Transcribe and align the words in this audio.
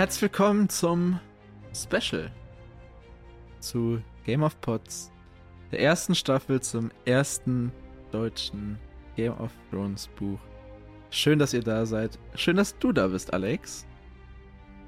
herzlich 0.00 0.22
willkommen 0.22 0.66
zum 0.70 1.20
Special 1.74 2.30
zu 3.60 4.00
Game 4.24 4.42
of 4.42 4.58
Pots, 4.62 5.12
der 5.70 5.80
ersten 5.80 6.14
Staffel 6.14 6.62
zum 6.62 6.90
ersten 7.04 7.70
deutschen 8.10 8.78
Game 9.14 9.38
of 9.38 9.52
Thrones 9.70 10.08
Buch. 10.18 10.40
Schön, 11.10 11.38
dass 11.38 11.52
ihr 11.52 11.62
da 11.62 11.84
seid. 11.84 12.18
Schön, 12.34 12.56
dass 12.56 12.78
du 12.78 12.92
da 12.92 13.08
bist, 13.08 13.34
Alex. 13.34 13.84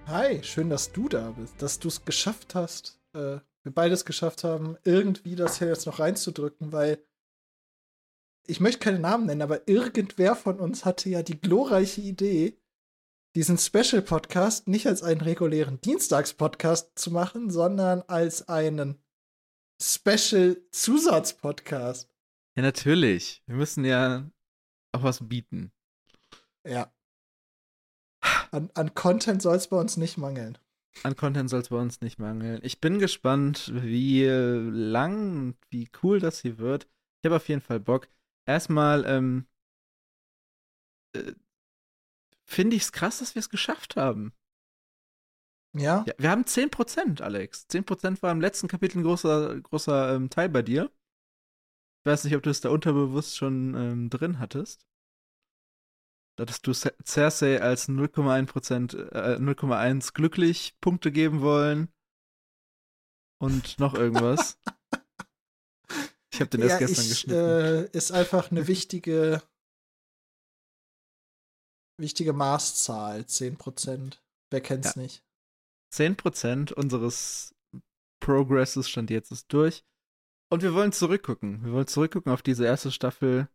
Hi, 0.07 0.43
schön, 0.43 0.71
dass 0.71 0.91
du 0.91 1.11
da 1.11 1.33
bist, 1.33 1.61
dass 1.61 1.79
du 1.79 1.89
es 1.89 2.07
geschafft 2.07 2.55
hast, 2.55 2.99
äh, 3.13 3.37
wir 3.65 3.75
beides 3.75 4.07
geschafft 4.07 4.45
haben, 4.45 4.79
irgendwie 4.83 5.37
das 5.37 5.59
hier 5.59 5.69
jetzt 5.69 5.85
noch 5.85 5.99
reinzudrücken, 5.99 6.73
weil 6.73 7.05
ich 8.47 8.61
möchte 8.61 8.79
keine 8.79 8.99
Namen 8.99 9.27
nennen, 9.27 9.43
aber 9.43 9.69
irgendwer 9.69 10.36
von 10.36 10.58
uns 10.58 10.86
hatte 10.86 11.11
ja 11.11 11.22
die 11.22 11.39
glorreiche 11.39 12.00
Idee, 12.00 12.57
diesen 13.35 13.59
Special-Podcast 13.59 14.68
nicht 14.68 14.86
als 14.86 15.03
einen 15.03 15.22
regulären 15.22 15.81
Dienstags-Podcast 15.81 16.96
zu 16.99 17.11
machen, 17.11 17.50
sondern 17.50 18.03
als 18.03 18.49
einen 18.49 19.03
Special-Zusatz-Podcast. 19.81 22.08
Ja, 22.57 22.63
natürlich. 22.63 23.43
Wir 23.46 23.57
müssen 23.57 23.85
ja 23.85 24.31
auch 24.93 25.03
was 25.03 25.27
bieten. 25.27 25.72
Ja. 26.67 26.93
An, 28.50 28.71
an 28.75 28.95
Content 28.95 29.43
soll 29.43 29.57
es 29.57 29.69
bei 29.69 29.79
uns 29.79 29.96
nicht 29.96 30.19
mangeln. 30.19 30.58
An 31.03 31.17
Content 31.17 31.49
soll 31.49 31.61
es 31.61 31.71
bei 31.71 31.79
uns 31.79 32.03
nicht 32.03 32.19
mangeln. 32.19 32.61
Ich 32.62 32.78
bin 32.80 32.98
gespannt, 32.98 33.72
wie 33.75 34.27
lang 34.27 35.39
und 35.39 35.56
wie 35.70 35.89
cool 36.03 36.20
das 36.20 36.41
hier 36.41 36.58
wird. 36.58 36.86
Ich 37.22 37.27
habe 37.27 37.36
auf 37.36 37.48
jeden 37.48 37.62
Fall 37.62 37.80
Bock. 37.80 38.08
Erstmal, 38.47 39.06
ähm, 39.06 39.47
äh, 41.14 41.33
finde 42.44 42.76
ich 42.76 42.82
es 42.82 42.92
krass, 42.92 43.18
dass 43.18 43.34
wir 43.34 43.40
es 43.40 43.50
geschafft 43.50 43.96
haben. 43.96 44.32
Ja? 45.74 46.04
ja? 46.06 46.14
Wir 46.18 46.30
haben 46.30 46.44
10%, 46.44 47.22
Alex. 47.22 47.66
10% 47.70 48.22
war 48.22 48.32
im 48.32 48.40
letzten 48.40 48.68
Kapitel 48.68 48.98
ein 48.98 49.04
großer, 49.04 49.60
großer 49.60 50.14
ähm, 50.14 50.30
Teil 50.30 50.48
bei 50.48 50.62
dir. 50.62 50.90
Ich 52.00 52.10
weiß 52.10 52.24
nicht, 52.24 52.36
ob 52.36 52.42
du 52.42 52.50
es 52.50 52.60
da 52.60 52.70
unterbewusst 52.70 53.36
schon 53.36 53.74
ähm, 53.74 54.10
drin 54.10 54.38
hattest. 54.38 54.86
Da 56.36 56.42
hattest 56.42 56.66
du 56.66 56.72
Cersei 56.72 57.60
als 57.60 57.88
0,1%, 57.88 58.96
äh, 59.12 59.36
0,1 59.36 60.12
glücklich 60.14 60.76
Punkte 60.80 61.12
geben 61.12 61.42
wollen. 61.42 61.92
Und 63.38 63.78
noch 63.78 63.94
irgendwas. 63.94 64.58
ich 66.32 66.40
habe 66.40 66.50
den 66.50 66.62
erst 66.62 66.80
ja, 66.80 66.86
gestern 66.86 67.04
ich, 67.04 67.10
geschnitten. 67.10 67.38
Äh, 67.38 67.96
ist 67.96 68.12
einfach 68.12 68.50
eine 68.50 68.66
wichtige 68.66 69.42
wichtige 71.96 72.32
Maßzahl, 72.32 73.20
10%. 73.20 74.18
Wer 74.50 74.60
kennt's 74.60 74.94
ja. 74.94 75.02
nicht? 75.02 75.24
10% 75.92 76.72
unseres 76.72 77.54
Progresses 78.20 78.88
stand 78.88 79.10
jetzt 79.10 79.32
ist 79.32 79.52
durch. 79.52 79.84
Und 80.48 80.62
wir 80.62 80.74
wollen 80.74 80.92
zurückgucken. 80.92 81.64
Wir 81.64 81.72
wollen 81.72 81.86
zurückgucken 81.86 82.32
auf 82.32 82.42
diese 82.42 82.64
erste 82.64 82.92
Staffel 82.92 83.48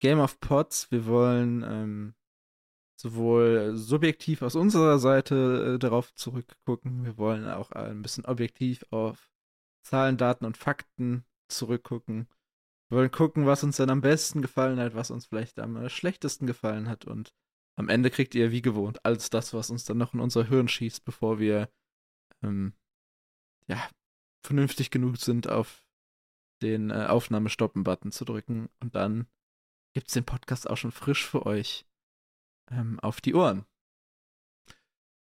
Game 0.00 0.18
of 0.18 0.40
Pots. 0.40 0.90
Wir 0.90 1.06
wollen 1.06 1.62
ähm, 1.62 2.14
sowohl 2.96 3.76
subjektiv 3.76 4.42
aus 4.42 4.54
unserer 4.54 4.98
Seite 4.98 5.74
äh, 5.74 5.78
darauf 5.78 6.14
zurückgucken. 6.14 7.04
Wir 7.04 7.18
wollen 7.18 7.48
auch 7.48 7.70
ein 7.72 8.02
bisschen 8.02 8.24
objektiv 8.24 8.84
auf 8.90 9.30
Zahlen, 9.82 10.16
Daten 10.16 10.44
und 10.44 10.56
Fakten 10.56 11.24
zurückgucken. 11.48 12.28
Wir 12.88 12.98
wollen 12.98 13.10
gucken, 13.10 13.46
was 13.46 13.62
uns 13.62 13.76
dann 13.76 13.90
am 13.90 14.00
besten 14.00 14.42
gefallen 14.42 14.78
hat, 14.78 14.94
was 14.94 15.10
uns 15.10 15.26
vielleicht 15.26 15.58
am 15.58 15.76
äh, 15.76 15.88
schlechtesten 15.88 16.46
gefallen 16.46 16.88
hat 16.88 17.04
und 17.04 17.34
am 17.76 17.88
Ende 17.88 18.10
kriegt 18.10 18.34
ihr 18.34 18.50
wie 18.50 18.62
gewohnt 18.62 19.04
alles 19.04 19.30
das, 19.30 19.54
was 19.54 19.70
uns 19.70 19.84
dann 19.84 19.98
noch 19.98 20.14
in 20.14 20.20
unser 20.20 20.44
Hirn 20.44 20.68
schießt, 20.68 21.04
bevor 21.04 21.38
wir 21.38 21.70
ähm, 22.42 22.74
ja 23.66 23.88
vernünftig 24.44 24.90
genug 24.90 25.16
sind, 25.16 25.48
auf 25.48 25.86
den 26.62 26.90
äh, 26.90 27.06
Aufnahme-Stoppen-Button 27.06 28.12
zu 28.12 28.24
drücken. 28.24 28.68
Und 28.80 28.94
dann 28.94 29.26
gibt's 29.94 30.14
den 30.14 30.24
Podcast 30.24 30.68
auch 30.68 30.76
schon 30.76 30.92
frisch 30.92 31.26
für 31.26 31.46
euch 31.46 31.86
ähm, 32.70 33.00
auf 33.00 33.20
die 33.20 33.34
Ohren. 33.34 33.64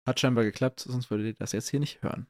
Hat 0.08 0.20
scheinbar 0.20 0.44
geklappt, 0.44 0.82
sonst 0.82 1.10
würdet 1.10 1.28
ihr 1.28 1.34
das 1.34 1.52
jetzt 1.52 1.70
hier 1.70 1.80
nicht 1.80 2.02
hören. 2.04 2.28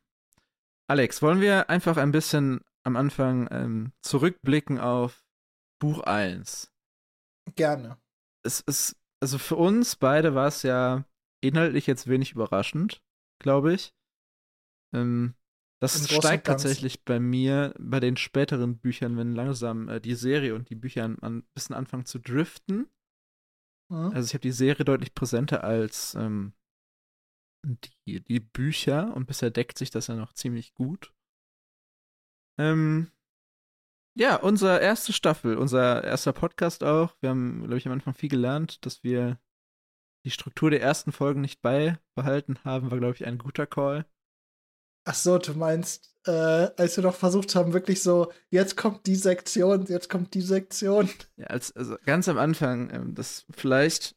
Alex, 0.87 1.21
wollen 1.21 1.41
wir 1.41 1.69
einfach 1.69 1.97
ein 1.97 2.11
bisschen 2.11 2.61
am 2.83 2.95
Anfang 2.95 3.47
ähm, 3.51 3.91
zurückblicken 4.01 4.79
auf 4.79 5.25
Buch 5.79 6.01
1? 6.01 6.71
Gerne. 7.55 7.97
Es 8.43 8.61
ist 8.61 8.95
also 9.21 9.37
für 9.37 9.55
uns 9.55 9.95
beide 9.95 10.35
war 10.35 10.47
es 10.47 10.63
ja 10.63 11.05
inhaltlich 11.41 11.87
jetzt 11.87 12.07
wenig 12.07 12.31
überraschend, 12.31 13.01
glaube 13.39 13.73
ich. 13.73 13.93
Ähm, 14.93 15.35
das 15.81 16.09
steigt 16.09 16.47
tatsächlich 16.47 17.03
bei 17.03 17.19
mir 17.19 17.75
bei 17.77 17.99
den 17.99 18.17
späteren 18.17 18.77
Büchern, 18.77 19.17
wenn 19.17 19.33
langsam 19.33 19.89
äh, 19.89 19.99
die 19.99 20.15
Serie 20.15 20.55
und 20.55 20.69
die 20.69 20.75
Bücher 20.75 21.03
ein, 21.03 21.19
ein 21.21 21.43
bisschen 21.53 21.75
anfangen 21.75 22.05
zu 22.05 22.19
driften. 22.19 22.89
Mhm. 23.89 24.11
Also 24.13 24.27
ich 24.27 24.33
habe 24.33 24.41
die 24.41 24.51
Serie 24.51 24.85
deutlich 24.85 25.13
präsenter 25.13 25.63
als 25.63 26.15
ähm, 26.15 26.53
die, 28.05 28.21
die 28.21 28.39
Bücher 28.39 29.13
und 29.15 29.25
bisher 29.25 29.51
deckt 29.51 29.77
sich 29.77 29.89
das 29.89 30.07
ja 30.07 30.15
noch 30.15 30.33
ziemlich 30.33 30.73
gut. 30.73 31.13
Ähm, 32.57 33.11
ja, 34.15 34.37
unsere 34.37 34.79
erste 34.79 35.13
Staffel, 35.13 35.57
unser 35.57 36.03
erster 36.03 36.33
Podcast 36.33 36.83
auch. 36.83 37.15
Wir 37.19 37.29
haben, 37.29 37.63
glaube 37.63 37.77
ich, 37.77 37.85
am 37.85 37.93
Anfang 37.93 38.13
viel 38.13 38.29
gelernt, 38.29 38.85
dass 38.85 39.03
wir 39.03 39.39
die 40.25 40.31
Struktur 40.31 40.71
der 40.71 40.81
ersten 40.81 41.11
Folgen 41.11 41.41
nicht 41.41 41.61
beibehalten 41.61 42.57
haben, 42.63 42.89
war, 42.89 42.97
glaube 42.97 43.15
ich, 43.15 43.25
ein 43.25 43.37
guter 43.37 43.67
Call. 43.67 44.05
Ach 45.07 45.13
so, 45.13 45.37
du 45.37 45.53
meinst, 45.53 46.17
äh, 46.25 46.31
als 46.31 46.97
wir 46.97 47.03
noch 47.03 47.13
versucht 47.13 47.53
haben, 47.53 47.73
wirklich 47.73 48.01
so, 48.01 48.31
jetzt 48.49 48.75
kommt 48.75 49.05
die 49.05 49.15
Sektion, 49.15 49.85
jetzt 49.85 50.09
kommt 50.09 50.33
die 50.33 50.41
Sektion. 50.41 51.09
Ja, 51.35 51.47
als, 51.47 51.75
also 51.75 51.95
ganz 52.05 52.27
am 52.27 52.39
Anfang, 52.39 52.89
ähm, 52.89 53.13
das 53.13 53.45
vielleicht 53.51 54.15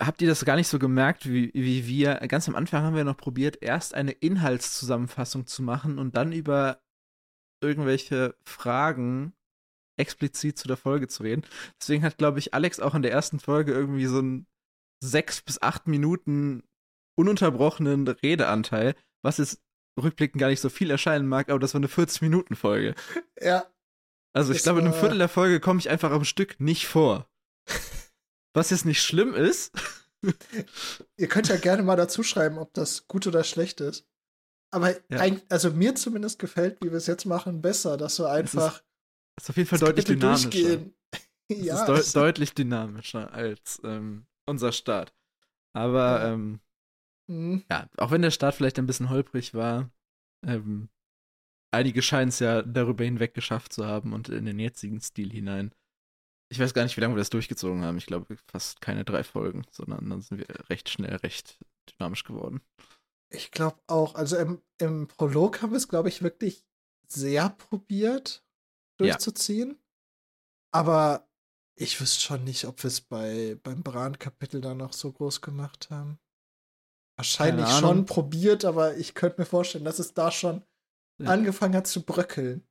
habt 0.00 0.22
ihr 0.22 0.28
das 0.28 0.44
gar 0.44 0.56
nicht 0.56 0.68
so 0.68 0.78
gemerkt, 0.78 1.28
wie, 1.28 1.52
wie 1.54 1.86
wir. 1.86 2.14
Ganz 2.26 2.48
am 2.48 2.56
Anfang 2.56 2.82
haben 2.82 2.96
wir 2.96 3.04
noch 3.04 3.16
probiert, 3.16 3.58
erst 3.60 3.94
eine 3.94 4.12
Inhaltszusammenfassung 4.12 5.46
zu 5.46 5.62
machen 5.62 5.98
und 5.98 6.16
dann 6.16 6.32
über 6.32 6.83
irgendwelche 7.60 8.34
Fragen 8.44 9.32
explizit 9.96 10.58
zu 10.58 10.68
der 10.68 10.76
Folge 10.76 11.08
zu 11.08 11.22
reden. 11.22 11.44
Deswegen 11.80 12.02
hat, 12.02 12.18
glaube 12.18 12.38
ich, 12.38 12.54
Alex 12.54 12.80
auch 12.80 12.94
in 12.94 13.02
der 13.02 13.12
ersten 13.12 13.38
Folge 13.38 13.72
irgendwie 13.72 14.06
so 14.06 14.18
einen 14.18 14.46
sechs 15.02 15.40
bis 15.42 15.60
acht 15.62 15.86
Minuten 15.86 16.64
ununterbrochenen 17.16 18.08
Redeanteil, 18.08 18.94
was 19.22 19.38
jetzt 19.38 19.62
rückblickend 20.00 20.40
gar 20.40 20.48
nicht 20.48 20.60
so 20.60 20.68
viel 20.68 20.90
erscheinen 20.90 21.28
mag, 21.28 21.48
aber 21.48 21.60
das 21.60 21.74
war 21.74 21.78
eine 21.78 21.86
40-Minuten-Folge. 21.86 22.94
Ja. 23.40 23.66
Also 24.32 24.52
ich 24.52 24.62
glaube, 24.62 24.80
in 24.80 24.86
einem 24.86 24.94
Viertel 24.94 25.18
der 25.18 25.28
Folge 25.28 25.60
komme 25.60 25.78
ich 25.78 25.88
einfach 25.88 26.10
am 26.10 26.24
Stück 26.24 26.58
nicht 26.58 26.86
vor. 26.88 27.28
Was 28.54 28.70
jetzt 28.70 28.84
nicht 28.84 29.02
schlimm 29.02 29.34
ist. 29.34 29.72
Ihr 31.16 31.28
könnt 31.28 31.48
ja 31.48 31.56
gerne 31.56 31.82
mal 31.82 31.96
dazu 31.96 32.22
schreiben, 32.22 32.58
ob 32.58 32.72
das 32.74 33.06
gut 33.06 33.26
oder 33.26 33.44
schlecht 33.44 33.80
ist. 33.80 34.06
Aber 34.74 34.90
ja. 35.08 35.36
also 35.50 35.70
mir 35.70 35.94
zumindest 35.94 36.40
gefällt, 36.40 36.82
wie 36.82 36.90
wir 36.90 36.96
es 36.96 37.06
jetzt 37.06 37.26
machen, 37.26 37.62
besser, 37.62 37.96
dass 37.96 38.18
wir 38.18 38.28
einfach. 38.28 38.72
Das 38.72 38.80
ist, 38.80 39.42
ist 39.42 39.50
auf 39.50 39.56
jeden 39.56 39.68
Fall 39.68 39.78
deutlich 39.78 40.04
dynamischer. 40.04 40.50
Durchgehen. 40.50 40.94
ja, 41.48 41.80
ist 41.80 41.86
deut 41.86 42.16
deutlich 42.16 42.54
dynamischer 42.54 43.32
als 43.32 43.80
ähm, 43.84 44.26
unser 44.46 44.72
Start. 44.72 45.14
Aber 45.74 46.20
ja. 46.20 46.32
Ähm, 46.32 46.60
mhm. 47.28 47.62
ja, 47.70 47.88
auch 47.98 48.10
wenn 48.10 48.22
der 48.22 48.32
Start 48.32 48.56
vielleicht 48.56 48.80
ein 48.80 48.86
bisschen 48.88 49.10
holprig 49.10 49.54
war, 49.54 49.90
ähm, 50.44 50.88
einige 51.70 52.02
scheinen 52.02 52.30
es 52.30 52.40
ja 52.40 52.62
darüber 52.62 53.04
hinweg 53.04 53.32
geschafft 53.32 53.72
zu 53.72 53.86
haben 53.86 54.12
und 54.12 54.28
in 54.28 54.44
den 54.44 54.58
jetzigen 54.58 55.00
Stil 55.00 55.30
hinein. 55.30 55.72
Ich 56.50 56.58
weiß 56.58 56.74
gar 56.74 56.82
nicht, 56.82 56.96
wie 56.96 57.00
lange 57.00 57.14
wir 57.14 57.20
das 57.20 57.30
durchgezogen 57.30 57.84
haben. 57.84 57.98
Ich 57.98 58.06
glaube 58.06 58.36
fast 58.50 58.80
keine 58.80 59.04
drei 59.04 59.22
Folgen, 59.22 59.62
sondern 59.70 60.10
dann 60.10 60.20
sind 60.20 60.38
wir 60.38 60.68
recht 60.68 60.88
schnell 60.88 61.14
recht 61.14 61.58
dynamisch 61.90 62.24
geworden. 62.24 62.60
Ich 63.34 63.50
glaube 63.50 63.78
auch. 63.86 64.14
Also 64.14 64.36
im, 64.36 64.62
im 64.78 65.08
Prolog 65.08 65.62
haben 65.62 65.70
wir 65.70 65.76
es, 65.76 65.88
glaube 65.88 66.08
ich, 66.08 66.22
wirklich 66.22 66.64
sehr 67.06 67.50
probiert 67.50 68.44
durchzuziehen. 68.98 69.70
Ja. 69.70 69.76
Aber 70.72 71.28
ich 71.76 72.00
wüsste 72.00 72.20
schon 72.20 72.44
nicht, 72.44 72.64
ob 72.66 72.82
wir 72.82 72.88
es 72.88 73.00
bei, 73.00 73.58
beim 73.62 73.82
Bran-Kapitel 73.82 74.60
dann 74.60 74.78
noch 74.78 74.92
so 74.92 75.12
groß 75.12 75.40
gemacht 75.40 75.90
haben. 75.90 76.18
Wahrscheinlich 77.16 77.68
schon 77.68 78.06
probiert, 78.06 78.64
aber 78.64 78.96
ich 78.96 79.14
könnte 79.14 79.40
mir 79.40 79.46
vorstellen, 79.46 79.84
dass 79.84 80.00
es 80.00 80.14
da 80.14 80.32
schon 80.32 80.64
ja. 81.18 81.30
angefangen 81.30 81.76
hat 81.76 81.86
zu 81.86 82.02
bröckeln. 82.02 82.66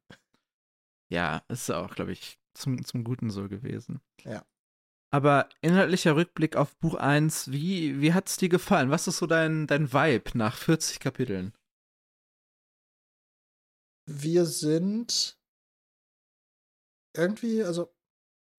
Ja, 1.10 1.44
ist 1.48 1.70
auch, 1.70 1.96
glaube 1.96 2.12
ich, 2.12 2.40
zum, 2.54 2.84
zum 2.84 3.04
Guten 3.04 3.30
so 3.30 3.48
gewesen. 3.48 4.02
Ja. 4.24 4.46
Aber 5.14 5.48
inhaltlicher 5.62 6.16
Rückblick 6.16 6.56
auf 6.56 6.76
Buch 6.78 6.96
1, 6.96 7.52
wie, 7.52 8.02
wie 8.02 8.14
hat 8.14 8.28
es 8.30 8.38
dir 8.38 8.50
gefallen? 8.50 8.90
Was 8.90 9.08
ist 9.08 9.18
so 9.18 9.28
dein, 9.28 9.68
dein 9.68 9.94
Vibe 9.94 10.36
nach 10.36 10.58
40 10.58 11.00
Kapiteln? 11.00 11.54
Wir 14.10 14.48
sind 14.48 15.40
irgendwie, 17.16 17.64
also 17.64 17.96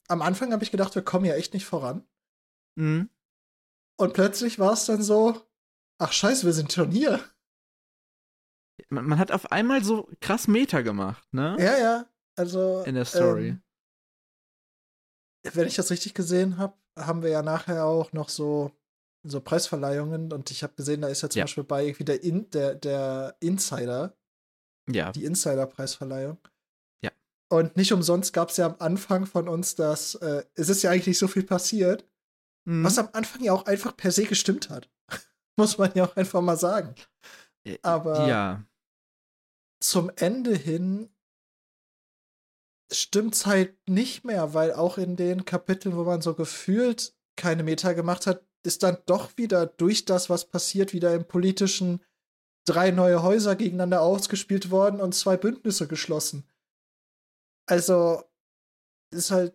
am 0.07 0.23
Anfang 0.23 0.53
habe 0.53 0.63
ich 0.63 0.71
gedacht, 0.71 0.95
wir 0.95 1.03
kommen 1.03 1.25
ja 1.25 1.35
echt 1.35 1.55
nicht 1.55 1.67
voran. 1.67 2.07
Mhm. 2.77 3.11
Und 3.99 4.15
plötzlich 4.15 4.61
war 4.61 4.75
es 4.75 4.87
dann 4.87 5.03
so, 5.03 5.45
ach 5.99 6.13
scheiße, 6.13 6.47
wir 6.47 6.53
sind 6.53 6.73
schon 6.73 6.93
hier. 6.93 7.19
Man, 8.91 9.07
man, 9.07 9.19
hat 9.19 9.33
auf 9.33 9.51
einmal 9.51 9.83
so 9.83 10.09
krass 10.21 10.47
Meta 10.47 10.83
gemacht, 10.83 11.27
ne? 11.35 11.57
Ja, 11.59 11.79
ja. 11.79 12.11
Also. 12.37 12.85
In 12.85 12.95
der 12.95 13.07
Story. 13.07 13.49
Ähm, 13.49 13.64
wenn 15.53 15.69
ich 15.69 15.77
das 15.77 15.91
richtig 15.91 16.15
gesehen 16.15 16.59
habe, 16.59 16.75
haben 16.99 17.23
wir 17.23 17.31
ja 17.31 17.43
nachher 17.43 17.85
auch 17.85 18.13
noch 18.13 18.29
so, 18.29 18.71
so 19.27 19.41
Preisverleihungen 19.41 20.33
und 20.33 20.51
ich 20.51 20.63
habe 20.63 20.75
gesehen, 20.75 21.03
da 21.03 21.09
ist 21.09 21.23
ja 21.23 21.31
zum 21.31 21.39
ja. 21.39 21.45
Beispiel 21.45 21.65
bei 21.65 21.85
irgendwie 21.85 22.05
der, 22.05 22.23
In, 22.23 22.51
der, 22.51 22.75
der 22.75 23.37
Insider. 23.41 24.17
Ja. 24.91 25.13
Die 25.13 25.25
Insider-Preisverleihung. 25.25 26.39
Ja. 27.03 27.11
Und 27.51 27.77
nicht 27.77 27.93
umsonst 27.93 28.33
gab 28.33 28.51
es 28.51 28.59
ja 28.59 28.67
am 28.67 28.77
Anfang 28.79 29.27
von 29.27 29.49
uns 29.49 29.75
das, 29.75 30.15
äh, 30.17 30.45
es 30.55 30.69
ist 30.69 30.83
ja 30.83 30.91
eigentlich 30.91 31.07
nicht 31.07 31.19
so 31.19 31.29
viel 31.29 31.45
passiert, 31.45 32.07
mhm. 32.67 32.85
was 32.85 32.99
am 32.99 33.09
Anfang 33.13 33.43
ja 33.43 33.53
auch 33.53 33.67
einfach 33.67 33.97
per 33.97 34.13
se 34.13 34.25
gestimmt 34.25 34.71
hat. 34.71 34.91
Muss 35.57 35.79
man 35.79 35.93
ja 35.95 36.05
auch 36.05 36.17
einfach 36.17 36.43
mal 36.43 36.59
sagen. 36.59 36.95
Äh, 37.67 37.79
Aber 37.83 38.29
ja. 38.29 38.65
zum 39.81 40.11
Ende 40.17 40.55
hin 40.55 41.14
stimmt's 42.95 43.47
halt 43.47 43.77
nicht 43.89 44.25
mehr, 44.25 44.55
weil 44.55 44.73
auch 44.73 44.99
in 44.99 45.17
den 45.17 45.45
Kapiteln, 45.45 45.97
wo 45.97 46.05
man 46.05 46.21
so 46.23 46.35
gefühlt 46.35 47.15
keine 47.37 47.63
Meta 47.63 47.93
gemacht 47.93 48.27
hat, 48.27 48.45
ist 48.63 48.83
dann 48.83 48.99
doch 49.07 49.37
wieder 49.37 49.67
durch 49.67 50.05
das, 50.05 50.31
was 50.31 50.47
passiert, 50.47 50.93
wieder 50.93 51.15
im 51.15 51.27
politischen 51.27 52.03
drei 52.65 52.91
neue 52.91 53.23
Häuser 53.23 53.57
gegeneinander 53.57 54.01
ausgespielt 54.01 54.71
worden 54.71 55.01
und 55.01 55.15
zwei 55.15 55.37
Bündnisse 55.37 55.87
geschlossen. 55.87 56.49
Also 57.67 58.23
ist 59.11 59.31
halt, 59.31 59.55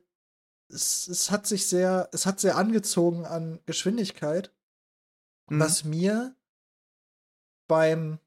es, 0.70 1.08
es 1.08 1.32
hat 1.32 1.48
sich 1.48 1.68
sehr, 1.68 2.10
es 2.14 2.26
hat 2.26 2.40
sehr 2.40 2.56
angezogen 2.56 3.26
an 3.26 3.60
Geschwindigkeit, 3.66 4.54
mhm. 5.50 5.60
was 5.60 5.84
mir 5.84 6.36
beim 7.68 8.20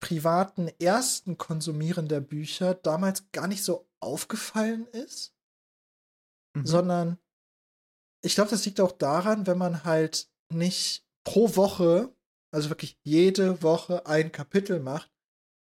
privaten 0.00 0.68
ersten 0.80 1.38
Konsumieren 1.38 2.08
der 2.08 2.20
Bücher 2.20 2.74
damals 2.74 3.30
gar 3.32 3.46
nicht 3.46 3.64
so 3.64 3.88
aufgefallen 4.04 4.86
ist, 4.88 5.34
mhm. 6.54 6.66
sondern 6.66 7.18
ich 8.22 8.34
glaube, 8.34 8.50
das 8.50 8.64
liegt 8.64 8.80
auch 8.80 8.92
daran, 8.92 9.46
wenn 9.46 9.58
man 9.58 9.84
halt 9.84 10.30
nicht 10.52 11.06
pro 11.24 11.56
Woche, 11.56 12.14
also 12.52 12.70
wirklich 12.70 12.98
jede 13.02 13.62
Woche 13.62 14.06
ein 14.06 14.32
Kapitel 14.32 14.80
macht, 14.80 15.12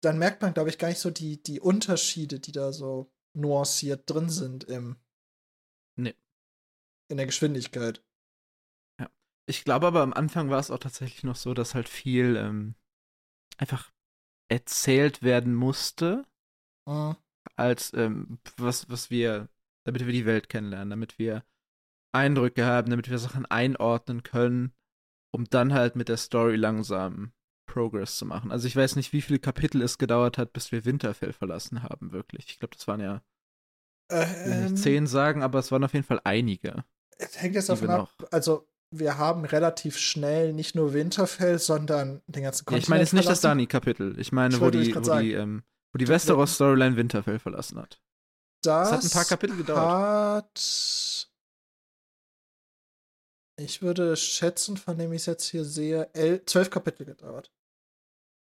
dann 0.03 0.17
merkt 0.17 0.41
man, 0.41 0.53
glaube 0.53 0.69
ich, 0.69 0.77
gar 0.77 0.89
nicht 0.89 0.99
so 0.99 1.11
die, 1.11 1.41
die 1.41 1.59
Unterschiede, 1.59 2.39
die 2.39 2.51
da 2.51 2.73
so 2.73 3.11
nuanciert 3.33 4.09
drin 4.09 4.29
sind 4.29 4.63
im 4.65 4.97
nee. 5.95 6.15
in 7.09 7.17
der 7.17 7.27
Geschwindigkeit. 7.27 8.03
Ja. 8.99 9.09
Ich 9.47 9.63
glaube 9.63 9.87
aber 9.87 10.01
am 10.01 10.13
Anfang 10.13 10.49
war 10.49 10.59
es 10.59 10.71
auch 10.71 10.79
tatsächlich 10.79 11.23
noch 11.23 11.35
so, 11.35 11.53
dass 11.53 11.75
halt 11.75 11.87
viel 11.87 12.35
ähm, 12.35 12.75
einfach 13.57 13.91
erzählt 14.49 15.21
werden 15.21 15.53
musste. 15.53 16.25
Mhm 16.85 17.15
als 17.55 17.93
ähm, 17.93 18.39
was, 18.57 18.89
was 18.89 19.09
wir, 19.09 19.49
damit 19.85 20.05
wir 20.05 20.13
die 20.13 20.25
Welt 20.25 20.49
kennenlernen, 20.49 20.89
damit 20.89 21.19
wir 21.19 21.43
Eindrücke 22.13 22.65
haben, 22.65 22.89
damit 22.89 23.09
wir 23.09 23.17
Sachen 23.17 23.45
einordnen 23.45 24.23
können, 24.23 24.73
um 25.31 25.45
dann 25.45 25.73
halt 25.73 25.95
mit 25.95 26.09
der 26.09 26.17
Story 26.17 26.55
langsam 26.55 27.31
Progress 27.65 28.17
zu 28.17 28.25
machen. 28.25 28.51
Also 28.51 28.67
ich 28.67 28.75
weiß 28.75 28.97
nicht, 28.97 29.13
wie 29.13 29.21
viele 29.21 29.39
Kapitel 29.39 29.81
es 29.81 29.97
gedauert 29.97 30.37
hat, 30.37 30.51
bis 30.51 30.71
wir 30.71 30.83
Winterfell 30.83 31.31
verlassen 31.31 31.83
haben, 31.83 32.11
wirklich. 32.11 32.45
Ich 32.47 32.59
glaube, 32.59 32.75
das 32.75 32.87
waren 32.87 32.99
ja 32.99 33.21
ähm, 34.09 34.63
nicht 34.63 34.77
zehn 34.77 35.07
sagen, 35.07 35.41
aber 35.41 35.59
es 35.59 35.71
waren 35.71 35.83
auf 35.83 35.93
jeden 35.93 36.05
Fall 36.05 36.19
einige. 36.25 36.83
Es 37.17 37.41
hängt 37.41 37.55
jetzt 37.55 37.69
davon 37.69 37.89
ab, 37.89 38.09
also 38.31 38.67
wir 38.93 39.17
haben 39.17 39.45
relativ 39.45 39.97
schnell 39.97 40.51
nicht 40.51 40.75
nur 40.75 40.93
Winterfell, 40.93 41.59
sondern 41.59 42.21
den 42.27 42.43
ganzen 42.43 42.65
Kontinent 42.65 42.83
ja, 42.83 42.85
Ich 42.85 42.89
meine 42.89 43.01
jetzt 43.03 43.13
nicht 43.13 43.29
das 43.29 43.39
Dani-Kapitel. 43.39 44.19
Ich 44.19 44.33
meine, 44.33 44.55
ich 44.55 44.61
wo 44.61 44.69
die, 44.69 44.93
wo 44.93 44.99
die 44.99 45.31
ähm, 45.31 45.63
wo 45.91 45.97
die 45.97 46.07
Westeros-Storyline 46.07 46.95
Winterfell 46.95 47.39
verlassen 47.39 47.79
hat. 47.79 48.01
Das, 48.63 48.89
das 48.89 48.97
hat 48.97 49.03
ein 49.03 49.09
paar 49.11 49.25
Kapitel 49.25 49.57
gedauert. 49.57 50.45
Hat, 50.45 51.29
ich 53.59 53.81
würde 53.81 54.15
schätzen, 54.15 54.77
von 54.77 54.97
dem 54.97 55.11
ich 55.13 55.21
es 55.21 55.25
jetzt 55.25 55.47
hier 55.47 55.65
sehe, 55.65 56.09
zwölf 56.45 56.69
Kapitel 56.69 57.05
gedauert. 57.05 57.51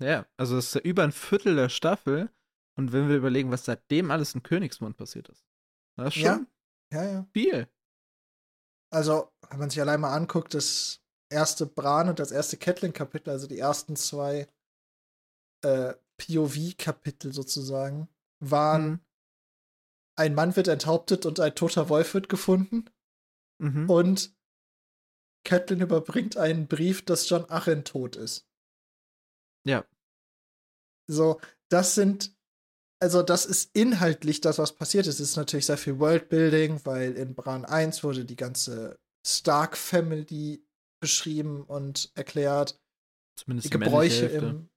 Ja, 0.03 0.27
also 0.37 0.57
es 0.57 0.67
ist 0.67 0.75
ja 0.75 0.81
über 0.81 1.05
ein 1.05 1.13
Viertel 1.13 1.57
der 1.57 1.69
Staffel. 1.69 2.31
Und 2.77 2.93
wenn 2.93 3.09
wir 3.09 3.17
überlegen, 3.17 3.51
was 3.51 3.65
seitdem 3.65 4.11
alles 4.11 4.35
in 4.35 4.43
Königsmund 4.43 4.97
passiert 4.97 5.29
ist. 5.29 5.45
Das 5.97 6.09
ist 6.09 6.23
schon 6.23 6.47
ja, 6.93 7.03
ja, 7.03 7.13
ja. 7.13 7.27
viel. 7.33 7.69
Also, 8.93 9.31
wenn 9.51 9.59
man 9.59 9.71
sich 9.71 9.81
allein 9.81 10.01
mal 10.01 10.15
anguckt, 10.15 10.55
das 10.55 11.03
erste 11.31 11.67
Bran 11.67 12.09
und 12.09 12.19
das 12.19 12.31
erste 12.31 12.57
Catelyn-Kapitel, 12.57 13.31
also 13.31 13.47
die 13.47 13.59
ersten 13.59 13.97
zwei 13.97 14.49
äh, 15.63 15.95
POV-Kapitel 16.21 17.33
sozusagen 17.33 18.09
waren, 18.41 18.91
mhm. 18.91 19.01
ein 20.17 20.35
Mann 20.35 20.57
wird 20.57 20.69
enthauptet 20.69 21.27
und 21.27 21.41
ein 21.41 21.55
toter 21.55 21.89
Wolf 21.89 22.15
wird 22.15 22.29
gefunden. 22.29 22.85
Mhm. 23.59 23.89
Und 23.89 24.35
Catelyn 25.45 25.81
überbringt 25.81 26.37
einen 26.37 26.67
Brief, 26.67 27.05
dass 27.05 27.29
John 27.29 27.47
Arryn 27.47 27.85
tot 27.85 28.17
ist. 28.17 28.47
Ja. 29.65 29.85
So, 31.07 31.41
das 31.71 31.95
sind, 31.95 32.37
also 33.01 33.23
das 33.23 33.47
ist 33.47 33.75
inhaltlich 33.75 34.41
das, 34.41 34.59
was 34.59 34.75
passiert 34.75 35.07
ist. 35.07 35.21
Es 35.21 35.31
ist 35.31 35.37
natürlich 35.37 35.67
sehr 35.67 35.79
viel 35.79 35.99
Worldbuilding, 35.99 36.85
weil 36.85 37.15
in 37.15 37.35
Bran 37.35 37.65
1 37.65 38.05
wurde 38.05 38.25
die 38.25 38.37
ganze 38.37 38.99
Stark 39.27 39.77
Family 39.77 40.65
beschrieben 41.01 41.63
und 41.65 42.13
erklärt. 42.15 42.81
Zumindest 43.37 43.67
die, 43.67 43.71
die 43.71 43.79
Gebräuche 43.79 44.27
im, 44.27 44.70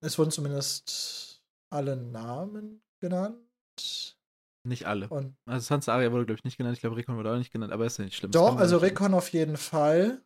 es 0.00 0.18
wurden 0.18 0.30
zumindest 0.30 1.42
alle 1.70 1.96
Namen 1.96 2.82
genannt. 3.00 4.16
Nicht 4.64 4.86
alle. 4.86 5.08
Und 5.08 5.36
also 5.46 5.64
Sansa 5.64 5.94
Arya 5.94 6.12
wurde, 6.12 6.26
glaube 6.26 6.38
ich, 6.38 6.44
nicht 6.44 6.58
genannt. 6.58 6.76
Ich 6.76 6.80
glaube, 6.80 6.96
Rickon 6.96 7.16
wurde 7.16 7.32
auch 7.32 7.38
nicht 7.38 7.52
genannt, 7.52 7.72
aber 7.72 7.86
ist 7.86 7.98
ja 7.98 8.04
nicht 8.04 8.16
schlimm. 8.16 8.30
Doch, 8.30 8.56
also 8.56 8.78
Rickon 8.78 9.14
auf 9.14 9.30
jeden 9.30 9.56
Fall. 9.56 10.22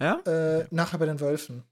Ja? 0.00 0.20
Äh, 0.26 0.60
okay. 0.60 0.66
Nachher 0.70 0.98
bei 0.98 1.06
den 1.06 1.20
Wölfen. 1.20 1.64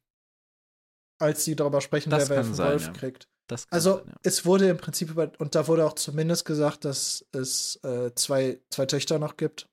Als 1.21 1.45
sie 1.45 1.55
darüber 1.55 1.81
sprechen, 1.81 2.11
das 2.11 2.29
wer 2.29 2.39
welchen 2.39 2.55
sein, 2.55 2.71
Wolf 2.71 2.87
ja. 2.87 2.93
kriegt. 2.93 3.29
also, 3.71 3.99
sein, 3.99 4.07
ja. 4.07 4.15
es 4.23 4.45
wurde 4.47 4.69
im 4.69 4.79
Prinzip 4.79 5.11
über, 5.11 5.31
und 5.39 5.55
da 5.55 5.69
wurde 5.69 5.87
auch 5.87 5.95
zumindest 5.95 6.45
gesagt, 6.45 6.85
dass 6.85 7.27
es 7.33 7.77
äh, 7.85 8.15
zwei, 8.15 8.61
zwei 8.71 8.87
Töchter 8.87 9.19
noch 9.19 9.37
gibt. 9.37 9.69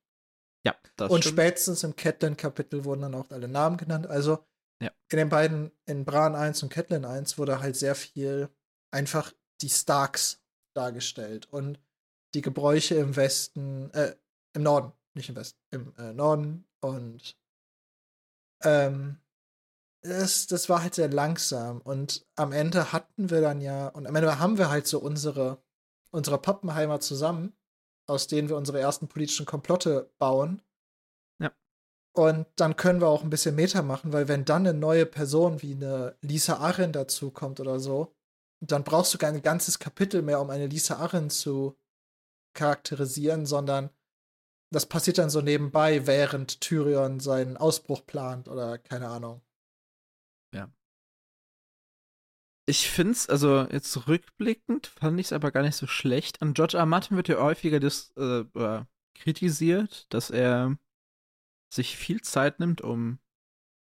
Ja, 0.65 0.75
das 0.98 1.10
Und 1.10 1.24
stimmt. 1.24 1.39
spätestens 1.39 1.84
im 1.84 1.96
Catelyn-Kapitel 1.96 2.86
wurden 2.86 3.01
dann 3.01 3.15
auch 3.15 3.32
alle 3.32 3.48
Namen 3.48 3.77
genannt. 3.77 4.08
Also, 4.08 4.46
ja. 4.81 4.91
In 5.09 5.17
den 5.17 5.29
beiden, 5.29 5.71
in 5.85 6.05
Bran 6.05 6.35
1 6.35 6.63
und 6.63 6.69
Catelyn 6.69 7.05
1, 7.05 7.38
wurde 7.38 7.59
halt 7.59 7.75
sehr 7.75 7.95
viel 7.95 8.50
einfach 8.91 9.31
die 9.61 9.69
Starks 9.69 10.41
dargestellt 10.73 11.47
und 11.51 11.79
die 12.33 12.41
Gebräuche 12.41 12.95
im 12.95 13.15
Westen, 13.15 13.93
äh, 13.93 14.15
im 14.53 14.63
Norden, 14.63 14.91
nicht 15.13 15.29
im 15.29 15.35
Westen, 15.35 15.59
im 15.71 15.93
äh, 15.97 16.13
Norden 16.13 16.65
und 16.79 17.38
ähm, 18.63 19.17
das, 20.01 20.47
das 20.47 20.67
war 20.67 20.81
halt 20.81 20.95
sehr 20.95 21.09
langsam 21.09 21.81
und 21.81 22.25
am 22.35 22.51
Ende 22.51 22.91
hatten 22.91 23.29
wir 23.29 23.41
dann 23.41 23.61
ja, 23.61 23.88
und 23.89 24.07
am 24.07 24.15
Ende 24.15 24.39
haben 24.39 24.57
wir 24.57 24.69
halt 24.69 24.88
so 24.88 25.00
unsere, 25.00 25.61
unsere 26.09 26.39
Pappenheimer 26.39 27.00
zusammen, 27.00 27.53
aus 28.07 28.27
denen 28.27 28.50
wir 28.50 28.57
unsere 28.57 28.79
ersten 28.79 29.07
politischen 29.07 29.45
Komplotte 29.45 30.11
bauen 30.17 30.61
und 32.13 32.46
dann 32.58 32.75
können 32.75 33.00
wir 33.00 33.08
auch 33.08 33.24
ein 33.24 33.30
bisschen 33.30 33.56
Meta 33.56 33.82
machen, 33.82 34.12
weil 34.12 34.27
wenn 34.27 34.44
dann 34.46 34.68
eine 34.68 34.77
neue 34.77 35.06
Person 35.06 35.62
wie 35.62 35.74
eine 35.74 36.18
Lisa 36.22 36.58
Arryn 36.58 36.91
dazukommt 36.91 37.60
oder 37.60 37.80
so, 37.80 38.13
dann 38.60 38.84
brauchst 38.84 39.13
du 39.13 39.18
kein 39.18 39.41
ganzes 39.41 39.80
Kapitel 39.80 40.22
mehr, 40.22 40.41
um 40.41 40.50
eine 40.50 40.68
Lisa 40.68 40.98
Arryn 40.98 41.30
zu 41.30 41.77
charakterisieren, 42.53 43.46
sondern 43.46 43.89
das 44.74 44.86
passiert 44.86 45.18
dann 45.18 45.30
so 45.30 45.41
nebenbei, 45.41 46.06
während 46.06 46.62
Tyrion 46.62 47.20
seinen 47.20 47.58
Ausbruch 47.58 48.06
plant 48.06 48.48
oder 48.48 48.77
keine 48.77 49.08
Ahnung. 49.08 49.41
Ja. 50.53 50.70
Ich 52.65 52.89
find's, 52.89 53.27
also 53.27 53.68
jetzt 53.72 54.08
rückblickend, 54.08 54.88
fand 54.88 55.20
ich 55.20 55.27
es 55.27 55.34
aber 55.34 55.51
gar 55.51 55.63
nicht 55.63 55.75
so 55.75 55.88
schlecht. 55.88 56.41
An 56.41 56.53
George 56.53 56.77
R. 56.77 56.86
Martin 56.86 57.18
wird 57.18 57.30
ja 57.30 57.41
häufiger 57.41 57.80
das, 57.80 58.12
äh, 58.18 58.86
kritisiert, 59.15 60.13
dass 60.13 60.30
er 60.30 60.77
sich 61.72 61.98
viel 61.98 62.22
Zeit 62.22 62.60
nimmt, 62.60 62.82
um 62.82 63.20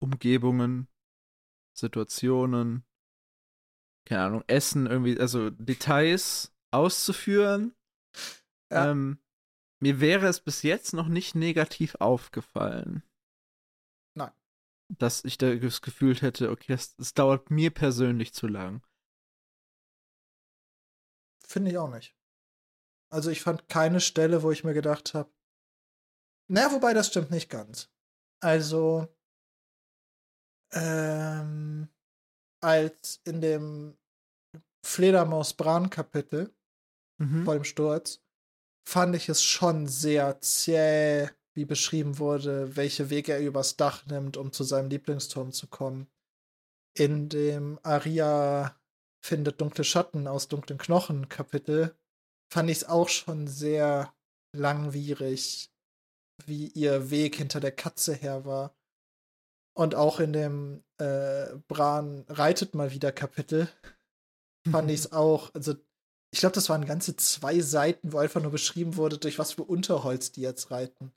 Umgebungen, 0.02 0.88
Situationen, 1.78 2.86
keine 4.06 4.24
Ahnung, 4.24 4.44
Essen, 4.48 4.86
irgendwie, 4.86 5.20
also 5.20 5.50
Details 5.50 6.56
auszuführen. 6.72 7.76
Ja. 8.72 8.92
Ähm, 8.92 9.20
mir 9.82 10.00
wäre 10.00 10.28
es 10.28 10.40
bis 10.40 10.64
jetzt 10.64 10.94
noch 10.94 11.08
nicht 11.08 11.36
negativ 11.36 11.96
aufgefallen. 11.96 13.04
Nein. 14.16 14.32
Dass 14.90 15.26
ich 15.26 15.38
das 15.38 15.82
Gefühl 15.82 16.16
hätte, 16.16 16.52
okay, 16.52 16.74
das, 16.74 16.96
das 16.96 17.14
dauert 17.14 17.52
mir 17.52 17.72
persönlich 17.72 18.34
zu 18.34 18.48
lang. 18.48 18.86
Finde 21.46 21.72
ich 21.72 21.78
auch 21.78 21.90
nicht. 21.90 22.16
Also 23.12 23.30
ich 23.30 23.42
fand 23.42 23.70
keine 23.70 24.02
Stelle, 24.02 24.44
wo 24.44 24.52
ich 24.52 24.64
mir 24.64 24.74
gedacht 24.74 25.14
habe, 25.14 25.32
na, 26.48 26.72
wobei 26.72 26.94
das 26.94 27.08
stimmt 27.08 27.32
nicht 27.32 27.50
ganz. 27.50 27.90
Also, 28.42 29.08
ähm, 30.74 31.90
als 32.62 33.22
in 33.24 33.42
dem 33.42 33.98
Fledermaus-Bran-Kapitel 34.86 36.54
Mhm. 37.20 37.46
vor 37.46 37.54
dem 37.56 37.64
Sturz, 37.64 38.22
fand 38.88 39.16
ich 39.16 39.30
es 39.30 39.44
schon 39.44 39.88
sehr 39.88 40.42
zäh, 40.42 41.30
wie 41.54 41.66
beschrieben 41.66 42.20
wurde, 42.20 42.76
welche 42.76 43.10
Wege 43.10 43.34
er 43.34 43.42
übers 43.42 43.78
Dach 43.78 44.06
nimmt, 44.08 44.38
um 44.38 44.52
zu 44.52 44.64
seinem 44.64 44.90
Lieblingsturm 44.90 45.52
zu 45.52 45.68
kommen. 45.68 46.08
In 46.98 47.30
dem 47.30 47.80
Aria 47.84 48.80
findet 49.24 49.62
dunkle 49.62 49.84
Schatten 49.84 50.28
aus 50.28 50.48
dunklen 50.48 50.78
Knochen 50.80 51.30
Kapitel 51.30 51.96
fand 52.52 52.70
ich 52.70 52.78
es 52.78 52.84
auch 52.86 53.10
schon 53.10 53.48
sehr 53.48 54.14
langwierig, 54.56 55.72
wie 56.46 56.68
ihr 56.68 57.10
Weg 57.10 57.36
hinter 57.36 57.60
der 57.60 57.72
Katze 57.72 58.14
her 58.14 58.46
war. 58.46 58.76
Und 59.74 59.96
auch 59.96 60.20
in 60.20 60.34
dem 60.34 60.84
äh, 60.98 61.56
Bran 61.68 62.26
reitet 62.30 62.76
mal 62.76 62.92
wieder 62.92 63.12
Kapitel 63.12 63.70
fand 64.70 64.90
ich 64.90 65.02
es 65.02 65.12
auch, 65.12 65.54
also 65.54 65.76
ich 66.32 66.40
glaube, 66.40 66.56
das 66.56 66.70
waren 66.70 66.86
ganze 66.86 67.16
zwei 67.16 67.60
Seiten, 67.62 68.12
wo 68.12 68.18
einfach 68.18 68.42
nur 68.42 68.52
beschrieben 68.52 68.98
wurde, 68.98 69.18
durch 69.18 69.40
was 69.40 69.54
für 69.54 69.64
Unterholz 69.64 70.32
die 70.32 70.42
jetzt 70.42 70.72
reiten. 70.72 71.14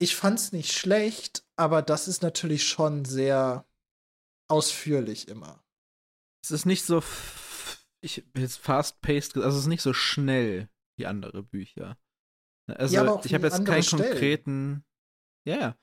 Ich 0.00 0.16
fand's 0.16 0.52
nicht 0.52 0.72
schlecht, 0.72 1.44
aber 1.56 1.82
das 1.82 2.08
ist 2.08 2.22
natürlich 2.22 2.66
schon 2.66 3.04
sehr 3.04 3.66
ausführlich 4.48 5.28
immer. 5.28 5.62
Es 6.42 6.50
ist 6.50 6.66
nicht 6.66 6.84
so, 6.84 7.02
ich 8.00 8.24
jetzt 8.34 8.56
fast-paced, 8.56 9.36
also 9.36 9.56
es 9.56 9.64
ist 9.64 9.68
nicht 9.68 9.82
so 9.82 9.92
schnell 9.92 10.68
wie 10.96 11.06
andere 11.06 11.42
Bücher. 11.42 11.98
Also 12.76 12.94
Ja, 12.94 13.20
ich 13.24 13.34
habe 13.34 13.46
jetzt 13.46 13.64
keinen 13.64 13.82
Stellen. 13.82 14.02
konkreten, 14.10 14.84
ja, 15.46 15.56
ja, 15.58 15.76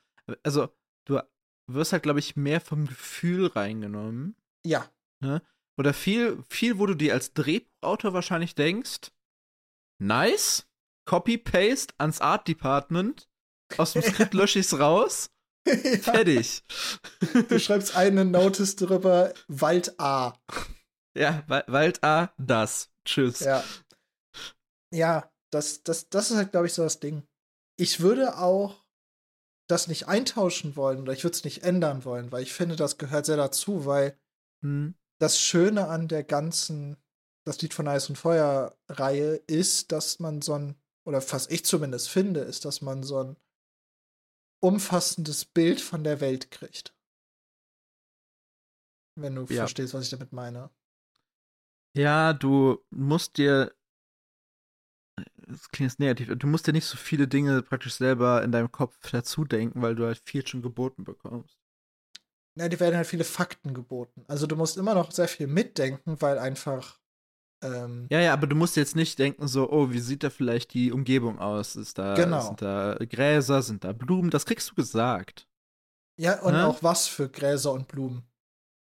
also 0.43 0.69
du 1.05 1.19
wirst 1.67 1.91
halt, 1.93 2.03
glaube 2.03 2.19
ich, 2.19 2.36
mehr 2.36 2.62
vom 2.62 2.88
Gefühl 2.88 3.48
reingenommen. 3.48 4.36
Ja, 4.65 4.89
Oder 5.77 5.93
viel, 5.93 6.43
viel, 6.50 6.77
wo 6.79 6.86
du 6.86 6.93
dir 6.96 7.13
als 7.13 7.34
Drehbuchautor 7.34 8.13
wahrscheinlich 8.13 8.55
denkst, 8.55 9.12
nice, 10.01 10.67
Copy-Paste 11.05 11.93
ans 11.98 12.22
Art 12.22 12.48
Department, 12.48 13.29
aus 13.77 13.93
dem 13.93 14.01
Skript 14.01 14.34
lösche 14.34 14.60
ich's 14.60 14.77
raus, 14.77 15.31
ja. 15.67 15.74
fertig. 16.00 16.63
Du 17.50 17.60
schreibst 17.60 17.96
eine 17.96 18.25
Notice 18.25 18.75
drüber, 18.75 19.34
Wald 19.48 20.00
A. 20.00 20.34
ja, 21.15 21.43
Wa- 21.48 21.63
Wald 21.67 22.03
A, 22.03 22.34
das. 22.38 22.91
Tschüss. 23.05 23.39
Ja. 23.39 23.63
Ja, 24.93 25.31
das, 25.51 25.84
das, 25.84 26.10
das 26.10 26.32
ist 26.32 26.38
halt, 26.38 26.51
glaube 26.51 26.68
ich, 26.68 26.74
so 26.74 26.84
das 26.84 27.00
Ding. 27.00 27.24
Ich 27.77 28.00
würde 28.01 28.38
auch 28.38 28.84
das 29.68 29.88
nicht 29.88 30.08
eintauschen 30.08 30.75
wollen 30.75 31.01
oder 31.01 31.13
ich 31.13 31.24
würde 31.24 31.36
es 31.38 31.44
nicht 31.46 31.63
ändern 31.63 32.06
wollen, 32.06 32.32
weil 32.32 32.44
ich 32.44 32.53
finde, 32.53 32.75
das 32.75 32.98
gehört 32.98 33.25
sehr 33.27 33.38
dazu, 33.38 33.86
weil 33.86 34.18
Hm. 34.63 34.89
das 35.20 35.39
Schöne 35.39 35.88
an 35.88 36.08
der 36.08 36.24
ganzen 36.24 36.98
Das 37.46 37.62
Lied 37.62 37.74
von 37.74 37.88
Eis 37.88 38.10
und 38.10 38.18
Feuer 38.18 38.75
Reihe 38.89 39.36
ist, 39.48 39.91
dass 39.91 40.20
man 40.20 40.41
so 40.41 40.53
ein, 40.53 40.75
oder 41.06 41.22
was 41.32 41.48
ich 41.48 41.65
zumindest 41.65 42.10
finde, 42.10 42.41
ist, 42.41 42.65
dass 42.65 42.82
man 42.82 43.01
so 43.03 43.24
ein 43.24 43.38
umfassendes 44.62 45.44
Bild 45.44 45.82
von 45.82 46.06
der 46.06 46.22
Welt 46.22 46.50
kriegt. 46.50 46.96
Wenn 49.15 49.36
du 49.36 49.46
Ja. 49.50 49.56
verstehst, 49.60 49.94
was 49.94 50.06
ich 50.06 50.10
damit 50.10 50.34
meine. 50.34 50.72
Ja, 51.96 52.34
du 52.34 52.79
musst 52.89 53.38
dir. 53.38 53.74
Das 55.50 55.70
klingt 55.72 55.91
jetzt 55.91 56.00
negativ. 56.00 56.29
Du 56.38 56.48
musst 56.48 56.68
dir 56.68 56.74
nicht 56.74 56.86
so 56.86 56.96
viele 56.98 57.27
Dinge 57.27 57.62
praktisch 57.63 57.96
selber 57.96 58.44
in 58.44 58.51
deinem 58.51 58.72
Kopf 58.72 58.96
dazu 59.12 59.46
denken, 59.46 59.82
weil 59.82 59.96
du 59.96 60.06
halt 60.06 60.22
viel 60.24 60.46
schon 60.46 60.62
geboten 60.62 61.03
bekommst. 61.03 61.58
Ja, 62.56 62.68
die 62.70 62.79
werden 62.79 62.96
halt 62.96 63.08
viele 63.08 63.24
Fakten 63.24 63.74
geboten. 63.74 64.25
Also 64.27 64.46
du 64.46 64.56
musst 64.56 64.77
immer 64.77 64.94
noch 64.94 65.12
sehr 65.12 65.27
viel 65.27 65.48
mitdenken, 65.48 66.22
weil 66.22 66.38
einfach 66.38 67.00
ähm, 67.63 68.08
Ja, 68.12 68.20
ja, 68.20 68.34
aber 68.34 68.48
du 68.48 68.56
musst 68.56 68.75
jetzt 68.75 68.96
nicht 68.96 69.18
denken, 69.18 69.48
so, 69.48 69.72
oh, 69.72 69.91
wie 69.91 70.00
sieht 70.00 70.24
da 70.24 70.29
vielleicht 70.29 70.74
die 70.74 70.91
Umgebung 70.91 71.39
aus? 71.39 71.75
Ist 71.75 71.98
da, 71.98 72.13
Genau. 72.15 72.41
Sind 72.41 72.62
da 72.62 72.96
Gräser, 73.10 73.62
sind 73.62 73.84
da 73.84 73.94
Blumen? 73.94 74.29
Das 74.29 74.46
kriegst 74.46 74.70
du 74.70 74.75
gesagt. 74.75 75.48
Ja, 76.18 76.41
und 76.41 76.53
Ne? 76.53 76.68
auch 76.68 76.84
was 76.84 77.08
für 77.08 77.29
Gräser 77.29 77.72
und 77.72 77.88
Blumen. 77.88 78.24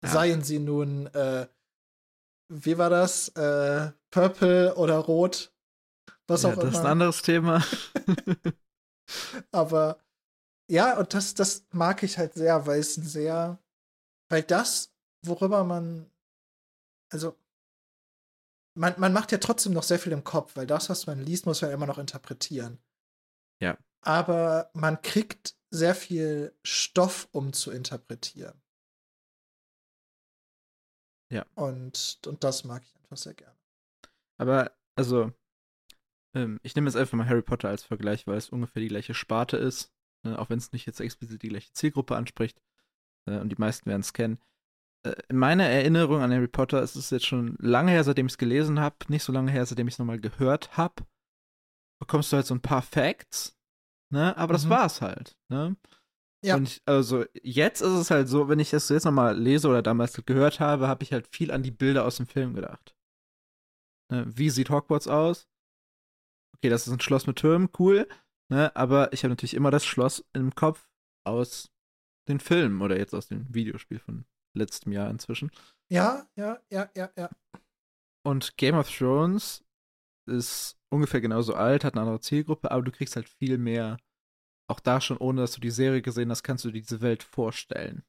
Ja. 0.03 0.09
Seien 0.09 0.41
sie 0.41 0.59
nun, 0.59 1.07
äh, 1.07 1.47
wie 2.51 2.77
war 2.77 2.89
das? 2.89 3.29
Äh, 3.29 3.91
Purple 4.09 4.75
oder 4.75 4.97
Rot? 4.97 5.53
Was 6.29 6.43
ja, 6.43 6.49
auch 6.49 6.55
das 6.55 6.65
ist 6.65 6.75
ein 6.75 6.81
immer. 6.81 6.89
anderes 6.91 7.21
Thema. 7.21 7.63
Aber 9.51 9.99
ja, 10.69 10.97
und 10.99 11.13
das, 11.13 11.33
das 11.33 11.65
mag 11.71 12.03
ich 12.03 12.17
halt 12.17 12.35
sehr, 12.35 12.67
weil 12.67 12.79
es 12.79 12.97
ein 12.97 13.03
sehr, 13.03 13.57
weil 14.29 14.43
das, 14.43 14.93
worüber 15.25 15.63
man, 15.63 16.09
also 17.11 17.35
man, 18.77 18.93
man 18.99 19.11
macht 19.11 19.31
ja 19.31 19.39
trotzdem 19.39 19.73
noch 19.73 19.83
sehr 19.83 19.99
viel 19.99 20.11
im 20.11 20.23
Kopf, 20.23 20.55
weil 20.55 20.67
das, 20.67 20.89
was 20.89 21.07
man 21.07 21.19
liest, 21.19 21.47
muss 21.47 21.61
man 21.61 21.71
immer 21.71 21.87
noch 21.87 21.97
interpretieren. 21.97 22.79
Ja. 23.61 23.77
Aber 24.01 24.69
man 24.73 25.01
kriegt 25.01 25.57
sehr 25.71 25.95
viel 25.95 26.55
Stoff, 26.63 27.27
um 27.31 27.51
zu 27.51 27.71
interpretieren. 27.71 28.61
Ja. 31.31 31.45
Und, 31.55 32.19
und 32.25 32.43
das 32.43 32.63
mag 32.63 32.83
ich 32.83 32.95
einfach 32.95 33.17
sehr 33.17 33.33
gerne. 33.33 33.57
Aber, 34.37 34.71
also, 34.95 35.33
ähm, 36.43 36.59
ich 36.63 36.75
nehme 36.75 36.87
jetzt 36.87 36.95
einfach 36.95 37.17
mal 37.17 37.27
Harry 37.27 37.41
Potter 37.41 37.69
als 37.69 37.83
Vergleich, 37.83 38.27
weil 38.27 38.37
es 38.37 38.49
ungefähr 38.49 38.81
die 38.81 38.87
gleiche 38.87 39.13
Sparte 39.13 39.57
ist. 39.57 39.91
Ne? 40.25 40.37
Auch 40.37 40.49
wenn 40.49 40.57
es 40.57 40.71
nicht 40.71 40.85
jetzt 40.85 40.99
explizit 40.99 41.43
die 41.43 41.49
gleiche 41.49 41.71
Zielgruppe 41.73 42.15
anspricht. 42.15 42.61
Äh, 43.27 43.39
und 43.39 43.49
die 43.49 43.57
meisten 43.57 43.89
werden 43.89 44.01
es 44.01 44.13
kennen. 44.13 44.39
Äh, 45.05 45.15
in 45.29 45.37
meiner 45.37 45.65
Erinnerung 45.65 46.21
an 46.21 46.31
Harry 46.33 46.47
Potter 46.47 46.81
ist 46.81 46.95
es 46.95 47.09
jetzt 47.09 47.25
schon 47.25 47.55
lange 47.59 47.91
her, 47.91 48.03
seitdem 48.03 48.25
ich 48.27 48.33
es 48.33 48.37
gelesen 48.37 48.79
habe. 48.79 48.95
Nicht 49.07 49.23
so 49.23 49.31
lange 49.31 49.51
her, 49.51 49.65
seitdem 49.65 49.87
ich 49.87 49.95
es 49.95 49.99
nochmal 49.99 50.19
gehört 50.19 50.75
habe. 50.77 51.05
Bekommst 52.01 52.31
du 52.31 52.37
halt 52.37 52.45
so 52.45 52.55
ein 52.55 52.61
paar 52.61 52.81
Facts. 52.81 53.57
Ne? 54.11 54.35
Aber 54.37 54.53
das 54.53 54.65
Mhm. 54.65 54.69
war's 54.69 55.01
halt. 55.01 55.37
Ne? 55.49 55.75
Ja. 56.43 56.55
Und 56.55 56.69
ich, 56.69 56.81
also 56.85 57.25
jetzt 57.43 57.81
ist 57.81 57.91
es 57.91 58.11
halt 58.11 58.29
so, 58.29 58.47
wenn 58.47 58.59
ich 58.59 58.69
das 58.69 58.87
jetzt 58.89 59.03
nochmal 59.03 59.37
lese 59.37 59.67
oder 59.67 59.81
damals 59.81 60.13
gehört 60.25 60.59
habe, 60.61 60.87
habe 60.87 61.03
ich 61.03 61.11
halt 61.11 61.27
viel 61.27 61.51
an 61.51 61.63
die 61.63 61.71
Bilder 61.71 62.05
aus 62.05 62.15
dem 62.17 62.27
Film 62.27 62.53
gedacht. 62.53 62.95
Ne, 64.11 64.25
wie 64.27 64.49
sieht 64.49 64.69
Hogwarts 64.69 65.07
aus? 65.07 65.47
Okay, 66.59 66.69
das 66.69 66.87
ist 66.87 66.93
ein 66.93 66.99
Schloss 66.99 67.25
mit 67.25 67.37
Türmen, 67.37 67.69
cool. 67.79 68.07
Ne, 68.51 68.75
aber 68.75 69.13
ich 69.13 69.23
habe 69.23 69.29
natürlich 69.29 69.53
immer 69.53 69.71
das 69.71 69.85
Schloss 69.85 70.25
im 70.33 70.55
Kopf 70.55 70.89
aus 71.25 71.71
den 72.27 72.39
Filmen 72.39 72.81
oder 72.81 72.97
jetzt 72.97 73.13
aus 73.13 73.27
dem 73.27 73.53
Videospiel 73.53 73.99
von 73.99 74.25
letztem 74.57 74.91
Jahr 74.91 75.09
inzwischen. 75.09 75.51
Ja, 75.91 76.27
ja, 76.35 76.59
ja, 76.71 76.89
ja, 76.95 77.11
ja. 77.15 77.29
Und 78.25 78.57
Game 78.57 78.75
of 78.75 78.89
Thrones 78.89 79.63
ist 80.27 80.77
ungefähr 80.91 81.21
genauso 81.21 81.53
alt, 81.53 81.83
hat 81.83 81.93
eine 81.93 82.01
andere 82.01 82.19
Zielgruppe, 82.19 82.71
aber 82.71 82.83
du 82.83 82.91
kriegst 82.91 83.15
halt 83.15 83.29
viel 83.29 83.57
mehr. 83.57 83.97
Auch 84.67 84.79
da 84.79 85.01
schon, 85.01 85.17
ohne 85.17 85.41
dass 85.41 85.53
du 85.53 85.61
die 85.61 85.71
Serie 85.71 86.01
gesehen 86.01 86.29
hast, 86.29 86.43
kannst 86.43 86.65
du 86.65 86.71
dir 86.71 86.81
diese 86.81 87.01
Welt 87.01 87.23
vorstellen. 87.23 88.03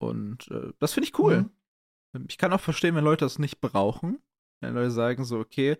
Und 0.00 0.48
äh, 0.50 0.72
das 0.78 0.94
finde 0.94 1.08
ich 1.08 1.18
cool. 1.18 1.50
Mhm. 2.12 2.26
Ich 2.28 2.38
kann 2.38 2.52
auch 2.52 2.60
verstehen, 2.60 2.94
wenn 2.94 3.04
Leute 3.04 3.24
das 3.24 3.38
nicht 3.38 3.60
brauchen. 3.60 4.22
Wenn 4.60 4.74
Leute 4.74 4.90
sagen 4.90 5.24
so, 5.24 5.38
okay, 5.38 5.78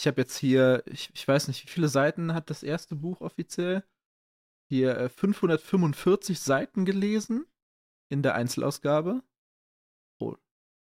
ich 0.00 0.06
habe 0.06 0.22
jetzt 0.22 0.38
hier, 0.38 0.82
ich, 0.86 1.10
ich 1.12 1.28
weiß 1.28 1.48
nicht, 1.48 1.62
wie 1.62 1.68
viele 1.68 1.88
Seiten 1.88 2.32
hat 2.32 2.48
das 2.48 2.62
erste 2.62 2.96
Buch 2.96 3.20
offiziell? 3.20 3.84
Hier 4.70 4.96
äh, 4.96 5.08
545 5.10 6.40
Seiten 6.40 6.86
gelesen 6.86 7.46
in 8.10 8.22
der 8.22 8.34
Einzelausgabe. 8.34 9.22
Oh, 10.18 10.36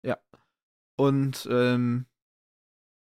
ja. 0.05 0.19
Und 0.99 1.47
ähm, 1.49 2.05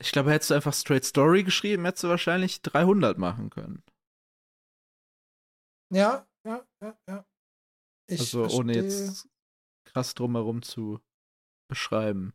ich 0.01 0.11
glaube, 0.11 0.31
hättest 0.31 0.49
du 0.49 0.55
einfach 0.55 0.73
Straight 0.73 1.05
Story 1.05 1.43
geschrieben, 1.43 1.85
hättest 1.85 2.05
du 2.05 2.09
wahrscheinlich 2.09 2.63
300 2.63 3.19
machen 3.19 3.51
können. 3.51 3.83
Ja, 5.93 6.27
ja, 6.43 6.65
ja, 6.81 6.97
ja. 7.07 7.25
Ich 8.09 8.21
also 8.21 8.47
ohne 8.47 8.73
verstehe. 8.73 8.83
jetzt 8.83 9.29
krass 9.85 10.15
drumherum 10.15 10.63
zu 10.63 10.99
beschreiben. 11.69 12.33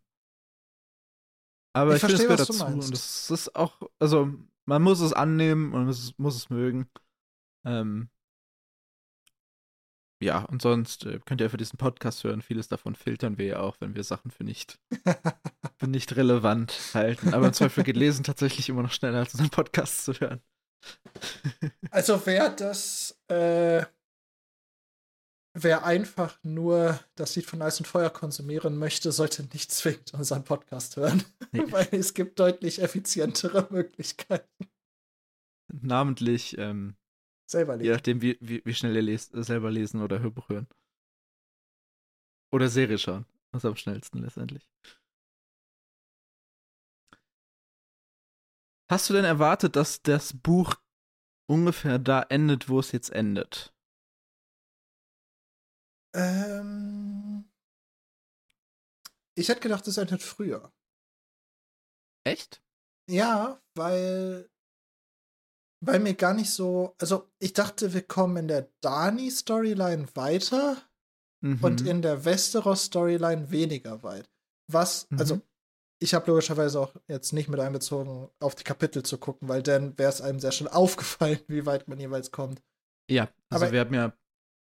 Aber 1.76 1.94
Ich 1.94 2.02
ich, 2.02 2.08
finde, 2.08 2.14
es 2.14 2.20
verstehe, 2.22 2.36
gehört 2.36 2.48
was 2.48 2.58
du 2.58 2.64
dazu. 2.64 2.86
Und 2.86 2.92
das 2.92 3.30
ist 3.30 3.54
auch, 3.54 3.82
also 3.98 4.32
man 4.64 4.82
muss 4.82 5.00
es 5.00 5.12
annehmen 5.12 5.66
und 5.66 5.80
man 5.80 5.86
muss, 5.86 6.14
muss 6.16 6.36
es 6.36 6.48
mögen. 6.48 6.88
Ähm, 7.66 8.08
ja, 10.22 10.42
und 10.44 10.62
sonst 10.62 11.04
äh, 11.04 11.20
könnt 11.26 11.42
ihr 11.42 11.50
für 11.50 11.58
diesen 11.58 11.76
Podcast 11.76 12.24
hören. 12.24 12.40
Vieles 12.40 12.68
davon 12.68 12.94
filtern 12.94 13.36
wir 13.36 13.44
ja 13.44 13.60
auch, 13.60 13.76
wenn 13.80 13.94
wir 13.94 14.04
Sachen 14.04 14.30
für 14.30 14.44
nicht, 14.44 14.78
für 15.76 15.86
nicht 15.86 16.16
relevant 16.16 16.72
halten. 16.94 17.34
Aber 17.34 17.46
im 17.48 17.52
Zweifel 17.52 17.84
geht 17.84 17.96
Lesen 17.96 18.24
tatsächlich 18.24 18.70
immer 18.70 18.82
noch 18.82 18.92
schneller, 18.92 19.18
als 19.18 19.34
unseren 19.34 19.50
Podcast 19.50 20.06
zu 20.06 20.14
hören. 20.14 20.40
Also 21.90 22.24
wer 22.24 22.48
das, 22.48 23.20
äh, 23.28 23.84
wer 25.56 25.84
einfach 25.84 26.38
nur 26.42 27.00
das 27.14 27.34
Lied 27.34 27.46
von 27.46 27.62
Eis 27.62 27.78
und 27.80 27.86
Feuer 27.86 28.10
konsumieren 28.10 28.76
möchte, 28.76 29.10
sollte 29.10 29.42
nicht 29.52 29.72
zwingend 29.72 30.14
unseren 30.14 30.44
Podcast 30.44 30.96
hören. 30.96 31.24
Nee. 31.52 31.64
Weil 31.70 31.88
es 31.92 32.12
gibt 32.12 32.38
deutlich 32.40 32.82
effizientere 32.82 33.68
Möglichkeiten. 33.70 34.68
Namentlich 35.72 36.58
ähm, 36.58 36.96
Selber 37.46 37.76
lesen. 37.76 37.86
Je 37.86 37.92
nachdem, 37.92 38.20
wie, 38.20 38.36
wie, 38.40 38.62
wie 38.64 38.74
schnell 38.74 38.96
ihr 38.96 39.02
lest, 39.02 39.30
selber 39.32 39.70
lesen 39.70 40.02
oder 40.02 40.18
Hörbuch 40.18 40.48
hören. 40.48 40.66
Oder 42.52 42.68
Serie 42.68 42.98
schauen. 42.98 43.24
Das 43.52 43.62
ist 43.62 43.68
am 43.68 43.76
schnellsten 43.76 44.18
letztendlich. 44.18 44.68
Hast 48.90 49.08
du 49.08 49.14
denn 49.14 49.24
erwartet, 49.24 49.76
dass 49.76 50.02
das 50.02 50.36
Buch 50.36 50.74
ungefähr 51.48 51.98
da 51.98 52.22
endet, 52.22 52.68
wo 52.68 52.80
es 52.80 52.92
jetzt 52.92 53.10
endet? 53.10 53.75
Ähm, 56.16 57.44
ich 59.36 59.48
hätte 59.48 59.60
gedacht, 59.60 59.86
es 59.86 59.98
endet 59.98 60.22
früher. 60.22 60.72
Echt? 62.24 62.62
Ja, 63.08 63.60
weil 63.76 64.48
weil 65.84 66.00
mir 66.00 66.14
gar 66.14 66.34
nicht 66.34 66.50
so, 66.50 66.94
also 67.00 67.30
ich 67.38 67.52
dachte, 67.52 67.92
wir 67.92 68.02
kommen 68.02 68.36
in 68.38 68.48
der 68.48 68.68
Dani-Storyline 68.80 70.08
weiter 70.14 70.76
mhm. 71.42 71.58
und 71.62 71.80
in 71.82 72.02
der 72.02 72.24
Westeros-Storyline 72.24 73.50
weniger 73.50 74.02
weit. 74.02 74.28
Was, 74.70 75.08
mhm. 75.10 75.18
also 75.18 75.40
ich 76.02 76.14
habe 76.14 76.26
logischerweise 76.30 76.80
auch 76.80 76.94
jetzt 77.08 77.32
nicht 77.32 77.48
mit 77.48 77.60
einbezogen, 77.60 78.28
auf 78.40 78.54
die 78.54 78.64
Kapitel 78.64 79.02
zu 79.02 79.18
gucken, 79.18 79.48
weil 79.48 79.62
dann 79.62 79.96
wäre 79.98 80.10
es 80.10 80.20
einem 80.20 80.40
sehr 80.40 80.52
schnell 80.52 80.70
aufgefallen, 80.72 81.40
wie 81.46 81.66
weit 81.66 81.88
man 81.88 82.00
jeweils 82.00 82.30
kommt. 82.30 82.62
Ja, 83.10 83.28
also 83.50 83.66
Aber 83.66 83.72
wir 83.72 83.80
haben 83.80 83.94
ja 83.94 84.12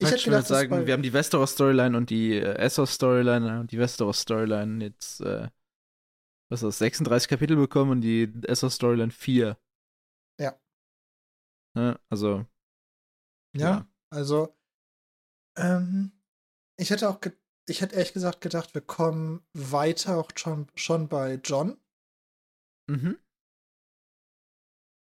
ich 0.00 0.10
hätte 0.10 0.24
gedacht, 0.24 0.46
sagen, 0.46 0.86
wir 0.86 0.92
haben 0.92 1.02
die 1.02 1.12
Westeros-Storyline 1.12 1.96
und 1.96 2.10
die 2.10 2.34
äh, 2.34 2.54
Essos-Storyline 2.56 3.60
und 3.60 3.70
die 3.70 3.78
Westeros-Storyline 3.78 4.84
jetzt, 4.84 5.20
äh, 5.20 5.48
was 6.50 6.62
ist 6.62 6.66
das, 6.66 6.78
36 6.78 7.28
Kapitel 7.28 7.56
bekommen 7.56 7.90
und 7.92 8.00
die 8.00 8.32
Essos-Storyline 8.46 9.12
4. 9.12 9.58
Ja. 10.40 10.58
Ne? 11.76 12.00
Also. 12.08 12.46
Ja, 13.56 13.70
ja, 13.70 13.88
also, 14.10 14.56
ähm, 15.58 16.12
ich 16.78 16.90
hätte 16.90 17.08
auch 17.08 17.20
ich 17.70 17.80
hätte 17.80 17.94
ehrlich 17.94 18.12
gesagt 18.12 18.40
gedacht, 18.40 18.74
wir 18.74 18.80
kommen 18.80 19.44
weiter 19.52 20.18
auch 20.18 20.30
schon, 20.34 20.66
schon 20.74 21.08
bei 21.08 21.34
John. 21.34 21.80
Mhm. 22.88 23.18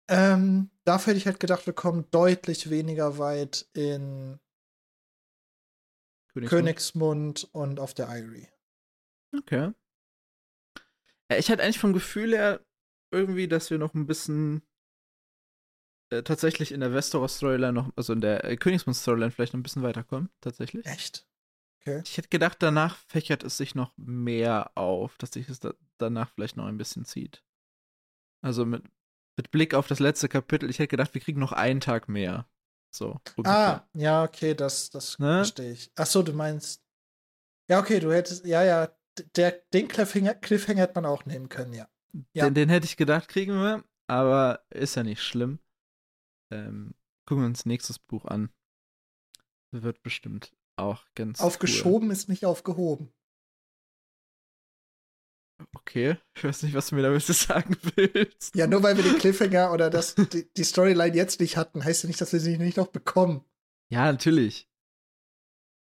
Ähm, 0.09 0.69
dafür 0.83 1.11
hätte 1.11 1.17
ich 1.19 1.25
halt 1.27 1.39
gedacht, 1.39 1.65
wir 1.65 1.73
kommen 1.73 2.09
deutlich 2.11 2.69
weniger 2.69 3.17
weit 3.17 3.69
in 3.73 4.39
Königsmund, 6.45 7.41
Königsmund 7.41 7.49
und 7.53 7.79
auf 7.79 7.93
der 7.93 8.07
Irie. 8.09 8.47
Okay. 9.35 9.71
Ja, 11.29 11.37
ich 11.37 11.49
hatte 11.49 11.63
eigentlich 11.63 11.79
vom 11.79 11.93
Gefühl 11.93 12.33
her 12.33 12.65
irgendwie, 13.11 13.47
dass 13.47 13.69
wir 13.69 13.77
noch 13.77 13.93
ein 13.93 14.07
bisschen 14.07 14.61
äh, 16.09 16.23
tatsächlich 16.23 16.71
in 16.71 16.79
der 16.79 16.93
Westeros-Storyline 16.93 17.73
noch, 17.73 17.91
also 17.95 18.13
in 18.13 18.21
der 18.21 18.45
äh, 18.45 18.55
Königsmund-Storyline 18.55 19.31
vielleicht 19.31 19.53
noch 19.53 19.59
ein 19.59 19.63
bisschen 19.63 19.83
weiterkommen, 19.83 20.29
tatsächlich. 20.41 20.85
Echt? 20.85 21.27
Okay. 21.81 22.01
Ich 22.05 22.17
hätte 22.17 22.29
gedacht, 22.29 22.57
danach 22.59 22.97
fächert 22.97 23.43
es 23.43 23.57
sich 23.57 23.75
noch 23.75 23.93
mehr 23.97 24.71
auf, 24.75 25.17
dass 25.17 25.31
sich 25.31 25.49
es 25.49 25.59
da 25.59 25.73
danach 25.97 26.29
vielleicht 26.31 26.57
noch 26.57 26.65
ein 26.65 26.77
bisschen 26.77 27.05
zieht. 27.05 27.43
Also 28.41 28.65
mit, 28.65 28.83
mit 29.35 29.51
Blick 29.51 29.73
auf 29.73 29.87
das 29.87 29.99
letzte 29.99 30.29
Kapitel, 30.29 30.69
ich 30.69 30.79
hätte 30.79 30.89
gedacht, 30.89 31.13
wir 31.13 31.21
kriegen 31.21 31.39
noch 31.39 31.53
einen 31.53 31.79
Tag 31.79 32.07
mehr. 32.07 32.47
So. 32.91 33.19
Ungefähr. 33.35 33.57
Ah, 33.57 33.87
ja, 33.93 34.23
okay, 34.23 34.53
das, 34.53 34.89
das 34.89 35.19
ne? 35.19 35.37
verstehe 35.37 35.71
ich. 35.71 35.91
Ach 35.95 36.05
so, 36.05 36.23
du 36.23 36.33
meinst. 36.33 36.81
Ja, 37.69 37.79
okay, 37.79 37.99
du 37.99 38.11
hättest, 38.13 38.45
ja, 38.45 38.63
ja, 38.63 38.89
der, 39.35 39.51
den 39.73 39.87
Cliffhanger, 39.87 40.35
Cliffhanger 40.35 40.81
hätte 40.81 40.95
man 40.95 41.05
auch 41.05 41.25
nehmen 41.25 41.49
können, 41.49 41.73
ja. 41.73 41.87
ja. 42.33 42.45
Den, 42.45 42.53
den 42.53 42.69
hätte 42.69 42.85
ich 42.85 42.97
gedacht, 42.97 43.27
kriegen 43.27 43.53
wir, 43.53 43.83
aber 44.07 44.65
ist 44.69 44.95
ja 44.95 45.03
nicht 45.03 45.21
schlimm. 45.21 45.59
Ähm, 46.51 46.93
gucken 47.25 47.43
wir 47.43 47.47
uns 47.47 47.65
nächstes 47.65 47.99
Buch 47.99 48.25
an. 48.25 48.49
Wird 49.71 50.01
bestimmt 50.01 50.53
auch 50.77 51.03
ganz. 51.13 51.41
Aufgeschoben 51.41 52.07
cool. 52.07 52.13
ist 52.13 52.29
nicht 52.29 52.45
aufgehoben. 52.45 53.11
Okay, 55.73 56.17
ich 56.35 56.43
weiß 56.43 56.63
nicht, 56.63 56.75
was 56.75 56.87
du 56.87 56.95
mir 56.95 57.01
damit 57.01 57.21
sagen 57.25 57.75
willst. 57.95 58.55
Ja, 58.55 58.67
nur 58.67 58.83
weil 58.83 58.95
wir 58.95 59.03
den 59.03 59.17
Cliffhanger 59.17 59.71
oder 59.71 59.89
das, 59.89 60.15
die, 60.15 60.47
die 60.53 60.63
Storyline 60.63 61.15
jetzt 61.15 61.39
nicht 61.39 61.57
hatten, 61.57 61.83
heißt 61.83 62.03
ja 62.03 62.07
nicht, 62.07 62.21
dass 62.21 62.33
wir 62.33 62.39
sie 62.39 62.57
nicht 62.57 62.77
noch 62.77 62.87
bekommen. 62.87 63.43
Ja, 63.89 64.11
natürlich. 64.11 64.69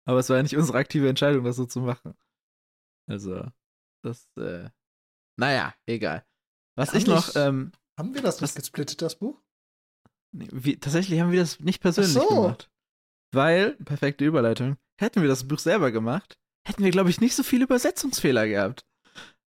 Aber 0.07 0.19
es 0.19 0.29
war 0.29 0.37
ja 0.37 0.43
nicht 0.43 0.57
unsere 0.57 0.79
aktive 0.79 1.09
Entscheidung, 1.09 1.45
das 1.45 1.57
so 1.57 1.67
zu 1.67 1.81
machen. 1.81 2.15
Also, 3.09 3.47
das, 4.03 4.27
äh, 4.37 4.71
naja, 5.37 5.75
egal. 5.87 6.25
Was 6.77 6.91
haben 6.91 6.99
ich 6.99 7.07
noch, 7.07 7.37
ähm, 7.37 7.73
Haben 7.99 8.15
wir 8.15 8.23
das 8.23 8.41
nicht 8.41 8.57
gesplittet, 8.57 9.03
das 9.03 9.17
Buch? 9.17 9.41
Wie, 10.33 10.79
tatsächlich 10.79 11.21
haben 11.21 11.33
wir 11.33 11.41
das 11.41 11.61
nicht 11.61 11.81
persönlich 11.81 12.13
so. 12.13 12.27
gemacht. 12.27 12.71
Weil, 13.33 13.75
perfekte 13.85 14.25
Überleitung, 14.25 14.79
hätten 15.01 15.23
wir 15.23 15.29
das 15.29 15.47
Buch 15.47 15.59
selber 15.59 15.93
gemacht, 15.93 16.39
hätten 16.67 16.83
wir, 16.83 16.91
glaube 16.91 17.11
ich, 17.11 17.21
nicht 17.21 17.35
so 17.37 17.43
viele 17.43 17.65
Übersetzungsfehler 17.65 18.49
gehabt. 18.49 18.85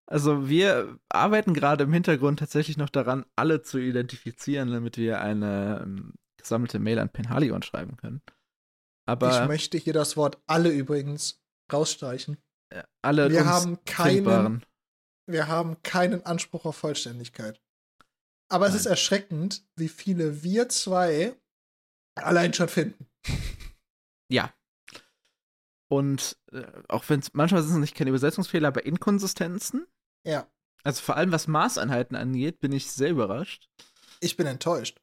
Also 0.05 0.49
wir 0.49 0.99
arbeiten 1.09 1.53
gerade 1.53 1.85
im 1.85 1.93
Hintergrund 1.93 2.39
tatsächlich 2.39 2.77
noch 2.77 2.89
daran, 2.89 3.25
alle 3.35 3.61
zu 3.61 3.77
identifizieren, 3.77 4.71
damit 4.71 4.97
wir 4.97 5.21
eine 5.21 5.81
ähm, 5.83 6.13
gesammelte 6.37 6.79
Mail 6.79 6.99
an 6.99 7.09
Penhalion 7.09 7.63
schreiben 7.63 7.95
können. 7.97 8.21
Aber 9.05 9.41
ich 9.41 9.47
möchte 9.47 9.77
hier 9.77 9.93
das 9.93 10.15
Wort 10.17 10.41
alle 10.47 10.69
übrigens 10.69 11.41
rausstreichen. 11.71 12.37
Alle 13.01 13.29
wir 13.29 13.45
haben 13.45 13.83
keinen, 13.85 14.65
wir 15.27 15.47
haben 15.47 15.81
keinen 15.83 16.25
Anspruch 16.25 16.65
auf 16.65 16.75
Vollständigkeit. 16.75 17.61
Aber 18.49 18.67
Nein. 18.67 18.75
es 18.75 18.81
ist 18.81 18.85
erschreckend, 18.87 19.65
wie 19.75 19.89
viele 19.89 20.43
wir 20.43 20.69
zwei 20.69 21.35
allein 22.15 22.53
schon 22.53 22.69
finden. 22.69 23.07
Ja. 24.29 24.53
Und 25.89 26.37
äh, 26.51 26.63
auch 26.87 27.07
wenn 27.09 27.19
es 27.19 27.33
manchmal 27.33 27.61
sind 27.61 27.73
es 27.73 27.79
nicht 27.79 27.95
keine 27.95 28.09
Übersetzungsfehler, 28.09 28.69
aber 28.69 28.85
Inkonsistenzen. 28.85 29.85
Ja. 30.25 30.47
Also 30.83 31.01
vor 31.01 31.15
allem 31.15 31.31
was 31.31 31.47
Maßeinheiten 31.47 32.15
angeht, 32.15 32.59
bin 32.59 32.71
ich 32.71 32.91
sehr 32.91 33.11
überrascht. 33.11 33.69
Ich 34.19 34.35
bin 34.37 34.47
enttäuscht. 34.47 34.99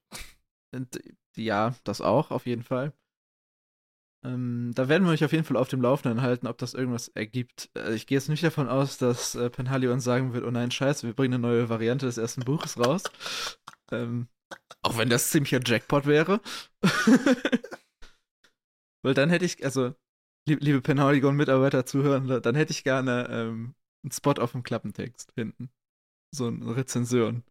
Und, 0.74 1.00
ja, 1.36 1.74
das 1.84 2.00
auch, 2.00 2.30
auf 2.30 2.46
jeden 2.46 2.62
Fall. 2.62 2.92
Ähm, 4.22 4.72
da 4.74 4.88
werden 4.88 5.04
wir 5.04 5.12
euch 5.12 5.24
auf 5.24 5.32
jeden 5.32 5.44
Fall 5.44 5.56
auf 5.56 5.68
dem 5.68 5.80
Laufenden 5.80 6.20
halten, 6.20 6.46
ob 6.46 6.58
das 6.58 6.74
irgendwas 6.74 7.08
ergibt. 7.08 7.70
Äh, 7.74 7.94
ich 7.94 8.06
gehe 8.06 8.18
jetzt 8.18 8.28
nicht 8.28 8.44
davon 8.44 8.68
aus, 8.68 8.98
dass 8.98 9.34
äh, 9.34 9.48
Penhalion 9.48 10.00
sagen 10.00 10.34
wird, 10.34 10.44
oh 10.44 10.50
nein, 10.50 10.70
scheiße, 10.70 11.06
wir 11.06 11.14
bringen 11.14 11.34
eine 11.34 11.42
neue 11.42 11.68
Variante 11.70 12.06
des 12.06 12.18
ersten 12.18 12.42
Buches 12.42 12.78
raus. 12.78 13.04
ähm, 13.90 14.28
auch 14.82 14.98
wenn 14.98 15.08
das 15.08 15.30
ziemlicher 15.30 15.60
Jackpot 15.64 16.06
wäre. 16.06 16.40
Weil 19.02 19.14
dann 19.14 19.30
hätte 19.30 19.46
ich, 19.46 19.64
also, 19.64 19.94
liebe, 20.46 20.62
liebe 20.62 20.82
Penhaligon-Mitarbeiter 20.82 21.86
zuhören, 21.86 22.42
dann 22.42 22.54
hätte 22.54 22.72
ich 22.72 22.84
gerne 22.84 23.28
ähm, 23.30 23.74
einen 24.02 24.12
Spot 24.12 24.32
auf 24.32 24.52
dem 24.52 24.62
Klappentext 24.62 25.32
hinten. 25.34 25.70
So 26.34 26.46
eine 26.46 26.76
Rezension. 26.76 27.44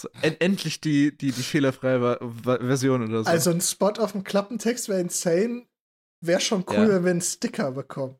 So, 0.00 0.08
en 0.22 0.40
endlich 0.40 0.80
die, 0.80 1.16
die, 1.16 1.30
die 1.30 1.42
fehlerfreie 1.42 2.18
Version 2.32 3.02
oder 3.02 3.24
so. 3.24 3.30
Also 3.30 3.50
ein 3.50 3.60
Spot 3.60 3.92
auf 3.98 4.12
dem 4.12 4.24
Klappentext 4.24 4.88
wäre 4.88 5.00
insane. 5.00 5.66
Wäre 6.20 6.40
schon 6.40 6.64
cool, 6.68 6.74
ja. 6.74 6.88
wenn 6.88 7.04
wir 7.04 7.10
einen 7.10 7.20
Sticker 7.20 7.72
bekommen. 7.72 8.18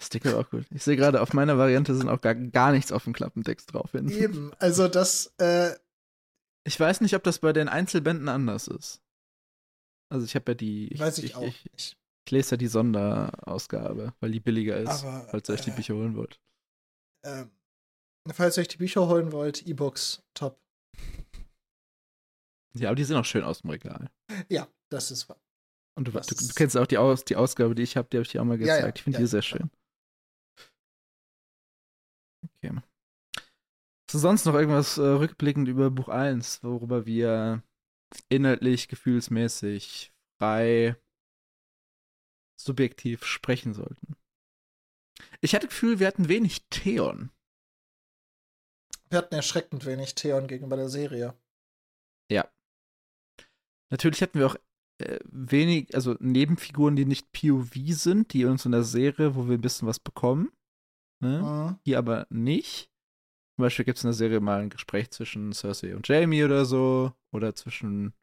Sticker 0.00 0.38
auch 0.38 0.48
gut. 0.48 0.64
Ich 0.70 0.82
sehe 0.82 0.96
gerade, 0.96 1.20
auf 1.20 1.34
meiner 1.34 1.58
Variante 1.58 1.94
sind 1.94 2.08
auch 2.08 2.22
gar, 2.22 2.34
gar 2.34 2.72
nichts 2.72 2.90
auf 2.90 3.04
dem 3.04 3.12
Klappentext 3.12 3.74
drauf. 3.74 3.92
Hinten. 3.92 4.10
Eben, 4.10 4.52
also 4.58 4.88
das, 4.88 5.34
äh, 5.38 5.74
Ich 6.64 6.80
weiß 6.80 7.02
nicht, 7.02 7.14
ob 7.14 7.22
das 7.22 7.40
bei 7.40 7.52
den 7.52 7.68
Einzelbänden 7.68 8.28
anders 8.28 8.66
ist. 8.66 9.02
Also 10.10 10.24
ich 10.24 10.34
habe 10.34 10.52
ja 10.52 10.54
die. 10.54 10.98
Weiß 10.98 11.18
ich, 11.18 11.26
ich 11.26 11.34
auch 11.36 11.42
ich, 11.42 11.64
nicht. 11.70 11.99
Ich 12.26 12.32
lese 12.32 12.52
ja 12.52 12.56
die 12.56 12.66
Sonderausgabe, 12.66 14.14
weil 14.20 14.30
die 14.30 14.40
billiger 14.40 14.76
ist, 14.76 15.04
Aber, 15.04 15.26
falls 15.30 15.48
ihr 15.48 15.54
euch 15.54 15.62
die 15.62 15.70
äh, 15.70 15.74
Bücher 15.74 15.94
holen 15.94 16.16
wollt. 16.16 16.40
Ähm, 17.24 17.50
falls 18.32 18.56
ihr 18.56 18.62
euch 18.62 18.68
die 18.68 18.76
Bücher 18.76 19.08
holen 19.08 19.32
wollt, 19.32 19.66
E-Books, 19.66 20.22
top. 20.34 20.60
Ja, 22.74 22.90
aber 22.90 22.96
die 22.96 23.04
sind 23.04 23.16
auch 23.16 23.24
schön 23.24 23.42
aus 23.42 23.62
dem 23.62 23.70
Regal. 23.70 24.10
Ja, 24.48 24.68
das 24.90 25.10
ist 25.10 25.28
wahr. 25.28 25.40
Und 25.96 26.06
du, 26.06 26.12
du, 26.12 26.20
du, 26.20 26.54
kennst 26.54 26.76
auch 26.76 26.86
die, 26.86 26.98
Aus, 26.98 27.24
die 27.24 27.36
Ausgabe, 27.36 27.74
die 27.74 27.82
ich 27.82 27.96
habe, 27.96 28.08
die 28.10 28.16
habe 28.16 28.22
ich 28.22 28.30
dir 28.30 28.40
auch 28.40 28.46
mal 28.46 28.58
gezeigt. 28.58 28.80
Ja, 28.80 28.86
ja, 28.86 28.92
ich 28.94 29.02
finde 29.02 29.18
ja, 29.18 29.22
die 29.22 29.28
sehr 29.28 29.42
schön. 29.42 29.70
Okay. 32.42 32.76
Hast 32.76 34.14
du 34.14 34.18
sonst 34.18 34.44
noch 34.44 34.54
irgendwas 34.54 34.98
äh, 34.98 35.02
rückblickend 35.02 35.68
über 35.68 35.90
Buch 35.90 36.08
1, 36.08 36.62
worüber 36.62 37.06
wir 37.06 37.62
inhaltlich, 38.28 38.88
gefühlsmäßig, 38.88 40.12
frei, 40.38 40.96
subjektiv 42.64 43.24
sprechen 43.24 43.74
sollten. 43.74 44.16
Ich 45.40 45.54
hatte 45.54 45.66
das 45.66 45.74
Gefühl, 45.74 45.98
wir 45.98 46.06
hatten 46.06 46.28
wenig 46.28 46.66
Theon. 46.70 47.30
Wir 49.08 49.18
hatten 49.18 49.34
erschreckend 49.34 49.86
wenig 49.86 50.14
Theon 50.14 50.46
gegenüber 50.46 50.76
der 50.76 50.88
Serie. 50.88 51.34
Ja. 52.30 52.48
Natürlich 53.90 54.22
hatten 54.22 54.38
wir 54.38 54.46
auch 54.46 54.56
äh, 54.98 55.18
wenig, 55.24 55.94
also 55.94 56.16
Nebenfiguren, 56.20 56.96
die 56.96 57.04
nicht 57.04 57.32
POV 57.32 57.72
sind, 57.88 58.32
die 58.32 58.44
uns 58.44 58.64
in 58.64 58.72
der 58.72 58.84
Serie, 58.84 59.34
wo 59.34 59.48
wir 59.48 59.58
ein 59.58 59.62
bisschen 59.62 59.88
was 59.88 59.98
bekommen. 59.98 60.52
Ne? 61.20 61.42
Mhm. 61.42 61.78
Hier 61.84 61.98
aber 61.98 62.26
nicht. 62.30 62.90
Zum 63.56 63.64
Beispiel 63.64 63.84
gibt 63.84 63.98
es 63.98 64.04
in 64.04 64.08
der 64.08 64.14
Serie 64.14 64.40
mal 64.40 64.60
ein 64.60 64.70
Gespräch 64.70 65.10
zwischen 65.10 65.52
Cersei 65.52 65.94
und 65.94 66.06
Jamie 66.06 66.44
oder 66.44 66.64
so. 66.64 67.12
Oder 67.32 67.54
zwischen 67.54 68.14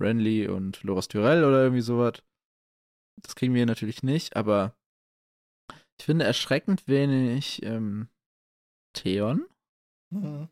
Renly 0.00 0.48
und 0.48 0.82
Loras 0.82 1.08
Tyrell 1.08 1.44
oder 1.44 1.62
irgendwie 1.62 1.82
sowas. 1.82 2.22
Das 3.16 3.34
kriegen 3.34 3.54
wir 3.54 3.66
natürlich 3.66 4.02
nicht, 4.02 4.36
aber 4.36 4.76
ich 5.98 6.04
finde 6.04 6.24
erschreckend 6.24 6.86
wenig 6.86 7.62
ähm, 7.62 8.08
Theon. 8.92 9.46
Mhm. 10.10 10.48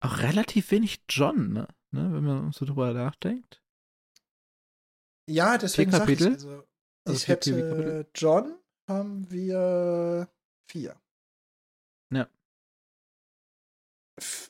Auch 0.00 0.18
relativ 0.18 0.70
wenig 0.70 1.04
John, 1.08 1.52
ne? 1.52 1.68
ne? 1.92 2.12
Wenn 2.12 2.24
man 2.24 2.52
so 2.52 2.64
drüber 2.64 2.92
nachdenkt. 2.92 3.62
Ja, 5.30 5.56
deswegen 5.56 5.92
sag 5.92 6.08
ich, 6.08 6.20
also, 6.20 6.64
also 7.06 7.16
ich 7.16 7.28
hätte 7.28 8.08
John 8.14 8.58
haben 8.88 9.30
wir 9.30 10.28
vier. 10.68 11.00
Ja. 12.12 12.28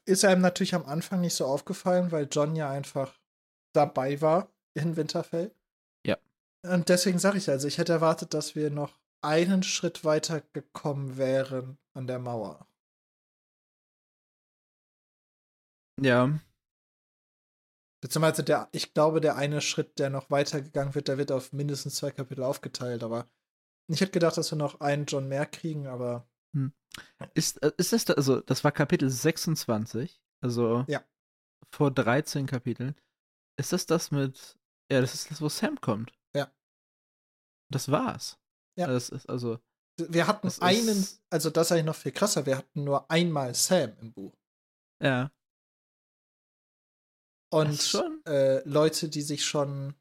Ist 0.07 0.25
einem 0.25 0.41
natürlich 0.41 0.75
am 0.75 0.87
Anfang 0.87 1.21
nicht 1.21 1.35
so 1.35 1.45
aufgefallen, 1.45 2.11
weil 2.11 2.29
John 2.31 2.57
ja 2.57 2.71
einfach 2.71 3.21
dabei 3.75 4.21
war 4.21 4.51
in 4.75 4.97
Winterfell. 4.97 5.55
Und 6.65 6.89
deswegen 6.89 7.19
sage 7.19 7.39
ich 7.39 7.51
also, 7.51 7.67
ich 7.67 7.79
hätte 7.79 7.93
erwartet, 7.93 8.35
dass 8.35 8.55
wir 8.55 8.71
noch 8.71 8.99
einen 9.21 9.63
Schritt 9.63 10.05
weiter 10.05 10.41
gekommen 10.53 11.17
wären 11.17 11.79
an 11.95 12.07
der 12.07 12.19
Mauer. 12.19 12.67
Ja. 16.01 16.39
Beziehungsweise 18.01 18.43
der, 18.43 18.69
ich 18.73 18.95
glaube, 18.95 19.21
der 19.21 19.37
eine 19.37 19.61
Schritt, 19.61 19.99
der 19.99 20.11
noch 20.11 20.31
weitergegangen 20.31 20.95
wird, 20.95 21.09
der 21.09 21.19
wird 21.19 21.31
auf 21.31 21.53
mindestens 21.53 21.97
zwei 21.97 22.11
Kapitel 22.11 22.43
aufgeteilt, 22.43 23.05
aber 23.05 23.29
ich 23.89 24.01
hätte 24.01 24.13
gedacht, 24.13 24.37
dass 24.37 24.51
wir 24.51 24.59
noch 24.59 24.81
einen 24.81 25.07
John 25.07 25.29
mehr 25.29 25.47
kriegen, 25.47 25.87
aber. 25.87 26.27
Hm. 26.55 26.73
Ist, 27.35 27.63
äh, 27.63 27.73
ist 27.77 27.93
das, 27.93 28.05
da, 28.05 28.15
also, 28.15 28.41
das 28.41 28.65
war 28.65 28.73
Kapitel 28.73 29.09
26, 29.09 30.21
also 30.41 30.85
ja. 30.89 31.05
vor 31.71 31.91
13 31.91 32.47
Kapiteln. 32.47 32.95
Ist 33.57 33.73
das 33.73 33.87
das 33.87 34.11
mit, 34.11 34.59
ja, 34.91 35.01
das 35.01 35.15
ist 35.15 35.31
das, 35.31 35.41
wo 35.41 35.49
Sam 35.49 35.81
kommt? 35.81 36.13
Das 37.73 37.91
war's. 37.91 38.39
Ja. 38.79 38.87
Das 38.87 39.09
ist 39.09 39.29
also. 39.29 39.59
Wir 39.99 40.27
hatten 40.27 40.49
einen, 40.61 41.07
also 41.29 41.51
das 41.51 41.67
ist 41.67 41.73
eigentlich 41.73 41.85
noch 41.85 41.97
viel 41.97 42.13
krasser, 42.13 42.47
wir 42.47 42.57
hatten 42.57 42.85
nur 42.85 43.11
einmal 43.11 43.55
Sam 43.55 43.93
im 44.01 44.13
Buch. 44.13 44.35
Ja. 45.03 45.31
Und 47.53 48.03
äh, 48.27 48.67
Leute, 48.67 49.11
die 49.11 49.21
sich 49.21 49.45
schon, 49.45 49.95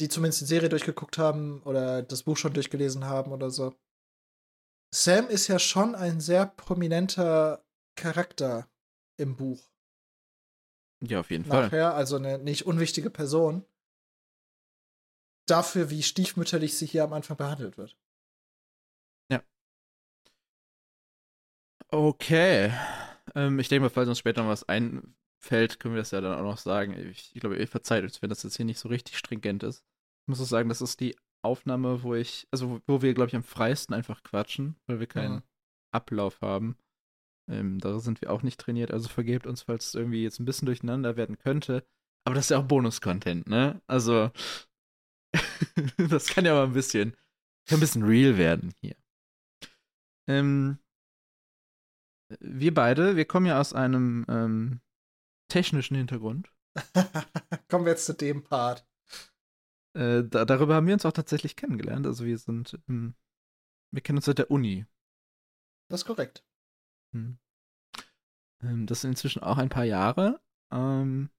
die 0.00 0.08
zumindest 0.08 0.40
die 0.40 0.46
Serie 0.46 0.70
durchgeguckt 0.70 1.18
haben 1.18 1.62
oder 1.64 2.02
das 2.02 2.22
Buch 2.22 2.38
schon 2.38 2.54
durchgelesen 2.54 3.04
haben 3.04 3.32
oder 3.32 3.50
so. 3.50 3.74
Sam 4.94 5.28
ist 5.28 5.46
ja 5.48 5.58
schon 5.58 5.94
ein 5.94 6.20
sehr 6.20 6.46
prominenter 6.46 7.62
Charakter 7.96 8.68
im 9.18 9.36
Buch. 9.36 9.62
Ja, 11.02 11.20
auf 11.20 11.30
jeden 11.30 11.46
Nachher, 11.46 11.90
Fall. 11.90 11.98
also 11.98 12.16
eine 12.16 12.38
nicht 12.38 12.66
unwichtige 12.66 13.10
Person. 13.10 13.64
Dafür, 15.50 15.90
wie 15.90 16.02
stiefmütterlich 16.02 16.76
sie 16.76 16.86
hier 16.86 17.04
am 17.04 17.12
Anfang 17.12 17.36
behandelt 17.36 17.76
wird. 17.76 17.96
Ja. 19.30 19.42
Okay. 21.88 22.72
Ähm, 23.34 23.58
ich 23.58 23.68
denke 23.68 23.82
mal, 23.82 23.90
falls 23.90 24.08
uns 24.08 24.18
später 24.18 24.42
noch 24.42 24.50
was 24.50 24.68
ein, 24.68 25.14
fällt, 25.40 25.80
können 25.80 25.94
wir 25.94 26.00
das 26.00 26.10
ja 26.10 26.20
dann 26.20 26.38
auch 26.38 26.44
noch 26.44 26.58
sagen. 26.58 26.92
Ich, 27.10 27.34
ich 27.34 27.40
glaube, 27.40 27.56
ihr 27.56 27.68
verzeiht 27.68 28.04
uns, 28.04 28.20
wenn 28.22 28.30
das 28.30 28.42
jetzt 28.42 28.56
hier 28.56 28.66
nicht 28.66 28.78
so 28.78 28.88
richtig 28.88 29.18
stringent 29.18 29.62
ist. 29.62 29.84
Ich 30.22 30.28
muss 30.28 30.40
auch 30.40 30.46
sagen, 30.46 30.68
das 30.68 30.82
ist 30.82 31.00
die 31.00 31.16
Aufnahme, 31.42 32.02
wo 32.02 32.14
ich, 32.14 32.46
also 32.50 32.80
wo 32.86 33.02
wir, 33.02 33.14
glaube 33.14 33.28
ich, 33.28 33.36
am 33.36 33.42
freisten 33.42 33.94
einfach 33.94 34.22
quatschen, 34.22 34.76
weil 34.86 35.00
wir 35.00 35.06
keinen 35.06 35.36
mhm. 35.36 35.42
Ablauf 35.92 36.40
haben. 36.42 36.76
Ähm, 37.50 37.80
da 37.80 37.98
sind 37.98 38.20
wir 38.20 38.30
auch 38.30 38.42
nicht 38.42 38.60
trainiert, 38.60 38.92
also 38.92 39.08
vergebt 39.08 39.46
uns, 39.46 39.62
falls 39.62 39.88
es 39.88 39.94
irgendwie 39.94 40.22
jetzt 40.22 40.38
ein 40.38 40.44
bisschen 40.44 40.66
durcheinander 40.66 41.16
werden 41.16 41.38
könnte. 41.38 41.84
Aber 42.24 42.34
das 42.34 42.44
ist 42.44 42.50
ja 42.50 42.58
auch 42.58 42.68
Bonus-Content, 42.68 43.48
ne? 43.48 43.80
Also, 43.86 44.30
das 46.10 46.28
kann 46.28 46.44
ja 46.44 46.54
mal 46.54 46.64
ein 46.64 46.72
bisschen, 46.72 47.12
kann 47.66 47.78
ein 47.78 47.80
bisschen 47.80 48.04
real 48.04 48.36
werden 48.38 48.72
hier. 48.80 48.96
Ähm, 50.28 50.78
wir 52.38 52.72
beide, 52.72 53.16
wir 53.16 53.24
kommen 53.24 53.46
ja 53.46 53.60
aus 53.60 53.72
einem 53.72 54.24
ähm, 54.28 54.80
technischen 55.48 55.96
Hintergrund. 55.96 56.52
Kommen 57.68 57.84
wir 57.84 57.92
jetzt 57.92 58.06
zu 58.06 58.14
dem 58.14 58.44
Part. 58.44 58.86
Äh, 59.94 60.22
da, 60.24 60.44
darüber 60.44 60.76
haben 60.76 60.86
wir 60.86 60.94
uns 60.94 61.04
auch 61.04 61.12
tatsächlich 61.12 61.56
kennengelernt. 61.56 62.06
Also 62.06 62.24
wir 62.24 62.38
sind, 62.38 62.78
ähm, 62.88 63.14
wir 63.90 64.02
kennen 64.02 64.18
uns 64.18 64.26
seit 64.26 64.38
der 64.38 64.50
Uni. 64.50 64.86
Das 65.88 66.02
ist 66.02 66.06
korrekt. 66.06 66.44
Hm. 67.12 67.38
Ähm, 68.62 68.86
das 68.86 69.00
sind 69.00 69.10
inzwischen 69.10 69.42
auch 69.42 69.58
ein 69.58 69.68
paar 69.68 69.84
Jahre. 69.84 70.40
Ähm, 70.70 71.30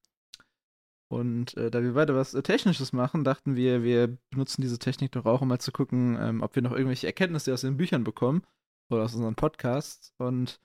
und 1.12 1.58
äh, 1.58 1.70
da 1.70 1.84
wir 1.84 1.94
beide 1.94 2.16
was 2.16 2.34
äh, 2.34 2.42
Technisches 2.42 2.94
machen, 2.94 3.26
dachten 3.26 3.58
wir, 3.58 3.84
wir 3.84 4.18
benutzen 4.30 4.62
diese 4.62 4.80
Technik 4.80 5.12
doch 5.12 5.26
auch, 5.26 5.42
um 5.42 5.50
mal 5.50 5.60
zu 5.60 5.74
gucken, 5.74 6.18
ähm, 6.18 6.42
ob 6.42 6.56
wir 6.56 6.62
noch 6.62 6.72
irgendwelche 6.72 7.06
Erkenntnisse 7.06 7.54
aus 7.54 7.62
den 7.62 7.76
Büchern 7.76 8.06
bekommen 8.06 8.44
oder 8.90 9.04
aus 9.04 9.14
unseren 9.14 9.36
Podcasts. 9.36 10.14
Und 10.18 10.62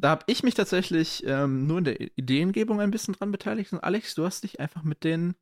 da 0.00 0.10
habe 0.10 0.24
ich 0.28 0.44
mich 0.44 0.54
tatsächlich 0.54 1.26
ähm, 1.26 1.66
nur 1.66 1.78
in 1.78 1.84
der 1.84 2.00
Ideengebung 2.00 2.80
ein 2.80 2.92
bisschen 2.92 3.14
dran 3.14 3.32
beteiligt. 3.32 3.72
Und 3.72 3.80
Alex, 3.80 4.14
du 4.14 4.24
hast 4.24 4.44
dich 4.44 4.60
einfach 4.60 4.84
mit 4.84 5.02
den 5.02 5.34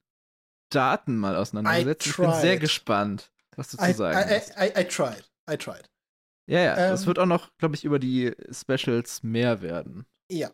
Daten 0.70 1.18
mal 1.18 1.36
auseinandergesetzt. 1.36 2.06
Ich 2.06 2.16
bin 2.16 2.32
sehr 2.32 2.56
gespannt, 2.56 3.30
was 3.56 3.72
du 3.72 3.76
zu 3.76 3.92
sagen 3.92 4.16
I, 4.16 4.34
hast. 4.34 4.56
I, 4.56 4.68
I, 4.68 4.80
I 4.80 4.84
tried. 4.84 5.30
I 5.50 5.58
tried. 5.58 5.90
Ja, 6.46 6.60
ja, 6.60 6.76
ähm, 6.78 6.90
das 6.92 7.06
wird 7.06 7.18
auch 7.18 7.26
noch, 7.26 7.54
glaube 7.58 7.74
ich, 7.74 7.84
über 7.84 7.98
die 7.98 8.34
Specials 8.50 9.22
mehr 9.22 9.60
werden. 9.60 10.06
Ja. 10.30 10.50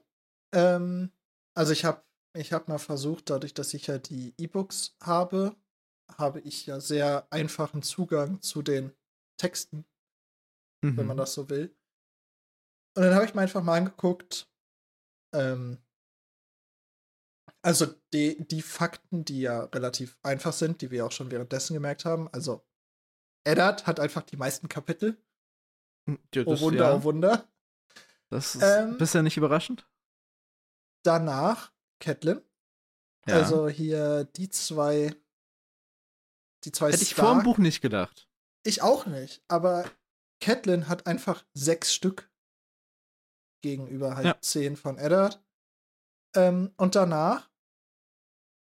Ähm, 0.52 1.12
also 1.54 1.72
ich 1.72 1.84
habe 1.84 2.02
ich 2.34 2.52
hab 2.52 2.68
mal 2.68 2.78
versucht, 2.78 3.30
dadurch, 3.30 3.54
dass 3.54 3.74
ich 3.74 3.86
ja 3.86 3.98
die 3.98 4.34
E-Books 4.38 4.96
habe, 5.02 5.56
habe 6.18 6.40
ich 6.40 6.66
ja 6.66 6.80
sehr 6.80 7.26
einfachen 7.30 7.82
Zugang 7.82 8.40
zu 8.42 8.62
den 8.62 8.92
Texten, 9.36 9.84
mhm. 10.82 10.96
wenn 10.96 11.06
man 11.06 11.16
mhm. 11.16 11.20
das 11.20 11.34
so 11.34 11.48
will. 11.48 11.74
Und 12.96 13.04
dann 13.04 13.14
habe 13.14 13.24
ich 13.24 13.34
mir 13.34 13.42
einfach 13.42 13.62
mal 13.62 13.78
angeguckt, 13.78 14.50
ähm, 15.34 15.78
also 17.62 17.86
die, 18.12 18.46
die 18.46 18.62
Fakten, 18.62 19.24
die 19.24 19.42
ja 19.42 19.64
relativ 19.64 20.18
einfach 20.22 20.52
sind, 20.52 20.80
die 20.80 20.90
wir 20.90 21.06
auch 21.06 21.12
schon 21.12 21.30
währenddessen 21.30 21.74
gemerkt 21.74 22.04
haben. 22.04 22.28
Also 22.32 22.66
Eddard 23.44 23.86
hat 23.86 24.00
einfach 24.00 24.22
die 24.22 24.36
meisten 24.36 24.68
Kapitel. 24.68 25.22
Hm, 26.08 26.18
ja, 26.34 26.42
oh 26.42 26.50
das, 26.50 26.60
oh 26.60 26.64
Wunder, 26.64 26.90
ja. 26.90 26.96
oh 26.96 27.02
Wunder. 27.02 27.48
Das 28.30 28.54
ist 28.54 28.62
ähm, 28.62 28.96
bisher 28.96 29.22
nicht 29.22 29.36
überraschend. 29.36 29.88
Danach 31.04 31.72
Catelyn. 32.00 32.42
Ja. 33.26 33.36
Also 33.36 33.68
hier 33.68 34.24
die 34.24 34.48
zwei. 34.48 35.14
Die 36.64 36.72
zwei 36.72 36.88
Hätte 36.88 37.04
Stark. 37.04 37.08
ich 37.08 37.14
vor 37.14 37.34
dem 37.34 37.42
Buch 37.44 37.58
nicht 37.58 37.80
gedacht. 37.80 38.28
Ich 38.64 38.82
auch 38.82 39.06
nicht. 39.06 39.42
Aber 39.48 39.84
Catelyn 40.40 40.88
hat 40.88 41.06
einfach 41.06 41.44
sechs 41.54 41.94
Stück 41.94 42.30
gegenüber 43.62 44.16
halt 44.16 44.26
ja. 44.26 44.40
10 44.40 44.76
von 44.76 44.98
Eddard. 44.98 45.42
Ähm, 46.34 46.72
und 46.76 46.94
danach, 46.94 47.50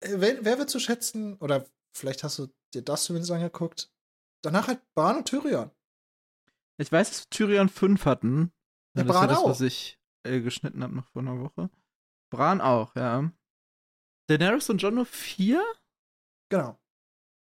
äh, 0.01 0.15
wer, 0.17 0.45
wer, 0.45 0.59
wird 0.59 0.71
zu 0.71 0.79
schätzen, 0.79 1.37
oder 1.39 1.67
vielleicht 1.95 2.25
hast 2.25 2.39
du 2.39 2.49
dir 2.75 2.83
das 2.83 3.05
zumindest 3.05 3.33
angeguckt, 3.33 3.91
danach 4.43 4.69
halt 4.69 4.81
Bran 4.95 5.19
und 5.19 5.29
Tyrion. 5.29 5.71
Ich 6.79 6.93
weiß, 6.93 7.09
dass 7.09 7.29
Tyrion 7.31 7.69
5 7.69 8.05
hatten. 8.05 8.53
Ja, 8.95 9.05
das 9.05 9.07
Bran 9.07 9.29
das, 9.29 9.39
auch. 9.39 9.49
was 9.49 9.61
ich 9.61 9.99
äh, 10.25 10.41
geschnitten 10.41 10.83
habe 10.83 10.95
noch 10.95 11.07
vor 11.07 11.23
einer 11.23 11.41
Woche. 11.41 11.71
Bran 12.31 12.61
auch, 12.61 12.95
ja. 12.97 13.31
Daenerys 14.29 14.69
und 14.71 14.83
Jon 14.83 14.97
nur 14.97 15.07
4? 15.07 15.63
Genau. 16.51 16.79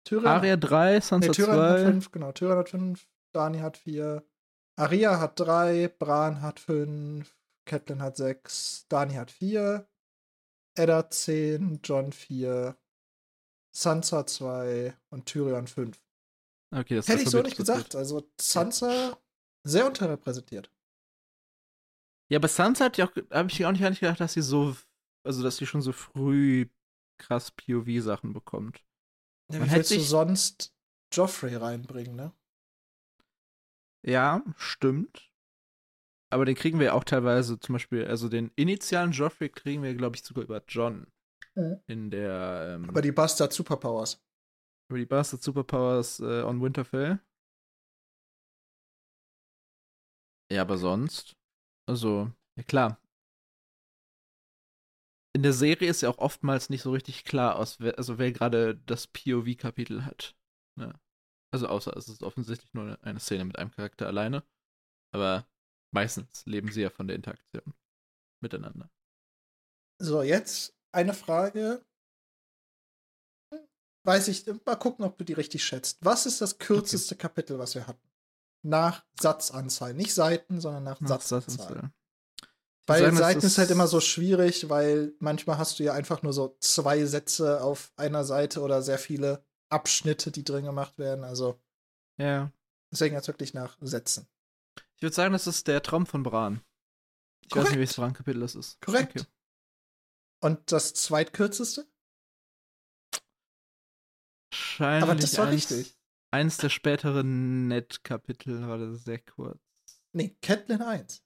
Tyrion, 0.05 0.27
Arya 0.27 0.57
3, 0.57 0.99
Sansa 0.99 1.27
nee, 1.27 1.33
Tyrion 1.33 1.55
2. 1.55 1.69
Hat 1.69 1.79
5, 1.79 2.11
genau. 2.11 2.31
Tyrion 2.31 2.57
hat 2.57 2.69
5, 2.69 3.07
Dani 3.33 3.59
hat 3.59 3.77
4, 3.77 4.23
Aria 4.75 5.19
hat 5.19 5.39
drei, 5.39 5.87
Bran 5.87 6.41
hat 6.41 6.59
fünf, 6.59 7.37
Catelyn 7.65 8.01
hat 8.01 8.17
sechs, 8.17 8.85
Dani 8.89 9.13
hat 9.13 9.29
vier, 9.29 9.87
Edda 10.75 11.09
zehn, 11.09 11.79
John 11.83 12.11
vier, 12.11 12.77
Sansa 13.75 14.25
zwei 14.25 14.95
und 15.09 15.27
Tyrion 15.27 15.67
fünf. 15.67 16.01
Okay, 16.71 16.95
das 16.95 17.07
Hätte 17.07 17.21
ich 17.21 17.29
so 17.29 17.41
nicht 17.41 17.57
gesagt. 17.57 17.95
Also 17.95 18.27
Sansa 18.39 19.17
sehr 19.63 19.85
unterrepräsentiert. 19.85 20.71
Ja, 22.33 22.39
aber 22.39 22.47
Sansa 22.47 22.85
hat 22.85 22.97
ja 22.97 23.05
auch, 23.05 23.11
habe 23.29 23.51
ich 23.51 23.63
auch 23.63 23.71
nicht 23.71 23.99
gedacht, 23.99 24.19
dass 24.19 24.33
sie 24.33 24.41
so, 24.41 24.75
also 25.23 25.43
dass 25.43 25.57
sie 25.57 25.67
schon 25.67 25.83
so 25.83 25.91
früh 25.91 26.67
krass 27.19 27.51
POV-Sachen 27.51 28.33
bekommt. 28.33 28.83
Ja, 29.51 29.63
wie 29.63 29.71
willst 29.71 29.91
du 29.91 29.99
sonst 29.99 30.73
Joffrey 31.11 31.53
reinbringen, 31.53 32.15
ne? 32.15 32.33
Ja, 34.03 34.43
stimmt. 34.57 35.31
Aber 36.31 36.45
den 36.45 36.55
kriegen 36.55 36.79
wir 36.79 36.95
auch 36.95 37.03
teilweise 37.03 37.59
zum 37.59 37.73
Beispiel, 37.73 38.07
also 38.07 38.29
den 38.29 38.49
initialen 38.55 39.11
Joffrey 39.11 39.49
kriegen 39.49 39.83
wir, 39.83 39.93
glaube 39.93 40.15
ich, 40.15 40.23
sogar 40.23 40.43
über 40.43 40.63
John. 40.67 41.05
Mhm. 41.53 41.83
In 41.85 42.09
der. 42.09 42.77
Ähm, 42.77 42.89
über 42.89 43.03
die 43.03 43.11
Bastard 43.11 43.53
Superpowers. 43.53 44.19
Über 44.89 44.97
die 44.97 45.05
Bastard 45.05 45.43
Superpowers 45.43 46.19
äh, 46.19 46.41
on 46.41 46.63
Winterfell. 46.63 47.19
Ja, 50.51 50.63
aber 50.63 50.79
sonst. 50.79 51.37
Also, 51.85 52.31
ja 52.57 52.63
klar. 52.63 52.99
In 55.35 55.41
der 55.41 55.53
Serie 55.53 55.89
ist 55.89 56.01
ja 56.01 56.09
auch 56.09 56.19
oftmals 56.19 56.69
nicht 56.69 56.83
so 56.83 56.91
richtig 56.91 57.25
klar 57.25 57.55
aus, 57.55 57.79
wer, 57.79 57.97
also 57.97 58.19
wer 58.19 58.31
gerade 58.31 58.77
das 58.85 59.07
POV-Kapitel 59.07 60.05
hat. 60.05 60.35
Ne? 60.77 60.93
Also 61.51 61.67
außer 61.67 61.95
es 61.97 62.07
ist 62.07 62.23
offensichtlich 62.23 62.73
nur 62.73 62.97
eine 63.03 63.19
Szene 63.19 63.45
mit 63.45 63.57
einem 63.57 63.71
Charakter 63.71 64.07
alleine. 64.07 64.43
Aber 65.11 65.47
meistens 65.91 66.45
leben 66.45 66.71
sie 66.71 66.81
ja 66.81 66.89
von 66.89 67.07
der 67.07 67.15
Interaktion 67.15 67.73
miteinander. 68.41 68.91
So, 70.01 70.21
jetzt 70.21 70.75
eine 70.91 71.13
Frage. 71.13 71.83
Weiß 74.05 74.27
ich, 74.27 74.45
mal 74.65 74.75
gucken, 74.75 75.05
ob 75.05 75.17
du 75.17 75.23
die 75.23 75.33
richtig 75.33 75.63
schätzt. 75.63 76.03
Was 76.03 76.25
ist 76.25 76.41
das 76.41 76.57
kürzeste 76.57 77.15
okay. 77.15 77.21
Kapitel, 77.21 77.57
was 77.57 77.73
wir 77.73 77.87
hatten? 77.87 78.12
Nach 78.63 79.05
Satzanzahl. 79.19 79.93
Nicht 79.93 80.13
Seiten, 80.13 80.59
sondern 80.61 80.83
nach, 80.83 80.99
nach 81.01 81.09
Satzanzahl. 81.21 81.67
Satzanzahl. 81.67 81.91
Weil 82.85 83.03
sagen, 83.03 83.17
Seiten 83.17 83.45
ist 83.45 83.57
halt 83.57 83.71
immer 83.71 83.87
so 83.87 84.01
schwierig, 84.01 84.69
weil 84.69 85.13
manchmal 85.19 85.57
hast 85.57 85.79
du 85.79 85.83
ja 85.83 85.93
einfach 85.93 86.21
nur 86.21 86.33
so 86.33 86.57
zwei 86.59 87.05
Sätze 87.05 87.61
auf 87.63 87.93
einer 87.95 88.25
Seite 88.25 88.61
oder 88.61 88.81
sehr 88.81 88.99
viele 88.99 89.45
Abschnitte, 89.69 90.31
die 90.31 90.43
drin 90.43 90.65
gemacht 90.65 90.97
werden. 90.97 91.23
Also. 91.23 91.61
Ja. 92.17 92.51
Deswegen 92.91 93.15
jetzt 93.15 93.27
wirklich 93.27 93.53
nach 93.53 93.77
Sätzen. 93.81 94.27
Ich 94.95 95.01
würde 95.01 95.15
sagen, 95.15 95.33
das 95.33 95.47
ist 95.47 95.67
der 95.67 95.81
Traum 95.81 96.05
von 96.05 96.23
Bran. 96.23 96.61
Ich 97.41 97.49
Korrekt. 97.49 97.65
weiß 97.65 97.71
nicht, 97.71 97.79
welches 97.79 97.95
Bran-Kapitel 97.97 98.39
das 98.39 98.55
ist. 98.55 98.79
Korrekt. 98.81 99.17
Okay. 99.17 99.27
Und 100.41 100.71
das 100.71 100.93
zweitkürzeste? 100.93 101.87
Wahrscheinlich. 104.51 105.03
Aber 105.03 105.15
das 105.15 105.37
war 105.37 105.47
eins, 105.47 105.71
richtig. 105.71 105.97
Eins 106.33 106.57
der 106.57 106.69
späteren 106.69 107.67
Net-Kapitel 107.67 108.67
war 108.67 108.79
das 108.79 109.03
sehr 109.03 109.19
kurz. 109.19 109.59
Nee, 110.13 110.35
Catelyn 110.41 110.81
1. 110.81 111.23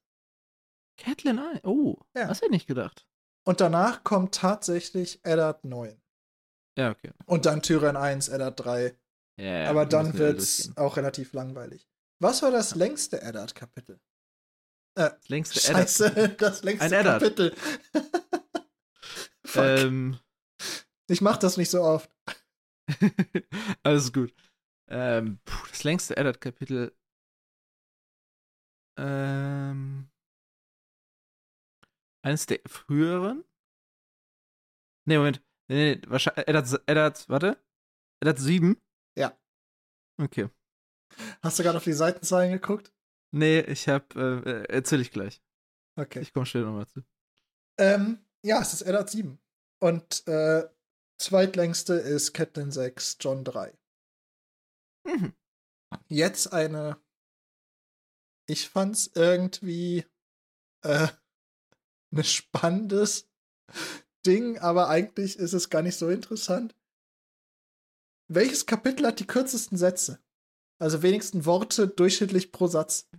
Catelyn 0.98 1.40
1? 1.40 1.64
Oh, 1.64 1.98
ja. 2.14 2.28
das 2.28 2.40
hätte 2.40 2.48
ich 2.48 2.52
nicht 2.52 2.68
gedacht. 2.68 3.08
Und 3.46 3.62
danach 3.62 4.04
kommt 4.04 4.36
tatsächlich 4.36 5.24
Eddard 5.24 5.64
9. 5.64 6.02
Ja, 6.78 6.92
okay. 6.92 7.12
Und 7.26 7.46
dann 7.46 7.62
Tyrion 7.62 7.96
1, 7.96 8.28
Eddard 8.28 8.60
3. 8.60 8.98
Ja, 9.40 9.46
ja, 9.46 9.70
Aber 9.70 9.86
dann 9.86 10.14
wird's 10.16 10.76
auch 10.76 10.98
relativ 10.98 11.32
langweilig. 11.32 11.88
Was 12.20 12.42
war 12.42 12.52
das 12.52 12.76
längste 12.76 13.22
Eddard-Kapitel? 13.22 14.02
Äh, 14.96 15.12
das 15.12 15.30
längste 15.30 15.60
Scheiße, 15.62 16.06
Eddard. 16.18 16.42
das 16.42 16.64
längste 16.64 16.98
Ein 16.98 17.06
Kapitel. 17.06 17.56
ähm. 19.56 20.20
Ich 21.08 21.22
mach 21.22 21.38
das 21.38 21.56
nicht 21.56 21.70
so 21.70 21.82
oft. 21.82 22.12
Alles 23.84 24.12
gut. 24.12 24.34
Ähm, 24.90 25.40
puh, 25.46 25.68
das 25.70 25.84
längste 25.84 26.16
Eddard-Kapitel. 26.18 26.96
Ähm. 28.98 30.10
Eines 32.24 32.46
der 32.46 32.60
früheren? 32.66 33.44
Nee, 35.06 35.18
Moment. 35.18 35.42
Nee, 35.70 35.96
nee, 35.96 36.02
wahrscheinlich. 36.08 36.48
Eddard, 36.48 36.82
Eddard, 36.88 37.30
warte. 37.30 37.58
Eddard 38.22 38.40
7? 38.40 38.76
Ja. 39.18 39.38
Okay. 40.20 40.50
Hast 41.42 41.60
du 41.60 41.64
gerade 41.64 41.78
auf 41.78 41.84
die 41.84 41.94
Seitenzahlen 41.94 42.52
geguckt? 42.52 42.92
Nee, 43.32 43.60
ich 43.62 43.88
hab, 43.88 44.16
äh, 44.16 44.40
äh 44.40 44.66
erzähl 44.70 45.02
ich 45.02 45.12
gleich. 45.12 45.42
Okay. 45.96 46.20
Ich 46.22 46.34
komme 46.34 46.46
später 46.46 46.66
nochmal 46.66 46.88
zu. 46.88 47.02
Ähm, 47.78 48.20
ja, 48.44 48.62
es 48.62 48.74
ist 48.74 48.82
Eddard 48.82 49.10
7. 49.10 49.40
Und 49.80 50.28
äh, 50.28 50.68
zweitlängste 51.20 51.94
ist 51.94 52.34
Catelyn 52.34 52.72
6, 52.72 53.18
John 53.20 53.44
3. 53.44 53.77
Mhm. 55.08 55.34
Jetzt 56.08 56.54
eine. 56.54 57.02
Ich 58.46 58.70
fand's 58.70 59.12
irgendwie 59.16 60.06
äh, 60.84 61.08
ein 62.12 62.24
spannendes 62.24 63.30
Ding, 64.26 64.60
aber 64.60 64.90
eigentlich 64.90 65.38
ist 65.38 65.54
es 65.54 65.70
gar 65.70 65.82
nicht 65.82 65.98
so 65.98 66.10
interessant. 66.10 66.76
Welches 68.30 68.66
Kapitel 68.66 69.06
hat 69.08 69.20
die 69.20 69.28
kürzesten 69.28 69.78
Sätze? 69.78 70.22
Also 70.80 71.02
wenigsten 71.02 71.46
Worte 71.46 71.88
durchschnittlich 71.88 72.52
pro 72.52 72.68
Satz. 72.68 73.10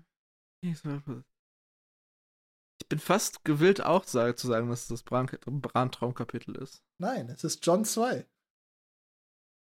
Ich 2.80 2.88
bin 2.88 2.98
fast 2.98 3.44
gewillt, 3.44 3.80
auch 3.80 4.04
zu 4.04 4.18
sagen, 4.46 4.68
dass 4.68 4.82
es 4.82 4.88
das 4.88 5.02
Brandtraumkapitel 5.02 6.56
ist. 6.56 6.82
Nein, 6.98 7.28
es 7.30 7.44
ist 7.44 7.64
John 7.66 7.84
2. 7.84 8.26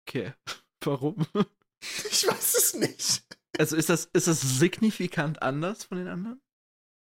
Okay. 0.07 0.35
Warum? 0.81 1.27
Ich 2.11 2.27
weiß 2.27 2.55
es 2.55 2.75
nicht. 2.75 3.25
Also 3.59 3.77
ist 3.77 3.89
das, 3.89 4.07
ist 4.13 4.27
das 4.27 4.41
signifikant 4.41 5.43
anders 5.43 5.85
von 5.85 5.99
den 5.99 6.09
anderen? 6.09 6.41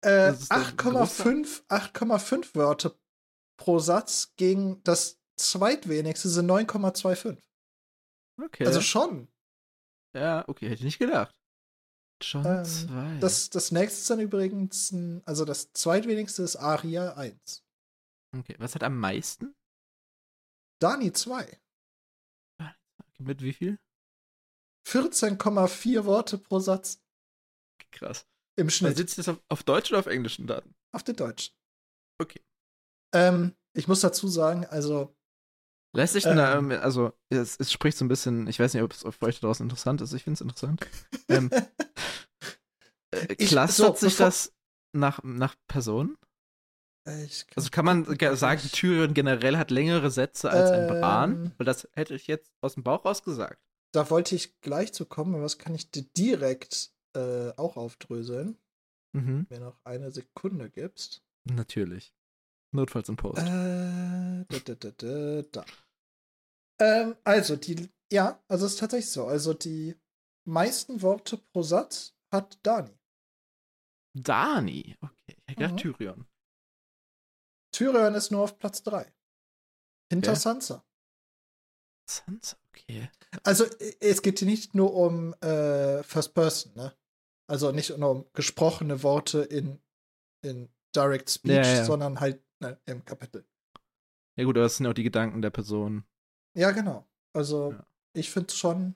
Äh, 0.02 0.32
8,5 0.32 1.68
8,5 1.68 2.56
Wörter 2.56 2.98
pro 3.58 3.80
Satz 3.80 4.34
gegen 4.38 4.84
das 4.84 5.20
zweitwenigste 5.38 6.30
sind 6.30 6.50
9,25. 6.50 7.42
Okay. 8.42 8.66
Also 8.66 8.82
schon. 8.82 9.28
Ja, 10.16 10.48
okay, 10.48 10.68
hätte 10.68 10.80
ich 10.80 10.86
nicht 10.86 11.00
gedacht. 11.00 11.36
Schon 12.24 12.46
ähm, 12.46 12.66
zwei. 12.66 13.18
Das, 13.20 13.50
das 13.50 13.72
nächste 13.72 14.00
ist 14.00 14.10
dann 14.10 14.20
übrigens, 14.20 14.94
also 15.26 15.46
das 15.46 15.72
zweitwenigste 15.74 16.44
ist 16.44 16.56
Aria 16.56 17.14
1. 17.14 17.64
Okay, 18.36 18.56
was 18.58 18.76
hat 18.76 18.84
am 18.84 18.98
meisten? 19.00 19.56
Dani 20.80 21.12
2. 21.12 21.60
Mit 23.20 23.42
wie 23.42 23.54
viel? 23.54 23.80
14,4 24.88 26.06
Worte 26.06 26.38
pro 26.38 26.60
Satz. 26.60 27.02
Krass. 27.92 28.26
Im 28.58 28.70
Schnitt. 28.70 28.98
Sitzt 28.98 29.18
das 29.18 29.28
auf, 29.28 29.40
auf 29.50 29.64
Deutsch 29.64 29.92
oder 29.92 30.00
auf 30.00 30.08
englischen 30.08 30.48
Daten? 30.48 30.74
Auf 30.92 31.04
den 31.04 31.16
Deutschen. 31.16 31.54
Okay. 32.20 32.42
Ähm, 33.14 33.56
ich 33.74 33.88
muss 33.88 34.02
dazu 34.02 34.28
sagen, 34.28 34.66
also. 34.66 35.16
Lässt 35.96 36.14
sich 36.14 36.24
denn 36.24 36.40
ähm, 36.40 36.70
da, 36.70 36.80
also, 36.80 37.14
es, 37.30 37.58
es, 37.60 37.72
spricht 37.72 37.98
so 37.98 38.06
ein 38.06 38.08
bisschen, 38.08 38.48
ich 38.48 38.60
weiß 38.60 38.74
nicht, 38.74 38.84
ob 38.84 38.92
es 38.92 39.02
für 39.02 39.26
euch 39.26 39.40
draußen 39.40 39.64
interessant 39.64 40.02
ist, 40.02 40.14
ich 40.14 40.24
finde 40.24 40.36
es 40.36 40.42
interessant. 40.42 40.86
ähm, 41.30 41.50
äh, 43.12 43.36
clustert 43.36 43.98
so, 43.98 44.08
sich 44.08 44.18
das 44.18 44.54
nach, 44.94 45.22
nach 45.24 45.56
Personen? 45.68 46.18
also 47.56 47.70
kann 47.72 47.86
man 47.86 48.18
sagen, 48.36 48.62
Tyrion 48.74 49.14
generell 49.14 49.58
hat 49.58 49.72
längere 49.72 50.12
Sätze 50.12 50.50
als 50.50 50.72
ein 50.72 50.88
Bran? 50.88 51.32
Ähm. 51.32 51.52
Weil 51.58 51.66
das 51.66 51.88
hätte 51.94 52.16
ich 52.16 52.28
jetzt 52.28 52.52
aus 52.60 52.74
dem 52.74 52.84
Bauch 52.84 53.06
raus 53.06 53.24
gesagt. 53.24 53.62
Da 53.94 54.10
wollte 54.10 54.36
ich 54.36 54.60
gleich 54.62 54.94
zu 54.94 55.06
kommen, 55.06 55.36
aber 55.36 55.44
was 55.44 55.58
kann 55.58 55.74
ich 55.76 55.92
dir 55.92 56.04
direkt 56.18 56.92
äh, 57.16 57.52
auch 57.58 57.78
aufdröseln? 57.78 58.58
Mhm. 59.14 59.48
Mir 59.50 59.60
noch 59.60 59.80
eine 59.84 60.12
Sekunde 60.12 60.70
gibst. 60.70 61.24
Natürlich. 61.46 62.14
Notfalls 62.72 63.10
im 63.10 63.16
Post. 63.16 63.40
Äh, 63.40 64.46
da, 64.46 64.76
da, 64.76 64.92
da, 64.92 65.42
da. 65.52 65.66
Ähm, 66.80 67.16
also, 67.24 67.56
die, 67.56 67.90
ja, 68.12 68.44
also 68.48 68.66
es 68.66 68.74
ist 68.74 68.80
tatsächlich 68.80 69.10
so. 69.10 69.26
Also, 69.26 69.54
die 69.54 69.96
meisten 70.46 71.02
Worte 71.02 71.38
pro 71.38 71.64
Satz 71.64 72.14
hat 72.32 72.60
Dani. 72.64 73.00
Dani? 74.14 74.96
Okay. 75.02 75.38
Dachte 75.56 75.74
mhm. 75.74 75.78
Tyrion. 75.78 76.28
Tyrion 77.72 78.16
ist 78.16 78.32
nur 78.32 78.42
auf 78.42 78.58
Platz 78.58 78.84
3. 78.84 79.12
Hinter 80.12 80.32
okay. 80.32 80.40
Sansa. 80.40 80.86
Sansa, 82.10 82.58
okay. 82.78 83.10
Also, 83.44 83.66
es 84.00 84.22
geht 84.22 84.40
hier 84.40 84.48
nicht 84.48 84.76
nur 84.76 84.94
um 84.94 85.34
äh, 85.42 86.04
First 86.04 86.34
Person, 86.34 86.74
ne? 86.76 86.94
Also 87.50 87.72
nicht 87.72 87.98
nur 87.98 88.12
um 88.12 88.26
gesprochene 88.34 89.04
Worte 89.04 89.40
in, 89.40 89.80
in 90.42 90.70
Direct 90.96 91.30
Speech, 91.30 91.66
ja, 91.66 91.76
ja. 91.76 91.86
sondern 91.86 92.20
halt 92.20 92.44
ne, 92.60 92.80
im 92.86 93.06
Kapitel. 93.06 93.46
Ja, 94.38 94.44
gut, 94.44 94.58
aber 94.58 94.64
das 94.64 94.78
sind 94.78 94.88
auch 94.88 94.94
die 94.94 95.04
Gedanken 95.04 95.42
der 95.42 95.50
Person. 95.50 96.04
Ja, 96.56 96.72
genau. 96.72 97.08
Also, 97.34 97.72
ja. 97.72 97.88
ich 98.14 98.30
finde 98.30 98.48
es 98.50 98.58
schon 98.58 98.96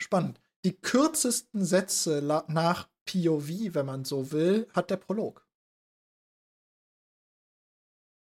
spannend. 0.00 0.40
Die 0.64 0.76
kürzesten 0.76 1.64
Sätze 1.64 2.22
nach 2.48 2.88
POV, 3.04 3.74
wenn 3.74 3.86
man 3.86 4.04
so 4.04 4.32
will, 4.32 4.66
hat 4.72 4.90
der 4.90 4.96
Prolog. 4.96 5.46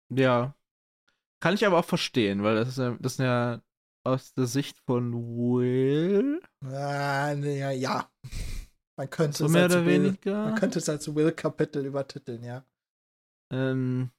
Ja. 0.10 0.56
Kann 1.40 1.56
ich 1.56 1.66
aber 1.66 1.80
auch 1.80 1.86
verstehen, 1.86 2.44
weil 2.44 2.56
das 2.56 2.70
ist 2.70 2.78
das 2.78 3.14
ist 3.14 3.20
ja 3.20 3.62
aus 4.04 4.34
der 4.34 4.46
Sicht 4.46 4.78
von 4.80 5.14
Will. 5.14 6.42
Ah, 6.64 7.34
ja, 7.34 7.72
ja. 7.72 8.12
Man 8.98 9.10
könnte 9.10 9.38
so 9.40 9.46
es 9.46 9.52
mehr 9.52 9.64
als 9.64 9.74
oder 9.74 9.86
Will, 9.86 10.04
weniger. 10.04 10.46
Man 10.46 10.56
könnte 10.56 10.80
es 10.80 10.90
als 10.90 11.14
Will-Kapitel 11.14 11.86
übertiteln, 11.86 12.44
ja. 12.44 12.66
Ähm, 13.52 14.12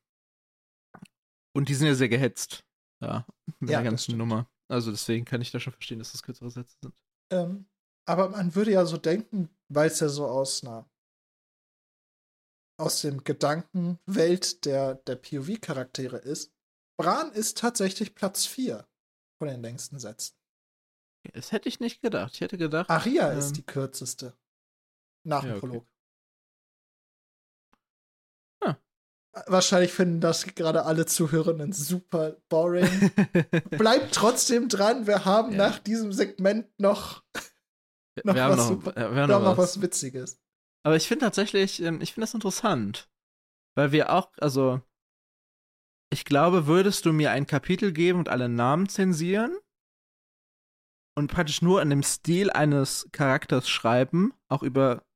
und 1.54 1.68
die 1.68 1.74
sind 1.74 1.88
ja 1.88 1.94
sehr 1.94 2.08
gehetzt. 2.08 2.64
Ja, 3.00 3.26
mit 3.58 3.70
ja, 3.70 3.80
der 3.80 3.90
ganzen 3.90 4.16
Nummer. 4.16 4.48
Also 4.68 4.90
deswegen 4.90 5.24
kann 5.24 5.40
ich 5.40 5.50
da 5.50 5.58
schon 5.58 5.72
verstehen, 5.72 5.98
dass 5.98 6.12
das 6.12 6.22
kürzere 6.22 6.50
Sätze 6.50 6.76
sind. 6.80 6.94
Ähm, 7.30 7.66
aber 8.08 8.28
man 8.28 8.54
würde 8.54 8.72
ja 8.72 8.86
so 8.86 8.96
denken, 8.96 9.48
weil 9.68 9.88
es 9.88 10.00
ja 10.00 10.08
so 10.08 10.26
aus 10.26 10.62
einer 10.64 10.88
aus 12.80 13.02
dem 13.02 13.22
Gedankenwelt 13.22 14.64
der, 14.64 14.94
der 14.94 15.16
POV-Charaktere 15.16 16.16
ist. 16.16 16.52
Bran 16.98 17.32
ist 17.32 17.58
tatsächlich 17.58 18.14
Platz 18.14 18.46
4 18.46 18.86
von 19.42 19.48
den 19.48 19.60
längsten 19.60 19.98
Sätzen. 19.98 20.36
Das 21.34 21.50
hätte 21.50 21.68
ich 21.68 21.80
nicht 21.80 22.00
gedacht. 22.00 22.34
Ich 22.34 22.42
hätte 22.42 22.56
gedacht. 22.56 22.88
Aria 22.88 23.32
ähm, 23.32 23.38
ist 23.40 23.54
die 23.54 23.66
kürzeste. 23.66 24.38
Nach 25.24 25.40
dem 25.40 25.50
ja, 25.50 25.56
okay. 25.56 25.66
Prolog. 25.66 25.86
Wahrscheinlich 29.46 29.92
finden 29.92 30.20
das 30.20 30.44
gerade 30.54 30.84
alle 30.84 31.06
Zuhörenden 31.06 31.72
super 31.72 32.36
boring. 32.48 33.10
Bleibt 33.70 34.14
trotzdem 34.14 34.68
dran, 34.68 35.08
wir 35.08 35.24
haben 35.24 35.52
ja. 35.52 35.56
nach 35.56 35.78
diesem 35.80 36.12
Segment 36.12 36.68
noch, 36.78 37.24
noch, 38.22 38.34
wir 38.34 38.48
was, 38.48 38.56
noch, 38.58 38.68
super, 38.68 38.94
wir 38.94 39.26
noch, 39.26 39.40
noch 39.40 39.56
was. 39.56 39.76
was 39.76 39.82
Witziges. 39.82 40.38
Aber 40.84 40.94
ich 40.94 41.08
finde 41.08 41.24
tatsächlich, 41.24 41.82
ähm, 41.82 42.00
ich 42.00 42.12
finde 42.12 42.26
das 42.26 42.34
interessant. 42.34 43.10
Weil 43.74 43.90
wir 43.90 44.12
auch, 44.12 44.30
also, 44.38 44.82
ich 46.12 46.26
glaube, 46.26 46.66
würdest 46.66 47.06
du 47.06 47.12
mir 47.12 47.30
ein 47.30 47.46
Kapitel 47.46 47.90
geben 47.90 48.18
und 48.18 48.28
alle 48.28 48.50
Namen 48.50 48.86
zensieren 48.86 49.56
und 51.16 51.30
praktisch 51.30 51.62
nur 51.62 51.80
in 51.80 51.88
dem 51.88 52.02
Stil 52.02 52.50
eines 52.50 53.08
Charakters 53.12 53.66
schreiben, 53.68 54.34
auch 54.48 54.62
über 54.62 55.06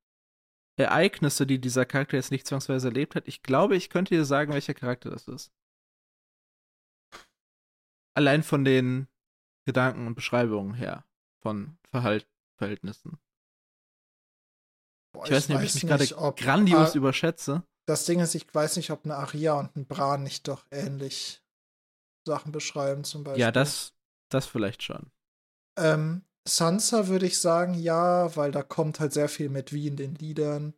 Ereignisse, 0.78 1.46
die 1.46 1.60
dieser 1.60 1.84
Charakter 1.84 2.16
jetzt 2.16 2.30
nicht 2.30 2.46
zwangsweise 2.46 2.88
erlebt 2.88 3.14
hat, 3.14 3.28
ich 3.28 3.42
glaube, 3.42 3.76
ich 3.76 3.90
könnte 3.90 4.14
dir 4.14 4.24
sagen, 4.24 4.54
welcher 4.54 4.72
Charakter 4.72 5.10
das 5.10 5.28
ist. 5.28 5.52
Allein 8.14 8.42
von 8.42 8.64
den 8.64 9.06
Gedanken 9.66 10.06
und 10.06 10.14
Beschreibungen 10.14 10.72
her, 10.72 11.04
von 11.42 11.76
Verhalt 11.90 12.26
Verhältnissen. 12.56 13.18
Boah, 15.12 15.26
ich, 15.26 15.32
weiß 15.32 15.50
nicht, 15.50 15.58
ob 15.58 15.62
ich 15.62 15.74
mich 15.74 15.86
gerade 15.86 16.34
grandios 16.36 16.92
ah, 16.92 16.96
überschätze. 16.96 17.66
Das 17.86 18.04
Ding 18.04 18.20
ist, 18.20 18.34
ich 18.34 18.52
weiß 18.52 18.76
nicht, 18.76 18.90
ob 18.90 19.04
eine 19.04 19.16
Aria 19.16 19.54
und 19.54 19.76
ein 19.76 19.86
Bran 19.86 20.22
nicht 20.22 20.48
doch 20.48 20.64
ähnlich 20.70 21.40
Sachen 22.26 22.52
beschreiben, 22.52 23.04
zum 23.04 23.24
Beispiel. 23.24 23.40
Ja, 23.40 23.52
das, 23.52 23.94
das 24.28 24.46
vielleicht 24.46 24.82
schon. 24.82 25.10
Ähm, 25.78 26.22
Sansa 26.46 27.08
würde 27.08 27.26
ich 27.26 27.38
sagen, 27.38 27.74
ja, 27.74 28.34
weil 28.36 28.50
da 28.50 28.62
kommt 28.62 29.00
halt 29.00 29.12
sehr 29.12 29.28
viel 29.28 29.48
mit 29.48 29.72
wie 29.72 29.86
in 29.86 29.96
den 29.96 30.14
Liedern. 30.16 30.74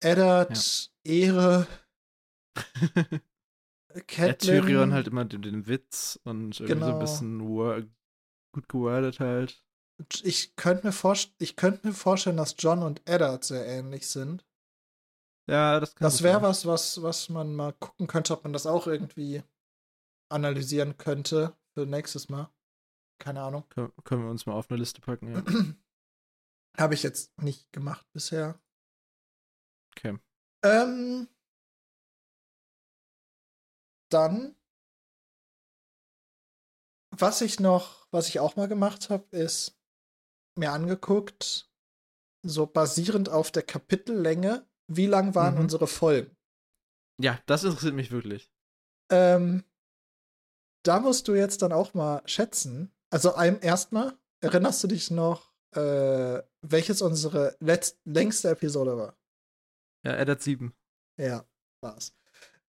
Eddard, 0.00 0.90
ja. 1.04 1.12
Ehre. 1.12 1.66
Catelyn. 4.06 4.28
Ja, 4.28 4.60
Tyrion 4.62 4.92
halt 4.92 5.08
immer 5.08 5.24
den, 5.24 5.42
den 5.42 5.66
Witz 5.66 6.18
und 6.24 6.60
irgendwie 6.60 6.74
genau. 6.74 6.86
so 6.86 6.92
ein 6.92 6.98
genau. 6.98 6.98
bisschen 6.98 7.38
gut 8.52 8.68
gewordet 8.68 9.20
halt. 9.20 9.62
Ich 10.22 10.54
könnte 10.54 10.86
mir, 10.86 10.92
könnt 11.56 11.84
mir 11.84 11.92
vorstellen, 11.92 12.36
dass 12.36 12.54
John 12.58 12.82
und 12.82 13.02
Eddard 13.08 13.44
sehr 13.44 13.66
ähnlich 13.66 14.08
sind. 14.08 14.44
Ja, 15.48 15.80
das 15.80 15.94
kann 15.94 16.04
Das 16.04 16.22
wäre 16.22 16.42
was, 16.42 16.66
was, 16.66 17.02
was 17.02 17.28
man 17.30 17.54
mal 17.54 17.72
gucken 17.72 18.06
könnte, 18.06 18.34
ob 18.34 18.44
man 18.44 18.52
das 18.52 18.66
auch 18.66 18.86
irgendwie 18.86 19.42
analysieren 20.30 20.98
könnte 20.98 21.56
für 21.72 21.86
nächstes 21.86 22.28
Mal. 22.28 22.50
Keine 23.18 23.42
Ahnung. 23.42 23.64
Kön 23.70 23.90
können 24.04 24.24
wir 24.24 24.30
uns 24.30 24.46
mal 24.46 24.52
auf 24.52 24.70
eine 24.70 24.78
Liste 24.78 25.00
packen, 25.00 25.32
ja. 25.32 25.42
Habe 26.78 26.94
ich 26.94 27.02
jetzt 27.02 27.36
nicht 27.42 27.72
gemacht 27.72 28.06
bisher. 28.12 28.60
Okay. 29.96 30.18
Ähm, 30.62 31.28
dann, 34.10 34.54
was 37.10 37.40
ich 37.40 37.58
noch, 37.58 38.06
was 38.10 38.28
ich 38.28 38.38
auch 38.38 38.56
mal 38.56 38.68
gemacht 38.68 39.08
habe, 39.08 39.24
ist 39.36 39.80
mir 40.56 40.72
angeguckt, 40.72 41.70
so 42.42 42.66
basierend 42.66 43.28
auf 43.28 43.50
der 43.50 43.62
Kapitellänge, 43.62 44.68
wie 44.88 45.06
lang 45.06 45.34
waren 45.34 45.54
mhm. 45.54 45.60
unsere 45.60 45.86
Folgen? 45.86 46.36
Ja, 47.20 47.38
das 47.46 47.64
interessiert 47.64 47.94
mich 47.94 48.10
wirklich. 48.10 48.50
Ähm, 49.10 49.64
da 50.84 51.00
musst 51.00 51.28
du 51.28 51.34
jetzt 51.34 51.62
dann 51.62 51.72
auch 51.72 51.94
mal 51.94 52.22
schätzen, 52.26 52.92
also 53.10 53.34
erstmal, 53.34 54.16
erinnerst 54.40 54.82
du 54.84 54.88
dich 54.88 55.10
noch, 55.10 55.52
äh, 55.74 56.42
welches 56.62 57.02
unsere 57.02 57.56
letzt 57.60 58.00
längste 58.04 58.50
Episode 58.50 58.96
war? 58.96 59.16
Ja, 60.04 60.14
Eddard 60.16 60.42
7. 60.42 60.72
Ja, 61.18 61.44
war's. 61.82 62.14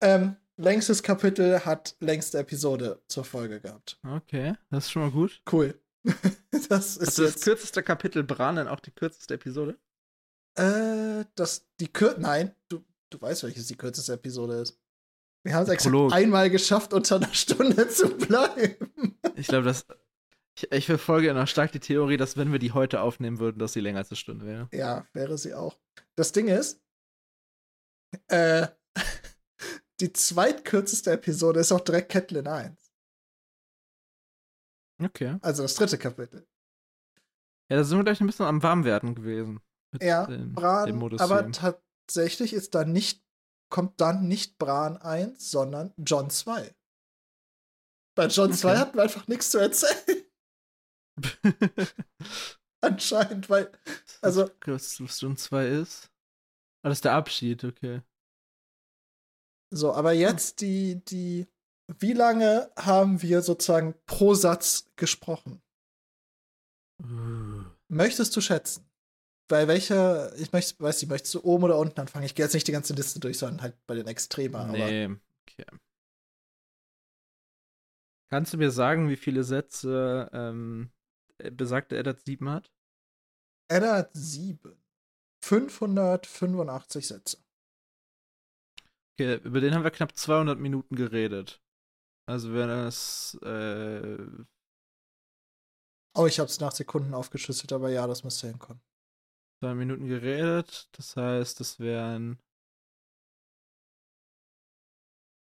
Ähm, 0.00 0.36
längstes 0.56 1.02
Kapitel 1.02 1.64
hat 1.64 1.96
längste 2.00 2.38
Episode 2.38 3.02
zur 3.08 3.24
Folge 3.24 3.60
gehabt. 3.60 3.98
Okay, 4.06 4.54
das 4.70 4.86
ist 4.86 4.90
schon 4.90 5.02
mal 5.02 5.10
gut. 5.10 5.42
Cool. 5.50 5.80
das 6.68 6.96
ist 6.96 7.20
also 7.20 7.24
das 7.24 7.40
kürzeste 7.40 7.82
Kapitel 7.82 8.24
Bran 8.24 8.56
dann 8.56 8.68
auch 8.68 8.80
die 8.80 8.90
kürzeste 8.90 9.34
Episode? 9.34 9.78
Äh, 10.54 11.24
das, 11.34 11.66
die 11.80 11.92
Kür 11.92 12.16
Nein, 12.18 12.54
du, 12.68 12.84
du 13.10 13.20
weißt, 13.20 13.44
welches 13.44 13.66
die 13.66 13.76
kürzeste 13.76 14.12
Episode 14.12 14.60
ist. 14.60 14.78
Wir 15.44 15.54
haben 15.54 15.64
es 15.64 15.70
exakt 15.70 16.12
einmal 16.12 16.50
geschafft, 16.50 16.92
unter 16.92 17.16
einer 17.16 17.34
Stunde 17.34 17.88
zu 17.90 18.16
bleiben. 18.16 19.18
Ich 19.34 19.48
glaube, 19.48 19.64
das, 19.64 19.86
ich, 20.56 20.70
ich 20.70 20.86
verfolge 20.86 21.28
ja 21.28 21.34
noch 21.34 21.48
stark 21.48 21.72
die 21.72 21.80
Theorie, 21.80 22.16
dass 22.16 22.36
wenn 22.36 22.52
wir 22.52 22.58
die 22.58 22.72
heute 22.72 23.00
aufnehmen 23.00 23.38
würden, 23.38 23.58
dass 23.58 23.72
sie 23.72 23.80
länger 23.80 23.98
als 23.98 24.10
eine 24.10 24.16
Stunde 24.16 24.46
wäre. 24.46 24.68
Ja, 24.72 25.06
wäre 25.12 25.38
sie 25.38 25.54
auch. 25.54 25.78
Das 26.14 26.32
Ding 26.32 26.48
ist, 26.48 26.80
äh, 28.28 28.68
die 30.00 30.12
zweitkürzeste 30.12 31.12
Episode 31.12 31.60
ist 31.60 31.72
auch 31.72 31.80
direkt 31.80 32.12
Catelyn 32.12 32.46
1. 32.46 32.92
Okay. 35.02 35.38
Also 35.40 35.62
das 35.62 35.74
dritte 35.74 35.98
Kapitel. 35.98 36.46
Ja, 37.68 37.78
da 37.78 37.84
sind 37.84 37.98
wir 37.98 38.04
gleich 38.04 38.20
ein 38.20 38.26
bisschen 38.26 38.46
am 38.46 38.62
Warmwerden 38.62 39.14
gewesen. 39.14 39.60
Ja, 40.00 40.26
dem, 40.26 40.52
Bran, 40.52 40.86
dem 40.86 41.18
aber 41.18 41.50
tatsächlich 41.52 42.52
ist 42.52 42.74
da 42.74 42.84
nicht, 42.84 43.22
kommt 43.68 44.00
dann 44.00 44.28
nicht 44.28 44.58
Bran 44.58 44.96
1, 44.96 45.50
sondern 45.50 45.92
John 45.98 46.30
2. 46.30 46.74
Bei 48.14 48.26
John 48.26 48.50
okay. 48.50 48.58
2 48.58 48.76
hatten 48.78 48.96
wir 48.96 49.02
einfach 49.02 49.26
nichts 49.28 49.50
zu 49.50 49.58
erzählen. 49.58 50.24
Anscheinend, 52.80 53.48
weil. 53.48 53.70
Also. 54.20 54.50
Was, 54.66 55.00
was 55.00 55.16
Stunde 55.16 55.36
2 55.36 55.66
ist? 55.68 56.10
Ah, 56.82 56.88
das 56.88 56.98
ist 56.98 57.04
der 57.04 57.14
Abschied, 57.14 57.64
okay. 57.64 58.02
So, 59.70 59.92
aber 59.92 60.12
jetzt 60.12 60.60
die, 60.60 61.02
die. 61.04 61.46
Wie 61.98 62.12
lange 62.12 62.70
haben 62.76 63.22
wir 63.22 63.42
sozusagen 63.42 63.94
pro 64.06 64.34
Satz 64.34 64.90
gesprochen? 64.96 65.62
Uh. 67.02 67.64
Möchtest 67.88 68.34
du 68.36 68.40
schätzen? 68.40 68.88
Bei 69.48 69.68
welcher, 69.68 70.34
ich 70.38 70.52
möchte, 70.52 70.82
weiß 70.82 71.02
nicht, 71.02 71.10
möchtest 71.10 71.34
du 71.34 71.44
oben 71.44 71.64
oder 71.64 71.78
unten 71.78 72.00
anfangen? 72.00 72.24
Ich 72.24 72.34
gehe 72.34 72.44
jetzt 72.44 72.54
nicht 72.54 72.66
die 72.66 72.72
ganze 72.72 72.94
Liste 72.94 73.20
durch, 73.20 73.38
sondern 73.38 73.62
halt 73.62 73.86
bei 73.86 73.94
den 73.94 74.06
Extremen. 74.06 74.70
Nee, 74.70 75.06
okay. 75.42 75.66
Kannst 78.30 78.54
du 78.54 78.56
mir 78.56 78.70
sagen, 78.70 79.10
wie 79.10 79.16
viele 79.16 79.44
Sätze 79.44 80.30
ähm, 80.32 80.90
äh, 81.38 81.50
besagte 81.50 81.98
Eddard 81.98 82.20
7 82.24 82.48
hat? 82.48 82.72
Eddard 83.68 84.10
7. 84.14 84.58
585 85.44 87.06
Sätze. 87.08 87.38
Okay, 89.14 89.40
über 89.44 89.60
den 89.60 89.74
haben 89.74 89.84
wir 89.84 89.90
knapp 89.90 90.16
200 90.16 90.58
Minuten 90.58 90.96
geredet. 90.96 91.60
Also 92.26 92.54
wenn 92.54 92.70
es 92.70 93.38
äh 93.42 94.16
Oh, 96.14 96.26
ich 96.26 96.38
hab's 96.38 96.60
nach 96.60 96.72
Sekunden 96.72 97.14
aufgeschlüsselt, 97.14 97.72
aber 97.72 97.88
ja, 97.90 98.06
das 98.06 98.22
müsste 98.22 98.46
hinkommen. 98.46 98.80
Zwei 99.62 99.74
Minuten 99.74 100.08
geredet, 100.08 100.88
das 100.90 101.14
heißt, 101.14 101.60
das 101.60 101.78
wären 101.78 102.42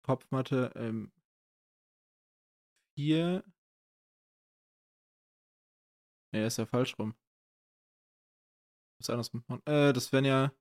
Kopfmatte 0.03 0.73
ähm, 0.75 1.13
vier 2.93 3.41
Nee, 6.33 6.45
ist 6.45 6.57
ja 6.57 6.65
falsch 6.65 6.99
rum. 6.99 7.15
Was 8.99 9.09
anders 9.09 9.31
machen. 9.31 9.61
Äh, 9.65 9.93
das 9.93 10.11
wären 10.11 10.25
ja 10.25 10.51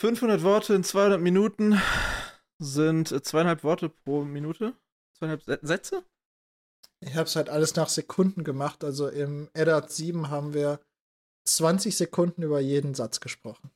500 0.00 0.42
Worte 0.44 0.72
in 0.72 0.84
200 0.84 1.20
Minuten 1.20 1.78
sind 2.58 3.08
zweieinhalb 3.26 3.62
Worte 3.62 3.90
pro 3.90 4.24
Minute. 4.24 4.74
Zweieinhalb 5.18 5.42
Sätze? 5.60 6.02
Ich 7.00 7.14
habe 7.14 7.24
es 7.24 7.36
halt 7.36 7.50
alles 7.50 7.76
nach 7.76 7.90
Sekunden 7.90 8.42
gemacht. 8.42 8.84
Also 8.84 9.10
im 9.10 9.50
Eddard 9.52 9.90
7 9.90 10.30
haben 10.30 10.54
wir 10.54 10.80
20 11.44 11.96
Sekunden 11.96 12.42
über 12.42 12.60
jeden 12.60 12.94
Satz 12.94 13.20
gesprochen. 13.20 13.70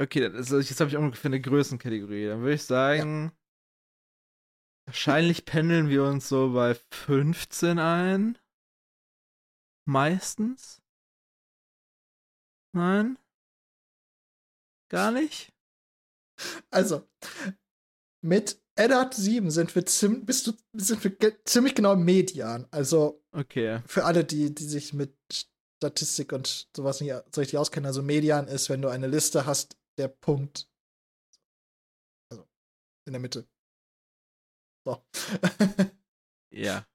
Okay. 0.00 0.26
Also 0.26 0.58
jetzt 0.58 0.80
habe 0.80 0.90
ich 0.90 0.96
ungefähr 0.96 1.28
eine 1.28 1.40
Größenkategorie. 1.40 2.26
Dann 2.26 2.40
würde 2.40 2.54
ich 2.54 2.64
sagen, 2.64 3.24
ja. 3.24 3.40
Wahrscheinlich 4.90 5.44
pendeln 5.44 5.88
wir 5.88 6.02
uns 6.02 6.28
so 6.28 6.52
bei 6.52 6.74
15 6.74 7.78
ein. 7.78 8.36
Meistens. 9.86 10.82
Nein? 12.72 13.16
Gar 14.88 15.12
nicht? 15.12 15.52
Also, 16.70 17.08
mit 18.20 18.60
Eddard 18.80 19.12
7 19.12 19.50
sind 19.50 19.74
wir, 19.74 19.84
zim 19.84 20.24
bist 20.24 20.46
du, 20.46 20.52
sind 20.72 21.04
wir 21.04 21.44
ziemlich 21.44 21.74
genau 21.74 21.92
im 21.92 22.04
Median. 22.04 22.66
Also, 22.70 23.22
okay. 23.32 23.82
für 23.86 24.04
alle, 24.06 24.24
die, 24.24 24.54
die 24.54 24.64
sich 24.64 24.94
mit 24.94 25.14
Statistik 25.76 26.32
und 26.32 26.68
sowas 26.74 27.00
nicht 27.00 27.12
so 27.34 27.40
richtig 27.42 27.58
auskennen, 27.58 27.86
also 27.86 28.02
Median 28.02 28.48
ist, 28.48 28.70
wenn 28.70 28.80
du 28.80 28.88
eine 28.88 29.06
Liste 29.06 29.44
hast, 29.44 29.76
der 29.98 30.08
Punkt. 30.08 30.66
Also, 32.32 32.48
in 33.06 33.12
der 33.12 33.20
Mitte. 33.20 33.46
So. 34.86 35.04
ja. 36.50 36.86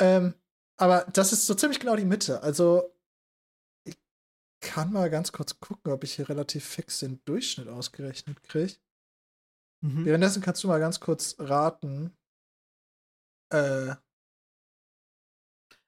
Ähm, 0.00 0.34
aber 0.76 1.04
das 1.12 1.32
ist 1.32 1.46
so 1.46 1.54
ziemlich 1.54 1.78
genau 1.78 1.94
die 1.94 2.04
Mitte. 2.04 2.42
Also, 2.42 2.92
kann 4.60 4.92
mal 4.92 5.10
ganz 5.10 5.30
kurz 5.30 5.60
gucken, 5.60 5.92
ob 5.92 6.02
ich 6.02 6.14
hier 6.14 6.28
relativ 6.28 6.64
fix 6.64 7.00
den 7.00 7.22
Durchschnitt 7.24 7.68
ausgerechnet 7.68 8.42
kriege. 8.42 8.74
Mhm. 9.84 10.06
Währenddessen 10.06 10.40
kannst 10.40 10.64
du 10.64 10.68
mal 10.68 10.80
ganz 10.80 10.98
kurz 10.98 11.36
raten. 11.38 12.16
Äh, 13.50 13.94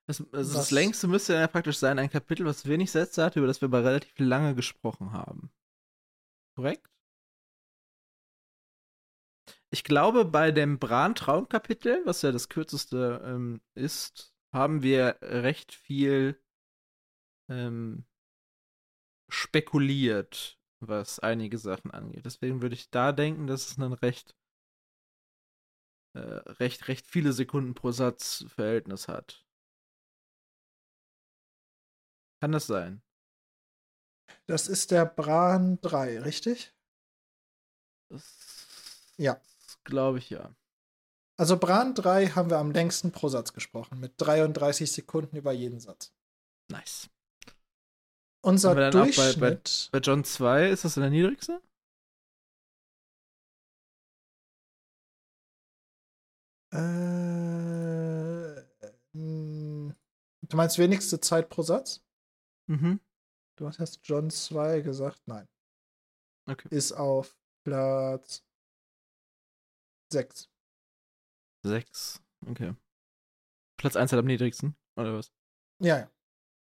das, 0.07 0.22
also 0.32 0.59
das 0.59 0.70
längste 0.70 1.09
müsste 1.09 1.32
ja 1.32 1.47
praktisch 1.49 1.78
sein, 1.78 1.99
ein 1.99 2.11
Kapitel, 2.11 2.44
was 2.44 2.66
wenig 2.66 2.90
Sätze 2.90 3.24
hat, 3.24 3.36
über 3.36 3.47
das 3.47 3.62
wir 3.62 3.66
aber 3.66 3.84
relativ 3.84 4.12
lange 4.18 4.55
gesprochen 4.55 5.12
haben. 5.12 5.51
Korrekt? 6.55 6.86
Ich 9.70 9.82
glaube, 9.82 10.26
bei 10.26 10.53
dem 10.53 10.78
Bran-Traum-Kapitel, 10.78 12.03
was 12.05 12.20
ja 12.20 12.32
das 12.32 12.51
kürzeste 12.51 13.22
ähm, 13.24 13.62
ist, 13.74 14.34
haben 14.53 14.82
wir 14.82 15.16
recht 15.22 15.72
viel 15.72 16.38
ähm, 17.49 18.05
spekuliert, 19.28 20.55
was 20.81 21.18
einige 21.20 21.59
Sachen 21.59 21.91
angeht. 21.91 22.24
Deswegen 22.24 22.62
würde 22.62 22.74
ich 22.74 22.91
da 22.91 23.12
denken, 23.12 23.47
dass 23.47 23.70
es 23.70 23.79
ein 23.79 23.93
recht, 23.93 24.35
äh, 26.14 26.18
recht, 26.18 26.89
recht 26.89 27.07
viele 27.07 27.33
Sekunden 27.33 27.74
pro 27.74 27.93
Satz 27.93 28.45
Verhältnis 28.49 29.09
hat. 29.09 29.45
Kann 32.41 32.53
das 32.53 32.66
sein? 32.66 33.03
Das 34.47 34.68
ist 34.68 34.91
der 34.91 35.07
Bran 35.07 35.81
3, 35.81 36.20
richtig? 36.20 36.74
Das 38.09 38.57
ja. 39.16 39.41
Glaube 39.85 40.18
ich 40.18 40.31
ja. 40.31 40.55
Also 41.39 41.59
Bran 41.59 41.95
3 41.95 42.29
haben 42.29 42.51
wir 42.51 42.59
am 42.59 42.70
längsten 42.70 43.12
pro 43.12 43.29
Satz 43.29 43.53
gesprochen, 43.53 44.01
mit 44.01 44.14
33 44.18 44.91
Sekunden 44.91 45.37
über 45.37 45.53
jeden 45.53 45.81
Satz. 45.81 46.12
Nice. 46.70 47.09
Unser 48.47 48.90
Durchschnitt. 48.92 49.40
Bei, 49.40 49.51
bei, 49.51 49.61
bei, 49.90 49.99
John 49.99 50.22
2 50.22 50.68
ist 50.70 50.84
das 50.84 50.94
der 50.94 51.11
niedrigste? 51.11 51.61
Äh, 56.70 58.62
du 59.12 60.57
meinst 60.57 60.78
wenigste 60.78 61.18
Zeit 61.18 61.49
pro 61.49 61.62
Satz? 61.62 62.05
Mhm. 62.68 63.01
Du 63.57 63.68
hast 63.68 63.99
John 64.05 64.30
2 64.30 64.82
gesagt? 64.82 65.26
Nein. 65.26 65.49
Okay. 66.49 66.68
Ist 66.70 66.92
auf 66.92 67.36
Platz 67.64 68.44
6. 70.12 70.49
6. 71.64 72.22
Okay. 72.47 72.76
Platz 73.76 73.97
1 73.97 74.12
hat 74.12 74.20
am 74.20 74.26
niedrigsten, 74.26 74.76
oder 74.94 75.14
was? 75.14 75.32
Ja, 75.80 75.99
ja. 75.99 76.11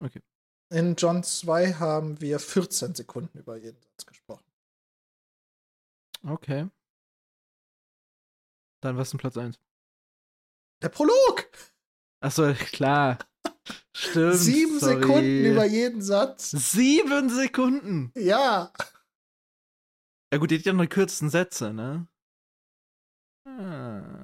Okay. 0.00 0.22
In 0.70 0.96
John 0.96 1.22
2 1.22 1.74
haben 1.74 2.20
wir 2.20 2.38
14 2.38 2.94
Sekunden 2.94 3.38
über 3.38 3.56
jeden 3.56 3.80
Satz 3.80 4.06
gesprochen. 4.06 4.44
Okay. 6.26 6.68
Dann 8.82 8.96
was 8.96 9.08
ist 9.08 9.12
denn 9.12 9.20
Platz 9.20 9.36
1? 9.36 9.58
Der 10.82 10.90
Prolog! 10.90 11.48
Achso, 12.20 12.52
klar. 12.54 13.18
Stimmt. 13.96 14.34
Sieben 14.34 14.78
sorry. 14.78 15.00
Sekunden 15.00 15.44
über 15.46 15.64
jeden 15.64 16.02
Satz. 16.02 16.50
Sieben 16.50 17.30
Sekunden? 17.30 18.12
Ja. 18.14 18.72
Ja, 20.32 20.38
gut, 20.38 20.50
die 20.50 20.58
hat 20.58 20.64
ja 20.64 20.72
noch 20.72 20.82
die 20.82 20.88
kürzesten 20.88 21.30
Sätze, 21.30 21.72
ne? 21.72 22.06
Ah. 23.46 24.17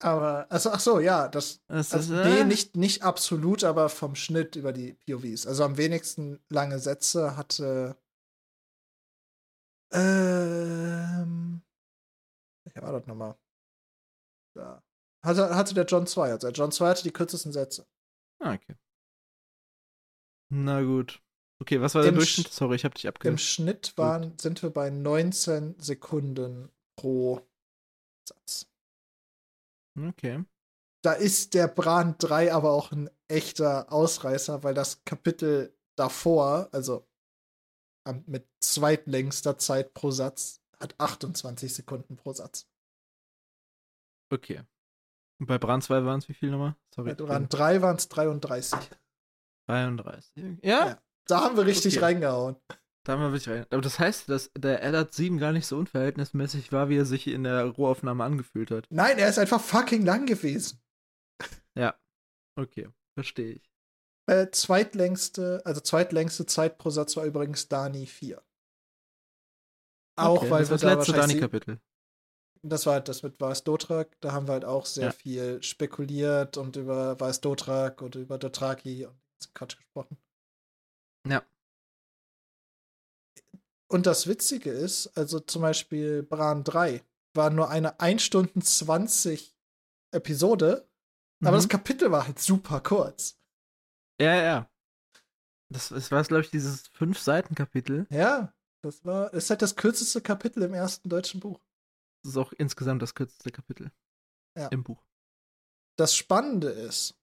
Aber, 0.00 0.46
also, 0.50 0.70
ach 0.70 0.80
so, 0.80 1.00
ja, 1.00 1.28
das, 1.28 1.60
das 1.66 1.92
also, 1.92 2.14
ist, 2.14 2.24
nee, 2.24 2.40
äh? 2.40 2.44
nicht, 2.44 2.76
nicht 2.76 3.02
absolut, 3.02 3.64
aber 3.64 3.88
vom 3.88 4.14
Schnitt 4.14 4.54
über 4.54 4.72
die 4.72 4.94
POVs. 4.94 5.46
Also 5.46 5.64
am 5.64 5.76
wenigsten 5.76 6.40
lange 6.48 6.78
Sätze 6.78 7.36
hatte, 7.36 7.96
ähm, 9.92 11.62
ich 12.64 12.80
war 12.80 12.92
das 12.92 13.06
nochmal. 13.06 13.36
Da. 14.54 14.82
Hatte, 15.24 15.54
hatte 15.56 15.74
der 15.74 15.84
John 15.84 16.06
2, 16.06 16.30
also 16.30 16.46
der 16.46 16.54
John 16.54 16.70
2 16.70 16.88
hatte 16.88 17.02
die 17.02 17.12
kürzesten 17.12 17.52
Sätze. 17.52 17.86
Ah, 18.40 18.54
okay. 18.54 18.76
Na 20.50 20.82
gut. 20.82 21.20
Okay, 21.60 21.80
was 21.80 21.94
war 21.96 22.02
der 22.02 22.10
Im 22.10 22.16
Durchschnitt? 22.16 22.52
Sorry, 22.52 22.76
ich 22.76 22.84
habe 22.84 22.94
dich 22.94 23.08
abgehört. 23.08 23.32
Im 23.32 23.38
Schnitt 23.38 23.98
waren, 23.98 24.38
sind 24.38 24.62
wir 24.62 24.70
bei 24.70 24.90
19 24.90 25.74
Sekunden 25.80 26.70
pro 26.96 27.40
Satz. 28.28 28.68
Okay. 30.06 30.44
Da 31.02 31.12
ist 31.12 31.54
der 31.54 31.68
Bran 31.68 32.16
3 32.18 32.52
aber 32.52 32.72
auch 32.72 32.92
ein 32.92 33.10
echter 33.28 33.92
Ausreißer, 33.92 34.62
weil 34.62 34.74
das 34.74 35.04
Kapitel 35.04 35.76
davor, 35.96 36.68
also 36.72 37.06
mit 38.26 38.48
zweitlängster 38.60 39.58
Zeit 39.58 39.94
pro 39.94 40.10
Satz, 40.10 40.60
hat 40.80 40.98
28 40.98 41.74
Sekunden 41.74 42.16
pro 42.16 42.32
Satz. 42.32 42.68
Okay. 44.30 44.62
Und 45.40 45.46
bei 45.46 45.58
Bran 45.58 45.82
2 45.82 46.04
waren 46.04 46.18
es 46.18 46.28
wie 46.28 46.34
viel 46.34 46.50
nochmal? 46.50 46.76
Sorry. 46.94 47.14
Bei 47.14 47.24
Bran 47.24 47.48
3 47.48 47.82
waren 47.82 47.96
es 47.96 48.08
33. 48.08 48.78
33. 49.66 50.58
Ja? 50.62 50.88
ja? 50.88 51.02
Da 51.26 51.42
haben 51.42 51.56
wir 51.56 51.66
richtig 51.66 51.96
okay. 51.96 52.04
reingehauen. 52.06 52.56
Da 53.08 53.14
haben 53.14 53.22
wir 53.22 53.32
wirklich 53.32 53.48
rein. 53.48 53.64
Aber 53.70 53.80
das 53.80 53.98
heißt, 53.98 54.28
dass 54.28 54.50
der 54.54 54.82
Eddard 54.82 55.14
7 55.14 55.38
gar 55.38 55.52
nicht 55.52 55.66
so 55.66 55.78
unverhältnismäßig 55.78 56.72
war, 56.72 56.90
wie 56.90 56.98
er 56.98 57.06
sich 57.06 57.26
in 57.26 57.44
der 57.44 57.64
Rohaufnahme 57.64 58.22
angefühlt 58.22 58.70
hat. 58.70 58.86
Nein, 58.90 59.16
er 59.16 59.30
ist 59.30 59.38
einfach 59.38 59.62
fucking 59.62 60.04
lang 60.04 60.26
gewesen. 60.26 60.82
Ja. 61.74 61.98
Okay, 62.54 62.88
verstehe 63.14 63.52
ich. 63.52 63.72
Äh, 64.26 64.50
zweitlängste, 64.50 65.62
also 65.64 65.80
zweitlängste 65.80 66.44
Zeit 66.44 66.76
pro 66.76 66.90
Satz 66.90 67.16
war 67.16 67.24
übrigens 67.24 67.68
Dani 67.68 68.04
4. 68.04 68.42
Auch 70.16 70.42
okay, 70.42 70.50
weil 70.50 70.66
das 70.66 70.68
wir 70.68 70.74
das 70.74 70.80
da 70.82 70.92
letzte 70.92 71.12
Dani-Kapitel. 71.12 71.80
Das 72.62 72.84
war 72.84 72.94
halt 72.94 73.08
das 73.08 73.22
mit 73.22 73.40
Weiß 73.40 73.64
Dotrak. 73.64 74.20
Da 74.20 74.32
haben 74.32 74.48
wir 74.48 74.52
halt 74.52 74.66
auch 74.66 74.84
sehr 74.84 75.06
ja. 75.06 75.12
viel 75.12 75.62
spekuliert 75.62 76.58
und 76.58 76.76
über 76.76 77.18
Weiß 77.18 77.40
Dotrak 77.40 78.02
und 78.02 78.16
über 78.16 78.36
Dotraki 78.36 79.06
und 79.06 79.54
Quatsch 79.54 79.78
gesprochen. 79.78 80.18
Ja. 81.26 81.42
Und 83.90 84.06
das 84.06 84.26
Witzige 84.26 84.70
ist, 84.70 85.08
also 85.16 85.40
zum 85.40 85.62
Beispiel 85.62 86.22
Bran 86.22 86.62
3 86.62 87.02
war 87.34 87.50
nur 87.50 87.70
eine 87.70 88.00
1 88.00 88.22
Stunde 88.22 88.60
20 88.60 89.56
Episode, 90.12 90.88
mhm. 91.40 91.48
aber 91.48 91.56
das 91.56 91.66
mhm. 91.66 91.70
Kapitel 91.70 92.10
war 92.10 92.26
halt 92.26 92.38
super 92.38 92.80
kurz. 92.80 93.38
Ja, 94.20 94.34
ja. 94.34 94.70
Das, 95.70 95.88
das 95.88 96.10
war, 96.10 96.22
glaube 96.24 96.42
ich, 96.42 96.50
dieses 96.50 96.88
Fünf-Seiten-Kapitel. 96.88 98.06
Ja, 98.10 98.54
das 98.82 99.04
war, 99.04 99.32
ist 99.34 99.50
halt 99.50 99.62
das 99.62 99.76
kürzeste 99.76 100.20
Kapitel 100.20 100.62
im 100.62 100.74
ersten 100.74 101.08
deutschen 101.08 101.40
Buch. 101.40 101.60
Das 102.22 102.32
ist 102.32 102.38
auch 102.38 102.52
insgesamt 102.52 103.02
das 103.02 103.14
kürzeste 103.14 103.50
Kapitel 103.50 103.92
ja. 104.56 104.68
im 104.68 104.82
Buch. 104.82 105.04
Das 105.96 106.14
Spannende 106.14 106.68
ist, 106.68 107.18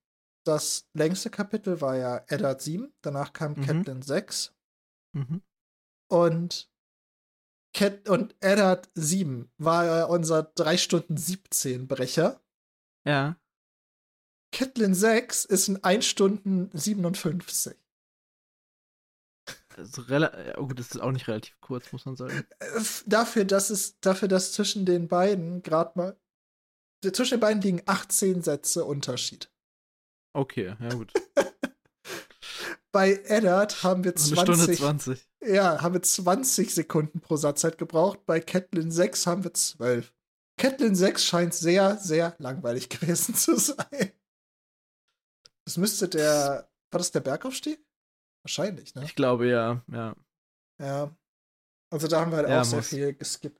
das 0.45 0.87
längste 0.93 1.29
Kapitel 1.29 1.81
war 1.81 1.95
ja 1.95 2.23
Eddard 2.27 2.61
7, 2.61 2.93
danach 3.01 3.33
kam 3.33 3.53
mhm. 3.53 3.61
Catelyn 3.65 4.01
6. 4.01 4.53
Mhm. 5.13 5.41
Und 6.07 6.69
Cat 7.73 8.07
und 8.07 8.35
Eddard 8.39 8.89
7 8.95 9.51
war 9.57 10.09
unser 10.09 10.43
3 10.43 10.77
Stunden 10.77 11.17
17 11.17 11.87
Brecher. 11.87 12.41
Ja. 13.05 13.37
Catelyn 14.51 14.93
6 14.93 15.45
ist 15.45 15.67
ein 15.67 15.83
1 15.83 16.05
Stunden 16.05 16.69
57. 16.73 17.75
Also, 19.75 20.03
oh, 20.57 20.67
das 20.67 20.91
ist 20.91 21.01
auch 21.01 21.11
nicht 21.11 21.27
relativ 21.27 21.59
kurz, 21.59 21.91
muss 21.91 22.05
man 22.05 22.15
sagen. 22.15 22.45
Äh, 22.59 22.81
dafür, 23.05 23.43
dass 23.43 23.69
es, 23.69 23.99
dafür, 23.99 24.29
dass 24.29 24.53
zwischen 24.53 24.85
den 24.85 25.09
beiden 25.09 25.61
gerade 25.61 25.91
mal. 25.99 26.17
Zwischen 27.03 27.35
den 27.35 27.39
beiden 27.41 27.61
liegen 27.61 27.81
18 27.85 28.41
Sätze 28.41 28.85
Unterschied. 28.85 29.51
Okay, 30.33 30.75
ja 30.79 30.89
gut. 30.89 31.11
Bei 32.95 33.21
Eddard 33.25 33.83
haben 33.83 34.05
wir 34.05 34.15
20. 34.15 34.39
Eine 34.39 34.55
Stunde 34.55 34.73
20. 34.73 35.29
Ja, 35.43 35.81
haben 35.81 35.95
wir 35.95 36.01
20 36.01 36.73
Sekunden 36.73 37.19
pro 37.19 37.35
Satzzeit 37.35 37.77
gebraucht. 37.77 38.25
Bei 38.25 38.39
Catelyn 38.39 38.89
6 38.89 39.27
haben 39.27 39.43
wir 39.43 39.53
12. 39.53 40.13
Catelyn 40.57 40.95
6 40.95 41.25
scheint 41.25 41.53
sehr, 41.53 41.97
sehr 41.97 42.37
langweilig 42.39 42.87
gewesen 43.01 43.35
zu 43.35 43.57
sein. 43.57 44.13
Das 45.65 45.75
müsste 45.75 46.07
der. 46.07 46.71
War 46.89 46.97
das 46.99 47.11
der 47.11 47.19
Bergaufstieg? 47.19 47.85
Wahrscheinlich, 48.45 48.95
ne? 48.95 49.03
Ich 49.03 49.15
glaube 49.15 49.49
ja, 49.49 49.83
ja. 49.91 50.15
Ja. 50.81 51.13
Also 51.91 52.07
da 52.07 52.21
haben 52.21 52.31
wir 52.31 52.37
halt 52.37 52.47
ja, 52.47 52.61
auch 52.61 52.63
sehr 52.63 52.81
viel 52.81 53.13
geskippt. 53.13 53.59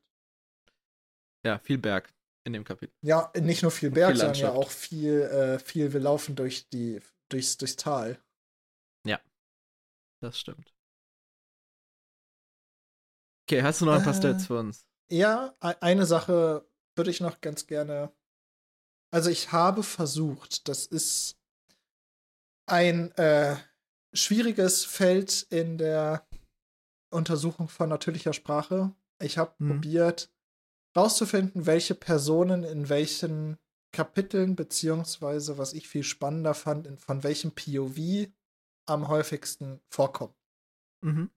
Ja, 1.46 1.60
viel 1.60 1.78
Berg 1.78 2.10
in 2.46 2.54
dem 2.54 2.64
Kapitel. 2.64 2.96
Ja, 3.02 3.34
nicht 3.38 3.64
nur 3.64 3.72
viel 3.72 3.92
Berg, 3.92 4.12
viel 4.12 4.20
sondern 4.20 4.40
ja 4.40 4.52
auch 4.54 4.72
viel, 4.72 5.24
äh, 5.24 5.60
viel, 5.60 5.92
wir 5.92 6.00
laufen 6.00 6.38
durch 6.38 6.70
die, 6.70 7.02
durchs, 7.28 7.58
durchs 7.58 7.76
Tal. 7.76 8.18
Das 10.22 10.40
stimmt. 10.40 10.74
Okay, 13.48 13.62
hast 13.62 13.82
du 13.82 13.86
noch 13.86 13.94
ein 13.94 14.04
paar 14.04 14.14
äh, 14.14 14.18
Stats 14.18 14.48
für 14.48 14.60
uns? 14.60 14.86
Ja, 15.10 15.56
eine 15.60 16.06
Sache 16.06 16.68
würde 16.96 17.12
ich 17.12 17.22
noch 17.22 17.42
ganz 17.42 17.68
gerne. 17.68 18.12
Also 19.12 19.30
ich 19.30 19.52
habe 19.52 19.84
versucht, 19.84 20.68
das 20.68 20.88
ist 20.88 21.38
ein, 22.68 23.12
äh, 23.18 23.56
schwieriges 24.16 24.86
Feld 24.86 25.46
in 25.50 25.78
der 25.78 26.28
Untersuchung 27.12 27.68
von 27.68 27.90
natürlicher 27.90 28.34
Sprache. 28.34 28.94
Ich 29.22 29.38
habe 29.38 29.54
Hm. 29.60 29.68
probiert, 29.68 30.32
rauszufinden, 30.96 31.66
welche 31.66 31.96
Personen 31.96 32.64
in 32.64 32.90
welchen 32.90 33.58
Kapiteln, 33.92 34.56
beziehungsweise, 34.56 35.58
was 35.58 35.74
ich 35.74 35.88
viel 35.88 36.04
spannender 36.04 36.54
fand, 36.54 36.88
in, 36.88 36.98
von 36.98 37.24
welchem 37.24 37.52
POV 37.52 38.28
am 38.86 39.08
häufigsten 39.08 39.82
vorkommen. 39.90 40.34
Mhm. 41.02 41.30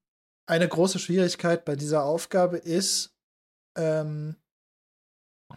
Eine 0.46 0.68
große 0.68 0.98
Schwierigkeit 0.98 1.64
bei 1.64 1.76
dieser 1.76 2.04
Aufgabe 2.04 2.56
ist, 2.58 3.14
ähm, 3.76 4.36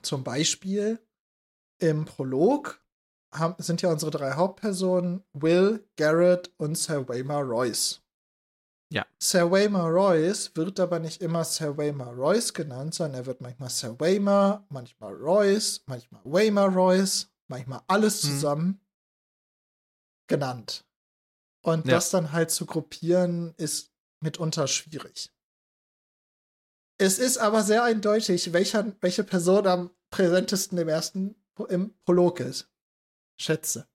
zum 0.01 0.23
Beispiel 0.23 0.99
im 1.79 2.05
Prolog 2.05 2.83
haben, 3.33 3.61
sind 3.61 3.81
ja 3.81 3.89
unsere 3.91 4.11
drei 4.11 4.33
Hauptpersonen 4.33 5.23
Will, 5.33 5.87
Garrett 5.95 6.53
und 6.57 6.77
Sir 6.77 7.07
Waymar 7.07 7.43
Royce. 7.43 8.01
Ja. 8.91 9.05
Sir 9.19 9.49
Waymar 9.49 9.89
Royce 9.89 10.51
wird 10.55 10.77
aber 10.81 10.99
nicht 10.99 11.21
immer 11.21 11.45
Sir 11.45 11.77
Waymar 11.77 12.13
Royce 12.13 12.53
genannt, 12.53 12.93
sondern 12.93 13.21
er 13.21 13.25
wird 13.25 13.39
manchmal 13.39 13.69
Sir 13.69 13.97
Waymar, 13.99 14.65
manchmal 14.69 15.13
Royce, 15.13 15.81
manchmal 15.85 16.21
Waymar 16.25 16.69
Royce, 16.73 17.31
manchmal 17.47 17.81
alles 17.87 18.23
Mhm. 18.23 18.27
zusammen 18.27 18.81
genannt. 20.27 20.85
Und 21.63 21.85
Ja. 21.85 21.93
das 21.95 22.09
dann 22.09 22.31
halt 22.31 22.51
zu 22.51 22.65
gruppieren, 22.65 23.53
ist 23.57 23.93
mitunter 24.19 24.67
schwierig. 24.67 25.31
Es 26.99 27.19
ist 27.19 27.37
aber 27.37 27.63
sehr 27.63 27.83
eindeutig, 27.83 28.53
welcher, 28.53 28.95
welche 29.01 29.23
Person 29.23 29.67
am 29.67 29.91
präsentesten 30.11 30.77
im 30.77 30.87
ersten 30.89 31.35
im 31.69 31.93
Prolog 32.05 32.39
ist. 32.39 32.69
Schätze. 33.39 33.87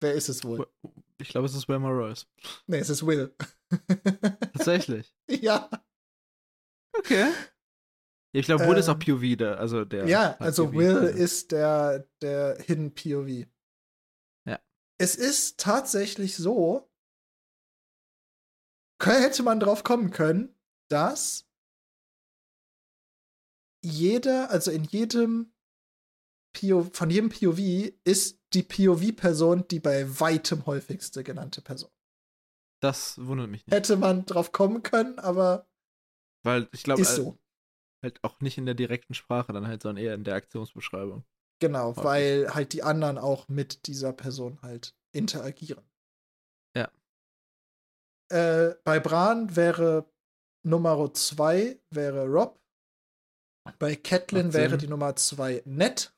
Wer 0.00 0.14
ist 0.14 0.28
es 0.28 0.44
wohl? 0.44 0.66
Ich 1.18 1.28
glaube, 1.28 1.46
es 1.46 1.54
ist 1.54 1.68
Wilmer 1.68 1.90
Royce. 1.90 2.26
Nee, 2.66 2.78
es 2.78 2.90
ist 2.90 3.06
Will. 3.06 3.34
Tatsächlich. 4.52 5.14
ja. 5.28 5.70
Okay. 6.94 7.30
Ich 8.34 8.46
glaube, 8.46 8.66
Wood 8.66 8.78
ist 8.78 8.88
auch 8.88 8.94
Ähm, 8.94 9.18
POV 9.18 9.36
da, 9.36 9.54
also 9.54 9.84
der. 9.84 10.06
Ja, 10.08 10.36
also 10.38 10.72
Will 10.72 11.02
ist 11.04 11.52
der, 11.52 12.08
der 12.20 12.56
Hidden 12.60 12.94
POV. 12.94 13.46
Es 15.02 15.16
ist 15.16 15.58
tatsächlich 15.58 16.36
so, 16.36 16.88
hätte 19.02 19.42
man 19.42 19.58
drauf 19.58 19.82
kommen 19.82 20.12
können, 20.12 20.54
dass 20.88 21.50
jeder, 23.82 24.50
also 24.50 24.70
in 24.70 24.84
jedem 24.84 25.52
POV, 26.52 26.96
von 26.96 27.10
jedem 27.10 27.30
POV 27.30 27.92
ist 28.04 28.38
die 28.52 28.62
POV-Person 28.62 29.66
die 29.66 29.80
bei 29.80 30.20
weitem 30.20 30.66
häufigste 30.66 31.24
genannte 31.24 31.62
Person. 31.62 31.90
Das 32.80 33.18
wundert 33.18 33.50
mich 33.50 33.66
nicht. 33.66 33.74
Hätte 33.74 33.96
man 33.96 34.24
drauf 34.24 34.52
kommen 34.52 34.84
können, 34.84 35.18
aber 35.18 35.68
Weil 36.44 36.68
ich 36.70 36.84
glaube, 36.84 37.02
ist 37.02 37.16
so. 37.16 37.40
halt 38.04 38.22
auch 38.22 38.40
nicht 38.40 38.56
in 38.56 38.66
der 38.66 38.76
direkten 38.76 39.14
Sprache, 39.14 39.52
dann 39.52 39.66
halt, 39.66 39.82
sondern 39.82 40.04
eher 40.04 40.14
in 40.14 40.22
der 40.22 40.36
Aktionsbeschreibung. 40.36 41.24
Genau, 41.62 41.90
häufig. 41.90 42.04
weil 42.04 42.54
halt 42.54 42.72
die 42.72 42.82
anderen 42.82 43.18
auch 43.18 43.46
mit 43.46 43.86
dieser 43.86 44.12
Person 44.12 44.60
halt 44.62 44.96
interagieren. 45.12 45.88
Ja. 46.76 46.90
Äh, 48.32 48.74
bei 48.82 48.98
Bran 48.98 49.54
wäre 49.54 50.10
Nummer 50.66 51.14
2 51.14 51.80
wäre 51.90 52.26
Rob. 52.26 52.60
Bei 53.78 53.94
Catelyn 53.94 54.52
wäre 54.52 54.70
Sinn. 54.70 54.78
die 54.80 54.88
Nummer 54.88 55.14
2 55.14 55.62
Ned. 55.64 56.12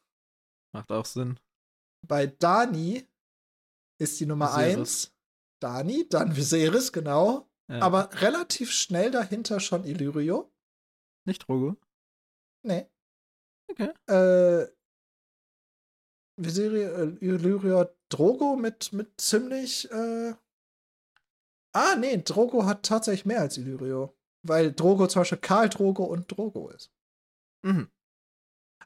Macht 0.75 0.91
auch 0.91 1.05
Sinn. 1.05 1.39
Bei 2.09 2.27
Dani 2.27 3.07
ist 4.01 4.19
die 4.19 4.27
Nummer 4.27 4.49
Viserys. 4.49 4.79
1 4.79 5.15
Dani, 5.61 6.09
dann 6.09 6.37
Viserys, 6.37 6.91
genau. 6.91 7.51
Ja. 7.69 7.83
Aber 7.83 8.09
relativ 8.23 8.71
schnell 8.73 9.11
dahinter 9.11 9.61
schon 9.61 9.85
Illyrio. 9.85 10.51
Nicht 11.27 11.47
Drogo. 11.47 11.77
Nee. 12.63 12.91
Okay. 13.71 13.93
Äh, 14.07 14.74
Viserio, 16.37 16.89
äh, 16.89 17.17
Illyrio 17.21 17.87
Drogo 18.09 18.57
mit, 18.57 18.93
mit 18.93 19.21
ziemlich. 19.21 19.91
Äh 19.91 20.35
ah, 21.73 21.97
nee, 21.97 22.17
Drogo 22.19 22.65
hat 22.65 22.85
tatsächlich 22.85 23.27
mehr 23.27 23.41
als 23.41 23.59
Illyrio. 23.59 24.17
Weil 24.43 24.73
Drogo 24.73 25.07
zum 25.07 25.21
Beispiel 25.21 25.39
Karl 25.39 25.69
Drogo 25.69 26.05
und 26.05 26.31
Drogo 26.31 26.69
ist. 26.69 26.93
Mhm. 27.63 27.91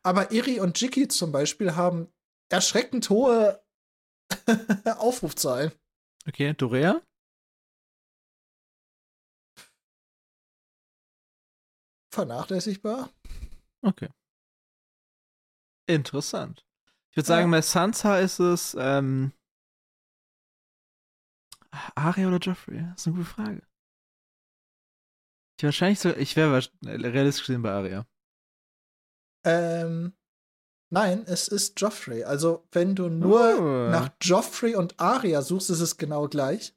Aber 0.03 0.31
Iri 0.31 0.61
und 0.61 0.81
Jiki 0.81 1.09
zum 1.09 1.33
Beispiel 1.33 1.75
haben 1.75 2.13
erschreckend 2.49 3.11
hohe 3.11 3.61
Aufrufzahlen. 4.99 5.73
Okay, 6.27 6.55
Dorea? 6.55 7.03
Vernachlässigbar. 12.15 13.11
Okay. 13.83 14.09
Interessant. 15.87 16.68
Ich 17.19 17.25
würde 17.27 17.33
Ja. 17.33 17.37
sagen, 17.41 17.51
bei 17.51 17.63
Sansa 17.63 18.19
ist 18.21 18.39
es 18.39 18.77
ähm, 18.79 19.33
Arya 21.97 22.29
oder 22.29 22.39
Joffrey? 22.39 22.81
Das 22.91 23.01
ist 23.01 23.07
eine 23.09 23.17
gute 23.17 23.29
Frage. 23.29 23.63
Ich 25.59 25.65
wahrscheinlich 25.65 25.99
so, 25.99 26.11
ich 26.15 26.37
wäre 26.37 26.63
realistisch 26.85 27.45
gesehen 27.45 27.63
bei 27.63 27.73
Arya. 27.73 28.07
Ähm, 29.45 30.13
nein, 30.93 31.25
es 31.27 31.49
ist 31.49 31.81
Joffrey. 31.81 32.23
Also, 32.23 32.69
wenn 32.71 32.95
du 32.95 33.09
nur 33.09 33.59
Oh. 33.59 33.91
nach 33.91 34.11
Joffrey 34.23 34.77
und 34.77 35.01
Arya 35.01 35.43
suchst, 35.43 35.71
ist 35.71 35.81
es 35.81 35.97
genau 35.97 36.29
gleich. 36.29 36.73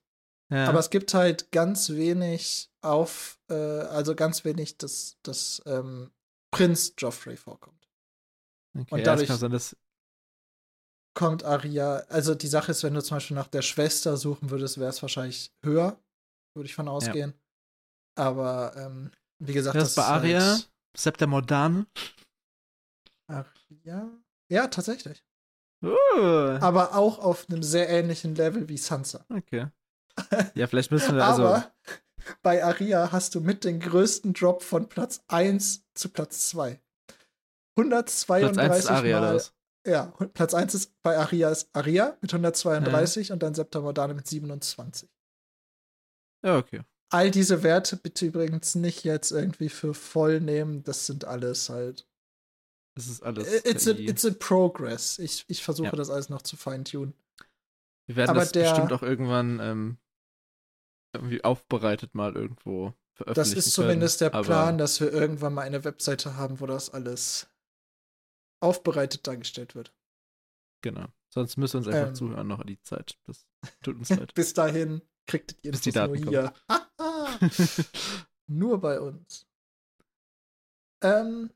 Ja. 0.50 0.68
Aber 0.68 0.80
es 0.80 0.90
gibt 0.90 1.14
halt 1.14 1.52
ganz 1.52 1.92
wenig 1.92 2.72
auf, 2.82 3.40
äh, 3.50 3.54
also 3.54 4.16
ganz 4.16 4.44
wenig, 4.44 4.80
dass, 4.80 5.20
dass 5.22 5.62
ähm, 5.68 6.10
Prinz 6.52 6.94
Joffrey 6.98 7.38
vorkommt. 7.38 7.88
okay, 8.76 8.88
und 8.92 8.98
ja, 8.98 9.06
dadurch- 9.06 9.26
es 9.26 9.28
kann 9.30 9.38
sein, 9.40 9.52
dass 9.52 9.78
Kommt 11.14 11.44
Arya, 11.44 11.98
also 12.08 12.36
die 12.36 12.48
Sache 12.48 12.72
ist, 12.72 12.84
wenn 12.84 12.94
du 12.94 13.04
zum 13.04 13.18
Beispiel 13.18 13.36
nach 13.36 13.48
der 13.48 13.62
Schwester 13.62 14.16
suchen 14.16 14.50
würdest, 14.50 14.78
wäre 14.80 14.90
es 14.90 15.02
wahrscheinlich 15.02 15.54
höher, 15.64 16.00
würde 16.56 16.68
ich 16.68 16.76
von 16.76 16.88
ausgehen. 16.88 17.34
Aber 18.18 18.74
ähm, 18.78 19.12
wie 19.40 19.54
gesagt, 19.54 19.76
Ja, 19.76 19.82
das 19.82 19.96
das 19.96 19.96
bei 19.96 20.02
ist 20.04 20.10
Arya? 20.10 20.52
Halt 20.54 20.72
Septa 20.96 21.28
Mordane. 21.28 21.86
Arya? 23.28 24.10
Ja, 24.50 24.68
tatsächlich. 24.68 25.24
Oh. 25.84 26.58
Aber 26.62 26.96
auch 26.96 27.20
auf 27.20 27.50
einem 27.50 27.64
sehr 27.64 27.90
ähnlichen 27.90 28.36
Level 28.36 28.70
wie 28.70 28.78
Sansa. 28.78 29.26
Okay. 29.30 29.68
Ja, 30.56 30.68
vielleicht 30.68 30.92
müssen 30.92 31.16
wir 31.16 31.26
also. 31.26 31.46
Aber 31.46 31.72
bei 32.44 32.64
Aria 32.64 33.12
hast 33.12 33.34
du 33.34 33.40
mit 33.42 33.64
den 33.64 33.80
größten 33.80 34.34
Drop 34.34 34.62
von 34.62 34.88
Platz 34.90 35.24
1 35.30 35.86
zu 35.96 36.10
Platz 36.10 36.50
2. 36.50 36.80
132 37.78 38.54
Platz 38.54 38.72
1 38.72 38.80
ist 38.84 38.92
Aria 38.92 39.22
Mal. 39.22 39.42
Ja, 39.86 40.08
Platz 40.34 40.54
1 40.54 40.76
ist 40.76 41.02
bei 41.02 41.18
Aria 41.18 41.50
ist 41.50 41.70
Aria 41.74 42.16
mit 42.22 42.32
132 42.32 43.32
und 43.32 43.42
dann 43.42 43.56
Septa 43.56 43.80
Mordane 43.82 44.14
mit 44.14 44.28
27. 44.28 45.10
Ja, 46.46 46.58
okay. 46.58 46.82
All 47.10 47.32
diese 47.32 47.64
Werte 47.64 47.98
bitte 47.98 48.26
übrigens 48.26 48.76
nicht 48.76 49.04
jetzt 49.04 49.32
irgendwie 49.32 49.70
für 49.70 49.94
voll 49.94 50.40
nehmen. 50.40 50.84
Das 50.84 51.08
sind 51.08 51.26
alles 51.26 51.70
halt. 51.70 52.08
Das 52.96 53.08
ist 53.08 53.24
alles. 53.24 53.48
It's 53.66 53.88
a, 53.88 53.92
it's 53.92 54.26
a 54.26 54.32
progress. 54.38 55.18
Ich, 55.20 55.46
ich 55.48 55.64
versuche 55.64 55.88
Ja. 55.88 55.96
das 55.96 56.10
alles 56.10 56.30
noch 56.30 56.42
zu 56.42 56.58
feintunen. 56.58 57.14
Wir 58.08 58.16
werden 58.18 58.32
aber 58.32 58.42
das 58.42 58.52
der- 58.52 58.70
bestimmt 58.70 58.94
auch 58.94 59.02
irgendwann 59.04 59.60
ähm, 59.60 59.98
irgendwie 61.14 61.44
aufbereitet 61.44 62.14
mal 62.16 62.36
irgendwo 62.36 62.94
veröffentlichen. 63.14 63.56
Das 63.56 63.66
ist 63.66 63.74
zumindest 63.74 64.20
können, 64.20 64.32
der 64.32 64.40
aber- 64.40 64.46
Plan, 64.48 64.78
dass 64.78 65.00
wir 65.02 65.12
irgendwann 65.12 65.54
mal 65.54 65.62
eine 65.64 65.84
Webseite 65.84 66.36
haben, 66.38 66.60
wo 66.60 66.66
das 66.66 66.90
alles 66.90 67.48
aufbereitet 68.62 69.28
dargestellt 69.28 69.76
wird. 69.76 69.94
Genau. 70.82 71.08
Sonst 71.30 71.58
müssen 71.58 71.74
wir 71.74 71.78
uns 71.80 71.88
einfach 71.88 72.10
Ähm. 72.10 72.16
zuhören 72.16 72.48
noch 72.48 72.64
die 72.64 72.82
Zeit. 72.82 73.18
Das 73.26 73.46
tut 73.84 73.98
uns 73.98 74.10
leid. 74.10 74.34
Bis 74.34 74.54
dahin 74.54 75.02
kriegtet 75.28 75.60
ihr 75.64 75.72
Bis 75.72 75.82
das 75.82 75.94
die 75.94 76.00
nur 76.00 76.08
Daten 76.08 76.28
hier. 76.30 76.54
nur 78.48 78.82
bei 78.82 79.00
uns. 79.00 79.48
Ähm, 81.04 81.52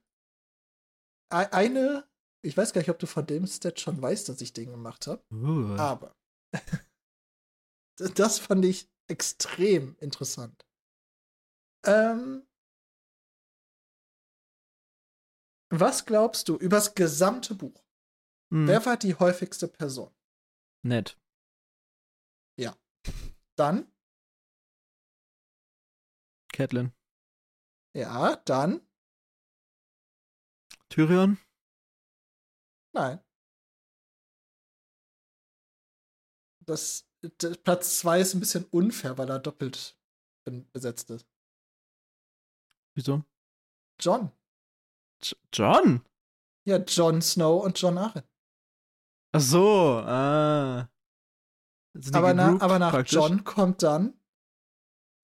e- 1.31 1.51
eine, 1.51 2.07
ich 2.41 2.55
weiß 2.55 2.73
gar 2.73 2.81
nicht, 2.81 2.89
ob 2.89 2.99
du 2.99 3.07
von 3.07 3.25
dem 3.25 3.45
Stat 3.47 3.79
schon 3.79 4.01
weißt, 4.01 4.29
dass 4.29 4.41
ich 4.41 4.53
den 4.53 4.71
gemacht 4.71 5.07
habe, 5.07 5.23
uh, 5.31 5.75
aber 5.77 6.15
das 8.15 8.39
fand 8.39 8.65
ich 8.65 8.89
extrem 9.07 9.95
interessant. 9.99 10.65
Ähm, 11.85 12.47
was 15.69 16.05
glaubst 16.05 16.47
du 16.49 16.57
übers 16.57 16.95
gesamte 16.95 17.55
Buch? 17.55 17.83
hm, 18.51 18.67
Wer 18.67 18.85
war 18.85 18.97
die 18.97 19.15
häufigste 19.15 19.67
Person? 19.67 20.13
Nett. 20.83 21.17
Dann, 23.57 23.89
Catelyn. 26.51 26.91
ja, 27.95 28.35
dann, 28.35 28.81
Tyrion. 30.89 31.37
nein. 32.93 33.23
Das 36.65 37.07
Platz 37.63 37.99
2 37.99 38.19
ist 38.19 38.33
ein 38.33 38.41
bisschen 38.41 38.65
unfair, 38.65 39.17
weil 39.17 39.29
er 39.29 39.39
doppelt 39.39 39.97
besetzt 40.73 41.09
ist. 41.11 41.25
Wieso? 42.93 43.23
John. 44.01 44.33
John? 45.53 46.05
Ja, 46.67 46.77
Jon 46.77 47.21
Snow 47.21 47.63
und 47.63 47.79
John 47.79 47.97
Arryn. 47.97 48.23
Ach 49.33 49.41
so, 49.41 50.01
ah. 50.05 50.89
Aber, 52.13 52.33
na, 52.33 52.59
aber, 52.59 52.79
nach 52.79 52.91
praktisch? 52.91 53.13
John 53.13 53.43
kommt 53.43 53.83
dann 53.83 54.19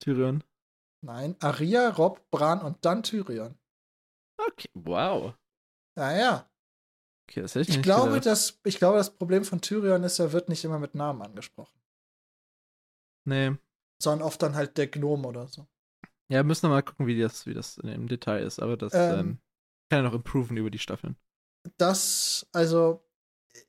Tyrion. 0.00 0.42
Nein, 1.04 1.36
Aria, 1.40 1.90
Rob, 1.90 2.28
Bran 2.30 2.62
und 2.62 2.84
dann 2.84 3.02
Tyrion. 3.02 3.58
Okay, 4.38 4.68
wow. 4.74 5.34
Ja, 5.96 6.16
ja. 6.16 6.50
Okay, 7.28 7.42
das 7.42 7.54
hätte 7.54 7.62
ich, 7.62 7.68
ich 7.70 7.76
nicht 7.76 7.84
glaube, 7.84 8.20
dass, 8.20 8.60
ich 8.64 8.78
glaube, 8.78 8.98
das 8.98 9.14
Problem 9.14 9.44
von 9.44 9.60
Tyrion 9.60 10.02
ist, 10.04 10.18
er 10.18 10.32
wird 10.32 10.48
nicht 10.48 10.64
immer 10.64 10.78
mit 10.78 10.94
Namen 10.94 11.22
angesprochen. 11.22 11.80
Nee. 13.24 13.56
Sondern 14.02 14.26
oft 14.26 14.42
dann 14.42 14.54
halt 14.54 14.76
der 14.78 14.88
Gnome 14.88 15.28
oder 15.28 15.46
so. 15.46 15.66
Ja, 16.28 16.42
müssen 16.42 16.64
wir 16.64 16.70
mal 16.70 16.82
gucken, 16.82 17.06
wie 17.06 17.20
das, 17.20 17.46
wie 17.46 17.54
das 17.54 17.78
im 17.78 18.08
Detail 18.08 18.42
ist. 18.42 18.58
Aber 18.58 18.76
das 18.76 18.94
ähm, 18.94 19.18
ähm, 19.18 19.38
kann 19.92 20.04
ja 20.04 20.08
noch 20.08 20.16
improven 20.16 20.56
über 20.56 20.70
die 20.70 20.78
Staffeln. 20.78 21.16
Das, 21.76 22.46
also, 22.52 23.06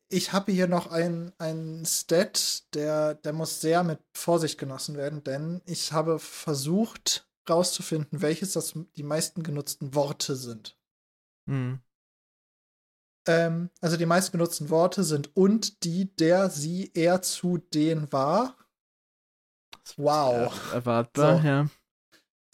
ich 0.08 0.32
habe 0.32 0.54
hier 0.54 0.68
noch 0.68 0.90
einen, 0.90 1.34
einen 1.38 1.86
Stat, 1.86 2.74
der, 2.74 3.16
der 3.16 3.34
muss 3.34 3.60
sehr 3.60 3.84
mit 3.84 4.00
Vorsicht 4.14 4.58
genossen 4.58 4.96
werden, 4.96 5.26
denn 5.26 5.62
ich 5.66 5.92
habe 5.92 6.20
versucht 6.20 7.28
rauszufinden, 7.50 8.22
welches 8.22 8.54
das 8.54 8.74
die 8.96 9.04
meisten 9.04 9.44
genutzten 9.44 9.96
Worte 9.96 10.38
sind. 10.38 10.80
Mhm. 11.46 11.82
Ähm, 13.28 13.70
also 13.82 13.98
die 13.98 14.06
meisten 14.06 14.32
genutzten 14.32 14.70
Worte 14.70 15.04
sind 15.04 15.36
und, 15.36 15.84
die, 15.84 16.16
der, 16.16 16.50
sie, 16.50 16.90
er, 16.94 17.22
zu, 17.22 17.58
den, 17.58 18.14
war. 18.14 18.58
Wow. 19.98 20.72
erwartbar, 20.72 21.42
so. 21.42 21.46
ja. 21.46 21.70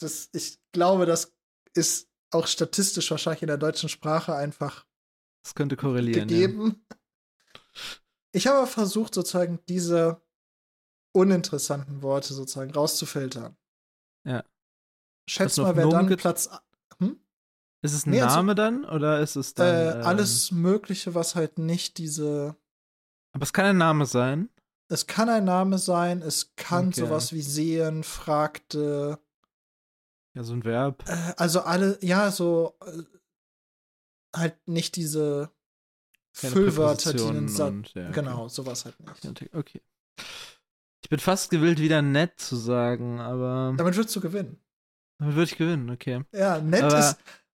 Das, 0.00 0.28
ich 0.32 0.58
glaube, 0.72 1.06
das 1.06 1.32
ist 1.72 2.09
auch 2.30 2.46
statistisch 2.46 3.10
wahrscheinlich 3.10 3.42
in 3.42 3.48
der 3.48 3.58
deutschen 3.58 3.88
Sprache 3.88 4.34
einfach 4.34 4.86
das 5.42 5.54
könnte 5.54 5.76
korrelieren, 5.76 6.28
gegeben. 6.28 6.84
Ja. 6.90 6.96
Ich 8.32 8.46
habe 8.46 8.66
versucht, 8.66 9.14
sozusagen 9.14 9.58
diese 9.68 10.22
uninteressanten 11.12 12.02
Worte 12.02 12.34
sozusagen 12.34 12.70
rauszufiltern. 12.70 13.56
Ja. 14.24 14.44
Schätz 15.28 15.56
mal, 15.56 15.76
wer 15.76 15.88
dann 15.88 16.06
Platz. 16.16 16.50
Hm? 16.98 17.18
Ist 17.82 17.94
es 17.94 18.06
ein 18.06 18.10
nee, 18.10 18.20
also 18.20 18.36
Name 18.36 18.52
also, 18.52 18.62
dann 18.62 18.84
oder 18.84 19.20
ist 19.20 19.36
es 19.36 19.54
dann. 19.54 19.66
Äh, 19.66 19.90
ähm, 19.92 20.06
alles 20.06 20.50
Mögliche, 20.50 21.14
was 21.14 21.34
halt 21.34 21.58
nicht 21.58 21.98
diese. 21.98 22.56
Aber 23.32 23.42
es 23.42 23.52
kann 23.52 23.64
ein 23.66 23.78
Name 23.78 24.06
sein. 24.06 24.50
Es 24.88 25.06
kann 25.06 25.28
ein 25.28 25.44
Name 25.44 25.78
sein, 25.78 26.20
es 26.20 26.54
kann 26.56 26.88
okay. 26.88 27.00
sowas 27.00 27.32
wie 27.32 27.42
sehen, 27.42 28.02
fragte. 28.02 29.18
Ja, 30.34 30.44
so 30.44 30.52
ein 30.52 30.64
Verb. 30.64 31.04
Äh, 31.08 31.34
also 31.36 31.60
alle, 31.62 31.98
ja, 32.02 32.30
so 32.30 32.76
äh, 32.84 33.02
halt 34.36 34.56
nicht 34.68 34.96
diese 34.96 35.50
Keine 36.38 36.52
Füllwörter, 36.52 37.14
die 37.14 37.24
einen 37.24 37.48
Satz. 37.48 37.94
Ja, 37.94 38.04
okay. 38.04 38.12
Genau, 38.12 38.48
sowas 38.48 38.84
halt 38.84 38.98
nicht. 39.00 39.54
Okay. 39.54 39.82
Ich 41.02 41.08
bin 41.08 41.18
fast 41.18 41.50
gewillt, 41.50 41.80
wieder 41.80 42.02
nett 42.02 42.38
zu 42.38 42.56
sagen, 42.56 43.20
aber. 43.20 43.74
Damit 43.76 43.96
würdest 43.96 44.14
du 44.14 44.20
gewinnen. 44.20 44.60
Damit 45.18 45.34
würde 45.34 45.50
ich 45.50 45.58
gewinnen, 45.58 45.90
okay. 45.90 46.24
Ja, 46.32 46.60
nett 46.60 46.82
aber 46.82 46.98
ist. 46.98 47.16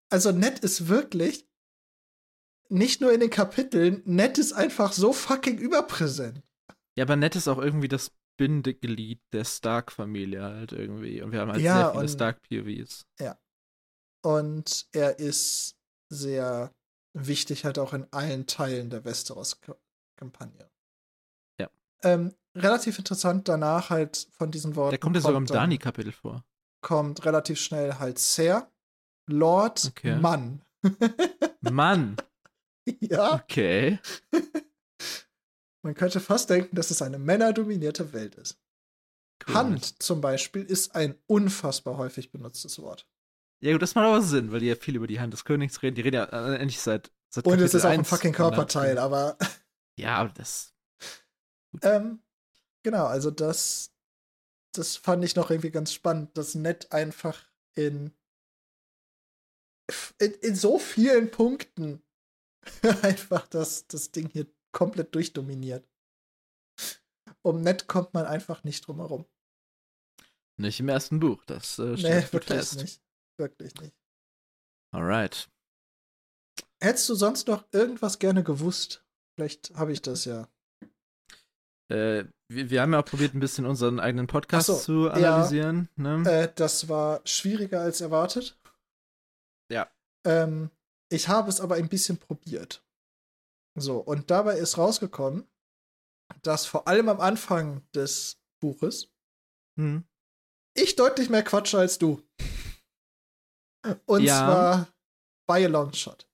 Also 0.09 0.31
nett 0.31 0.59
ist 0.59 0.87
wirklich 0.87 1.47
nicht 2.69 3.01
nur 3.01 3.13
in 3.13 3.19
den 3.19 3.29
Kapiteln, 3.29 4.01
nett 4.05 4.37
ist 4.37 4.53
einfach 4.53 4.93
so 4.93 5.13
fucking 5.13 5.57
überpräsent. 5.57 6.41
Ja, 6.95 7.05
aber 7.05 7.15
nett 7.15 7.35
ist 7.35 7.47
auch 7.47 7.59
irgendwie 7.59 7.87
das 7.87 8.11
Bindeglied 8.37 9.21
der 9.31 9.45
Stark-Familie 9.45 10.43
halt 10.43 10.71
irgendwie. 10.71 11.21
Und 11.21 11.31
wir 11.31 11.41
haben 11.41 11.51
halt 11.51 11.61
ja, 11.61 11.91
sehr 11.91 11.93
viele 11.93 12.09
Stark-POVs. 12.09 13.05
Ja. 13.19 13.37
Und 14.25 14.87
er 14.91 15.19
ist 15.19 15.75
sehr 16.09 16.73
wichtig 17.13 17.65
halt 17.65 17.77
auch 17.79 17.93
in 17.93 18.07
allen 18.11 18.47
Teilen 18.47 18.89
der 18.89 19.05
Westeros-Kampagne. 19.05 20.69
Ja. 21.59 21.69
Ähm, 22.03 22.33
relativ 22.55 22.97
interessant 22.97 23.47
danach 23.47 23.89
halt 23.89 24.27
von 24.31 24.51
diesen 24.51 24.75
Worten. 24.75 24.91
Der 24.91 24.99
kommt 24.99 25.15
ja 25.15 25.21
sogar 25.21 25.37
im 25.37 25.45
Dani-Kapitel 25.45 26.11
vor. 26.11 26.43
Kommt 26.81 27.25
relativ 27.25 27.59
schnell 27.59 27.95
halt 27.95 28.19
Ser, 28.19 28.69
Lord, 29.27 29.85
okay. 29.89 30.17
Mann. 30.17 30.61
Mann. 31.61 32.17
ja. 32.99 33.35
Okay. 33.35 33.99
Man 35.83 35.95
könnte 35.95 36.21
fast 36.21 36.49
denken, 36.49 36.75
dass 36.75 36.91
es 36.91 37.01
eine 37.01 37.19
männerdominierte 37.19 38.13
Welt 38.13 38.35
ist. 38.35 38.57
Cool. 39.45 39.55
Hand 39.55 40.01
zum 40.01 40.21
Beispiel 40.21 40.63
ist 40.63 40.95
ein 40.95 41.15
unfassbar 41.27 41.97
häufig 41.97 42.31
benutztes 42.31 42.79
Wort. 42.79 43.05
Ja, 43.59 43.73
gut, 43.73 43.81
das 43.81 43.93
macht 43.95 44.05
aber 44.05 44.21
Sinn, 44.21 44.51
weil 44.51 44.61
die 44.61 44.67
ja 44.67 44.75
viel 44.75 44.95
über 44.95 45.07
die 45.07 45.19
Hand 45.19 45.33
des 45.33 45.43
Königs 45.43 45.81
reden. 45.81 45.95
Die 45.95 46.01
reden 46.01 46.15
ja 46.15 46.25
äh, 46.25 46.55
endlich 46.55 46.81
seit, 46.81 47.11
seit 47.29 47.45
Und 47.45 47.59
es 47.59 47.73
ist 47.73 47.85
auch 47.85 47.89
ein 47.89 48.05
fucking 48.05 48.33
Körperteil, 48.33 48.97
aber. 48.97 49.37
Ja, 49.95 50.15
aber 50.15 50.29
das. 50.33 50.73
Ähm, 51.83 52.19
genau, 52.81 53.05
also 53.05 53.29
das. 53.29 53.91
Das 54.75 54.95
fand 54.95 55.23
ich 55.23 55.35
noch 55.35 55.51
irgendwie 55.51 55.69
ganz 55.69 55.93
spannend, 55.93 56.35
dass 56.35 56.55
Nett 56.55 56.91
einfach 56.91 57.47
in, 57.75 58.11
in, 60.17 60.33
in 60.33 60.55
so 60.55 60.79
vielen 60.79 61.29
Punkten 61.29 62.01
einfach 63.03 63.45
das, 63.45 63.85
das 63.85 64.09
Ding 64.11 64.29
hier 64.29 64.47
komplett 64.73 65.15
durchdominiert. 65.15 65.87
Um 67.41 67.61
nett 67.61 67.87
kommt 67.87 68.13
man 68.13 68.25
einfach 68.25 68.63
nicht 68.63 68.85
drum 68.87 68.97
herum. 68.97 69.25
Nicht 70.57 70.79
im 70.79 70.89
ersten 70.89 71.19
Buch, 71.19 71.43
das 71.45 71.79
äh, 71.79 71.97
steht 71.97 72.09
nee, 72.09 72.33
wirklich 72.33 72.59
fest. 72.59 72.75
nicht. 72.77 73.01
Wirklich 73.37 73.75
nicht. 73.75 73.95
Alright. 74.91 75.49
Hättest 76.81 77.09
du 77.09 77.15
sonst 77.15 77.47
noch 77.47 77.65
irgendwas 77.71 78.19
gerne 78.19 78.43
gewusst? 78.43 79.03
Vielleicht 79.35 79.73
habe 79.75 79.91
ich 79.91 80.01
das 80.01 80.25
ja. 80.25 80.47
Äh, 81.89 82.25
wir, 82.49 82.69
wir, 82.69 82.81
haben 82.81 82.93
ja 82.93 82.99
auch 82.99 83.05
probiert, 83.05 83.33
ein 83.33 83.39
bisschen 83.39 83.65
unseren 83.65 83.99
eigenen 83.99 84.27
Podcast 84.27 84.67
so, 84.67 84.75
zu 84.75 85.09
analysieren. 85.09 85.89
Ja, 85.97 86.17
ne? 86.17 86.31
äh, 86.31 86.51
das 86.53 86.87
war 86.89 87.21
schwieriger 87.25 87.81
als 87.81 88.01
erwartet. 88.01 88.59
Ja. 89.71 89.89
Ähm, 90.25 90.69
ich 91.09 91.27
habe 91.27 91.49
es 91.49 91.59
aber 91.59 91.75
ein 91.75 91.89
bisschen 91.89 92.17
probiert. 92.17 92.83
So, 93.75 93.97
und 93.99 94.29
dabei 94.29 94.57
ist 94.57 94.77
rausgekommen, 94.77 95.47
dass 96.41 96.65
vor 96.65 96.87
allem 96.87 97.09
am 97.09 97.19
Anfang 97.19 97.87
des 97.93 98.39
Buches 98.59 99.11
hm. 99.77 100.03
ich 100.75 100.95
deutlich 100.95 101.29
mehr 101.29 101.43
quatsche 101.43 101.79
als 101.79 101.97
du. 101.97 102.21
Und 104.05 104.23
ja. 104.23 104.37
zwar 104.37 104.93
bei 105.47 105.65
a 105.65 105.67
Long 105.67 105.93
Shot. 105.93 106.27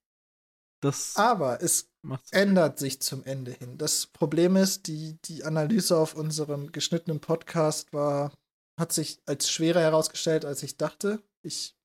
Das 0.81 1.15
Aber 1.15 1.61
es 1.61 1.91
ändert 2.31 2.79
sich 2.79 3.01
zum 3.01 3.23
Ende 3.23 3.51
hin. 3.51 3.77
Das 3.77 4.07
Problem 4.07 4.55
ist, 4.55 4.87
die, 4.87 5.17
die 5.25 5.43
Analyse 5.43 5.97
auf 5.97 6.15
unserem 6.15 6.71
geschnittenen 6.71 7.19
Podcast 7.19 7.91
war, 7.91 8.31
hat 8.79 8.93
sich 8.93 9.21
als 9.25 9.49
schwerer 9.51 9.81
herausgestellt, 9.81 10.45
als 10.45 10.63
ich 10.63 10.77
dachte. 10.77 11.21
Ich 11.41 11.75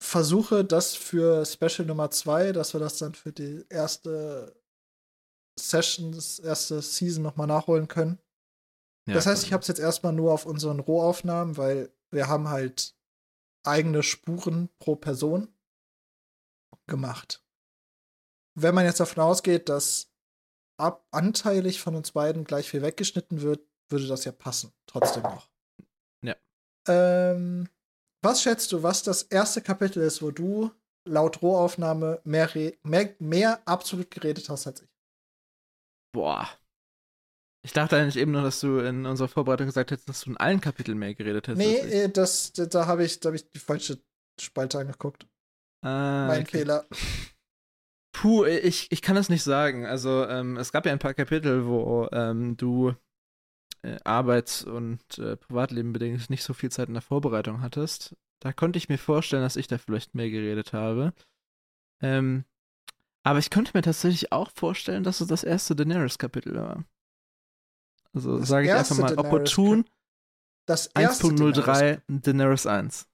versuche 0.00 0.64
das 0.64 0.94
für 0.94 1.44
Special 1.44 1.86
Nummer 1.86 2.10
2, 2.10 2.52
dass 2.52 2.72
wir 2.72 2.80
das 2.80 2.98
dann 2.98 3.14
für 3.14 3.32
die 3.32 3.64
erste 3.68 4.54
Session, 5.58 6.12
das 6.12 6.38
erste 6.38 6.80
Season 6.82 7.22
nochmal 7.22 7.46
nachholen 7.46 7.88
können. 7.88 8.18
Ja, 9.06 9.14
das 9.14 9.26
heißt, 9.26 9.44
ich 9.44 9.52
habe 9.52 9.62
es 9.62 9.68
jetzt 9.68 9.80
erstmal 9.80 10.12
nur 10.12 10.32
auf 10.32 10.46
unseren 10.46 10.80
Rohaufnahmen, 10.80 11.56
weil 11.56 11.90
wir 12.10 12.28
haben 12.28 12.48
halt 12.48 12.94
eigene 13.64 14.02
Spuren 14.02 14.68
pro 14.78 14.96
Person 14.96 15.52
gemacht. 16.86 17.42
Wenn 18.54 18.74
man 18.74 18.84
jetzt 18.84 19.00
davon 19.00 19.22
ausgeht, 19.22 19.68
dass 19.68 20.12
ab 20.78 21.06
anteilig 21.10 21.80
von 21.80 21.94
uns 21.94 22.12
beiden 22.12 22.44
gleich 22.44 22.70
viel 22.70 22.82
weggeschnitten 22.82 23.42
wird, 23.42 23.66
würde 23.88 24.06
das 24.06 24.24
ja 24.24 24.32
passen. 24.32 24.72
Trotzdem 24.86 25.22
noch. 25.22 25.50
Ja. 26.22 26.36
Ähm, 26.86 27.68
was 28.22 28.42
schätzt 28.42 28.72
du, 28.72 28.82
was 28.82 29.02
das 29.02 29.22
erste 29.22 29.60
Kapitel 29.60 30.02
ist, 30.02 30.22
wo 30.22 30.30
du 30.30 30.70
laut 31.06 31.42
Rohaufnahme 31.42 32.20
mehr, 32.24 32.50
mehr, 32.82 33.14
mehr 33.18 33.60
absolut 33.66 34.10
geredet 34.10 34.48
hast 34.48 34.66
als 34.66 34.82
ich? 34.82 34.88
Boah. 36.12 36.48
Ich 37.64 37.72
dachte 37.72 37.96
eigentlich 37.96 38.16
eben 38.16 38.32
nur, 38.32 38.42
dass 38.42 38.60
du 38.60 38.78
in 38.78 39.04
unserer 39.04 39.28
Vorbereitung 39.28 39.66
gesagt 39.66 39.90
hättest, 39.90 40.08
dass 40.08 40.20
du 40.22 40.30
in 40.30 40.36
allen 40.36 40.60
Kapiteln 40.60 40.98
mehr 40.98 41.14
geredet 41.14 41.48
hättest. 41.48 41.66
Nee, 41.66 41.78
äh, 41.78 42.08
das, 42.08 42.52
da 42.52 42.86
habe 42.86 43.04
ich, 43.04 43.20
hab 43.24 43.34
ich 43.34 43.48
die 43.50 43.58
falsche 43.58 43.98
Spalte 44.40 44.78
angeguckt. 44.78 45.26
Ah, 45.84 46.26
mein 46.28 46.42
okay. 46.42 46.58
Fehler. 46.58 46.86
Puh, 48.12 48.44
ich, 48.44 48.90
ich 48.90 49.02
kann 49.02 49.16
es 49.16 49.28
nicht 49.28 49.42
sagen. 49.42 49.86
Also, 49.86 50.26
ähm, 50.26 50.56
es 50.56 50.72
gab 50.72 50.86
ja 50.86 50.92
ein 50.92 50.98
paar 50.98 51.14
Kapitel, 51.14 51.66
wo 51.66 52.08
ähm, 52.12 52.56
du 52.56 52.94
äh, 53.82 53.98
Arbeits- 54.04 54.64
und 54.64 55.18
äh, 55.18 55.36
Privatleben 55.36 55.92
bedingt 55.92 56.30
nicht 56.30 56.42
so 56.42 56.52
viel 56.54 56.70
Zeit 56.70 56.88
in 56.88 56.94
der 56.94 57.02
Vorbereitung 57.02 57.60
hattest. 57.60 58.16
Da 58.40 58.52
konnte 58.52 58.78
ich 58.78 58.88
mir 58.88 58.98
vorstellen, 58.98 59.42
dass 59.42 59.56
ich 59.56 59.66
da 59.66 59.78
vielleicht 59.78 60.14
mehr 60.14 60.30
geredet 60.30 60.72
habe. 60.72 61.12
Ähm, 62.00 62.44
aber 63.24 63.38
ich 63.38 63.50
könnte 63.50 63.72
mir 63.74 63.82
tatsächlich 63.82 64.32
auch 64.32 64.50
vorstellen, 64.54 65.02
dass 65.04 65.20
es 65.20 65.28
das 65.28 65.44
erste 65.44 65.74
Daenerys-Kapitel 65.74 66.54
war. 66.54 66.84
Also 68.14 68.42
sage 68.42 68.66
ich 68.66 68.72
einfach 68.72 68.96
mal 68.96 69.08
Daenerys 69.08 69.26
opportun. 69.26 69.84
Das 70.66 70.94
1.03 70.94 72.02
Daenerys 72.08 72.66
1. 72.66 73.08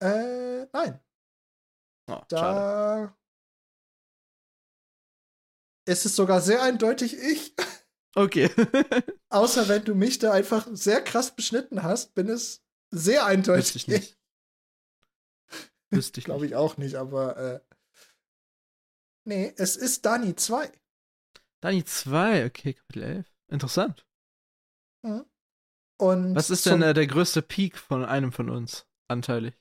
Äh, 0.00 0.66
nein. 0.72 1.00
Oh, 2.10 2.20
da 2.28 2.38
schade. 2.38 3.14
ist 5.86 6.04
es 6.04 6.16
sogar 6.16 6.40
sehr 6.40 6.62
eindeutig 6.62 7.16
ich. 7.16 7.54
Okay. 8.14 8.50
Außer 9.30 9.68
wenn 9.68 9.84
du 9.84 9.94
mich 9.94 10.18
da 10.18 10.32
einfach 10.32 10.68
sehr 10.72 11.02
krass 11.02 11.34
beschnitten 11.34 11.82
hast, 11.82 12.14
bin 12.14 12.28
es 12.28 12.62
sehr 12.90 13.24
eindeutig 13.24 13.74
Wüsste 13.74 13.78
ich 13.78 13.88
nicht. 13.88 14.18
Wüsste 15.90 16.20
ich 16.20 16.24
Glaube 16.24 16.46
ich 16.46 16.54
auch 16.54 16.76
nicht, 16.76 16.96
aber 16.96 17.36
äh, 17.36 17.60
nee, 19.24 19.54
es 19.56 19.76
ist 19.76 20.04
Dani 20.04 20.34
2. 20.36 20.70
Dani 21.62 21.84
2, 21.84 22.46
okay, 22.46 22.74
Kapitel 22.74 23.02
11. 23.02 23.26
Interessant. 23.48 24.06
Mhm. 25.02 25.24
Und 26.00 26.34
Was 26.34 26.50
ist 26.50 26.66
denn 26.66 26.82
äh, 26.82 26.94
der 26.94 27.06
größte 27.06 27.42
Peak 27.42 27.78
von 27.78 28.04
einem 28.04 28.32
von 28.32 28.50
uns 28.50 28.86
anteilig? 29.08 29.54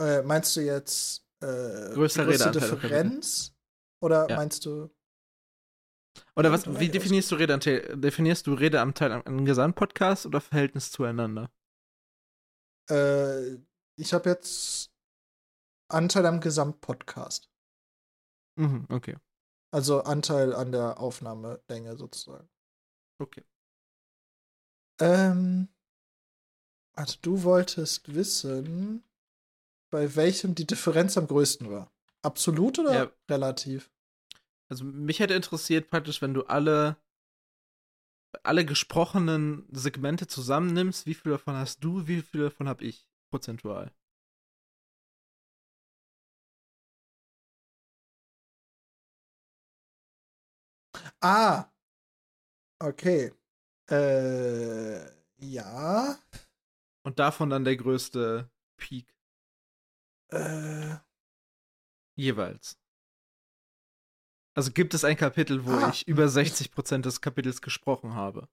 Äh, 0.00 0.22
meinst 0.22 0.56
du 0.56 0.60
jetzt 0.60 1.26
äh, 1.40 1.92
größte. 1.92 2.24
Differenz? 2.24 3.54
Oder 4.00 4.28
Ja. 4.30 4.36
meinst 4.36 4.64
du 4.64 4.90
Oder 6.36 6.52
was, 6.52 6.66
wie 6.78 6.88
definierst 6.88 7.30
du 7.30 7.36
Redeanteil? 7.36 7.96
Definierst 7.96 8.46
du 8.46 8.54
Redeanteil 8.54 9.12
an 9.12 9.26
einem 9.26 9.44
Gesamtpodcast 9.44 10.26
oder 10.26 10.40
Verhältnis 10.40 10.90
zueinander? 10.90 11.50
Äh, 12.90 13.56
ich 13.96 14.12
habe 14.14 14.30
jetzt 14.30 14.90
Anteil 15.88 16.26
am 16.26 16.40
Gesamtpodcast. 16.40 17.50
Mhm, 18.56 18.86
okay. 18.90 19.16
Also 19.70 20.02
Anteil 20.02 20.54
an 20.54 20.72
der 20.72 20.98
Aufnahmelänge 20.98 21.96
sozusagen. 21.96 22.48
Okay. 23.20 23.44
Ähm, 25.00 25.68
also 26.94 27.16
du 27.22 27.42
wolltest 27.42 28.14
wissen, 28.14 29.04
bei 29.90 30.16
welchem 30.16 30.54
die 30.54 30.66
Differenz 30.66 31.16
am 31.16 31.26
größten 31.26 31.70
war. 31.70 31.90
Absolut 32.22 32.78
oder 32.78 32.94
Ja. 32.94 33.12
relativ? 33.30 33.90
Also 34.70 34.84
mich 34.84 35.20
hätte 35.20 35.34
interessiert 35.34 35.88
praktisch, 35.90 36.20
wenn 36.22 36.34
du 36.34 36.42
alle 36.44 36.96
alle 38.42 38.64
gesprochenen 38.64 39.66
Segmente 39.70 40.26
zusammennimmst, 40.26 41.06
wie 41.06 41.14
viel 41.14 41.32
davon 41.32 41.54
hast 41.56 41.82
du, 41.84 42.06
wie 42.08 42.22
viel 42.22 42.42
davon 42.42 42.68
habe 42.68 42.84
ich 42.84 43.06
prozentual? 43.30 43.92
Ah. 51.22 51.68
Okay. 52.80 53.32
Äh, 53.90 55.00
ja. 55.38 56.16
Und 57.04 57.18
davon 57.18 57.50
dann 57.50 57.64
der 57.64 57.76
größte 57.76 58.50
Peak 58.78 59.14
Äh, 60.30 60.98
jeweils. 62.16 62.76
Also 64.58 64.72
gibt 64.72 64.92
es 64.92 65.04
ein 65.04 65.16
Kapitel, 65.16 65.64
wo 65.64 65.72
Ah. 65.72 65.88
ich 65.90 66.06
über 66.08 66.28
60% 66.28 67.06
des 67.06 67.20
Kapitels 67.22 67.62
gesprochen 67.62 68.14
habe. 68.14 68.48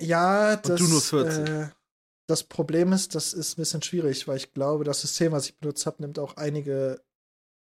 ja, 0.00 0.56
das, 0.56 0.80
du 0.80 0.86
nur 0.88 1.00
40. 1.02 1.50
Äh, 1.50 1.68
das 2.28 2.44
Problem 2.44 2.92
ist, 2.92 3.14
das 3.14 3.32
ist 3.34 3.54
ein 3.58 3.62
bisschen 3.62 3.82
schwierig, 3.82 4.28
weil 4.28 4.36
ich 4.38 4.52
glaube, 4.52 4.84
das 4.84 5.00
System, 5.02 5.32
was 5.32 5.46
ich 5.46 5.58
benutzt 5.58 5.86
habe, 5.86 6.02
nimmt 6.02 6.18
auch 6.18 6.36
einige, 6.36 7.02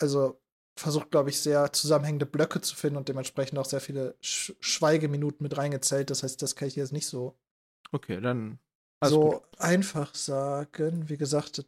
also 0.01 0.41
versucht, 0.79 1.11
glaube 1.11 1.29
ich, 1.31 1.41
sehr 1.41 1.73
zusammenhängende 1.73 2.25
Blöcke 2.27 2.61
zu 2.61 2.75
finden 2.75 2.97
und 2.97 3.09
dementsprechend 3.09 3.59
auch 3.59 3.65
sehr 3.65 3.81
viele 3.81 4.17
Sch 4.21 4.53
Schweigeminuten 4.59 5.43
mit 5.43 5.57
reingezählt. 5.57 6.09
Das 6.11 6.23
heißt, 6.23 6.41
das 6.41 6.55
kann 6.55 6.67
ich 6.69 6.75
jetzt 6.77 6.93
nicht 6.93 7.07
so, 7.07 7.37
Okay, 7.93 8.19
dann 8.19 8.59
alles 8.99 9.13
so 9.13 9.19
gut. 9.19 9.41
einfach 9.59 10.15
sagen. 10.15 11.09
Wie 11.09 11.17
gesagt, 11.17 11.63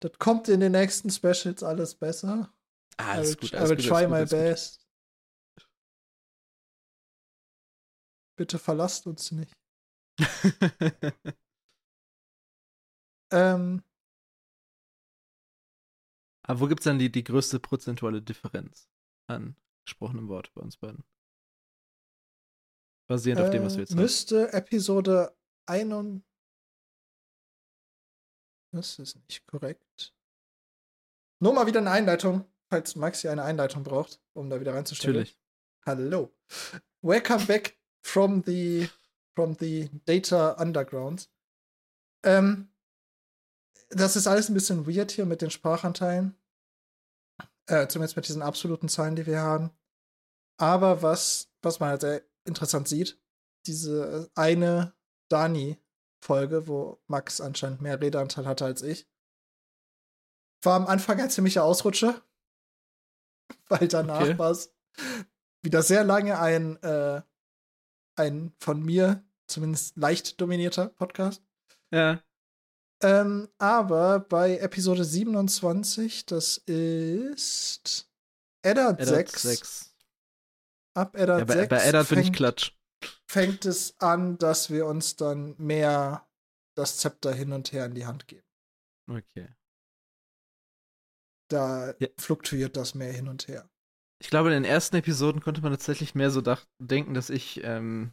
das 0.00 0.12
kommt 0.18 0.48
in 0.48 0.60
den 0.60 0.72
nächsten 0.72 1.10
Specials 1.10 1.62
alles 1.62 1.94
besser. 1.94 2.52
Ah, 2.98 3.14
I 3.14 3.16
alles 3.16 3.36
will, 3.36 3.36
gut, 3.40 3.52
I 3.54 3.56
alles 3.56 3.70
will 3.70 3.76
gut, 3.76 3.86
try 3.86 4.06
alles 4.06 4.08
my 4.08 4.18
alles 4.20 4.36
gut. 4.36 4.48
best. 4.48 4.79
Bitte 8.40 8.58
verlasst 8.58 9.06
uns 9.06 9.32
nicht. 9.32 9.52
Ähm, 13.32 13.84
Aber 16.42 16.58
wo 16.58 16.66
gibt's 16.66 16.82
dann 16.82 16.98
die, 16.98 17.12
die 17.12 17.22
größte 17.22 17.60
prozentuale 17.60 18.20
Differenz 18.20 18.88
an 19.28 19.54
gesprochenem 19.84 20.26
Wort 20.26 20.52
bei 20.54 20.62
uns 20.62 20.78
beiden? 20.78 21.04
Basierend 23.06 23.42
auf 23.42 23.50
dem, 23.50 23.62
was 23.62 23.74
wir 23.74 23.78
äh, 23.78 23.82
jetzt 23.82 23.90
haben. 23.92 24.00
müsste 24.00 24.52
Episode 24.52 25.38
1 25.66 26.24
Das 28.72 28.98
ist 28.98 29.14
nicht 29.28 29.46
korrekt. 29.46 30.12
Nur 31.40 31.52
mal 31.52 31.68
wieder 31.68 31.78
eine 31.78 31.92
Einleitung, 31.92 32.50
falls 32.68 32.96
Maxi 32.96 33.28
eine 33.28 33.44
Einleitung 33.44 33.84
braucht, 33.84 34.20
um 34.32 34.50
da 34.50 34.58
wieder 34.58 34.74
reinzustellen. 34.74 35.18
Natürlich. 35.18 35.38
Hallo. 35.86 36.34
Welcome 37.00 37.46
back 37.46 37.79
from 38.02 38.42
the 38.44 38.88
from 39.34 39.56
the 39.58 39.88
Data 40.04 40.52
Underground. 40.52 41.30
Ähm, 42.24 42.68
das 43.90 44.16
ist 44.16 44.26
alles 44.26 44.48
ein 44.48 44.54
bisschen 44.54 44.86
weird 44.86 45.10
hier 45.10 45.26
mit 45.26 45.42
den 45.42 45.50
Sprachanteilen. 45.50 46.36
Äh, 47.66 47.86
zumindest 47.88 48.16
mit 48.16 48.26
diesen 48.28 48.42
absoluten 48.42 48.88
Zahlen, 48.88 49.16
die 49.16 49.26
wir 49.26 49.40
haben. 49.40 49.70
Aber 50.58 51.02
was, 51.02 51.50
was 51.62 51.80
man 51.80 51.90
halt 51.90 52.00
sehr 52.02 52.22
interessant 52.44 52.88
sieht, 52.88 53.18
diese 53.66 54.30
eine 54.34 54.94
Dani-Folge, 55.28 56.66
wo 56.66 57.00
Max 57.06 57.40
anscheinend 57.40 57.80
mehr 57.80 58.00
Redeanteil 58.00 58.46
hatte 58.46 58.64
als 58.64 58.82
ich, 58.82 59.08
war 60.62 60.74
am 60.76 60.86
Anfang 60.86 61.20
ein 61.20 61.30
ziemlicher 61.30 61.64
Ausrutscher. 61.64 62.20
Weil 63.68 63.88
danach 63.88 64.22
Okay. 64.22 64.38
war 64.38 64.50
es 64.50 64.74
wieder 65.62 65.82
sehr 65.82 66.04
lange 66.04 66.38
ein, 66.38 66.76
äh, 66.82 67.22
ein 68.20 68.52
von 68.58 68.82
mir 68.82 69.24
zumindest 69.46 69.96
leicht 69.96 70.40
dominierter 70.40 70.88
Podcast. 70.88 71.42
Ja. 71.92 72.22
Ähm, 73.02 73.48
aber 73.58 74.20
bei 74.20 74.58
Episode 74.58 75.04
27, 75.04 76.26
das 76.26 76.58
ist 76.58 78.10
Eddard, 78.62 79.00
Eddard 79.00 79.28
6. 79.30 79.42
6. 79.42 79.96
Ab 80.94 81.16
Eddard 81.16 81.40
Ja, 81.40 81.44
bei, 81.46 81.54
6 81.54 81.68
bei 81.70 81.82
Eddard 81.82 82.08
bin 82.08 82.18
ich 82.18 82.24
fängt, 82.26 82.36
klatsch. 82.36 82.72
fängt 83.26 83.64
es 83.64 83.98
an, 84.00 84.36
dass 84.38 84.70
wir 84.70 84.86
uns 84.86 85.16
dann 85.16 85.54
mehr 85.58 86.28
das 86.76 86.98
Zepter 86.98 87.32
hin 87.32 87.52
und 87.52 87.72
her 87.72 87.86
in 87.86 87.94
die 87.94 88.06
Hand 88.06 88.28
geben. 88.28 88.46
Okay. 89.10 89.48
Da 91.50 91.94
Ja. 91.98 92.08
fluktuiert 92.18 92.76
das 92.76 92.94
mehr 92.94 93.12
hin 93.12 93.28
und 93.28 93.48
her. 93.48 93.68
Ich 94.22 94.28
glaube, 94.28 94.50
in 94.50 94.62
den 94.62 94.70
ersten 94.70 94.96
Episoden 94.96 95.40
konnte 95.40 95.62
man 95.62 95.72
tatsächlich 95.72 96.14
mehr 96.14 96.30
so 96.30 96.42
denken, 96.78 97.14
dass 97.14 97.30
ich, 97.30 97.62
ähm, 97.64 98.12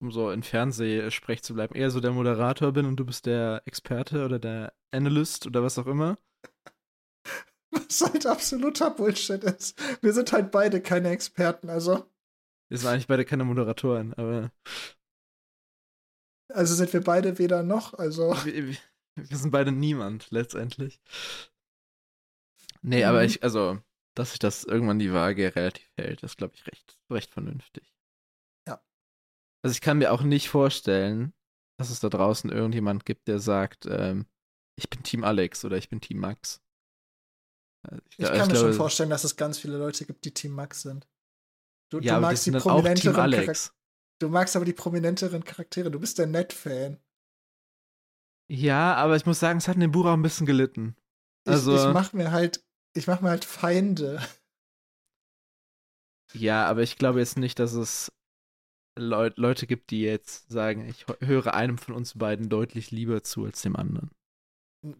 um 0.00 0.12
so 0.12 0.30
in 0.30 0.42
Fernsehsprech 0.42 1.42
zu 1.42 1.54
bleiben, 1.54 1.74
eher 1.74 1.90
so 1.90 2.00
der 2.00 2.12
Moderator 2.12 2.72
bin 2.72 2.86
und 2.86 2.96
du 2.96 3.06
bist 3.06 3.26
der 3.26 3.62
Experte 3.66 4.24
oder 4.26 4.38
der 4.38 4.74
Analyst 4.92 5.46
oder 5.46 5.62
was 5.62 5.78
auch 5.78 5.86
immer. 5.86 6.18
Was 7.70 8.00
halt 8.00 8.26
absoluter 8.26 8.90
Bullshit 8.90 9.42
ist. 9.44 9.78
Wir 10.02 10.12
sind 10.12 10.32
halt 10.32 10.50
beide 10.50 10.80
keine 10.80 11.10
Experten, 11.10 11.68
also, 11.70 12.04
Wir 12.68 12.78
sind 12.78 12.88
eigentlich 12.88 13.06
beide 13.08 13.24
keine 13.24 13.44
Moderatoren, 13.44 14.14
aber 14.14 14.50
also 16.52 16.74
sind 16.74 16.92
wir 16.92 17.02
beide 17.02 17.38
weder 17.38 17.62
noch, 17.62 17.94
also. 17.94 18.34
wir, 18.44 18.68
wir- 18.68 18.76
sind 19.36 19.50
beide 19.50 19.72
niemand 19.72 20.30
letztendlich. 20.30 21.00
Nee, 22.82 23.04
aber 23.04 23.20
Mhm. 23.20 23.26
ich, 23.26 23.42
also, 23.42 23.78
dass 24.16 24.30
sich 24.30 24.38
das 24.38 24.64
irgendwann 24.64 24.98
die 24.98 25.12
Waage 25.12 25.54
relativ 25.54 25.88
hält, 25.96 26.22
ist, 26.22 26.36
glaube 26.38 26.54
ich, 26.54 26.66
recht, 26.66 26.98
recht 27.10 27.30
vernünftig. 27.32 27.94
Ja. 28.68 28.82
Also 29.64 29.72
ich 29.72 29.80
kann 29.80 29.98
mir 29.98 30.12
auch 30.12 30.22
nicht 30.22 30.48
vorstellen, 30.48 31.32
dass 31.78 31.90
es 31.90 32.00
da 32.00 32.08
draußen 32.08 32.50
irgendjemand 32.50 33.04
gibt, 33.04 33.28
der 33.28 33.38
sagt, 33.38 33.86
ähm, 33.86 34.26
ich 34.78 34.88
bin 34.90 35.02
Team 35.02 35.24
Alex 35.24 35.64
oder 35.64 35.76
ich 35.76 35.88
bin 35.88 36.00
Team 36.00 36.18
Max. 36.18 36.62
Also 37.86 38.02
Ich 38.10 38.16
gla- 38.16 38.28
kann 38.36 38.46
mir 38.48 38.54
glaube, 38.54 38.68
schon 38.68 38.72
vorstellen, 38.74 39.10
dass 39.10 39.24
es 39.24 39.36
ganz 39.36 39.58
viele 39.58 39.76
Leute 39.78 40.04
gibt, 40.06 40.24
die 40.24 40.34
Team 40.34 40.52
Max 40.52 40.82
sind. 40.82 41.06
Du, 41.92 42.00
Ja, 42.00 42.16
du 42.16 42.22
magst 42.22 42.46
die 42.46 42.50
prominenteren 42.50 43.14
Charaktere. 43.14 43.54
Du 44.18 44.28
magst 44.28 44.56
aber 44.56 44.64
die 44.64 44.72
prominenteren 44.72 45.44
Charaktere. 45.44 45.90
Du 45.90 46.00
bist 46.00 46.18
der 46.18 46.26
Net-Fan. 46.26 46.98
Ja, 48.50 48.94
aber 48.94 49.16
ich 49.16 49.26
muss 49.26 49.38
sagen, 49.40 49.58
es 49.58 49.68
hat 49.68 49.74
in 49.76 49.82
dem 49.82 49.92
Buch 49.92 50.06
auch 50.06 50.14
ein 50.14 50.22
bisschen 50.22 50.46
gelitten. 50.46 50.96
Ich, 51.46 51.52
Also- 51.52 51.76
ich 51.88 51.92
mach 51.94 52.12
mir 52.12 52.30
halt, 52.32 52.65
ich 52.96 53.06
mach 53.06 53.20
mir 53.20 53.30
halt 53.30 53.44
Feinde. 53.44 54.20
Ja, 56.32 56.66
aber 56.66 56.82
ich 56.82 56.98
glaube 56.98 57.20
jetzt 57.20 57.38
nicht, 57.38 57.58
dass 57.58 57.72
es 57.72 58.12
Leu 58.98 59.30
Leute 59.36 59.66
gibt, 59.66 59.90
die 59.90 60.00
jetzt 60.00 60.50
sagen, 60.50 60.86
ich 60.86 61.06
höre 61.20 61.54
einem 61.54 61.78
von 61.78 61.94
uns 61.94 62.18
beiden 62.18 62.48
deutlich 62.48 62.90
lieber 62.90 63.22
zu 63.22 63.44
als 63.44 63.62
dem 63.62 63.76
anderen. 63.76 64.10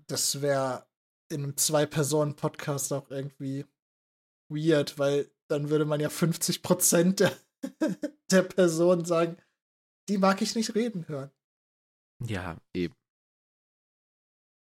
Das 0.07 0.43
wäre 0.43 0.87
in 1.31 1.43
einem 1.43 1.57
Zwei-Personen-Podcast 1.57 2.93
auch 2.93 3.11
irgendwie 3.11 3.65
weird, 4.49 4.99
weil 4.99 5.31
dann 5.49 5.71
würde 5.71 5.85
man 5.85 6.01
ja 6.01 6.09
50% 6.09 7.17
der, 7.17 7.37
der 8.31 8.43
Person 8.43 9.05
sagen, 9.05 9.37
die 10.09 10.19
mag 10.19 10.43
ich 10.43 10.55
nicht 10.55 10.75
reden 10.75 11.09
hören. 11.09 11.31
Ja, 12.25 12.59
eben. 12.75 12.95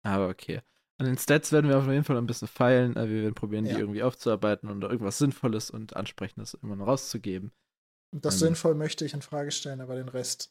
Aber 0.02 0.28
okay. 0.28 0.62
An 1.04 1.10
den 1.10 1.18
Stats 1.18 1.52
werden 1.52 1.68
wir 1.68 1.76
auf 1.76 1.86
jeden 1.86 2.04
Fall 2.04 2.16
ein 2.16 2.26
bisschen 2.26 2.48
feilen. 2.48 2.96
Äh, 2.96 3.10
wir 3.10 3.22
werden 3.22 3.34
probieren, 3.34 3.66
ja. 3.66 3.74
die 3.74 3.80
irgendwie 3.80 4.02
aufzuarbeiten 4.02 4.70
und 4.70 4.82
irgendwas 4.82 5.18
Sinnvolles 5.18 5.70
und 5.70 5.94
Ansprechendes 5.96 6.54
immer 6.54 6.76
noch 6.76 6.86
rauszugeben. 6.86 7.52
Das 8.10 8.36
ähm, 8.36 8.48
sinnvoll 8.48 8.74
möchte 8.74 9.04
ich 9.04 9.12
in 9.12 9.20
Frage 9.20 9.50
stellen, 9.50 9.82
aber 9.82 9.96
den 9.96 10.08
Rest 10.08 10.50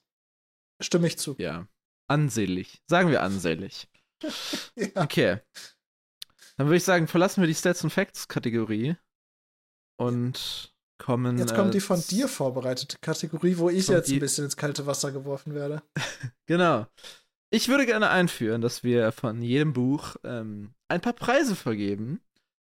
stimme 0.79 1.07
ich 1.07 1.17
zu. 1.17 1.35
Ja. 1.39 1.67
Ansehlich. 2.07 2.83
Sagen 2.87 3.09
wir 3.09 3.23
ansehlich. 3.23 3.89
ja. 4.75 4.89
Okay. 4.95 5.39
Dann 6.57 6.67
würde 6.67 6.77
ich 6.77 6.83
sagen, 6.83 7.07
verlassen 7.07 7.41
wir 7.41 7.47
die 7.47 7.55
Stats 7.55 7.83
und 7.83 7.89
Facts 7.89 8.27
Kategorie 8.27 8.95
und 9.97 10.71
kommen. 10.99 11.39
Jetzt 11.39 11.55
kommt 11.55 11.73
die 11.73 11.79
von 11.79 11.99
dir 12.01 12.27
vorbereitete 12.27 12.97
Kategorie, 13.01 13.57
wo 13.57 13.69
ich 13.69 13.87
jetzt 13.87 14.11
ein 14.11 14.19
bisschen 14.19 14.45
ins 14.45 14.55
kalte 14.55 14.85
Wasser 14.85 15.11
geworfen 15.11 15.55
werde. 15.55 15.81
genau. 16.45 16.85
Ich 17.53 17.67
würde 17.67 17.85
gerne 17.85 18.09
einführen, 18.09 18.61
dass 18.61 18.83
wir 18.83 19.11
von 19.11 19.43
jedem 19.43 19.73
Buch 19.73 20.15
ähm, 20.23 20.73
ein 20.87 21.01
paar 21.01 21.13
Preise 21.13 21.55
vergeben. 21.55 22.19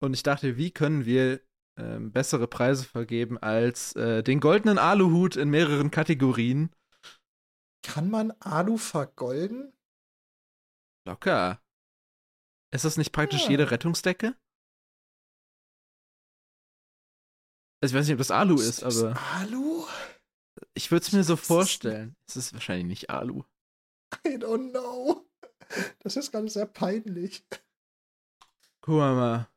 Und 0.03 0.13
ich 0.13 0.23
dachte, 0.23 0.59
wie 0.59 0.71
können 0.71 1.07
wir 1.07 1.41
ähm, 1.79 2.13
bessere 2.13 2.47
Preise 2.47 2.85
vergeben 2.85 3.39
als 3.39 3.97
äh, 3.97 4.23
den 4.23 4.39
goldenen 4.39 4.77
Aluhut 4.77 5.37
in 5.37 5.49
mehreren 5.49 5.91
Kategorien? 5.91 6.71
Kann 7.83 8.11
man 8.11 8.33
Alu 8.33 8.77
vergolden? 8.77 9.73
Locker. 11.07 11.63
Ist 12.71 12.85
das 12.85 12.99
nicht 12.99 13.13
praktisch 13.13 13.45
ja. 13.45 13.53
jede 13.53 13.71
Rettungsdecke? 13.71 14.37
Also 17.81 17.95
ich 17.95 17.99
weiß 17.99 18.07
nicht, 18.09 18.15
ob 18.15 18.19
das 18.19 18.31
Alu 18.31 18.57
ist, 18.57 18.83
ist 18.83 19.03
aber. 19.03 19.19
Alu? 19.37 19.87
Ich 20.75 20.91
würde 20.91 21.07
es 21.07 21.13
mir 21.13 21.25
so 21.25 21.37
vorstellen. 21.37 22.15
Es 22.29 22.37
ist 22.37 22.53
wahrscheinlich 22.53 22.87
nicht 22.87 23.09
Alu. 23.09 23.45
I 24.27 24.37
don't 24.37 24.71
know. 24.71 25.27
Das 26.01 26.17
ist 26.17 26.31
gerade 26.33 26.49
sehr 26.49 26.67
peinlich. 26.67 27.45
Guck 28.81 28.99
mal. 28.99 29.49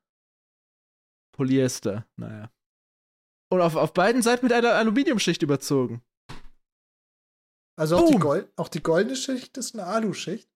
Polyester, 1.32 2.06
naja. 2.16 2.52
Und 3.52 3.62
auf, 3.62 3.76
auf 3.76 3.94
beiden 3.94 4.22
Seiten 4.22 4.46
mit 4.46 4.54
einer 4.54 4.74
Aluminiumschicht 4.74 5.42
überzogen. 5.42 6.04
Also 7.80 7.98
auch 7.98 8.10
die, 8.10 8.18
Gold, 8.18 8.52
auch 8.58 8.68
die 8.68 8.84
goldene 8.84 9.16
Schicht 9.16 9.58
ist 9.58 9.74
eine 9.74 9.86
Aluschicht? 9.86 10.50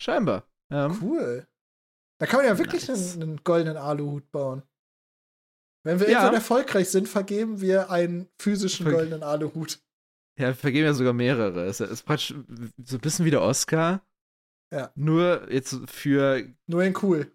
Scheinbar. 0.00 0.48
Ja. 0.70 0.90
Cool. 1.02 1.46
Da 2.18 2.26
kann 2.26 2.38
man 2.38 2.46
ja 2.46 2.56
wirklich 2.56 2.88
nice. 2.88 3.14
einen, 3.14 3.22
einen, 3.22 3.44
goldenen 3.44 3.76
Aluhut 3.76 4.30
bauen. 4.32 4.62
Wenn 5.84 6.00
wir 6.00 6.06
ja. 6.08 6.20
irgendwann 6.20 6.36
erfolgreich 6.36 6.88
sind, 6.88 7.08
vergeben 7.08 7.60
wir 7.60 7.90
einen 7.90 8.30
physischen 8.38 8.86
Ver 8.86 8.92
goldenen 8.92 9.22
Aluhut. 9.22 9.82
Ja, 10.38 10.48
wir 10.48 10.54
vergeben 10.54 10.86
ja 10.86 10.94
sogar 10.94 11.12
mehrere. 11.12 11.64
Es 11.64 11.80
ist 11.80 12.04
praktisch 12.04 12.34
so 12.84 12.96
ein 12.96 13.00
bisschen 13.00 13.24
wie 13.24 13.30
der 13.30 13.42
Oscar. 13.42 14.02
Ja. 14.72 14.90
Nur 14.94 15.52
jetzt 15.52 15.78
für. 15.90 16.48
Nur 16.66 16.82
in 16.82 16.96
cool. 17.02 17.30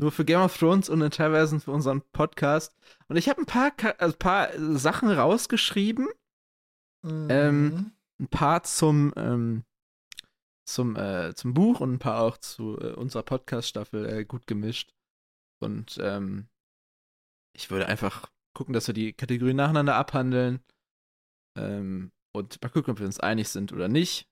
Nur 0.00 0.12
für 0.12 0.24
Game 0.24 0.40
of 0.40 0.56
Thrones 0.56 0.88
und 0.88 1.00
teilweise 1.12 1.58
für 1.58 1.72
unseren 1.72 2.02
Podcast. 2.12 2.76
Und 3.08 3.16
ich 3.16 3.28
habe 3.28 3.40
ein 3.40 3.46
paar, 3.46 3.72
also 3.98 4.14
ein 4.14 4.18
paar 4.18 4.48
Sachen 4.78 5.10
rausgeschrieben. 5.10 6.08
Mhm. 7.02 7.26
Ähm, 7.30 7.92
ein 8.20 8.28
paar 8.28 8.62
zum, 8.62 9.12
ähm, 9.16 9.64
zum, 10.68 10.96
äh, 10.96 11.34
zum 11.34 11.54
Buch 11.54 11.80
und 11.80 11.94
ein 11.94 11.98
paar 11.98 12.22
auch 12.22 12.36
zu 12.36 12.78
äh, 12.78 12.92
unserer 12.92 13.22
Podcast-Staffel 13.22 14.06
äh, 14.06 14.24
gut 14.24 14.46
gemischt. 14.46 14.92
Und 15.60 15.98
ähm, 16.00 16.48
ich 17.56 17.70
würde 17.70 17.86
einfach 17.86 18.30
gucken, 18.54 18.74
dass 18.74 18.86
wir 18.86 18.94
die 18.94 19.12
Kategorien 19.12 19.56
nacheinander 19.56 19.96
abhandeln. 19.96 20.60
Ähm, 21.56 22.12
und 22.38 22.62
mal 22.62 22.68
gucken, 22.70 22.92
ob 22.92 22.98
wir 22.98 23.06
uns 23.06 23.20
einig 23.20 23.48
sind 23.48 23.72
oder 23.72 23.88
nicht. 23.88 24.28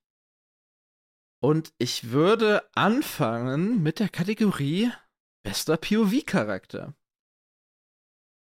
Und 1.43 1.73
ich 1.79 2.11
würde 2.11 2.69
anfangen 2.75 3.83
mit 3.83 4.01
der 4.01 4.09
Kategorie 4.09 4.91
bester 5.45 5.77
POV-Charakter. 5.77 6.95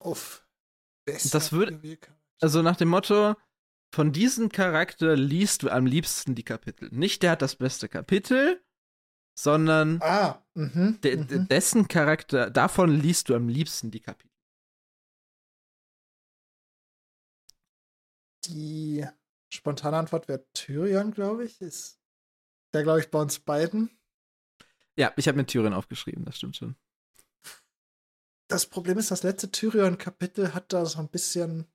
Uff. 0.03 0.47
Bester 1.07 1.39
das 1.39 1.53
würde, 1.53 1.99
also 2.41 2.63
nach 2.63 2.77
dem 2.77 2.89
Motto, 2.89 3.37
von 3.95 4.13
diesem 4.13 4.51
Charakter 4.51 5.17
liest 5.17 5.63
du 5.63 5.71
am 5.71 5.87
liebsten 5.87 6.35
die 6.35 6.45
Kapitel. 6.45 6.89
Nicht 6.93 7.23
der 7.23 7.33
hat 7.33 7.43
das 7.43 7.57
beste 7.57 7.89
Kapitel, 7.89 8.63
sondern 9.39 10.01
ah, 10.03 10.43
mh, 10.55 10.99
de 11.03 11.17
mh. 11.17 11.47
dessen 11.47 11.89
Charakter, 11.89 12.51
davon 12.51 12.91
liest 12.91 13.29
du 13.29 13.35
am 13.35 13.49
liebsten 13.49 13.91
die 13.91 14.01
Kapitel. 14.01 14.31
Die 18.47 19.07
spontane 19.51 19.97
Antwort 19.97 20.29
wäre 20.29 20.45
Tyrion, 20.53 21.13
glaube 21.13 21.45
ich. 21.45 21.61
Ist 21.61 22.01
der, 22.73 22.83
glaube 22.83 23.01
ich, 23.01 23.11
bei 23.11 23.21
uns 23.21 23.39
beiden. 23.39 23.91
Ja, 24.97 25.13
ich 25.17 25.29
habe 25.29 25.37
mir 25.37 25.47
Tyrion 25.47 25.75
aufgeschrieben, 25.75 26.25
das 26.25 26.37
stimmt 26.37 26.57
schon. 26.57 26.77
Das 28.49 28.67
Problem 28.67 28.99
ist, 28.99 29.11
das 29.11 29.23
letzte 29.23 29.51
Tyrion-Kapitel 29.51 30.55
hat 30.55 30.73
da 30.73 30.85
so 30.85 30.99
ein 30.99 31.09
bisschen 31.09 31.67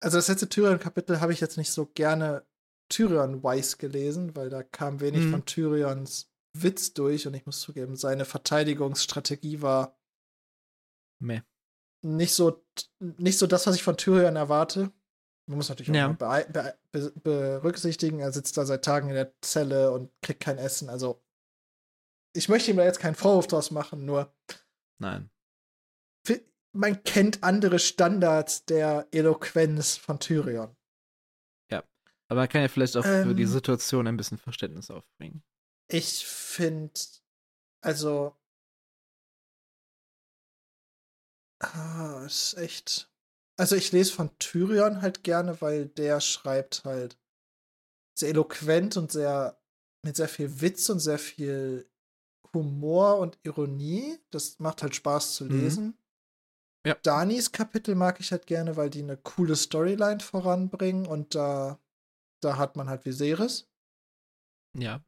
also 0.00 0.18
das 0.18 0.28
letzte 0.28 0.48
Tyrion-Kapitel 0.48 1.20
habe 1.20 1.32
ich 1.32 1.40
jetzt 1.40 1.56
nicht 1.56 1.72
so 1.72 1.86
gerne 1.86 2.46
Tyrion-wise 2.88 3.76
gelesen, 3.78 4.36
weil 4.36 4.50
da 4.50 4.62
kam 4.62 5.00
wenig 5.00 5.22
hm. 5.22 5.30
von 5.30 5.44
Tyrions 5.44 6.30
Witz 6.52 6.94
durch 6.94 7.26
und 7.26 7.34
ich 7.34 7.44
muss 7.44 7.60
zugeben, 7.60 7.96
seine 7.96 8.24
Verteidigungsstrategie 8.24 9.62
war 9.62 9.98
Meh. 11.18 11.42
nicht 12.02 12.32
so 12.32 12.64
nicht 13.00 13.38
so 13.38 13.46
das, 13.46 13.66
was 13.66 13.74
ich 13.74 13.82
von 13.82 13.96
Tyrion 13.96 14.36
erwarte. 14.36 14.92
Man 15.46 15.58
muss 15.58 15.68
natürlich 15.68 15.90
auch 15.90 15.94
ja. 15.94 16.08
be 16.08 16.74
be 16.90 17.12
berücksichtigen, 17.22 18.18
er 18.20 18.32
sitzt 18.32 18.56
da 18.56 18.66
seit 18.66 18.84
Tagen 18.84 19.08
in 19.08 19.14
der 19.14 19.32
Zelle 19.40 19.92
und 19.92 20.10
kriegt 20.22 20.40
kein 20.40 20.58
Essen. 20.58 20.88
Also 20.88 21.22
ich 22.34 22.48
möchte 22.48 22.70
ihm 22.70 22.76
da 22.76 22.84
jetzt 22.84 23.00
keinen 23.00 23.14
Vorwurf 23.14 23.46
draus 23.46 23.70
machen, 23.70 24.04
nur 24.04 24.32
Nein 24.98 25.30
man 26.76 27.02
kennt 27.02 27.42
andere 27.42 27.78
Standards 27.78 28.64
der 28.64 29.08
Eloquenz 29.10 29.96
von 29.96 30.20
Tyrion. 30.20 30.76
Ja, 31.70 31.82
aber 32.28 32.40
man 32.40 32.48
kann 32.48 32.62
ja 32.62 32.68
vielleicht 32.68 32.96
auch 32.96 33.04
ähm, 33.04 33.28
für 33.28 33.34
die. 33.34 33.46
Situation 33.46 34.06
ein 34.06 34.16
bisschen 34.16 34.38
Verständnis 34.38 34.90
aufbringen. 34.90 35.42
Ich 35.88 36.26
finde, 36.26 37.00
also, 37.80 38.36
ah, 41.60 42.22
ist 42.24 42.54
echt. 42.58 43.10
Also 43.58 43.74
ich 43.74 43.92
lese 43.92 44.12
von 44.12 44.30
Tyrion 44.38 45.00
halt 45.02 45.24
gerne, 45.24 45.60
weil 45.60 45.86
der 45.86 46.20
schreibt 46.20 46.84
halt 46.84 47.18
sehr 48.18 48.30
eloquent 48.30 48.96
und 48.96 49.10
sehr 49.10 49.58
mit 50.02 50.16
sehr 50.16 50.28
viel 50.28 50.60
Witz 50.60 50.88
und 50.88 51.00
sehr 51.00 51.18
viel 51.18 51.90
Humor 52.52 53.18
und 53.18 53.38
Ironie. 53.42 54.18
Das 54.30 54.58
macht 54.58 54.82
halt 54.82 54.94
Spaß 54.94 55.36
zu 55.36 55.44
mhm. 55.44 55.60
lesen. 55.60 55.84
Mhm. 55.86 55.98
Ja. 56.86 56.94
Danis 57.02 57.50
Kapitel 57.50 57.96
mag 57.96 58.20
ich 58.20 58.30
halt 58.30 58.46
gerne, 58.46 58.76
weil 58.76 58.90
die 58.90 59.02
eine 59.02 59.16
coole 59.16 59.56
Storyline 59.56 60.20
voranbringen 60.20 61.06
und 61.06 61.34
da, 61.34 61.80
da 62.40 62.58
hat 62.58 62.76
man 62.76 62.88
halt 62.88 63.04
Viserys. 63.04 63.68
Ja. 64.78 65.04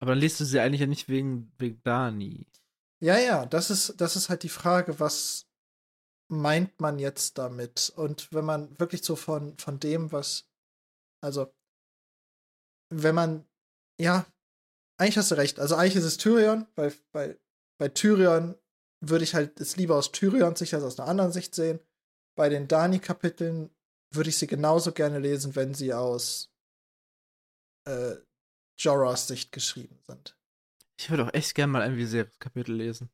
Aber 0.00 0.12
dann 0.12 0.18
liest 0.18 0.40
du 0.40 0.44
sie 0.44 0.58
eigentlich 0.58 0.80
ja 0.80 0.88
nicht 0.88 1.08
wegen, 1.08 1.52
wegen 1.58 1.80
Dani. 1.84 2.48
Ja, 3.00 3.18
ja, 3.18 3.46
das 3.46 3.70
ist, 3.70 4.00
das 4.00 4.16
ist 4.16 4.28
halt 4.28 4.42
die 4.42 4.48
Frage, 4.48 4.98
was 4.98 5.46
meint 6.32 6.80
man 6.80 6.98
jetzt 6.98 7.38
damit? 7.38 7.92
Und 7.94 8.32
wenn 8.32 8.44
man 8.44 8.78
wirklich 8.80 9.04
so 9.04 9.16
von, 9.16 9.56
von 9.58 9.78
dem, 9.78 10.10
was, 10.12 10.48
also, 11.22 11.54
wenn 12.90 13.14
man, 13.14 13.46
ja, 14.00 14.26
eigentlich 14.98 15.18
hast 15.18 15.30
du 15.30 15.36
recht. 15.36 15.58
Also 15.60 15.76
eigentlich 15.76 15.96
ist 15.96 16.04
es 16.04 16.16
Tyrion, 16.16 16.66
weil, 16.74 16.94
weil 17.12 17.40
bei 17.78 17.88
Tyrion 17.88 18.56
würde 19.00 19.24
ich 19.24 19.34
halt 19.34 19.60
es 19.60 19.76
lieber 19.76 19.96
aus 19.96 20.12
Tyrions 20.12 20.58
Sicht 20.58 20.74
als 20.74 20.84
aus 20.84 20.98
einer 20.98 21.08
anderen 21.08 21.32
Sicht 21.32 21.54
sehen. 21.54 21.80
Bei 22.36 22.48
den 22.48 22.68
Dani-Kapiteln 22.68 23.70
würde 24.12 24.30
ich 24.30 24.38
sie 24.38 24.46
genauso 24.46 24.92
gerne 24.92 25.18
lesen, 25.18 25.56
wenn 25.56 25.74
sie 25.74 25.92
aus 25.92 26.50
äh, 27.86 28.16
Jorahs 28.78 29.26
Sicht 29.26 29.52
geschrieben 29.52 29.98
sind. 30.06 30.38
Ich 30.98 31.10
würde 31.10 31.26
auch 31.26 31.34
echt 31.34 31.54
gerne 31.54 31.72
mal 31.72 31.82
ein 31.82 31.96
Viserys-Kapitel 31.96 32.74
lesen. 32.74 33.10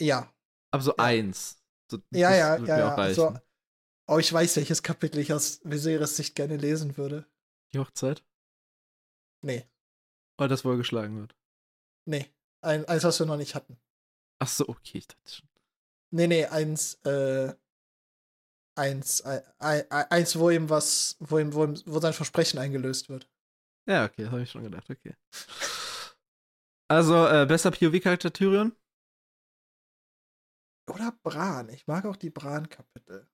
Ja. 0.00 0.32
Aber 0.72 0.82
so 0.82 0.90
ja. 0.90 1.04
eins. 1.04 1.63
So, 1.90 1.98
ja, 2.12 2.34
ja, 2.34 2.56
ja. 2.56 2.78
ja. 2.78 2.94
Also, 2.94 3.38
oh, 4.08 4.18
ich 4.18 4.32
weiß, 4.32 4.56
welches 4.56 4.82
Kapitel 4.82 5.18
ich 5.18 5.32
aus 5.32 5.60
Viserys 5.64 6.16
Sicht 6.16 6.34
gerne 6.34 6.56
lesen 6.56 6.96
würde. 6.96 7.26
Die 7.72 7.78
Hochzeit? 7.78 8.24
Nee. 9.42 9.66
Weil 10.38 10.48
das 10.48 10.64
wohl 10.64 10.76
geschlagen 10.76 11.20
wird. 11.20 11.36
Nee. 12.06 12.26
Ein, 12.62 12.86
eins, 12.86 13.04
was 13.04 13.18
wir 13.18 13.26
noch 13.26 13.36
nicht 13.36 13.54
hatten. 13.54 13.78
Ach 14.38 14.48
so, 14.48 14.68
okay, 14.68 14.98
ich 14.98 15.06
dachte 15.06 15.30
schon. 15.30 15.48
Nee, 16.10 16.26
nee, 16.28 16.46
eins, 16.46 16.94
äh, 17.04 17.52
eins, 18.76 19.20
äh, 19.20 19.42
eins, 19.58 20.38
wo 20.38 20.48
ihm 20.50 20.70
was, 20.70 21.16
wo 21.20 21.38
ihm, 21.38 21.52
wo, 21.52 21.64
ihm, 21.64 21.74
wo 21.86 22.00
sein 22.00 22.12
Versprechen 22.12 22.58
eingelöst 22.58 23.08
wird. 23.08 23.28
Ja, 23.86 24.04
okay, 24.04 24.22
das 24.22 24.30
habe 24.30 24.42
ich 24.42 24.50
schon 24.50 24.62
gedacht, 24.62 24.88
okay. 24.88 25.14
Also, 26.88 27.26
äh, 27.26 27.46
besser 27.46 27.70
POV-Charakter 27.70 28.32
Tyrion? 28.32 28.74
Oder 30.94 31.12
Bran. 31.22 31.68
Ich 31.70 31.86
mag 31.86 32.04
auch 32.04 32.16
die 32.16 32.30
Bran-Kapitel. 32.30 33.28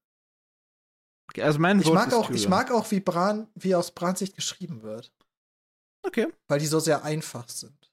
Also 1.39 1.59
mein 1.61 1.81
ich 1.81 1.91
mag 1.91 2.09
ist 2.09 2.15
auch, 2.15 2.31
ich 2.31 2.49
mag 2.49 2.71
auch, 2.73 2.91
wie 2.91 3.01
Bran, 3.01 3.49
wie 3.55 3.75
aus 3.75 3.93
Brans 3.93 4.19
Sicht 4.19 4.35
geschrieben 4.35 4.83
wird. 4.83 5.13
Okay. 6.03 6.33
Weil 6.49 6.59
die 6.59 6.67
so 6.67 6.81
sehr 6.81 7.05
einfach 7.05 7.49
sind. 7.49 7.93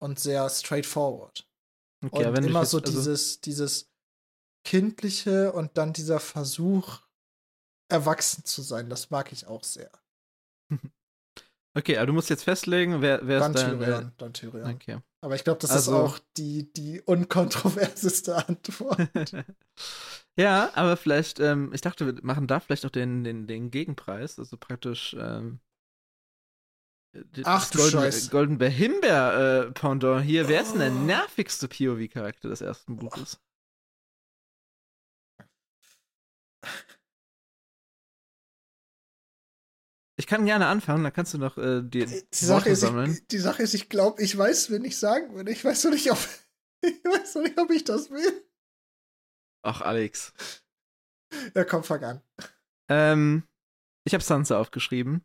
Und 0.00 0.20
sehr 0.20 0.48
straightforward. 0.50 1.48
okay 2.04 2.26
und 2.26 2.44
immer 2.44 2.60
jetzt, 2.60 2.70
so 2.70 2.78
also, 2.78 2.92
dieses, 2.92 3.40
dieses 3.40 3.90
kindliche 4.64 5.52
und 5.52 5.78
dann 5.78 5.92
dieser 5.92 6.20
Versuch, 6.20 7.00
erwachsen 7.90 8.44
zu 8.44 8.62
sein. 8.62 8.90
Das 8.90 9.10
mag 9.10 9.32
ich 9.32 9.46
auch 9.46 9.64
sehr. 9.64 9.90
Okay, 11.76 11.96
aber 11.98 12.06
du 12.06 12.12
musst 12.12 12.28
jetzt 12.28 12.42
festlegen, 12.42 13.02
wer, 13.02 13.24
wer 13.24 13.38
Dann 13.38 13.54
ist 13.54 13.62
dein. 13.62 13.78
Tyrion, 13.78 14.12
dann 14.18 14.30
Äh, 14.30 14.32
Tyrion. 14.32 14.74
okay. 14.74 14.98
Aber 15.20 15.34
ich 15.34 15.44
glaube, 15.44 15.58
das 15.60 15.70
Also- 15.72 15.92
ist 15.92 15.98
auch 15.98 16.18
die, 16.36 16.72
die 16.72 17.00
unkontroverseste 17.00 18.36
Antwort. 18.48 19.08
ja, 20.38 20.70
aber 20.74 20.96
vielleicht, 20.96 21.40
ähm, 21.40 21.72
ich 21.74 21.80
dachte, 21.80 22.06
wir 22.06 22.14
machen 22.22 22.46
da 22.46 22.60
vielleicht 22.60 22.86
auch 22.86 22.90
den, 22.90 23.24
den, 23.24 23.46
den 23.46 23.70
Gegenpreis, 23.70 24.38
also 24.38 24.56
praktisch 24.56 25.16
ähm, 25.18 25.60
Ach 27.44 27.68
du 27.70 27.78
Golden, 27.78 27.92
Scheiß. 27.92 28.30
Golden 28.30 28.58
Bear 28.58 28.70
Himbeer 28.70 29.66
äh, 29.68 29.72
Pendant 29.72 30.22
hier. 30.24 30.46
Wer 30.46 30.60
ist 30.62 30.72
denn 30.72 30.80
der 30.80 30.92
Oh. 30.92 31.04
nervigste 31.04 31.66
POV-Charakter 31.66 32.48
des 32.50 32.60
ersten 32.60 32.96
Buches? 32.96 33.40
Ich 40.18 40.26
kann 40.26 40.44
gerne 40.46 40.66
anfangen, 40.66 41.04
dann 41.04 41.12
kannst 41.12 41.32
du 41.34 41.38
noch 41.38 41.56
äh, 41.58 41.80
die, 41.80 42.04
Die 42.04 42.24
Sache, 42.32 42.70
ist, 42.70 42.80
sammeln. 42.80 43.12
ich, 43.12 43.26
die 43.28 43.38
Sache 43.38 43.62
ist, 43.62 43.74
ich 43.74 43.88
glaube, 43.88 44.20
ich 44.20 44.36
weiß, 44.36 44.70
wen 44.70 44.84
ich 44.84 44.98
sagen 44.98 45.32
würde. 45.34 45.52
Ich 45.52 45.64
weiß 45.64 45.84
noch 45.84 45.92
nicht, 45.92 46.10
ob 46.10 46.18
ich 46.82 47.04
weiß 47.04 47.36
noch 47.36 47.42
nicht, 47.42 47.58
ob 47.58 47.70
ich 47.70 47.84
das 47.84 48.10
will. 48.10 48.44
Ach, 49.62 49.80
Alex. 49.80 50.32
Ja, 51.54 51.64
komm, 51.64 51.84
fang 51.84 52.02
an. 52.02 52.22
Ähm, 52.90 53.44
ich 54.04 54.14
habe 54.14 54.24
Sansa 54.24 54.58
aufgeschrieben, 54.58 55.24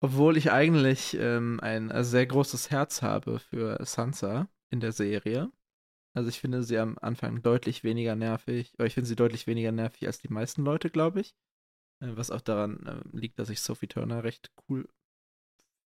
obwohl 0.00 0.36
ich 0.36 0.50
eigentlich 0.50 1.14
ähm, 1.20 1.60
ein 1.60 1.90
sehr 2.04 2.26
großes 2.26 2.70
Herz 2.70 3.02
habe 3.02 3.38
für 3.38 3.84
Sansa 3.84 4.48
in 4.70 4.80
der 4.80 4.92
Serie. 4.92 5.50
Also 6.14 6.30
ich 6.30 6.40
finde 6.40 6.62
sie 6.62 6.78
am 6.78 6.96
Anfang 7.02 7.42
deutlich 7.42 7.84
weniger 7.84 8.16
nervig, 8.16 8.72
aber 8.78 8.86
ich 8.86 8.94
finde 8.94 9.08
sie 9.08 9.16
deutlich 9.16 9.46
weniger 9.46 9.72
nervig 9.72 10.06
als 10.06 10.18
die 10.18 10.28
meisten 10.28 10.64
Leute, 10.64 10.88
glaube 10.88 11.20
ich. 11.20 11.34
Äh, 12.00 12.16
was 12.16 12.30
auch 12.30 12.40
daran 12.40 12.86
äh, 12.86 13.16
liegt, 13.16 13.38
dass 13.38 13.50
ich 13.50 13.60
Sophie 13.60 13.86
Turner 13.88 14.24
recht 14.24 14.50
cool 14.68 14.88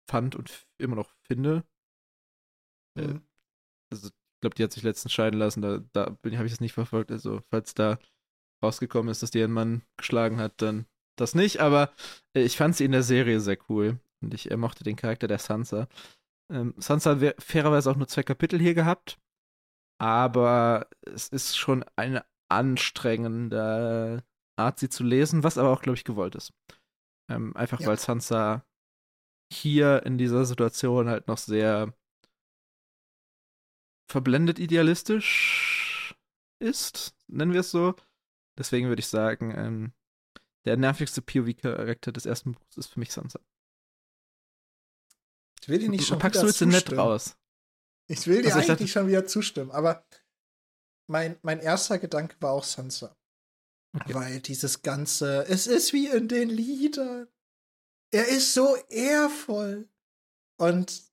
fand 0.10 0.36
und 0.36 0.68
immer 0.78 0.96
noch 0.96 1.14
finde. 1.22 1.64
Äh, 2.96 3.08
Mhm. 3.08 3.22
also 3.92 4.08
ich 4.10 4.42
glaube, 4.42 4.56
die 4.56 4.64
hat 4.64 4.72
sich 4.72 4.84
letztens 4.84 5.14
scheiden 5.14 5.40
lassen, 5.40 5.62
da, 5.62 5.80
da 5.94 6.06
habe 6.06 6.46
ich 6.46 6.54
es 6.54 6.62
nicht 6.62 6.74
verfolgt. 6.74 7.12
Also, 7.12 7.42
falls 7.50 7.74
da 7.74 8.00
rausgekommen 8.64 9.12
ist, 9.12 9.24
dass 9.24 9.32
die 9.32 9.40
ihren 9.40 9.52
Mann 9.52 9.84
geschlagen 9.98 10.40
hat, 10.40 10.62
dann 10.62 10.86
das 11.18 11.36
nicht. 11.36 11.60
Aber 11.62 11.92
ich 12.34 12.58
fand 12.58 12.76
sie 12.76 12.86
in 12.86 12.92
der 12.92 13.04
Serie 13.04 13.40
sehr 13.40 13.58
cool. 13.70 14.00
Und 14.22 14.34
ich 14.34 14.50
mochte 14.56 14.84
den 14.84 14.96
Charakter 14.96 15.28
der 15.28 15.40
Sansa. 15.40 15.88
Ähm, 16.52 16.76
Sansa 16.78 17.20
hat 17.20 17.44
fairerweise 17.44 17.92
auch 17.92 17.96
nur 17.98 18.08
zwei 18.08 18.24
Kapitel 18.24 18.60
hier 18.60 18.76
gehabt. 18.76 19.20
Aber 20.00 20.88
es 21.02 21.30
ist 21.30 21.58
schon 21.58 21.84
eine 21.96 22.26
anstrengende 22.50 24.24
Art, 24.58 24.80
sie 24.80 24.90
zu 24.90 25.04
lesen, 25.04 25.44
was 25.44 25.58
aber 25.58 25.70
auch, 25.72 25.82
glaube 25.82 25.98
ich, 25.98 26.04
gewollt 26.04 26.36
ist. 26.36 26.54
Ähm, 27.30 27.56
einfach 27.56 27.80
Ja. 27.80 27.88
weil 27.88 28.00
Sansa 28.00 28.66
hier 29.52 30.04
in 30.06 30.18
dieser 30.18 30.46
Situation 30.46 31.08
halt 31.10 31.28
noch 31.28 31.38
sehr 31.38 31.94
verblendet 34.10 34.60
idealistisch 34.60 36.16
ist, 36.60 37.16
nennen 37.28 37.54
wir 37.54 37.60
es 37.62 37.72
so. 37.72 37.96
Deswegen 38.58 38.88
würde 38.88 39.02
ich 39.02 39.08
sagen, 39.08 39.54
ähm, 39.56 39.94
der 40.66 40.78
nervigste 40.78 41.22
POV-Charakter 41.22 42.12
des 42.12 42.26
ersten 42.26 42.54
Buchs 42.54 42.78
ist 42.78 42.88
für 42.88 43.00
mich 43.00 43.12
Sansa. 43.14 43.40
Ich 45.62 45.70
will 45.70 45.80
dir 45.80 45.90
nicht 45.90 46.08
schon 46.08 46.20
Packst 46.20 46.42
wieder 46.42 46.44
du 46.44 46.48
jetzt 46.52 46.62
nett 46.62 46.72
zustimmen. 46.82 47.00
raus? 47.00 47.38
Ich 48.10 48.26
will 48.28 48.42
dir 48.42 48.48
Also 48.48 48.60
ich 48.60 48.70
eigentlich 48.70 48.80
dachte- 48.80 48.88
schon 48.88 49.08
wieder 49.08 49.26
zustimmen, 49.28 49.72
aber 49.72 50.06
mein, 51.10 51.38
mein 51.42 51.60
erster 51.60 52.00
Gedanke 52.00 52.36
war 52.42 52.52
auch 52.52 52.64
Sansa. 52.64 53.16
Okay. 54.02 54.14
Weil 54.14 54.40
dieses 54.42 54.82
Ganze, 54.82 55.46
es 55.48 55.66
ist 55.68 55.92
wie 55.94 56.08
in 56.08 56.28
den 56.28 56.50
Liedern. 56.50 57.28
Er 58.12 58.28
ist 58.28 58.54
so 58.54 58.76
ehrvoll. 58.90 59.90
Und 60.60 61.04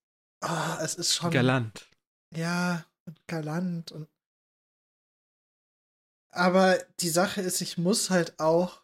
ah, 0.40 0.78
es 0.82 0.94
ist 0.94 1.14
schon. 1.14 1.30
Galant. 1.30 1.88
Ja, 2.34 2.84
und 3.06 3.26
galant 3.26 3.92
und. 3.92 4.08
Aber 6.30 6.78
die 7.00 7.08
Sache 7.08 7.40
ist, 7.40 7.60
ich 7.60 7.78
muss 7.78 8.10
halt 8.10 8.38
auch. 8.38 8.82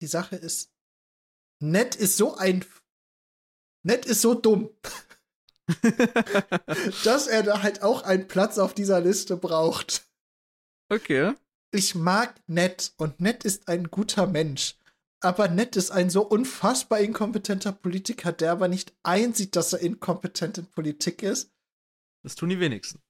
Die 0.00 0.06
Sache 0.06 0.36
ist, 0.36 0.72
Ned 1.60 1.94
ist 1.94 2.16
so 2.16 2.36
ein. 2.36 2.64
Ned 3.84 4.06
ist 4.06 4.22
so 4.22 4.34
dumm, 4.34 4.70
dass 7.04 7.26
er 7.26 7.42
da 7.42 7.62
halt 7.62 7.82
auch 7.82 8.02
einen 8.02 8.26
Platz 8.26 8.58
auf 8.58 8.74
dieser 8.74 9.00
Liste 9.00 9.36
braucht. 9.36 10.08
okay. 10.88 11.34
Ich 11.70 11.94
mag 11.94 12.34
Ned 12.46 12.92
und 12.96 13.20
Ned 13.20 13.44
ist 13.44 13.68
ein 13.68 13.90
guter 13.90 14.26
Mensch. 14.26 14.76
Aber 15.20 15.48
Ned 15.48 15.74
ist 15.76 15.90
ein 15.90 16.10
so 16.10 16.22
unfassbar 16.22 17.00
inkompetenter 17.00 17.72
Politiker, 17.72 18.32
der 18.32 18.52
aber 18.52 18.68
nicht 18.68 18.94
einsieht, 19.02 19.56
dass 19.56 19.72
er 19.72 19.80
inkompetent 19.80 20.58
in 20.58 20.66
Politik 20.66 21.22
ist. 21.22 21.52
Das 22.22 22.36
tun 22.36 22.48
die 22.50 22.60
wenigsten. 22.60 23.00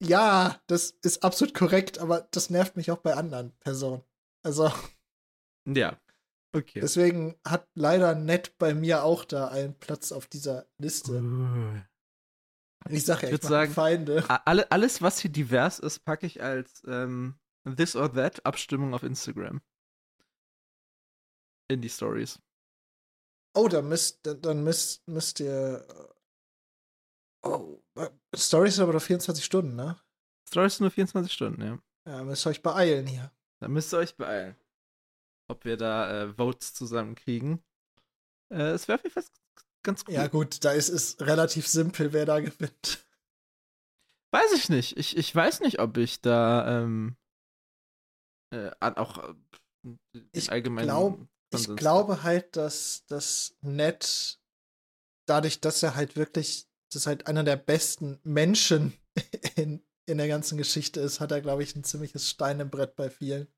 Ja, 0.00 0.60
das 0.66 0.90
ist 1.02 1.22
absolut 1.24 1.54
korrekt, 1.54 1.98
aber 1.98 2.28
das 2.32 2.50
nervt 2.50 2.76
mich 2.76 2.90
auch 2.90 2.98
bei 2.98 3.14
anderen 3.14 3.52
Personen. 3.60 4.02
Also, 4.44 4.72
Ja. 5.66 5.98
Okay. 6.52 6.80
deswegen 6.80 7.36
hat 7.46 7.68
leider 7.74 8.14
Ned 8.14 8.56
bei 8.58 8.74
mir 8.74 9.02
auch 9.04 9.24
da 9.24 9.48
einen 9.48 9.74
Platz 9.78 10.10
auf 10.12 10.26
dieser 10.26 10.66
Liste. 10.78 11.20
Uh. 11.22 11.80
Ich 12.88 13.04
sag 13.04 13.22
ja, 13.22 13.28
Ich 13.28 13.34
ich, 13.36 13.42
sagen- 13.42 13.72
Feinde. 13.72 14.24
Alle, 14.46 14.70
alles, 14.70 15.02
was 15.02 15.18
hier 15.18 15.30
divers 15.30 15.78
ist, 15.80 16.04
packe 16.04 16.26
ich 16.26 16.42
als 16.42 16.82
ähm, 16.86 17.34
This 17.74 17.96
or 17.96 18.12
That 18.12 18.44
Abstimmung 18.46 18.94
auf 18.94 19.02
Instagram. 19.02 19.60
In 21.68 21.80
die 21.80 21.88
Stories. 21.88 22.38
Oh, 23.54 23.68
dann 23.68 23.88
müsst, 23.88 24.20
dann 24.22 24.62
müsst, 24.62 25.06
müsst 25.08 25.40
ihr. 25.40 25.84
äh, 25.88 26.12
Oh, 27.48 27.80
Story 28.34 28.68
ist 28.68 28.80
aber 28.80 28.92
noch 28.92 29.02
24 29.02 29.44
Stunden, 29.44 29.76
ne? 29.76 29.96
Stories 30.48 30.76
sind 30.76 30.84
nur 30.84 30.90
24 30.90 31.32
Stunden, 31.32 31.62
ja. 31.62 31.78
Ja, 32.06 32.24
müsst 32.24 32.46
ihr 32.46 32.50
euch 32.50 32.62
beeilen 32.62 33.06
hier. 33.06 33.30
Da 33.60 33.68
müsst 33.68 33.92
ihr 33.94 33.98
euch 33.98 34.16
beeilen. 34.16 34.56
Ob 35.48 35.64
wir 35.64 35.76
da 35.76 36.22
äh, 36.24 36.34
Votes 36.34 36.74
zusammenkriegen. 36.74 37.62
Äh, 38.52 38.70
es 38.72 38.88
wäre 38.88 38.98
auf 38.98 39.04
jeden 39.04 39.14
Fall 39.14 39.24
ganz 39.84 40.04
cool. 40.06 40.14
Ja, 40.14 40.26
gut, 40.26 40.64
da 40.64 40.72
ist 40.72 40.88
es 40.88 41.20
relativ 41.20 41.66
simpel, 41.68 42.12
wer 42.12 42.26
da 42.26 42.40
gewinnt. 42.40 43.06
Weiß 44.32 44.52
ich 44.52 44.68
nicht. 44.68 44.96
Ich, 44.96 45.16
ich 45.16 45.34
weiß 45.34 45.60
nicht, 45.60 45.78
ob 45.78 45.96
ich 45.96 46.20
da 46.20 46.82
ähm, 46.82 47.16
äh, 48.50 48.70
auch 48.80 49.18
äh, 49.18 50.20
Ich 50.32 50.50
allgemeinen 50.50 50.86
glaub- 50.86 51.26
Ich 51.54 51.74
glaube 51.76 52.22
halt, 52.22 52.56
dass 52.56 53.04
das 53.06 53.56
Ned, 53.60 54.38
dadurch, 55.26 55.60
dass 55.60 55.82
er 55.82 55.94
halt 55.94 56.16
wirklich, 56.16 56.68
das 56.90 57.02
ist 57.02 57.06
halt 57.06 57.26
einer 57.26 57.44
der 57.44 57.56
besten 57.56 58.18
Menschen 58.24 58.92
in, 59.56 59.82
in 60.06 60.18
der 60.18 60.28
ganzen 60.28 60.58
Geschichte 60.58 61.00
ist, 61.00 61.20
hat 61.20 61.32
er, 61.32 61.40
glaube 61.40 61.62
ich, 61.62 61.74
ein 61.76 61.84
ziemliches 61.84 62.28
Stein 62.28 62.60
im 62.60 62.70
Brett 62.70 62.94
bei 62.96 63.10
vielen. 63.10 63.48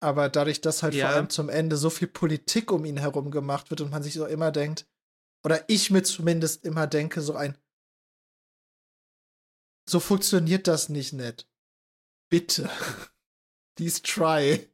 Aber 0.00 0.28
dadurch, 0.28 0.60
dass 0.60 0.82
halt 0.84 0.94
Ja. 0.94 1.06
vor 1.08 1.16
allem 1.16 1.30
zum 1.30 1.48
Ende 1.48 1.76
so 1.76 1.90
viel 1.90 2.06
Politik 2.08 2.70
um 2.70 2.84
ihn 2.84 2.98
herum 2.98 3.30
gemacht 3.32 3.70
wird 3.70 3.80
und 3.80 3.90
man 3.90 4.02
sich 4.02 4.14
so 4.14 4.26
immer 4.26 4.52
denkt, 4.52 4.86
oder 5.44 5.68
ich 5.68 5.90
mir 5.90 6.02
zumindest 6.02 6.64
immer 6.64 6.86
denke, 6.86 7.20
so 7.20 7.34
ein, 7.34 7.56
so 9.88 10.00
funktioniert 10.00 10.66
das 10.68 10.88
nicht, 10.88 11.12
Ned. 11.14 11.48
Bitte. 12.30 12.68
Please 13.78 14.02
try. 14.02 14.68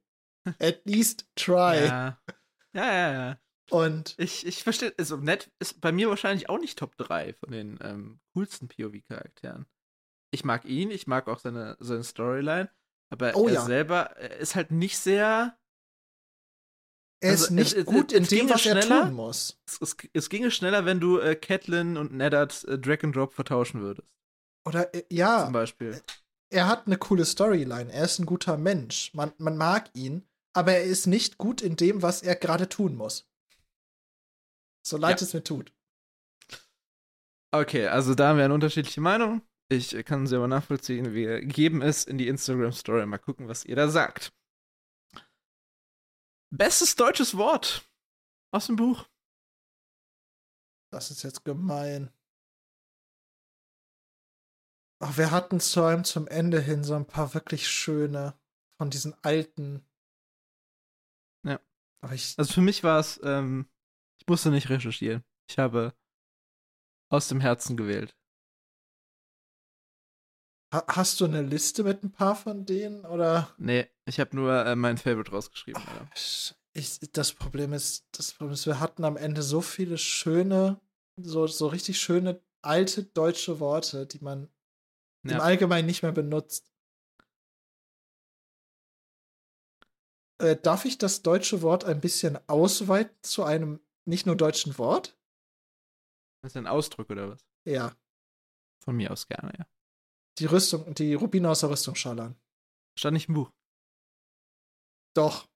At 0.58 0.80
least 0.84 1.26
try. 1.36 1.86
Ja. 1.86 2.18
ja, 2.72 2.92
ja, 2.92 3.12
ja. 3.12 3.40
Und 3.70 4.14
Ich, 4.18 4.46
ich 4.46 4.62
verstehe, 4.62 4.92
also 4.98 5.16
Ned 5.16 5.50
ist 5.58 5.80
bei 5.80 5.90
mir 5.92 6.08
wahrscheinlich 6.08 6.48
auch 6.50 6.58
nicht 6.58 6.78
Top 6.78 6.96
3 6.96 7.32
von 7.34 7.50
den 7.52 7.78
ähm, 7.82 8.20
coolsten 8.34 8.68
POV-Charakteren. 8.68 9.66
Ich 10.32 10.44
mag 10.44 10.64
ihn, 10.64 10.90
ich 10.90 11.06
mag 11.06 11.28
auch 11.28 11.38
seine, 11.38 11.76
seine 11.80 12.02
Storyline, 12.04 12.68
aber 13.10 13.36
Oh 13.36 13.46
er 13.46 13.54
ja. 13.54 13.60
selber 13.64 14.16
er 14.16 14.36
ist 14.38 14.54
halt 14.54 14.70
nicht 14.70 14.98
sehr. 14.98 15.56
er 17.22 17.30
Also, 17.30 17.44
ist 17.44 17.50
nicht 17.52 17.72
es- 17.72 17.78
es- 17.78 17.86
gut 17.86 18.12
es 18.12 18.18
in 18.32 18.38
dem, 18.38 18.50
was 18.50 18.66
er 18.66 18.82
schneller. 18.82 19.04
tun 19.06 19.14
muss. 19.14 19.58
Es, 19.66 19.80
es, 19.80 19.96
es 20.12 20.28
ginge 20.28 20.50
schneller, 20.50 20.84
wenn 20.84 21.00
du 21.00 21.18
äh, 21.20 21.34
Catelyn 21.36 21.96
und 21.96 22.12
Neddard 22.12 22.64
äh, 22.64 22.78
Drag 22.78 23.02
and 23.04 23.14
Drop 23.16 23.32
vertauschen 23.32 23.80
würdest. 23.80 24.08
Oder 24.66 24.92
äh, 24.94 25.04
ja, 25.10 25.44
Zum 25.44 25.52
Beispiel. 25.52 26.02
Er 26.54 26.68
hat 26.68 26.86
eine 26.86 26.96
coole 26.96 27.24
Storyline. 27.24 27.92
Er 27.92 28.04
ist 28.04 28.18
ein 28.18 28.26
guter 28.26 28.56
Mensch. 28.56 29.12
Man, 29.14 29.32
man 29.38 29.56
mag 29.56 29.90
ihn, 29.94 30.26
aber 30.54 30.72
er 30.72 30.84
ist 30.84 31.06
nicht 31.06 31.36
gut 31.36 31.60
in 31.60 31.76
dem, 31.76 32.00
was 32.02 32.22
er 32.22 32.36
gerade 32.36 32.68
tun 32.68 32.94
muss. 32.96 33.28
So 34.86 34.96
leid 34.96 35.20
Ja. 35.20 35.26
es 35.26 35.34
mir 35.34 35.42
tut. 35.44 35.72
Okay, 37.52 37.86
also 37.88 38.14
da 38.14 38.28
haben 38.28 38.36
wir 38.38 38.44
eine 38.44 38.54
unterschiedliche 38.54 39.00
Meinung. 39.00 39.42
Ich 39.68 39.90
kann 40.04 40.26
sie 40.26 40.36
aber 40.36 40.48
nachvollziehen. 40.48 41.12
Wir 41.14 41.40
geben 41.44 41.82
es 41.82 42.04
in 42.04 42.18
die 42.18 42.28
Instagram-Story. 42.28 43.06
Mal 43.06 43.18
gucken, 43.18 43.48
was 43.48 43.64
ihr 43.64 43.76
da 43.76 43.88
sagt. 43.88 44.32
Bestes 46.50 46.94
deutsches 46.94 47.36
Wort 47.36 47.88
aus 48.52 48.66
dem 48.66 48.76
Buch. 48.76 49.08
Das 50.92 51.10
ist 51.10 51.22
jetzt 51.24 51.44
gemein. 51.44 52.12
Ach, 55.06 55.18
wir 55.18 55.30
hatten 55.30 55.60
zu 55.60 55.82
einem 55.82 56.02
zum 56.04 56.26
Ende 56.28 56.58
hin 56.62 56.82
so 56.82 56.94
ein 56.94 57.04
paar 57.04 57.34
wirklich 57.34 57.68
schöne 57.68 58.32
von 58.78 58.88
diesen 58.88 59.14
alten. 59.22 59.84
Ja. 61.46 61.60
Also 62.00 62.50
für 62.50 62.62
mich 62.62 62.82
war 62.84 63.00
es, 63.00 63.20
ähm, 63.22 63.68
ich 64.18 64.26
musste 64.26 64.50
nicht 64.50 64.70
recherchieren. 64.70 65.22
Ich 65.46 65.58
habe 65.58 65.92
aus 67.10 67.28
dem 67.28 67.40
Herzen 67.40 67.76
gewählt. 67.76 68.16
Ha 70.72 70.86
hast 70.88 71.20
du 71.20 71.26
eine 71.26 71.42
Liste 71.42 71.84
mit 71.84 72.02
ein 72.02 72.10
paar 72.10 72.34
von 72.34 72.64
denen 72.64 73.04
oder? 73.04 73.54
Nee, 73.58 73.90
ich 74.06 74.18
habe 74.18 74.34
nur 74.34 74.64
äh, 74.64 74.74
mein 74.74 74.96
Favorite 74.96 75.32
rausgeschrieben. 75.32 75.82
Ja. 75.82 76.08
Ich, 76.72 76.98
das 77.12 77.34
Problem 77.34 77.74
ist, 77.74 78.06
das 78.12 78.32
Problem 78.32 78.54
ist, 78.54 78.64
wir 78.64 78.80
hatten 78.80 79.04
am 79.04 79.18
Ende 79.18 79.42
so 79.42 79.60
viele 79.60 79.98
schöne, 79.98 80.80
so, 81.20 81.46
so 81.46 81.66
richtig 81.66 82.00
schöne 82.00 82.40
alte 82.62 83.04
deutsche 83.04 83.60
Worte, 83.60 84.06
die 84.06 84.20
man 84.20 84.48
ja. 85.24 85.36
im 85.36 85.40
Allgemeinen 85.40 85.86
nicht 85.86 86.02
mehr 86.02 86.12
benutzt. 86.12 86.72
Äh, 90.38 90.56
darf 90.56 90.84
ich 90.84 90.98
das 90.98 91.22
deutsche 91.22 91.62
Wort 91.62 91.84
ein 91.84 92.00
bisschen 92.00 92.38
ausweiten 92.48 93.16
zu 93.22 93.44
einem 93.44 93.80
nicht 94.04 94.26
nur 94.26 94.36
deutschen 94.36 94.76
Wort? 94.78 95.16
Das 96.42 96.52
ist 96.52 96.56
ein 96.56 96.66
Ausdruck 96.66 97.10
oder 97.10 97.30
was? 97.30 97.46
Ja. 97.64 97.96
Von 98.82 98.96
mir 98.96 99.10
aus 99.10 99.26
gerne, 99.26 99.52
ja. 99.58 99.66
Die 100.38 100.46
Rüstung, 100.46 100.94
die 100.94 101.14
Rubine 101.14 101.48
aus 101.48 101.60
der 101.60 101.70
Rüstung 101.70 101.94
schallern. 101.94 102.36
Stand 102.98 103.14
nicht 103.14 103.28
im 103.28 103.34
Buch. 103.34 103.52
Doch. 105.14 105.48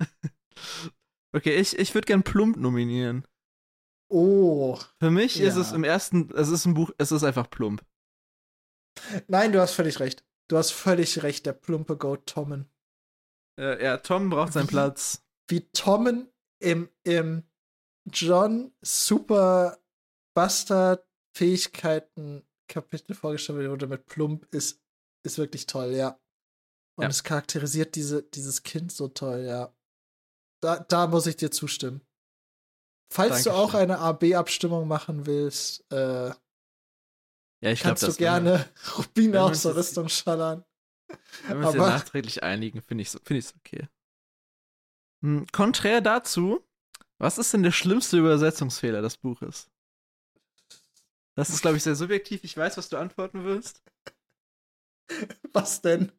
okay, 1.32 1.56
ich, 1.56 1.78
ich 1.78 1.94
würde 1.94 2.06
gern 2.06 2.22
Plump 2.22 2.56
nominieren. 2.56 3.26
Oh. 4.08 4.78
Für 5.00 5.10
mich 5.10 5.36
ja. 5.36 5.48
ist 5.48 5.56
es 5.56 5.72
im 5.72 5.82
ersten, 5.82 6.30
es 6.34 6.48
ist 6.48 6.66
ein 6.66 6.74
Buch, 6.74 6.92
es 6.98 7.10
ist 7.10 7.24
einfach 7.24 7.50
plump. 7.50 7.84
Nein, 9.28 9.52
du 9.52 9.60
hast 9.60 9.72
völlig 9.72 10.00
recht. 10.00 10.24
Du 10.48 10.56
hast 10.56 10.70
völlig 10.70 11.22
recht, 11.22 11.46
der 11.46 11.52
plumpe 11.52 11.96
Goat 11.96 12.26
Tommen. 12.26 12.70
Äh, 13.58 13.82
ja, 13.82 13.96
Tom 13.98 14.30
braucht 14.30 14.52
seinen 14.52 14.68
wie, 14.68 14.72
Platz. 14.72 15.24
Wie 15.48 15.68
Tommen 15.70 16.28
im, 16.60 16.88
im 17.04 17.44
John 18.10 18.72
Super 18.82 19.78
Bastard 20.34 21.06
Fähigkeiten 21.36 22.46
Kapitel 22.68 23.14
vorgestellt 23.14 23.70
wurde 23.70 23.86
mit 23.86 24.06
Plump 24.06 24.46
ist, 24.52 24.80
ist 25.24 25.38
wirklich 25.38 25.66
toll, 25.66 25.92
ja. 25.92 26.18
Und 26.96 27.04
ja. 27.04 27.08
es 27.08 27.24
charakterisiert 27.24 27.94
diese, 27.94 28.22
dieses 28.22 28.62
Kind 28.62 28.92
so 28.92 29.08
toll, 29.08 29.44
ja. 29.44 29.74
Da, 30.62 30.78
da 30.78 31.06
muss 31.06 31.26
ich 31.26 31.36
dir 31.36 31.50
zustimmen. 31.50 32.00
Falls 33.12 33.44
Dankeschön. 33.44 33.52
du 33.52 33.58
auch 33.58 33.74
eine 33.74 33.98
AB-Abstimmung 33.98 34.88
machen 34.88 35.26
willst, 35.26 35.84
äh, 35.92 36.32
ja, 37.60 37.70
ich 37.70 37.80
kannst 37.80 38.02
glaub, 38.02 38.12
du 38.12 38.18
gerne 38.18 38.68
Rubine 38.98 39.42
aus 39.42 39.62
der 39.62 39.76
Rüstung 39.76 40.08
schallern. 40.08 40.64
Wenn 41.46 41.60
wir 41.60 41.68
uns 41.68 41.76
ja 41.76 41.86
nachträglich 41.86 42.42
einigen, 42.42 42.82
finde 42.82 43.02
ich 43.02 43.08
es 43.08 43.20
find 43.24 43.54
okay. 43.58 43.88
Hm, 45.22 45.46
konträr 45.52 46.00
dazu, 46.00 46.64
was 47.18 47.38
ist 47.38 47.52
denn 47.52 47.62
der 47.62 47.72
schlimmste 47.72 48.18
Übersetzungsfehler 48.18 49.00
des 49.02 49.16
Buches? 49.16 49.70
Das 51.34 51.50
ist, 51.50 51.60
glaube 51.60 51.76
ich, 51.76 51.82
sehr 51.82 51.94
subjektiv. 51.94 52.44
Ich 52.44 52.56
weiß, 52.56 52.76
was 52.76 52.88
du 52.88 52.96
antworten 52.96 53.44
willst. 53.44 53.82
Was 55.52 55.82
denn? 55.82 56.10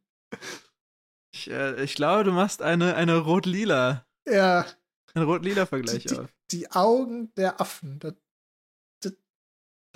Ich, 1.34 1.50
äh, 1.50 1.84
ich 1.84 1.96
glaube, 1.96 2.24
du 2.24 2.32
machst 2.32 2.62
eine, 2.62 2.96
eine 2.96 3.18
rot-lila. 3.18 4.08
Ja. 4.26 4.66
Ein 5.14 5.24
rot-lila 5.24 5.66
Vergleich 5.66 6.06
die, 6.06 6.18
auf. 6.18 6.34
Die 6.52 6.72
Augen 6.72 7.34
der 7.36 7.60
Affen. 7.60 8.00
Das 8.00 8.14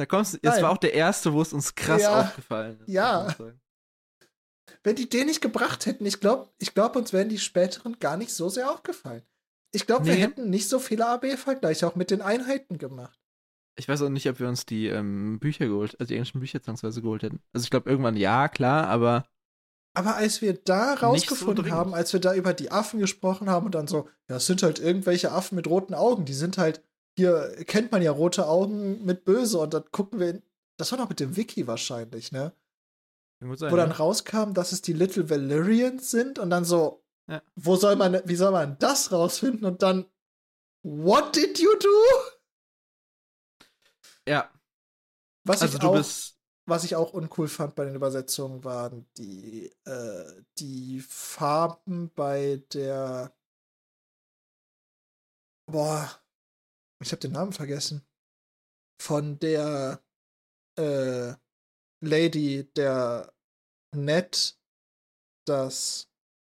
da 0.01 0.07
kommst 0.07 0.33
du. 0.33 0.39
Jetzt 0.41 0.63
war 0.63 0.71
auch 0.71 0.77
der 0.77 0.95
erste, 0.95 1.31
wo 1.31 1.43
es 1.43 1.53
uns 1.53 1.75
krass 1.75 2.01
ja, 2.01 2.21
aufgefallen 2.21 2.79
ist. 2.81 2.89
Ja. 2.89 3.27
Wenn 4.83 4.95
die 4.95 5.07
den 5.07 5.27
nicht 5.27 5.41
gebracht 5.41 5.85
hätten, 5.85 6.07
ich 6.07 6.19
glaube, 6.19 6.49
ich 6.57 6.73
glaub, 6.73 6.95
uns 6.95 7.13
wären 7.13 7.29
die 7.29 7.37
späteren 7.37 7.99
gar 7.99 8.17
nicht 8.17 8.33
so 8.33 8.49
sehr 8.49 8.71
aufgefallen. 8.71 9.21
Ich 9.71 9.85
glaube, 9.85 10.05
nee. 10.05 10.09
wir 10.09 10.15
hätten 10.15 10.49
nicht 10.49 10.67
so 10.67 10.79
viele 10.79 11.07
AB-Vergleiche 11.07 11.85
auch 11.85 11.95
mit 11.95 12.09
den 12.09 12.21
Einheiten 12.21 12.79
gemacht. 12.79 13.19
Ich 13.77 13.87
weiß 13.87 14.01
auch 14.01 14.09
nicht, 14.09 14.27
ob 14.27 14.39
wir 14.39 14.47
uns 14.47 14.65
die 14.65 14.87
ähm, 14.87 15.39
Bücher 15.39 15.67
geholt, 15.67 15.99
also 15.99 16.09
die 16.09 16.15
englischen 16.15 16.39
Bücher 16.39 16.63
zwangsweise 16.63 17.03
geholt 17.03 17.21
hätten. 17.21 17.41
Also 17.53 17.63
ich 17.63 17.69
glaube 17.69 17.89
irgendwann 17.89 18.17
ja, 18.17 18.47
klar, 18.47 18.87
aber. 18.87 19.27
Aber 19.93 20.15
als 20.15 20.41
wir 20.41 20.53
da 20.53 20.95
rausgefunden 20.95 21.65
so 21.65 21.71
haben, 21.71 21.93
als 21.93 22.11
wir 22.11 22.19
da 22.19 22.33
über 22.33 22.53
die 22.53 22.71
Affen 22.71 22.99
gesprochen 22.99 23.51
haben 23.51 23.67
und 23.67 23.75
dann 23.75 23.87
so, 23.87 24.09
ja, 24.27 24.37
es 24.37 24.47
sind 24.47 24.63
halt 24.63 24.79
irgendwelche 24.79 25.31
Affen 25.31 25.55
mit 25.55 25.67
roten 25.67 25.93
Augen, 25.93 26.25
die 26.25 26.33
sind 26.33 26.57
halt, 26.57 26.81
hier 27.17 27.63
kennt 27.65 27.91
man 27.91 28.01
ja 28.01 28.11
rote 28.11 28.47
Augen 28.47 29.03
mit 29.05 29.25
böse 29.25 29.59
und 29.59 29.73
dann 29.73 29.89
gucken 29.91 30.19
wir, 30.19 30.29
in, 30.29 30.43
das 30.77 30.91
war 30.91 30.99
doch 30.99 31.09
mit 31.09 31.19
dem 31.19 31.35
Wiki 31.35 31.67
wahrscheinlich, 31.67 32.31
ne? 32.31 32.53
Sein, 33.39 33.71
Wo 33.71 33.75
dann 33.75 33.89
ja. 33.89 33.95
rauskam, 33.95 34.53
dass 34.53 34.71
es 34.71 34.83
die 34.83 34.93
Little 34.93 35.29
Valyrians 35.29 36.11
sind 36.11 36.37
und 36.37 36.51
dann 36.51 36.63
so, 36.63 37.03
ja. 37.27 37.41
wo 37.55 37.75
soll 37.75 37.95
man, 37.95 38.21
wie 38.25 38.35
soll 38.35 38.51
man 38.51 38.77
das 38.77 39.11
rausfinden 39.11 39.65
und 39.65 39.81
dann, 39.81 40.05
what 40.83 41.35
did 41.35 41.59
you 41.59 41.71
do? 41.79 43.67
Ja. 44.27 44.51
Was 45.43 45.63
also 45.63 45.77
ich 45.77 45.83
auch, 45.83 46.05
was 46.67 46.83
ich 46.83 46.95
auch 46.95 47.13
uncool 47.13 47.47
fand 47.47 47.73
bei 47.73 47.85
den 47.85 47.95
Übersetzungen 47.95 48.63
waren 48.63 49.07
die, 49.17 49.71
äh, 49.85 50.43
die 50.59 50.99
Farben 51.01 52.11
bei 52.13 52.63
der 52.73 53.33
Boah, 55.65 56.09
ich 57.01 57.11
habe 57.11 57.19
den 57.19 57.31
Namen 57.31 57.53
vergessen. 57.53 58.05
Von 59.01 59.39
der 59.39 60.03
äh, 60.77 61.33
Lady, 62.03 62.71
der 62.75 63.33
nett 63.95 64.57
das, 65.47 66.09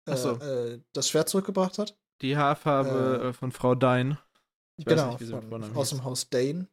äh, 0.07 0.15
so. 0.15 0.33
äh, 0.39 0.81
das 0.93 1.09
Schwert 1.09 1.29
zurückgebracht 1.29 1.77
hat. 1.77 1.97
Die 2.21 2.35
Haarfarbe 2.35 3.29
äh, 3.29 3.33
von 3.33 3.51
Frau 3.51 3.75
Dane. 3.75 4.19
Ich 4.77 4.85
genau, 4.85 5.17
nicht, 5.17 5.29
von, 5.29 5.75
aus 5.75 5.89
dem 5.89 6.03
Haus 6.03 6.29
Dane. 6.29 6.67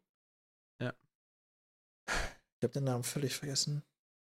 Ich 2.58 2.64
habe 2.64 2.72
den 2.72 2.84
Namen 2.84 3.04
völlig 3.04 3.36
vergessen. 3.36 3.82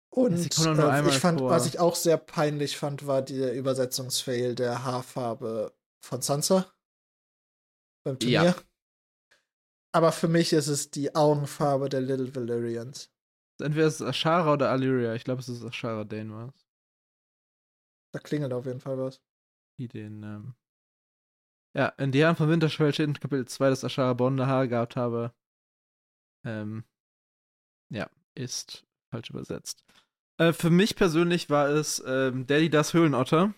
Und 0.10 0.34
äh, 0.58 1.08
ich 1.10 1.20
fand, 1.20 1.40
vor. 1.40 1.50
was 1.50 1.68
ich 1.68 1.80
auch 1.80 1.96
sehr 1.96 2.18
peinlich 2.18 2.78
fand, 2.78 3.06
war 3.06 3.22
der 3.22 3.54
Übersetzungsfail 3.54 4.56
der 4.56 4.84
Haarfarbe 4.84 5.74
von 6.04 6.22
Sansa 6.22 6.74
beim 8.04 8.18
Turnier. 8.18 8.44
Ja. 8.44 8.56
Aber 9.96 10.12
für 10.12 10.28
mich 10.28 10.52
ist 10.52 10.68
es 10.68 10.92
die 10.92 11.16
Augenfarbe 11.16 11.88
der 11.88 12.02
Little 12.02 12.36
Valyrians. 12.36 13.10
Entweder 13.62 13.88
ist 13.88 14.02
es 14.02 14.06
Ashara 14.06 14.52
oder 14.52 14.70
Allyria. 14.70 15.16
Ich 15.16 15.24
glaube, 15.24 15.40
es 15.40 15.48
ist 15.48 15.64
Ashara 15.64 16.04
Dane 16.04 16.34
war 16.34 16.50
es. 16.50 16.68
Da 18.12 18.20
klingelt 18.20 18.52
auf 18.52 18.66
jeden 18.66 18.82
Fall 18.82 18.98
was. 18.98 19.22
Die 19.80 19.88
den, 19.88 20.22
ähm 20.24 20.54
Ja, 21.74 21.88
in 21.98 22.12
die 22.12 22.20
Jahren 22.20 22.36
von 22.36 22.50
Winterschwell 22.50 22.94
steht 22.94 23.08
in 23.08 23.14
Kapitel 23.14 23.48
2, 23.48 23.70
dass 23.70 23.86
Ashara 23.86 24.12
blonde 24.12 24.48
Haare 24.48 24.68
gehabt 24.68 24.98
habe. 24.98 25.34
Ähm, 26.44 26.84
ja, 27.90 28.10
ist 28.34 28.86
falsch 29.12 29.30
übersetzt. 29.30 29.86
Äh, 30.40 30.52
für 30.52 30.72
mich 30.72 30.98
persönlich 30.98 31.50
war 31.50 31.70
es 31.70 32.04
ähm, 32.06 32.46
Daddy 32.48 32.70
das 32.70 32.94
Höhlenotter. 32.94 33.54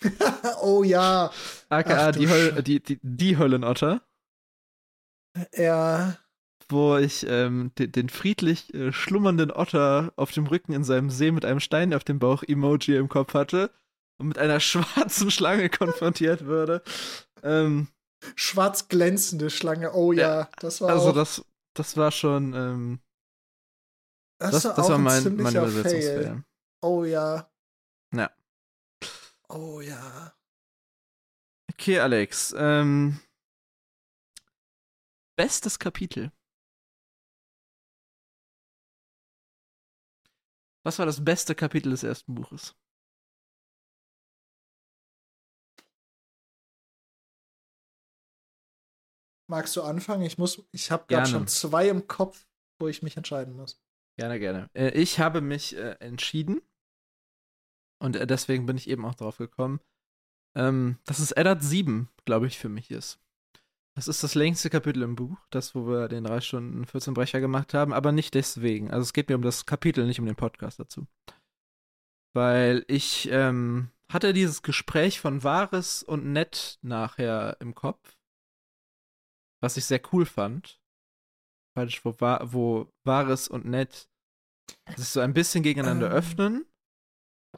oh 0.60 0.82
ja. 0.82 1.30
AKA 1.68 2.10
die, 2.10 2.28
Höl 2.28 2.62
die, 2.64 2.82
die, 2.82 2.98
die 3.00 3.38
Höllenotter. 3.38 4.02
Ja. 5.54 6.16
Wo 6.68 6.96
ich 6.96 7.26
ähm, 7.26 7.72
den, 7.78 7.92
den, 7.92 8.08
friedlich 8.08 8.74
äh, 8.74 8.92
schlummernden 8.92 9.50
Otter 9.50 10.12
auf 10.16 10.32
dem 10.32 10.46
Rücken 10.46 10.72
in 10.72 10.84
seinem 10.84 11.10
See 11.10 11.30
mit 11.30 11.44
einem 11.44 11.60
Stein 11.60 11.94
auf 11.94 12.04
dem 12.04 12.18
Bauch 12.18 12.42
Emoji 12.42 12.96
im 12.96 13.08
Kopf 13.08 13.34
hatte 13.34 13.70
und 14.18 14.28
mit 14.28 14.38
einer 14.38 14.60
schwarzen 14.60 15.30
Schlange 15.30 15.70
konfrontiert 15.70 16.44
würde. 16.44 16.82
Ähm, 17.42 17.88
Schwarz 18.34 18.88
glänzende 18.88 19.48
Schlange, 19.48 19.92
oh 19.94 20.12
ja, 20.12 20.40
ja 20.40 20.48
das 20.58 20.80
war 20.80 20.90
Also 20.90 21.10
auch... 21.10 21.14
das, 21.14 21.44
das 21.74 21.96
war 21.96 22.10
schon 22.10 22.52
ähm, 22.52 23.00
das, 24.38 24.62
das, 24.62 24.74
das 24.74 24.88
war 24.88 24.98
mein, 24.98 25.36
mein 25.36 25.54
Übersetzungsfilm. 25.54 26.44
Oh 26.80 27.04
ja. 27.04 27.50
Ja. 28.14 28.30
Oh 29.48 29.80
ja. 29.80 30.32
Okay, 31.72 31.98
Alex. 31.98 32.54
Ähm, 32.56 33.20
bestes 35.38 35.78
Kapitel. 35.78 36.32
Was 40.84 40.98
war 40.98 41.06
das 41.06 41.24
beste 41.24 41.54
Kapitel 41.54 41.90
des 41.90 42.02
ersten 42.02 42.34
Buches? 42.34 42.74
Magst 49.50 49.76
du 49.76 49.82
anfangen? 49.82 50.22
Ich 50.22 50.36
muss, 50.38 50.62
ich 50.72 50.90
habe 50.90 51.06
gerade 51.06 51.26
schon 51.26 51.46
zwei 51.46 51.88
im 51.88 52.06
Kopf, 52.06 52.46
wo 52.80 52.88
ich 52.88 53.02
mich 53.02 53.16
entscheiden 53.16 53.54
muss. 53.56 53.80
Gerne, 54.18 54.38
gerne. 54.38 54.68
Äh, 54.74 54.90
ich 54.90 55.20
habe 55.20 55.40
mich 55.40 55.76
äh, 55.76 55.92
entschieden 56.00 56.60
und 58.02 58.16
äh, 58.16 58.26
deswegen 58.26 58.66
bin 58.66 58.76
ich 58.76 58.88
eben 58.88 59.04
auch 59.04 59.14
drauf 59.14 59.38
gekommen. 59.38 59.80
ähm, 60.56 60.98
dass 61.04 61.20
es 61.20 61.32
Eddard 61.32 61.62
7, 61.62 62.08
glaube 62.24 62.46
ich, 62.46 62.58
für 62.58 62.68
mich 62.68 62.90
ist. 62.90 63.20
Das 63.98 64.06
ist 64.06 64.22
das 64.22 64.36
längste 64.36 64.70
Kapitel 64.70 65.02
im 65.02 65.16
Buch, 65.16 65.36
das, 65.50 65.74
wo 65.74 65.88
wir 65.88 66.06
den 66.06 66.22
3 66.22 66.40
Stunden 66.40 66.86
14 66.86 67.14
Brecher 67.14 67.40
gemacht 67.40 67.74
haben, 67.74 67.92
aber 67.92 68.12
nicht 68.12 68.32
deswegen. 68.32 68.92
Also 68.92 69.02
es 69.02 69.12
geht 69.12 69.28
mir 69.28 69.34
um 69.34 69.42
das 69.42 69.66
Kapitel, 69.66 70.06
nicht 70.06 70.20
um 70.20 70.26
den 70.26 70.36
Podcast 70.36 70.78
dazu. 70.78 71.08
Weil 72.32 72.84
ich 72.86 73.28
ähm, 73.32 73.90
hatte 74.08 74.32
dieses 74.32 74.62
Gespräch 74.62 75.18
von 75.18 75.42
Wahres 75.42 76.04
und 76.04 76.26
Nett 76.26 76.78
nachher 76.80 77.56
im 77.58 77.74
Kopf, 77.74 78.16
was 79.60 79.76
ich 79.76 79.84
sehr 79.84 80.00
cool 80.12 80.26
fand. 80.26 80.80
Weil 81.74 81.88
ich, 81.88 82.04
wo, 82.04 82.12
wo 82.20 82.92
Wahres 83.04 83.48
und 83.48 83.64
Nett 83.64 84.08
sich 84.94 85.08
so 85.08 85.18
ein 85.18 85.34
bisschen 85.34 85.64
gegeneinander 85.64 86.12
ähm, 86.12 86.16
öffnen. 86.16 86.66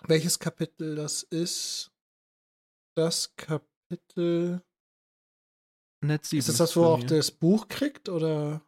Welches 0.05 0.39
Kapitel 0.39 0.97
das 0.97 1.23
ist? 1.23 1.93
Das 2.97 3.37
Kapitel 3.37 4.63
Net 6.01 6.25
7. 6.25 6.39
Ist 6.39 6.49
das 6.49 6.57
das, 6.57 6.77
wo 6.77 6.85
er 6.85 6.89
auch 6.89 7.05
das 7.05 7.31
Buch 7.31 7.69
kriegt, 7.69 8.09
oder? 8.09 8.63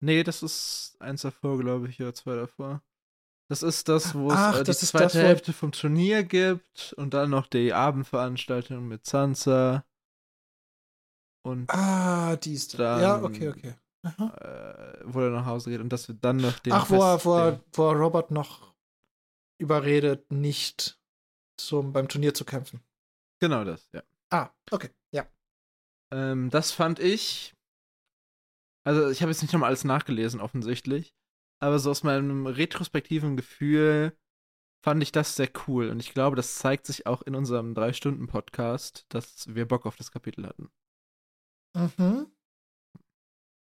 Nee, 0.00 0.22
das 0.22 0.42
ist 0.42 0.96
eins 1.00 1.22
davor, 1.22 1.58
glaube 1.58 1.88
ich, 1.88 2.00
oder 2.00 2.14
zwei 2.14 2.36
davor. 2.36 2.82
Das 3.48 3.62
ist 3.62 3.88
das, 3.88 4.14
wo 4.14 4.30
es 4.32 4.60
äh, 4.60 4.64
die 4.64 4.72
zweite 4.72 5.04
das, 5.04 5.14
Hälfte 5.14 5.52
vom 5.52 5.72
Turnier 5.72 6.22
gibt 6.22 6.94
und 6.94 7.12
dann 7.12 7.30
noch 7.30 7.46
die 7.46 7.72
Abendveranstaltung 7.72 8.88
mit 8.88 9.04
Sansa. 9.04 9.84
Und 11.44 11.68
ah, 11.70 12.36
die 12.36 12.54
ist 12.54 12.78
dann, 12.78 13.00
Ja, 13.02 13.22
okay, 13.22 13.48
okay. 13.48 13.74
Äh, 14.04 15.04
wo 15.04 15.20
er 15.20 15.30
nach 15.30 15.46
Hause 15.46 15.70
geht 15.70 15.80
und 15.80 15.90
dass 15.90 16.08
wir 16.08 16.16
dann 16.16 16.38
noch 16.38 16.58
den. 16.60 16.72
Ach, 16.72 16.90
wo 16.90 17.02
er, 17.02 17.24
wo, 17.24 17.36
er, 17.36 17.60
wo 17.72 17.88
er 17.90 17.96
Robert 17.96 18.32
noch 18.32 18.74
überredet, 19.58 20.32
nicht 20.32 20.98
zum, 21.56 21.92
beim 21.92 22.08
Turnier 22.08 22.34
zu 22.34 22.44
kämpfen. 22.44 22.80
Genau 23.38 23.64
das, 23.64 23.88
ja. 23.92 24.02
Ah, 24.30 24.50
okay, 24.70 24.90
ja. 25.12 25.26
Ähm, 26.12 26.50
das 26.50 26.72
fand 26.72 26.98
ich. 26.98 27.54
Also, 28.84 29.08
ich 29.10 29.22
habe 29.22 29.32
jetzt 29.32 29.42
nicht 29.42 29.52
nochmal 29.52 29.68
alles 29.68 29.84
nachgelesen, 29.84 30.40
offensichtlich. 30.40 31.14
Aber 31.60 31.78
so 31.78 31.90
aus 31.90 32.02
meinem 32.02 32.46
retrospektiven 32.46 33.36
Gefühl 33.36 34.16
fand 34.84 35.02
ich 35.02 35.12
das 35.12 35.36
sehr 35.36 35.48
cool. 35.66 35.88
Und 35.90 36.00
ich 36.00 36.12
glaube, 36.12 36.36
das 36.36 36.58
zeigt 36.58 36.86
sich 36.86 37.06
auch 37.06 37.22
in 37.22 37.34
unserem 37.34 37.74
Drei-Stunden-Podcast, 37.74 39.06
dass 39.08 39.54
wir 39.54 39.66
Bock 39.66 39.86
auf 39.86 39.96
das 39.96 40.10
Kapitel 40.10 40.46
hatten. 40.46 40.70
Mhm. 41.74 42.26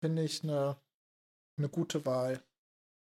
Finde 0.03 0.23
ich 0.23 0.43
eine, 0.43 0.81
eine 1.57 1.69
gute 1.69 2.05
Wahl. 2.05 2.43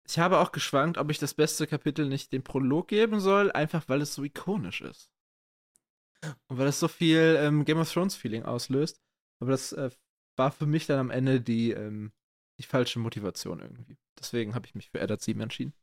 Ich 0.06 0.20
habe 0.20 0.40
auch 0.40 0.52
geschwankt, 0.52 0.98
ob 0.98 1.10
ich 1.10 1.18
das 1.18 1.34
beste 1.34 1.66
Kapitel 1.66 2.08
nicht 2.08 2.34
dem 2.34 2.44
Prolog 2.44 2.90
geben 2.90 3.20
soll, 3.20 3.52
einfach 3.52 3.88
weil 3.88 4.02
es 4.02 4.14
so 4.14 4.24
ikonisch 4.24 4.82
ist. 4.82 5.10
Und 6.48 6.58
weil 6.58 6.68
es 6.68 6.80
so 6.80 6.90
viel 6.90 7.38
ähm, 7.40 7.64
Game 7.64 7.78
of 7.78 7.92
Thrones-Feeling 7.92 8.44
auslöst. 8.44 9.02
Aber 9.40 9.52
das 9.52 9.72
äh, 9.74 9.90
war 10.36 10.52
für 10.52 10.66
mich 10.66 10.86
dann 10.86 11.00
am 11.00 11.12
Ende 11.12 11.42
die, 11.42 11.72
ähm, 11.72 12.12
die 12.60 12.64
falsche 12.64 13.00
Motivation 13.00 13.60
irgendwie. 13.60 13.98
Deswegen 14.18 14.56
habe 14.56 14.66
ich 14.66 14.76
mich 14.76 14.90
für 14.90 15.00
Eddard 15.00 15.22
7 15.22 15.40
entschieden. 15.42 15.74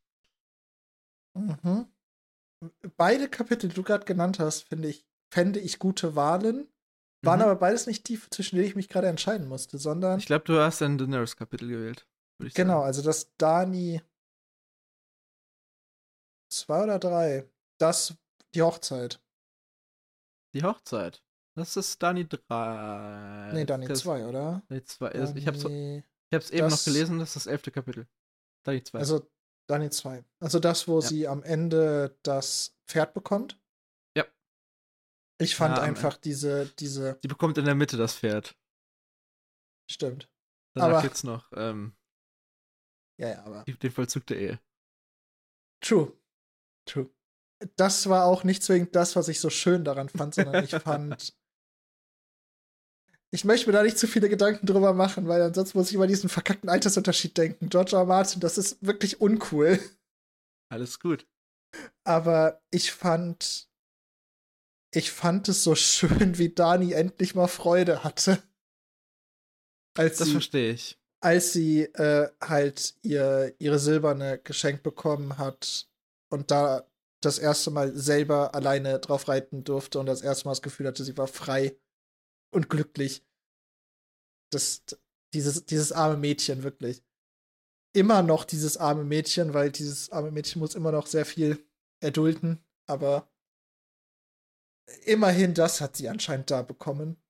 Mhm. 1.34 1.86
Beide 2.96 3.28
Kapitel, 3.28 3.68
die 3.68 3.74
du 3.74 3.82
gerade 3.82 4.04
genannt 4.04 4.38
hast, 4.38 4.62
finde 4.62 4.88
ich, 4.88 5.06
fände 5.32 5.60
ich 5.60 5.78
gute 5.78 6.16
Wahlen. 6.16 6.68
Waren 7.22 7.40
mhm. 7.40 7.46
aber 7.46 7.56
beides 7.56 7.86
nicht 7.86 8.08
die, 8.08 8.20
zwischen 8.30 8.56
denen 8.56 8.68
ich 8.68 8.76
mich 8.76 8.88
gerade 8.88 9.08
entscheiden 9.08 9.48
musste, 9.48 9.78
sondern. 9.78 10.18
Ich 10.18 10.26
glaube, 10.26 10.44
du 10.44 10.58
hast 10.60 10.82
ein 10.82 10.98
Daenerys-Kapitel 10.98 11.68
gewählt. 11.68 12.06
genau, 12.38 12.74
sagen. 12.74 12.86
also 12.86 13.02
das 13.02 13.34
Dani. 13.36 14.00
Zwei 16.50 16.84
oder 16.84 16.98
drei. 16.98 17.48
Das, 17.78 18.14
die 18.54 18.62
Hochzeit. 18.62 19.20
Die 20.54 20.62
Hochzeit. 20.62 21.22
Das 21.56 21.74
ist 21.76 22.02
Dani 22.02 22.28
3. 22.28 23.52
Nee, 23.54 23.64
Dani 23.64 23.90
2, 23.92 24.26
oder? 24.26 24.62
Nee, 24.68 24.82
2. 24.82 25.10
Ich 25.36 25.46
hab's, 25.46 25.64
ich 25.64 26.34
hab's 26.34 26.50
eben 26.50 26.68
noch 26.68 26.84
gelesen, 26.84 27.18
das 27.18 27.30
ist 27.30 27.36
das 27.36 27.46
elfte 27.46 27.70
Kapitel. 27.70 28.06
Dani 28.62 28.82
2. 28.82 28.98
Also 28.98 29.30
Dani 29.66 29.88
2. 29.88 30.22
Also 30.38 30.60
das, 30.60 30.86
wo 30.86 31.00
ja. 31.00 31.06
sie 31.06 31.28
am 31.28 31.42
Ende 31.42 32.18
das 32.22 32.76
Pferd 32.86 33.14
bekommt. 33.14 33.58
Ja. 34.14 34.26
Ich 35.38 35.56
fand 35.56 35.78
ja, 35.78 35.82
einfach 35.82 36.18
diese, 36.18 36.66
diese. 36.78 37.18
Sie 37.22 37.28
bekommt 37.28 37.56
in 37.56 37.64
der 37.64 37.74
Mitte 37.74 37.96
das 37.96 38.16
Pferd. 38.16 38.54
Stimmt. 39.90 40.30
Danach 40.74 40.90
aber, 40.90 41.02
gibt's 41.02 41.24
noch 41.24 41.50
ähm, 41.54 41.96
ja, 43.18 43.28
ja, 43.28 43.44
aber. 43.44 43.64
den 43.64 43.90
Vollzug 43.90 44.26
der 44.26 44.38
Ehe. 44.38 44.60
True. 45.82 46.12
True. 46.86 47.10
Das 47.76 48.10
war 48.10 48.26
auch 48.26 48.44
nicht 48.44 48.62
zwingend 48.62 48.94
das, 48.94 49.16
was 49.16 49.28
ich 49.28 49.40
so 49.40 49.48
schön 49.48 49.84
daran 49.84 50.10
fand, 50.10 50.34
sondern 50.34 50.62
ich 50.62 50.70
fand 50.82 51.34
ich 53.32 53.44
möchte 53.44 53.66
mir 53.66 53.72
da 53.72 53.82
nicht 53.82 53.98
zu 53.98 54.06
viele 54.06 54.28
Gedanken 54.28 54.66
drüber 54.66 54.92
machen, 54.92 55.28
weil 55.28 55.42
ansonsten 55.42 55.78
muss 55.78 55.88
ich 55.88 55.94
über 55.94 56.06
diesen 56.06 56.28
verkackten 56.28 56.68
Altersunterschied 56.68 57.36
denken. 57.36 57.68
George 57.68 57.96
R. 57.96 58.04
Martin, 58.04 58.40
das 58.40 58.58
ist 58.58 58.84
wirklich 58.84 59.20
uncool. 59.20 59.78
Alles 60.72 61.00
gut. 61.00 61.26
Aber 62.04 62.62
ich 62.70 62.92
fand, 62.92 63.68
ich 64.94 65.10
fand 65.10 65.48
es 65.48 65.64
so 65.64 65.74
schön, 65.74 66.38
wie 66.38 66.54
Dani 66.54 66.92
endlich 66.92 67.34
mal 67.34 67.48
Freude 67.48 68.04
hatte. 68.04 68.42
Als 69.96 70.18
das 70.18 70.28
sie, 70.28 70.32
verstehe 70.32 70.72
ich. 70.72 70.98
Als 71.20 71.52
sie 71.52 71.82
äh, 71.82 72.30
halt 72.40 72.94
ihr, 73.02 73.54
ihre 73.58 73.78
Silberne 73.78 74.38
geschenkt 74.38 74.82
bekommen 74.82 75.38
hat 75.38 75.88
und 76.30 76.50
da 76.50 76.86
das 77.22 77.38
erste 77.38 77.70
Mal 77.70 77.96
selber 77.96 78.54
alleine 78.54 78.98
drauf 79.00 79.26
reiten 79.28 79.64
durfte 79.64 79.98
und 79.98 80.06
das 80.06 80.22
erste 80.22 80.44
Mal 80.44 80.52
das 80.52 80.62
Gefühl 80.62 80.86
hatte, 80.86 81.02
sie 81.02 81.16
war 81.16 81.26
frei 81.26 81.76
und 82.56 82.70
glücklich. 82.70 83.24
Das, 84.50 84.82
dieses, 85.34 85.66
dieses 85.66 85.92
arme 85.92 86.16
Mädchen, 86.16 86.62
wirklich. 86.62 87.04
Immer 87.94 88.22
noch 88.22 88.44
dieses 88.44 88.76
arme 88.76 89.04
Mädchen, 89.04 89.54
weil 89.54 89.70
dieses 89.70 90.10
arme 90.10 90.30
Mädchen 90.30 90.60
muss 90.60 90.74
immer 90.74 90.90
noch 90.90 91.06
sehr 91.06 91.26
viel 91.26 91.64
erdulden, 92.02 92.64
aber 92.86 93.30
immerhin 95.04 95.54
das 95.54 95.80
hat 95.80 95.96
sie 95.96 96.08
anscheinend 96.08 96.50
da 96.50 96.62
bekommen. 96.62 97.22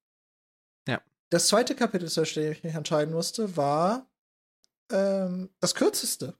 Ja. 0.88 1.02
Das 1.30 1.48
zweite 1.48 1.74
Kapitel, 1.74 2.08
zu 2.08 2.22
dem 2.22 2.52
ich 2.52 2.64
mich 2.64 2.74
entscheiden 2.74 3.14
musste, 3.14 3.56
war 3.56 4.10
ähm, 4.90 5.50
das 5.60 5.74
kürzeste. 5.74 6.38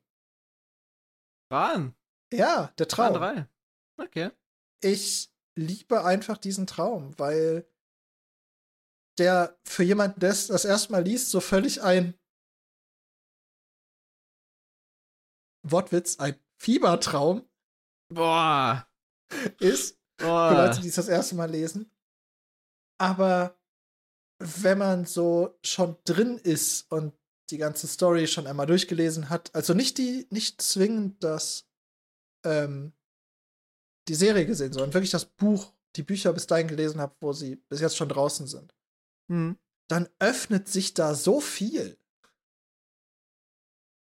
Rahn. 1.51 1.95
Ja, 2.33 2.73
der 2.79 2.89
Traum. 2.89 3.17
Rahn 3.17 3.49
3. 3.97 4.05
Okay. 4.05 4.31
Ich 4.83 5.33
liebe 5.57 6.05
einfach 6.05 6.39
diesen 6.39 6.67
Traum, 6.67 7.19
weil 7.19 7.67
der 9.19 9.59
für 9.65 9.83
jemanden, 9.83 10.21
der 10.21 10.31
es 10.31 10.49
das 10.49 10.65
erste 10.65 10.93
Mal 10.93 11.03
liest, 11.03 11.31
so 11.31 11.41
völlig 11.41 11.83
ein 11.83 12.15
Wortwitz, 15.63 16.19
ein 16.19 16.39
Fiebertraum 16.59 17.49
Boah. 18.13 18.89
ist. 19.59 19.99
Boah. 20.19 20.51
Für 20.51 20.67
Leute, 20.67 20.81
die 20.81 20.89
es 20.89 20.95
das 20.95 21.09
erste 21.09 21.35
Mal 21.35 21.51
lesen. 21.51 21.91
Aber 22.99 23.59
wenn 24.39 24.79
man 24.79 25.05
so 25.07 25.59
schon 25.63 25.97
drin 26.05 26.39
ist 26.39 26.91
und 26.91 27.15
die 27.51 27.59
ganze 27.59 27.87
Story 27.87 28.27
schon 28.27 28.47
einmal 28.47 28.67
durchgelesen 28.67 29.29
hat, 29.31 29.55
also 29.55 29.75
nicht 29.75 29.99
die, 29.99 30.27
nicht 30.31 30.61
zwingend 30.63 31.23
das, 31.23 31.69
ähm, 32.45 32.93
die 34.09 34.15
Serie 34.15 34.47
gesehen, 34.47 34.73
sondern 34.73 34.95
wirklich 34.95 35.11
das 35.11 35.27
Buch, 35.27 35.73
die 35.97 36.03
Bücher 36.03 36.33
bis 36.33 36.47
dahin 36.47 36.69
gelesen 36.69 37.01
habe, 37.01 37.15
wo 37.21 37.33
sie 37.33 37.57
bis 37.57 37.81
jetzt 37.81 37.97
schon 37.97 38.09
draußen 38.09 38.47
sind 38.47 38.77
mhm. 39.28 39.59
dann 39.89 40.09
öffnet 40.19 40.69
sich 40.69 40.94
da 40.94 41.15
so 41.15 41.40
viel 41.40 41.98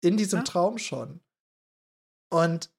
in 0.02 0.18
diesem 0.18 0.40
ja. 0.40 0.46
Traum 0.46 0.78
schon. 0.78 1.22
Und 2.32 2.72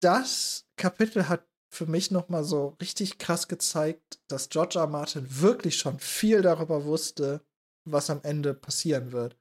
das 0.00 0.66
Kapitel 0.76 1.28
hat 1.28 1.46
für 1.70 1.86
mich 1.86 2.10
noch 2.10 2.28
mal 2.28 2.44
so 2.44 2.76
richtig 2.80 3.18
krass 3.18 3.48
gezeigt, 3.48 4.20
dass 4.28 4.50
George 4.50 4.78
R. 4.78 4.86
Martin 4.86 5.40
wirklich 5.40 5.78
schon 5.78 5.98
viel 5.98 6.42
darüber 6.42 6.84
wusste, 6.84 7.44
was 7.84 8.10
am 8.10 8.20
Ende 8.22 8.52
passieren 8.52 9.12
wird. 9.12 9.38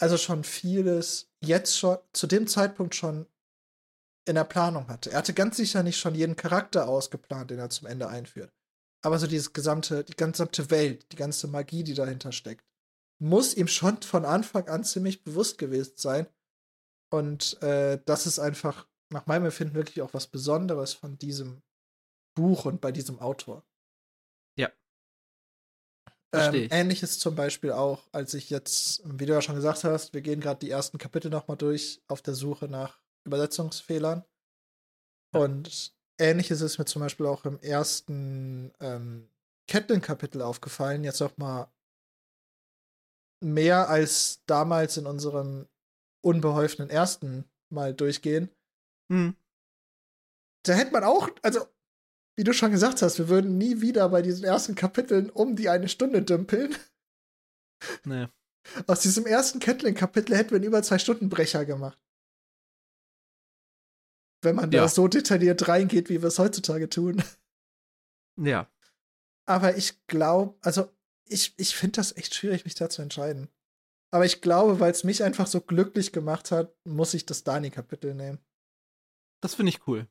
Also 0.00 0.16
schon 0.18 0.44
vieles 0.44 1.30
jetzt 1.42 1.78
schon 1.78 1.98
zu 2.12 2.26
dem 2.26 2.46
Zeitpunkt 2.46 2.94
schon 2.94 3.26
in 4.26 4.34
der 4.34 4.44
Planung 4.44 4.88
hatte. 4.88 5.10
Er 5.10 5.18
hatte 5.18 5.32
ganz 5.32 5.56
sicher 5.56 5.82
nicht 5.82 5.98
schon 5.98 6.14
jeden 6.14 6.36
Charakter 6.36 6.86
ausgeplant, 6.86 7.50
den 7.50 7.58
er 7.58 7.70
zum 7.70 7.88
Ende 7.88 8.08
einführt 8.08 8.52
aber 9.02 9.18
so 9.18 9.26
dieses 9.26 9.52
gesamte, 9.52 10.04
die 10.04 10.14
gesamte 10.14 10.70
Welt, 10.70 11.12
die 11.12 11.16
ganze 11.16 11.46
Magie, 11.46 11.84
die 11.84 11.94
dahinter 11.94 12.32
steckt, 12.32 12.64
muss 13.20 13.54
ihm 13.54 13.68
schon 13.68 14.02
von 14.02 14.24
Anfang 14.24 14.68
an 14.68 14.84
ziemlich 14.84 15.24
bewusst 15.24 15.58
gewesen 15.58 15.94
sein. 15.96 16.26
Und 17.10 17.60
äh, 17.62 18.00
das 18.04 18.26
ist 18.26 18.38
einfach 18.38 18.86
nach 19.10 19.26
meinem 19.26 19.46
Empfinden 19.46 19.74
wirklich 19.74 20.02
auch 20.02 20.14
was 20.14 20.26
Besonderes 20.26 20.92
von 20.92 21.18
diesem 21.18 21.62
Buch 22.34 22.66
und 22.66 22.80
bei 22.80 22.92
diesem 22.92 23.18
Autor. 23.18 23.64
Ja. 24.56 24.70
Ähm, 26.32 26.68
ähnliches 26.70 27.18
zum 27.18 27.34
Beispiel 27.34 27.72
auch, 27.72 28.08
als 28.12 28.34
ich 28.34 28.50
jetzt, 28.50 29.02
wie 29.04 29.26
du 29.26 29.32
ja 29.32 29.40
schon 29.40 29.54
gesagt 29.56 29.84
hast, 29.84 30.12
wir 30.12 30.20
gehen 30.20 30.40
gerade 30.40 30.60
die 30.60 30.70
ersten 30.70 30.98
Kapitel 30.98 31.30
nochmal 31.30 31.56
durch 31.56 32.02
auf 32.06 32.20
der 32.20 32.34
Suche 32.34 32.68
nach 32.68 33.00
Übersetzungsfehlern. 33.24 34.24
Ja. 35.34 35.40
Und 35.40 35.97
ähnliches 36.18 36.60
ist 36.60 36.78
mir 36.78 36.84
zum 36.84 37.00
Beispiel 37.00 37.26
auch 37.26 37.44
im 37.44 37.58
ersten 37.60 38.72
ähm, 38.80 39.28
Catelyn-Kapitel 39.68 40.42
aufgefallen. 40.42 41.04
Jetzt 41.04 41.22
auch 41.22 41.36
mal 41.36 41.70
mehr 43.40 43.88
als 43.88 44.42
damals 44.46 44.96
in 44.96 45.06
unserem 45.06 45.68
unbeholfenen 46.24 46.90
ersten 46.90 47.44
Mal 47.70 47.94
durchgehen. 47.94 48.50
Hm. 49.10 49.36
Da 50.64 50.72
hätte 50.72 50.92
man 50.92 51.04
auch, 51.04 51.30
also, 51.42 51.66
wie 52.36 52.44
du 52.44 52.52
schon 52.52 52.72
gesagt 52.72 53.02
hast, 53.02 53.18
wir 53.18 53.28
würden 53.28 53.56
nie 53.58 53.80
wieder 53.80 54.08
bei 54.08 54.22
diesen 54.22 54.44
ersten 54.44 54.74
Kapiteln 54.74 55.30
um 55.30 55.56
die 55.56 55.68
eine 55.68 55.88
Stunde 55.88 56.22
dümpeln. 56.22 56.74
Nee. 58.04 58.26
Aus 58.86 59.00
diesem 59.00 59.24
ersten 59.24 59.60
Catelyn-Kapitel 59.60 60.36
hätten 60.36 60.50
wir 60.50 60.56
einen 60.56 60.64
über 60.64 60.82
zwei 60.82 60.98
Stunden 60.98 61.28
Brecher 61.28 61.64
gemacht. 61.64 61.98
Wenn 64.42 64.56
man 64.56 64.70
Ja. 64.70 64.82
da 64.82 64.88
so 64.88 65.08
detailliert 65.08 65.66
reingeht, 65.68 66.08
wie 66.08 66.20
wir 66.22 66.28
es 66.28 66.38
heutzutage 66.38 66.88
tun. 66.88 67.22
Ja. 68.36 68.70
Aber 69.46 69.76
ich 69.76 70.06
glaube, 70.06 70.56
also 70.60 70.90
ich, 71.24 71.54
ich 71.58 71.74
finde 71.76 71.96
das 71.96 72.16
echt 72.16 72.34
schwierig, 72.34 72.64
mich 72.64 72.74
da 72.74 72.88
zu 72.88 73.02
entscheiden. 73.02 73.48
Aber 74.10 74.24
ich 74.24 74.40
glaube, 74.40 74.80
weil 74.80 74.90
es 74.92 75.04
mich 75.04 75.22
einfach 75.22 75.46
so 75.46 75.60
glücklich 75.60 76.12
gemacht 76.12 76.50
hat, 76.50 76.72
muss 76.84 77.14
ich 77.14 77.26
das 77.26 77.44
Dani-Kapitel 77.44 78.14
nehmen. 78.14 78.38
Das 79.42 79.54
finde 79.54 79.70
ich 79.70 79.86
cool. 79.86 80.06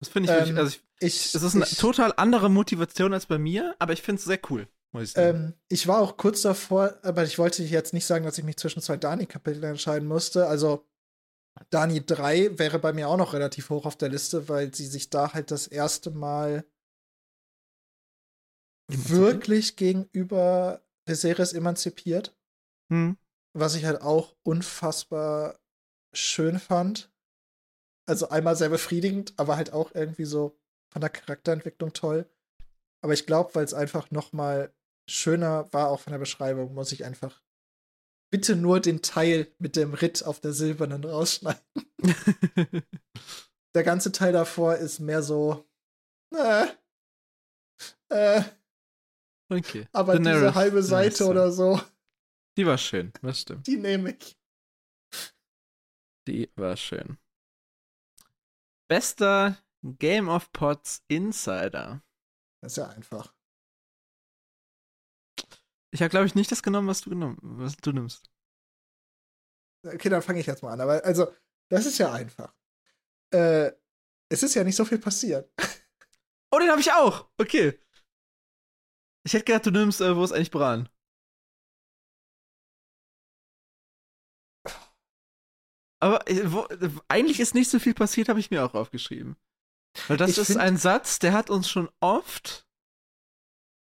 Das 0.00 0.08
finde 0.08 0.30
ich 0.30 0.34
Ähm, 0.34 0.46
wirklich, 0.46 0.58
also 0.58 0.76
ich, 1.00 1.06
Ich, 1.06 1.34
es 1.34 1.42
ist 1.42 1.54
eine 1.54 1.64
ich, 1.64 1.76
total 1.76 2.12
andere 2.16 2.50
Motivation 2.50 3.12
als 3.12 3.26
bei 3.26 3.38
mir, 3.38 3.74
aber 3.78 3.92
ich 3.92 4.02
finde 4.02 4.20
es 4.20 4.24
sehr 4.24 4.40
cool, 4.50 4.68
muss 4.92 5.04
ich 5.04 5.12
sagen. 5.12 5.36
ähm, 5.36 5.54
ich 5.68 5.86
war 5.86 6.00
auch 6.00 6.16
kurz 6.16 6.42
davor, 6.42 6.98
aber 7.02 7.24
ich 7.24 7.38
wollte 7.38 7.62
jetzt 7.62 7.92
nicht 7.92 8.06
sagen, 8.06 8.24
dass 8.24 8.38
ich 8.38 8.44
mich 8.44 8.56
zwischen 8.56 8.80
zwei 8.80 8.96
Dani-Kapiteln 8.96 9.62
entscheiden 9.64 10.08
musste. 10.08 10.46
Also 10.46 10.88
Dani 11.70 12.04
3 12.04 12.58
wäre 12.58 12.78
bei 12.78 12.92
mir 12.92 13.08
auch 13.08 13.16
noch 13.16 13.34
relativ 13.34 13.70
hoch 13.70 13.86
auf 13.86 13.96
der 13.96 14.08
Liste, 14.08 14.48
weil 14.48 14.74
sie 14.74 14.86
sich 14.86 15.10
da 15.10 15.32
halt 15.32 15.50
das 15.50 15.66
erste 15.66 16.10
Mal 16.10 16.64
wirklich 18.88 19.76
gegenüber 19.76 20.82
Viserys 21.06 21.52
emanzipiert. 21.52 22.36
Hm. 22.90 23.16
was 23.54 23.74
ich 23.74 23.86
halt 23.86 24.02
auch 24.02 24.36
unfassbar 24.42 25.58
schön 26.14 26.58
fand. 26.58 27.10
Also 28.06 28.28
einmal 28.28 28.56
sehr 28.56 28.68
befriedigend, 28.68 29.32
aber 29.38 29.56
halt 29.56 29.72
auch 29.72 29.94
irgendwie 29.94 30.26
so 30.26 30.58
von 30.92 31.00
der 31.00 31.10
Charakterentwicklung 31.10 31.94
toll. 31.94 32.28
Aber 33.02 33.14
ich 33.14 33.24
glaube, 33.24 33.54
weil 33.54 33.64
es 33.64 33.72
einfach 33.72 34.10
noch 34.10 34.32
mal 34.32 34.74
schöner 35.08 35.72
war, 35.72 35.88
auch 35.88 36.00
von 36.00 36.12
der 36.12 36.18
Beschreibung, 36.18 36.74
muss 36.74 36.92
ich 36.92 37.04
einfach 37.04 37.42
bitte 38.32 38.56
nur 38.56 38.80
den 38.80 39.02
Teil 39.02 39.54
mit 39.58 39.76
dem 39.76 39.92
Ritt 39.94 40.24
auf 40.24 40.40
der 40.40 40.52
silbernen 40.52 41.04
rausschneiden. 41.04 41.62
Der 43.74 43.84
ganze 43.84 44.10
Teil 44.10 44.32
davor 44.32 44.76
ist 44.76 45.00
mehr 45.00 45.22
so, 45.22 45.66
äh, 46.34 46.66
äh, 48.10 48.42
okay. 49.48 49.88
aber 49.92 50.18
diese 50.18 50.30
Daenerys 50.30 50.54
halbe 50.54 50.78
ist 50.80 50.88
Seite 50.88 51.26
oder 51.26 51.50
so, 51.52 51.80
Die 52.58 52.66
war 52.66 52.76
schön, 52.76 53.12
das 53.22 53.40
stimmt. 53.40 53.66
die 53.66 53.76
nehme 53.76 54.12
ich. 54.12 54.38
Die 56.28 56.50
war 56.54 56.76
schön. 56.76 57.18
Bester 58.88 59.56
Game 59.82 60.28
of 60.28 60.52
Pots 60.52 61.02
Insider. 61.08 62.02
Das 62.62 62.72
ist 62.72 62.76
ja 62.76 62.88
einfach. 62.88 63.34
Ich 65.92 66.00
habe, 66.00 66.10
glaube 66.10 66.26
ich, 66.26 66.34
nicht 66.34 66.50
das 66.50 66.62
genommen, 66.62 66.88
was 66.88 67.02
du 67.02 67.10
genommen, 67.10 67.38
was 67.42 67.76
du 67.76 67.92
nimmst. 67.92 68.30
Okay, 69.84 70.08
dann 70.08 70.22
fange 70.22 70.40
ich 70.40 70.46
jetzt 70.46 70.62
mal 70.62 70.72
an. 70.72 70.80
Aber 70.80 71.04
also, 71.04 71.32
das 71.68 71.86
ist 71.86 71.98
ja 71.98 72.12
einfach. 72.12 72.54
Äh, 73.32 73.72
es 74.30 74.42
ist 74.42 74.54
ja 74.54 74.64
nicht 74.64 74.76
so 74.76 74.84
viel 74.84 74.98
passiert. 74.98 75.50
Oh, 76.54 76.58
den 76.58 76.70
habe 76.70 76.80
ich 76.80 76.92
auch. 76.92 77.30
Okay. 77.38 77.80
Ich 79.24 79.32
hätte 79.34 79.44
gedacht, 79.44 79.66
du 79.66 79.70
nimmst, 79.70 80.00
äh, 80.00 80.16
wo 80.16 80.24
ist 80.24 80.32
eigentlich 80.32 80.50
Bran? 80.50 80.88
Aber 86.00 86.28
äh, 86.28 86.52
wo, 86.52 86.66
eigentlich 87.08 87.40
ist 87.40 87.54
nicht 87.54 87.70
so 87.70 87.78
viel 87.78 87.94
passiert, 87.94 88.28
habe 88.28 88.40
ich 88.40 88.50
mir 88.50 88.64
auch 88.64 88.74
aufgeschrieben. 88.74 89.36
Weil 90.08 90.16
das 90.16 90.32
Ich 90.32 90.38
ist 90.38 90.56
ein 90.56 90.76
Satz, 90.76 91.18
der 91.20 91.32
hat 91.32 91.48
uns 91.50 91.70
schon 91.70 91.88
oft, 92.00 92.66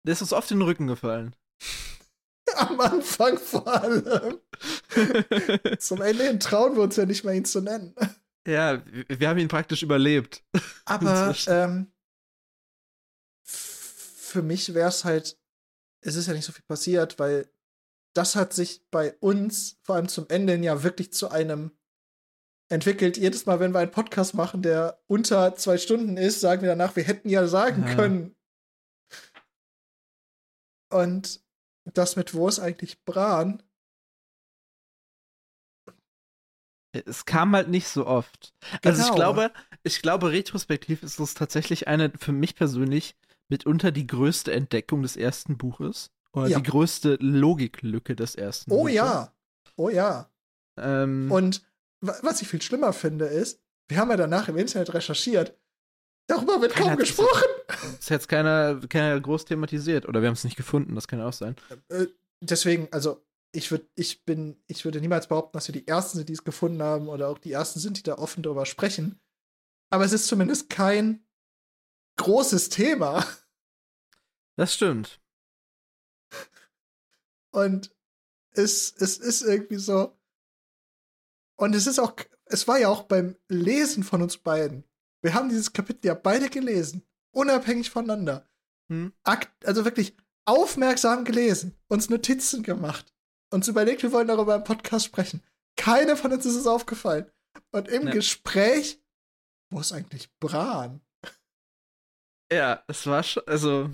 der 0.07 0.13
ist 0.13 0.23
uns 0.23 0.33
oft 0.33 0.51
in 0.51 0.59
den 0.59 0.69
Rücken 0.69 0.87
gefallen. 0.87 1.35
Am 2.57 2.81
Anfang 2.81 3.39
vor 3.39 3.67
allem. 3.67 4.41
Zum 5.79 6.03
Ende 6.03 6.25
hin 6.25 6.41
trauen 6.41 6.77
wir 6.77 6.83
uns 6.83 6.97
ja 6.97 7.07
nicht 7.07 7.25
mehr, 7.25 7.35
ihn 7.35 7.45
zu 7.45 7.61
nennen. 7.61 7.95
ja, 8.47 8.83
wir 9.09 9.29
haben 9.29 9.39
ihn 9.39 9.49
praktisch 9.49 9.83
überlebt. 9.83 10.43
Aber 10.85 11.35
ähm, 11.47 11.93
für 13.43 14.43
mich 14.43 14.75
wäre 14.75 14.89
es 14.89 15.05
halt, 15.05 15.39
es 16.03 16.17
ist 16.17 16.27
ja 16.27 16.35
nicht 16.35 16.45
so 16.45 16.53
viel 16.53 16.65
passiert, 16.67 17.19
weil 17.19 17.51
das 18.15 18.35
hat 18.37 18.53
sich 18.53 18.85
bei 18.91 19.15
uns, 19.21 19.79
vor 19.83 19.97
allem 19.97 20.09
zum 20.09 20.27
Ende 20.29 20.53
hin, 20.55 20.63
ja 20.63 20.83
wirklich 20.83 21.13
zu 21.13 21.31
einem 21.31 21.71
entwickelt. 22.69 23.17
Jedes 23.17 23.47
Mal, 23.47 23.61
wenn 23.61 23.73
wir 23.73 23.79
einen 23.81 23.91
Podcast 23.91 24.35
machen, 24.35 24.63
der 24.63 25.01
unter 25.07 25.55
zwei 25.57 25.79
Stunden 25.79 26.17
ist, 26.17 26.41
sagen 26.41 26.63
wir 26.63 26.69
danach, 26.69 26.97
wir 26.97 27.05
hätten 27.05 27.29
ja 27.29 27.47
sagen 27.47 27.85
Ja. 27.87 27.95
können. 27.95 28.37
Und 30.93 31.41
das 31.85 32.17
mit 32.17 32.35
Wo 32.35 32.49
ist 32.49 32.59
eigentlich 32.61 33.03
Bran? 33.05 33.63
Es 36.93 37.25
kam 37.25 37.55
halt 37.55 37.69
nicht 37.69 37.87
so 37.87 38.07
oft. 38.07 38.53
Also 38.85 39.01
ich 39.01 39.07
Genau. 39.09 39.15
glaube, 39.17 39.53
ich 39.85 40.03
glaube, 40.03 40.33
retrospektiv 40.33 41.03
ist 41.03 41.21
es 41.21 41.35
tatsächlich 41.35 41.87
eine 41.87 42.11
für 42.19 42.33
mich 42.33 42.57
persönlich 42.57 43.17
mitunter 43.49 43.93
die 43.93 44.07
größte 44.07 44.53
Entdeckung 44.53 45.03
des 45.03 45.17
ersten 45.17 45.57
Buches. 45.57 46.11
Oder 46.33 46.49
Ja. 46.49 46.59
die 46.59 46.65
größte 46.69 47.17
Logiklücke 47.21 48.15
des 48.17 48.35
ersten 48.35 48.71
Oh 48.73 48.83
Buches. 48.83 48.95
ja. 48.95 49.33
Oh 49.77 49.89
ja. 49.89 50.31
Ähm, 50.79 51.31
Und 51.31 51.63
wa- 52.01 52.19
was 52.23 52.43
ich 52.43 52.49
viel 52.49 52.63
schlimmer 52.63 52.93
finde, 52.93 53.27
ist, 53.27 53.61
wir 53.89 53.99
haben 53.99 54.11
ja 54.11 54.17
danach 54.17 54.49
im 54.49 54.57
Internet 54.57 54.93
recherchiert. 54.95 55.57
Darüber 56.29 56.61
wird 56.61 56.75
kaum 56.75 56.97
gesprochen. 56.97 57.49
Das 57.83 58.01
ist 58.01 58.11
jetzt 58.11 58.29
keiner, 58.29 58.81
keiner 58.89 59.21
groß 59.21 59.45
thematisiert. 59.45 60.09
Oder 60.09 60.21
wir 60.21 60.29
haben 60.29 60.35
es 60.35 60.45
nicht 60.45 60.57
gefunden, 60.57 60.95
das 60.95 61.09
kann 61.09 61.19
ja 61.19 61.29
auch 61.29 61.33
sein. 61.33 61.57
Äh, 61.89 62.07
deswegen, 62.41 62.89
also, 62.93 63.25
ich 63.53 63.71
würde, 63.71 63.89
ich 63.95 64.25
bin, 64.25 64.63
ich 64.67 64.85
würde 64.85 65.01
niemals 65.01 65.27
behaupten, 65.27 65.57
dass 65.57 65.69
wir 65.69 65.73
die 65.73 65.89
Ersten 65.89 66.19
sind, 66.19 66.29
die 66.29 66.35
es 66.35 66.45
gefunden 66.45 66.83
haben, 66.83 67.09
oder 67.09 67.29
auch 67.29 67.39
die 67.39 67.53
Ersten 67.53 67.81
sind, 67.81 67.99
die 67.99 68.03
da 68.03 68.17
offen 68.17 68.43
darüber 68.43 68.67
sprechen. 68.67 69.21
Aber 69.91 70.05
es 70.05 70.13
ist 70.13 70.29
zumindest 70.29 70.71
kein 70.71 71.27
großes 72.17 72.69
Thema. 72.69 73.27
Das 74.57 74.75
stimmt. 74.75 75.21
Und 77.51 77.95
es, 78.53 78.95
es 78.99 79.19
ist 79.19 79.43
irgendwie 79.43 79.79
so. 79.79 80.17
Und 81.57 81.75
es 81.75 81.87
ist 81.87 81.99
auch, 81.99 82.15
es 82.45 82.69
war 82.69 82.79
ja 82.79 82.89
auch 82.89 83.05
beim 83.05 83.37
Lesen 83.49 84.03
von 84.05 84.23
uns 84.23 84.39
beiden. 84.39 84.85
Wir 85.23 85.35
haben 85.35 85.49
dieses 85.49 85.73
Kapitel 85.73 86.07
ja 86.07 86.15
beide 86.15 86.49
gelesen, 86.49 87.03
unabhängig 87.33 87.91
voneinander. 87.91 88.49
Hm? 88.91 89.13
Akt, 89.25 89.67
also 89.67 89.85
wirklich 89.85 90.17
aufmerksam 90.47 91.25
gelesen, 91.25 91.77
uns 91.89 92.09
Notizen 92.11 92.63
gemacht, 92.63 93.13
uns 93.53 93.69
überlegt, 93.69 94.03
wir 94.03 94.13
wollen 94.13 94.29
darüber 94.29 94.57
im 94.57 94.65
Podcast 94.65 95.07
sprechen. 95.07 95.43
Keine 95.77 96.17
von 96.17 96.33
uns 96.33 96.45
ist 96.47 96.57
es 96.57 96.67
aufgefallen. 96.67 97.31
Und 97.73 97.89
im 97.89 98.07
Ja. 98.07 98.13
Gespräch, 98.13 99.01
wo 99.71 99.81
ist 99.81 99.93
eigentlich 99.93 100.29
Bran? 100.41 101.01
Ja, 102.53 102.83
es 102.89 103.07
war 103.07 103.23
schon, 103.23 103.43
also, 103.47 103.91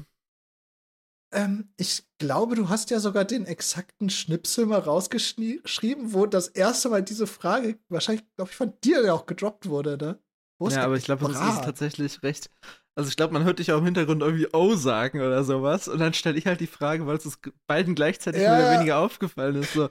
Ähm, 1.33 1.75
ich 1.77 2.07
glaube, 2.19 2.55
du 2.55 2.69
hast 2.69 2.89
ja 2.91 3.01
sogar 3.01 3.25
den 3.25 3.47
exakten 3.47 4.09
Schnipsel 4.11 4.65
mal 4.65 4.79
rausgeschrieben, 4.79 6.15
wo 6.15 6.25
das 6.25 6.49
erste 6.49 6.89
Mal 6.89 7.03
diese 7.03 7.27
Frage 7.27 7.79
wahrscheinlich, 7.89 8.25
glaube 8.37 8.51
ich, 8.53 8.57
von 8.57 8.73
dir 8.83 9.05
ja 9.05 9.13
auch 9.13 9.27
gedroppt 9.27 9.69
wurde, 9.69 9.99
ne? 9.99 10.23
Wo 10.59 10.69
ist 10.69 10.75
ja, 10.77 10.85
aber 10.85 10.97
ich 10.97 11.05
glaube, 11.05 11.27
es 11.27 11.33
ist 11.33 11.65
tatsächlich 11.65 12.23
recht. 12.23 12.49
Also 12.97 13.11
ich 13.11 13.17
glaube, 13.17 13.35
man 13.35 13.45
hört 13.45 13.59
dich 13.59 13.73
auch 13.73 13.79
im 13.79 13.85
Hintergrund 13.85 14.23
irgendwie 14.23 14.49
O 14.55 14.75
sagen 14.75 15.21
oder 15.21 15.45
sowas. 15.45 15.87
Und 15.87 15.99
dann 15.99 16.15
stelle 16.15 16.39
ich 16.39 16.47
halt 16.47 16.61
die 16.61 16.67
Frage, 16.67 17.07
weil 17.07 17.17
es 17.19 17.27
uns 17.27 17.39
beiden 17.67 17.95
gleichzeitig 17.95 18.43
Ja, 18.43 18.51
mehr 18.51 18.67
oder 18.67 18.79
weniger 18.81 18.99
aufgefallen 18.99 19.57
ist. 19.57 19.75
So, 19.75 19.91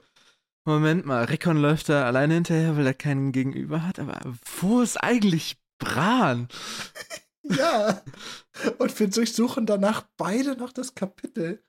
Moment 0.65 1.05
mal, 1.05 1.25
Rickon 1.25 1.57
läuft 1.57 1.89
da 1.89 2.05
alleine 2.05 2.33
hinterher, 2.33 2.75
weil 2.75 2.87
er 2.87 2.95
keinen 2.95 3.31
Gegenüber 3.31 3.83
hat. 3.87 3.99
Aber 3.99 4.19
wo 4.59 4.81
ist 4.81 4.97
eigentlich 4.97 5.57
Bran? 5.79 6.47
Ja. 7.47 8.01
Und 8.79 8.99
wir 8.99 9.07
durchsuchen 9.07 9.67
danach 9.67 10.07
beide 10.17 10.55
noch 10.57 10.73
das 10.73 10.95
Kapitel. 10.95 11.63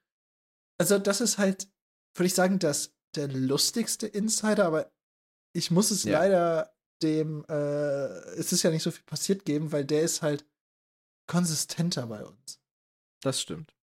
Also, 0.79 0.99
das 0.99 1.21
ist 1.21 1.37
halt, 1.37 1.69
würde 2.15 2.29
ich 2.29 2.35
sagen, 2.35 2.59
das 2.59 2.95
der 3.15 3.29
lustigste 3.29 4.07
Insider, 4.07 4.65
aber 4.65 4.91
ich 5.55 5.71
muss 5.71 5.91
es 5.91 6.05
Ja. 6.05 6.13
leider 6.19 6.75
dem, 7.03 7.45
äh, 7.51 8.07
es 8.39 8.53
ist 8.53 8.63
ja 8.63 8.71
nicht 8.71 8.85
so 8.85 8.91
viel 8.91 9.05
passiert 9.05 9.45
geben, 9.45 9.71
weil 9.71 9.85
der 9.85 10.01
ist 10.01 10.23
halt 10.23 10.47
konsistenter 11.27 12.07
bei 12.07 12.25
uns. 12.25 12.61
Das 13.23 13.41
stimmt. 13.41 13.75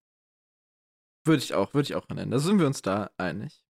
Würde 1.26 1.42
ich 1.42 1.54
auch, 1.54 1.74
würde 1.74 1.86
ich 1.86 1.96
auch 1.96 2.08
nennen. 2.10 2.32
Da 2.32 2.40
sind 2.40 2.60
wir 2.60 2.68
uns 2.68 2.82
da 2.82 3.12
einig. 3.18 3.66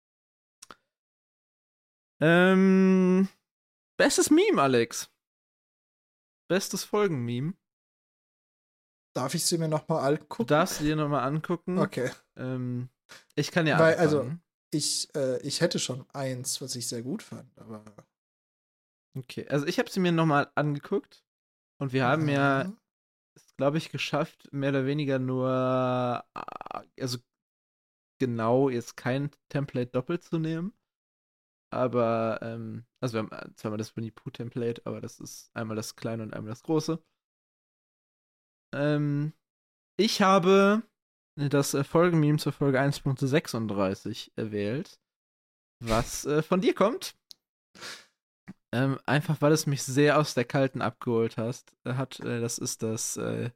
Ähm, 2.22 3.28
bestes 3.98 4.30
Meme, 4.30 4.62
Alex. 4.62 5.12
Bestes 6.50 6.84
Folgen-Meme. 6.84 7.54
Darf 9.14 9.34
ich 9.34 9.46
sie 9.46 9.58
mir 9.58 9.68
nochmal 9.68 10.14
angucken? 10.14 10.44
Du 10.44 10.46
darfst 10.46 10.78
sie 10.78 10.86
dir 10.86 10.96
nochmal 10.96 11.24
angucken. 11.24 11.78
Okay. 11.78 12.12
Ähm, 12.38 12.90
ich 13.36 13.52
kann 13.52 13.68
ja 13.68 13.78
Weil, 13.80 13.96
also. 13.96 14.32
Ich, 14.74 15.14
äh, 15.16 15.42
ich 15.42 15.60
hätte 15.60 15.80
schon 15.80 16.10
eins, 16.12 16.62
was 16.62 16.76
ich 16.76 16.88
sehr 16.88 17.02
gut 17.02 17.22
fand, 17.24 17.58
aber. 17.58 17.84
Okay, 19.18 19.46
also 19.50 19.66
ich 19.66 19.80
habe 19.80 19.90
sie 19.90 20.00
mir 20.00 20.14
nochmal 20.14 20.50
angeguckt 20.56 21.26
und 21.80 21.92
wir 21.92 22.06
haben 22.06 22.30
ja, 22.30 22.66
Mhm. 22.66 22.78
Glaube 23.62 23.78
ich, 23.78 23.92
geschafft, 23.92 24.52
mehr 24.52 24.72
oder 24.72 24.88
weniger 24.88 25.20
nur, 25.20 25.48
äh, 25.48 26.42
also 27.00 27.20
genau 28.20 28.70
jetzt 28.70 28.98
kein 28.98 29.30
Template 29.50 29.92
doppelt 29.92 30.24
zu 30.24 30.40
nehmen. 30.40 30.74
Aber, 31.72 32.40
ähm, 32.42 32.86
also 33.00 33.14
wir 33.14 33.20
haben 33.20 33.32
äh, 33.32 33.54
zweimal 33.54 33.78
das 33.78 33.96
Winnie 33.96 34.10
Pooh 34.10 34.32
Template, 34.32 34.82
aber 34.86 35.00
das 35.00 35.20
ist 35.20 35.52
einmal 35.56 35.76
das 35.76 35.96
kleine 35.96 36.24
und 36.24 36.34
einmal 36.34 36.50
das 36.50 36.64
große. 36.64 37.04
Ähm, 38.74 39.34
ich 39.96 40.24
habe 40.24 40.82
das 41.36 41.76
äh, 41.76 41.84
Folgenmeme 41.84 42.40
zur 42.40 42.54
Folge 42.54 42.82
1.36 42.82 44.32
erwählt, 44.38 45.00
was 45.84 46.26
äh, 46.26 46.42
von 46.42 46.62
dir 46.62 46.74
kommt. 46.74 47.16
Ähm, 48.74 49.00
einfach 49.06 49.42
weil 49.42 49.52
es 49.52 49.68
mich 49.68 49.84
sehr 49.84 50.18
aus 50.18 50.34
der 50.34 50.46
Kalten 50.46 50.82
abgeholt 50.82 51.38
hast, 51.38 51.74
äh, 51.84 51.94
hat. 51.94 52.20
Äh, 52.22 52.40
das 52.40 52.58
ist 52.58 52.84
das 52.84 53.18
äh, 53.18 53.52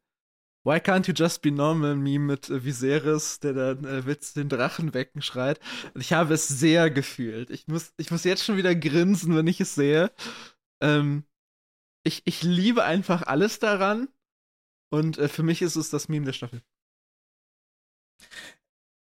Why 0.66 0.80
can't 0.80 1.08
you 1.08 1.14
just 1.14 1.44
be 1.44 1.52
normal 1.52 1.96
Meme 1.96 2.26
mit 2.26 2.50
äh, 2.50 2.66
Viserys, 2.66 3.40
der 3.40 3.54
dann 3.54 3.86
äh, 3.86 4.06
Witz 4.08 4.34
den 4.34 4.50
Drachen 4.50 4.96
wecken 4.96 5.22
schreit. 5.22 5.60
Ich 5.94 6.12
habe 6.12 6.34
es 6.34 6.48
sehr 6.48 6.90
gefühlt. 6.90 7.52
Ich 7.52 7.68
muss, 7.68 7.94
ich 7.98 8.10
muss 8.10 8.24
jetzt 8.24 8.44
schon 8.44 8.58
wieder 8.58 8.74
grinsen, 8.74 9.36
wenn 9.36 9.46
ich 9.46 9.62
es 9.62 9.76
sehe. 9.76 10.12
Ähm, 10.82 11.24
ich, 12.04 12.24
ich 12.26 12.42
liebe 12.42 12.84
einfach 12.84 13.22
alles 13.22 13.60
daran. 13.60 14.10
Und 14.92 15.20
äh, 15.20 15.28
für 15.28 15.44
mich 15.44 15.62
ist 15.62 15.76
es 15.76 15.92
das 15.92 16.10
Meme 16.10 16.26
der 16.26 16.34
Staffel. 16.34 16.64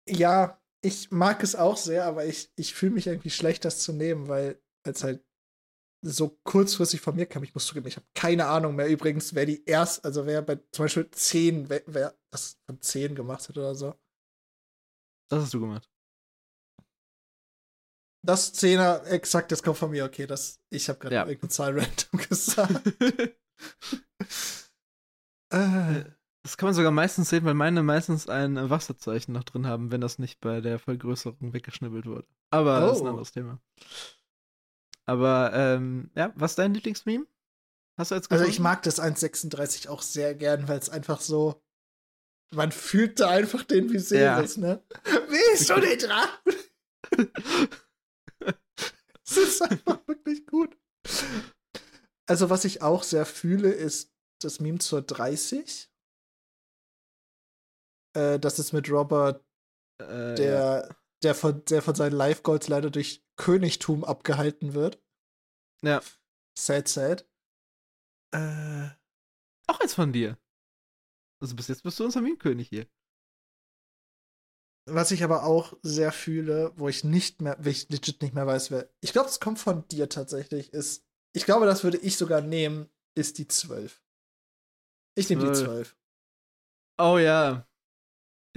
Ja, 0.07 0.61
ich 0.83 1.09
mag 1.09 1.41
es 1.41 1.55
auch 1.55 1.77
sehr, 1.77 2.05
aber 2.05 2.25
ich, 2.25 2.51
ich 2.55 2.75
fühle 2.75 2.93
mich 2.93 3.07
irgendwie 3.07 3.31
schlecht, 3.31 3.65
das 3.65 3.79
zu 3.81 3.93
nehmen, 3.93 4.27
weil 4.27 4.61
es 4.83 5.03
halt 5.03 5.25
so 6.01 6.39
kurzfristig 6.43 7.01
von 7.01 7.15
mir 7.15 7.25
kam. 7.25 7.43
Ich 7.43 7.53
muss 7.53 7.65
zugeben, 7.65 7.87
ich 7.87 7.95
habe 7.97 8.05
keine 8.13 8.47
Ahnung 8.47 8.75
mehr 8.75 8.87
übrigens, 8.89 9.33
wer 9.35 9.45
die 9.45 9.63
erst, 9.65 10.05
also 10.05 10.25
wer 10.25 10.41
bei 10.41 10.57
zum 10.71 10.85
Beispiel 10.85 11.09
10, 11.11 11.69
wer, 11.69 11.81
wer 11.87 12.15
das 12.31 12.59
von 12.65 12.81
10 12.81 13.15
gemacht 13.15 13.49
hat 13.49 13.57
oder 13.57 13.75
so. 13.75 13.95
Das 15.29 15.43
hast 15.43 15.53
du 15.53 15.59
gemacht. 15.59 15.89
Das 18.25 18.53
10er, 18.53 19.03
exakt, 19.05 19.51
das 19.51 19.63
kommt 19.63 19.77
von 19.77 19.91
mir, 19.91 20.03
okay, 20.05 20.27
das, 20.27 20.59
ich 20.69 20.89
habe 20.89 20.99
gerade 20.99 21.15
Ja. 21.15 21.21
irgendeine 21.25 21.49
Zahl 21.49 21.79
random 21.79 22.19
gesagt. 22.29 22.81
äh, 25.51 26.03
Das 26.43 26.57
kann 26.57 26.67
man 26.67 26.73
sogar 26.73 26.91
meistens 26.91 27.29
sehen, 27.29 27.43
weil 27.45 27.53
meine 27.53 27.83
meistens 27.83 28.27
ein 28.29 28.69
Wasserzeichen 28.69 29.33
noch 29.33 29.43
drin 29.43 29.67
haben, 29.67 29.91
wenn 29.91 30.01
das 30.01 30.17
nicht 30.19 30.39
bei 30.39 30.61
der 30.61 30.79
Vergrößerung 30.79 31.53
weggeschnibbelt 31.53 32.05
wurde. 32.05 32.27
Aber 32.51 32.79
das 32.79 32.97
ist 32.97 33.01
ein 33.01 33.07
Oh. 33.07 33.09
anderes 33.09 33.31
Thema. 33.31 33.61
Aber, 35.07 35.51
ähm, 35.53 36.11
ja, 36.15 36.33
was 36.35 36.51
ist 36.51 36.59
dein 36.59 36.73
Lieblingsmeme? 36.73 37.25
Hast 37.97 38.11
du 38.11 38.15
jetzt 38.15 38.29
also 38.29 38.43
gefunden? 38.43 38.51
ich 38.51 38.59
mag 38.59 38.83
das 38.83 39.01
1,36 39.01 39.87
auch 39.87 40.01
sehr 40.01 40.35
gern, 40.35 40.67
weil 40.67 40.77
es 40.79 40.89
einfach 40.89 41.21
so, 41.21 41.63
man 42.53 42.71
fühlt 42.71 43.19
da 43.19 43.29
einfach 43.29 43.63
den 43.63 43.91
Viserys, 43.91 44.57
ne? 44.57 44.83
Willst 45.03 45.69
du 45.69 45.79
den 45.79 45.97
Drachen? 45.97 46.53
Es 49.25 49.37
ist 49.37 49.61
einfach 49.61 50.07
wirklich 50.07 50.45
gut. 50.47 50.77
Also, 52.29 52.49
was 52.49 52.65
ich 52.65 52.81
auch 52.81 53.03
sehr 53.03 53.25
fühle, 53.25 53.71
ist 53.71 54.13
das 54.41 54.59
Meme 54.59 54.79
zur 54.79 55.01
30. 55.01 55.89
Äh, 58.15 58.39
das 58.39 58.59
ist 58.59 58.73
mit 58.73 58.89
Robert, 58.89 59.43
Äh, 60.01 60.35
der, 60.35 60.87
ja. 60.89 60.96
Der, 61.23 61.35
von, 61.35 61.63
der 61.65 61.81
von 61.81 61.95
seinen 61.95 62.15
Life-Goals 62.15 62.67
leider 62.67 62.89
durch 62.89 63.23
Königtum 63.37 64.03
abgehalten 64.03 64.73
wird. 64.73 65.01
ja. 65.83 66.01
Sad, 66.57 66.87
sad. 66.87 67.29
Äh, 68.33 68.89
Auch 69.67 69.79
eins 69.79 69.93
von 69.93 70.11
dir. 70.11 70.37
Also 71.39 71.55
bis 71.55 71.67
jetzt 71.67 71.83
bist 71.83 71.99
du 71.99 72.05
unser 72.05 72.21
Meme-König 72.21 72.67
hier. 72.69 72.87
was 74.89 75.11
ich 75.11 75.23
aber 75.23 75.43
auch 75.43 75.73
sehr 75.83 76.11
fühle, 76.11 76.71
wo 76.77 76.87
ich 76.89 77.03
nicht 77.03 77.41
mehr, 77.41 77.57
wo 77.59 77.69
ich 77.69 77.89
legit 77.89 78.21
nicht 78.21 78.33
mehr 78.33 78.47
weiß, 78.47 78.71
wer. 78.71 78.89
Ich 79.01 79.11
glaube, 79.11 79.29
es 79.29 79.39
kommt 79.39 79.59
von 79.59 79.87
dir 79.89 80.09
tatsächlich, 80.09 80.73
ist. 80.73 81.05
Ich 81.35 81.45
glaube, 81.45 81.65
das 81.65 81.83
würde 81.83 81.97
ich 81.97 82.17
sogar 82.17 82.41
nehmen, 82.41 82.89
ist 83.15 83.37
die 83.37 83.47
12. 83.47 84.01
Ich 85.15 85.29
nehme 85.29 85.41
die 85.43 85.53
12. 85.53 85.65
12. 85.65 85.97
Oh 86.99 87.17
ja. 87.19 87.67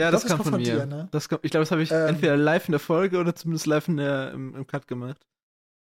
Ja, 0.01 0.10
das 0.10 0.24
glaub, 0.24 0.28
kam 0.28 0.39
kommt 0.39 0.44
von 0.44 0.52
von 0.55 0.62
mir. 0.62 0.81
dir, 0.81 0.86
ne? 0.86 1.09
das 1.12 1.28
kommt, 1.28 1.44
ich 1.44 1.51
glaube, 1.51 1.62
das 1.62 1.70
habe 1.70 1.82
ich 1.82 1.90
Ähm. 1.90 2.09
entweder 2.09 2.36
live 2.36 2.68
in 2.68 2.72
der 2.72 2.81
Folge 2.81 3.18
oder 3.18 3.35
zumindest 3.35 3.66
live 3.66 3.89
in 3.89 3.97
der, 3.98 4.32
im, 4.32 4.55
im 4.56 4.66
Cut 4.66 4.86
gemacht. 4.89 5.27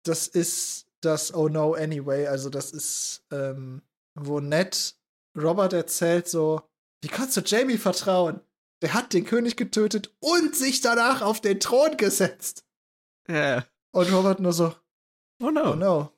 Das 0.05 0.27
ist 0.29 0.87
das 1.01 1.33
Oh 1.35 1.49
No 1.49 1.75
Anyway. 1.75 2.27
Also, 2.27 2.51
das 2.51 2.73
ist, 2.73 3.25
ähm, 3.31 3.83
wo 4.15 4.41
Ned 4.41 4.97
Robert 5.37 5.73
erzählt 5.73 6.29
so, 6.29 6.63
wie 7.03 7.09
kannst 7.09 7.37
du 7.37 7.41
Jamie 7.43 7.79
vertrauen? 7.79 8.41
Der 8.83 8.95
hat 8.95 9.13
den 9.13 9.25
König 9.25 9.57
getötet 9.57 10.15
und 10.21 10.55
sich 10.55 10.81
danach 10.81 11.23
auf 11.23 11.41
den 11.41 11.61
Thron 11.61 11.97
gesetzt. 11.97 12.65
Ja. 13.29 13.37
ja. 13.57 13.65
Und 13.93 14.13
Robert 14.13 14.41
nur 14.41 14.53
so, 14.53 14.75
Oh 15.41 15.51
no. 15.51 15.73
oh 15.73 15.75
no. 15.77 16.13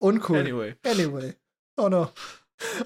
Uncool. 0.00 0.38
Anyway. 0.38 0.76
Anyway. 0.84 1.34
Oh 1.76 1.88
no. 1.88 2.10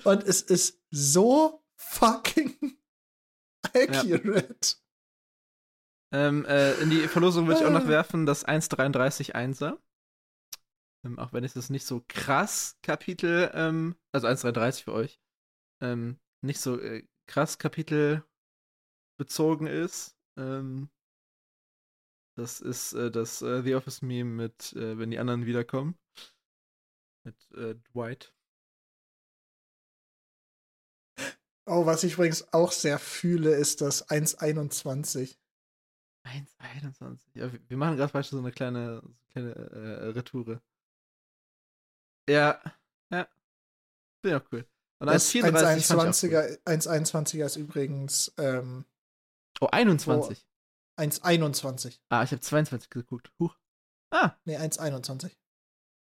Und 0.04 0.22
es 0.24 0.40
ist 0.42 0.78
so 0.90 1.62
fucking 1.76 2.56
accurate. 3.74 4.77
Ähm, 6.15 6.44
äh, 6.44 6.74
in 6.82 6.90
die 6.90 7.09
Verlosung 7.09 7.47
würde 7.47 7.61
ich 7.61 7.66
auch 7.66 7.70
noch 7.73 7.86
Ah. 7.86 7.89
werfen, 7.89 8.27
das 8.27 8.44
1.33 8.47 9.35
1er. 9.35 9.78
Ähm, 11.05 11.19
auch 11.19 11.32
wenn 11.32 11.43
es 11.44 11.55
das 11.55 11.70
nicht 11.70 11.86
so 11.86 12.05
krass 12.09 12.78
Kapitel, 12.82 13.51
ähm, 13.55 13.97
also 14.12 14.27
1.33 14.28 14.85
für 14.85 14.93
euch, 14.93 15.20
ähm, 15.81 16.19
nicht 16.43 16.61
so 16.61 16.78
äh, 16.78 17.07
krass 17.27 17.59
Kapitel 17.59 18.24
bezogen 19.19 19.66
ist. 19.66 20.16
Ähm, 20.36 20.90
das 22.36 22.61
ist 22.61 22.93
äh, 22.93 23.11
das 23.11 23.43
äh, 23.43 23.62
The 23.62 23.74
Office 23.74 24.03
Meme 24.03 24.31
mit, 24.31 24.73
äh, 24.74 24.99
wenn 24.99 25.11
die 25.11 25.19
anderen 25.19 25.47
wiederkommen. 25.47 25.99
Mit 27.24 27.36
äh, 27.53 27.74
Dwight. 27.93 28.35
Oh, 31.66 31.86
was 31.86 32.02
ich 32.05 32.14
übrigens 32.14 32.52
auch 32.52 32.72
sehr 32.72 32.98
fühle, 32.98 33.55
ist 33.55 33.80
das 33.80 34.09
1,21. 34.09 35.36
1.21. 36.24 37.18
Ja, 37.34 37.51
wir- 37.68 37.76
machen 37.76 37.97
gerade 37.97 38.12
beispielsweise 38.12 38.36
so 38.36 38.39
eine 38.39 38.52
kleine, 38.52 39.01
so 39.02 39.09
eine 39.40 39.52
kleine 39.55 39.70
äh, 39.70 40.06
Retoure. 40.09 40.62
Ja, 42.28 42.60
ja. 43.10 43.28
Finde 44.20 44.36
ich 44.36 44.43
auch 44.43 44.52
cool. 44.52 44.66
Und 45.01 45.06
Das 45.09 45.30
1.34 45.30 45.43
fand 45.43 45.78
ich 45.78 45.90
auch 45.90 45.98
cool. 45.98 46.59
1,21er 46.64 46.64
1,21er 46.64 47.44
ist 47.47 47.56
übrigens 47.56 48.32
ähm, 48.39 48.84
Oh, 49.60 49.66
21. 49.66 50.44
1,21. 50.98 51.98
Ah, 52.09 52.22
ich 52.22 52.30
habe 52.32 52.40
22 52.40 52.90
geguckt. 52.90 53.32
Huch. 53.39 53.56
Ah, 54.10 54.36
Nee, 54.44 54.59
1,21. 54.59 55.30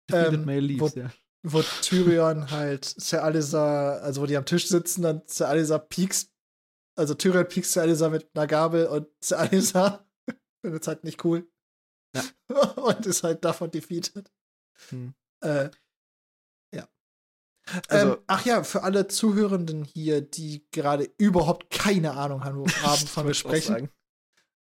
defeated 0.10 0.34
Ähm, 0.34 0.50
leaves, 0.50 0.96
wo- 0.96 1.00
ja. 1.00 1.12
Wo 1.44 1.62
Tyrion 1.82 2.52
halt 2.52 2.84
Ser 2.84 3.24
Alisa, 3.24 3.98
also 4.00 4.22
wo 4.22 4.26
die 4.26 4.36
am 4.36 4.46
Tisch 4.46 4.68
sitzen, 4.68 5.04
dann 5.04 5.22
Ser 5.26 5.48
Alisa 5.48 5.78
piekst, 5.78 6.34
also 6.98 7.14
Tyrion 7.14 7.48
piekst 7.48 7.72
Ser 7.72 7.84
Alisa 7.84 8.10
mit 8.10 8.30
einer 8.34 8.48
Gabel 8.48 8.88
und 8.88 9.08
Ser 9.24 9.40
Alisa 9.40 10.06
findet 10.62 10.82
es 10.82 10.88
halt 10.88 11.04
nicht 11.04 11.24
cool. 11.24 11.50
Ja. 12.16 12.24
und 12.76 13.06
ist 13.06 13.24
halt 13.24 13.46
davon 13.46 13.72
defeated. 13.72 14.32
Hm. 14.90 15.14
Äh, 15.42 15.70
ja. 16.76 16.88
Also- 17.88 18.14
ähm, 18.16 18.24
ach 18.28 18.46
ja, 18.46 18.64
für 18.64 18.84
alle 18.84 19.08
Zuhörenden 19.08 19.86
hier, 19.86 20.22
die 20.22 20.68
gerade 20.72 21.10
überhaupt 21.18 21.70
keine 21.70 22.14
Ahnung 22.14 22.44
haben, 22.44 22.68
von 23.08 23.28
wir 23.28 23.34
sprechen. 23.34 23.90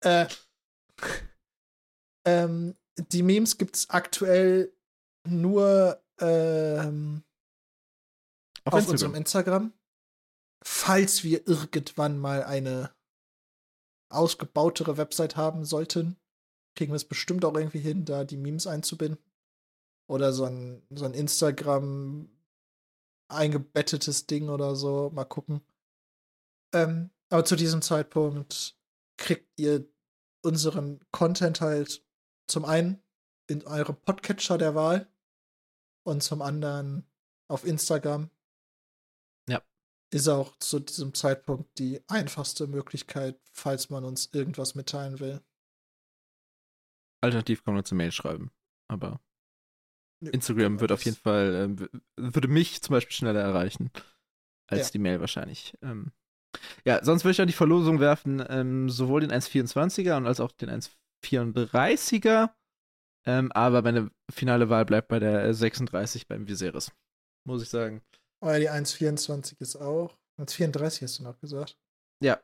Äh, 0.04 0.28
ähm, 2.26 2.76
die 2.98 3.24
Memes 3.24 3.58
gibt's 3.58 3.90
aktuell 3.90 4.74
nur 5.26 6.04
ähm, 6.20 7.24
Auf, 8.66 8.74
auf 8.74 8.80
Instagram. 8.80 8.92
unserem 8.92 9.16
Instagram. 9.16 9.74
Falls 10.64 11.24
wir 11.24 11.48
irgendwann 11.48 12.18
mal 12.18 12.44
eine 12.44 12.92
ausgebautere 14.10 14.98
Website 14.98 15.36
haben 15.36 15.66
sollten, 15.66 16.18
kriegen 16.76 16.92
wir 16.92 16.98
es 16.98 17.06
bestimmt 17.08 17.46
auch 17.46 17.56
irgendwie 17.56 17.80
hin, 17.80 18.06
da 18.06 18.24
die 18.24 18.38
Memes 18.38 18.68
einzubinden. 18.68 19.24
Oder 20.10 20.32
so 20.32 20.46
ein, 20.46 20.82
so 20.90 21.06
ein 21.06 21.14
Instagram 21.14 22.30
eingebettetes 23.30 24.26
Ding 24.26 24.50
oder 24.50 24.76
so. 24.76 25.10
Mal 25.14 25.26
gucken. 25.26 25.62
Ähm, 26.74 27.10
aber 27.30 27.44
zu 27.46 27.56
diesem 27.56 27.82
Zeitpunkt 27.82 28.78
kriegt 29.18 29.60
ihr 29.60 29.86
unseren 30.44 31.02
Content 31.12 31.60
halt 31.60 32.06
zum 32.48 32.64
einen 32.64 33.02
in 33.48 33.66
eurem 33.66 33.98
Podcatcher 33.98 34.58
der 34.58 34.76
Wahl 34.76 35.08
und 36.08 36.24
zum 36.24 36.42
anderen 36.42 37.06
auf 37.50 37.66
Instagram. 37.66 38.30
Ja. 39.50 39.62
ist 40.10 40.28
auch 40.28 40.58
zu 40.58 40.80
diesem 40.80 41.14
Zeitpunkt 41.14 41.78
die 41.80 42.02
einfachste 42.08 42.68
Möglichkeit, 42.68 43.40
falls 43.52 43.90
man 43.90 44.04
uns 44.04 44.30
irgendwas 44.34 44.76
mitteilen 44.76 45.20
will. 45.20 45.42
Alternativ 47.22 47.64
kann 47.64 47.74
man 47.74 47.82
uns 47.82 47.92
eine 47.92 47.98
Mail 47.98 48.12
schreiben. 48.12 48.52
Aber 48.90 49.20
Instagram 50.22 50.80
wird 50.80 50.92
auf 50.92 51.04
jeden 51.04 51.18
Fall, 51.18 51.76
äh, 51.78 52.00
würde 52.16 52.48
mich 52.48 52.82
zum 52.82 52.94
Beispiel 52.94 53.16
schneller 53.16 53.42
erreichen 53.42 53.92
als 54.68 54.88
ja. 54.88 54.92
die 54.94 55.00
Mail 55.00 55.20
wahrscheinlich. 55.20 55.78
Ähm, 55.82 56.12
ja, 56.86 57.04
sonst 57.04 57.24
würde 57.24 57.34
ich 57.34 57.42
an 57.42 57.48
die 57.48 57.54
Verlosung 57.54 58.00
werfen, 58.00 58.44
ähm, 58.50 58.90
sowohl 58.90 59.22
den 59.22 59.32
1,24er 59.32 60.18
und 60.18 60.26
als 60.26 60.40
auch 60.40 60.52
den 60.52 60.70
1,34er. 60.70 62.52
Ähm, 63.28 63.52
aber 63.52 63.82
meine 63.82 64.10
finale 64.32 64.70
Wahl 64.70 64.86
bleibt 64.86 65.10
bei 65.10 65.20
der 65.20 65.54
36 65.54 66.28
beim 66.28 66.48
Viserys. 66.48 66.94
Muss 67.46 67.62
ich 67.62 67.70
sagen. 67.70 68.02
Oh 68.42 68.48
ja, 68.48 68.60
die 68.60 68.70
1,24 68.70 69.60
ist 69.60 69.76
auch. 69.76 70.18
1,34 70.40 71.04
hast 71.04 71.20
du 71.20 71.24
noch 71.24 71.40
gesagt. 71.40 71.78
Ja. 72.24 72.42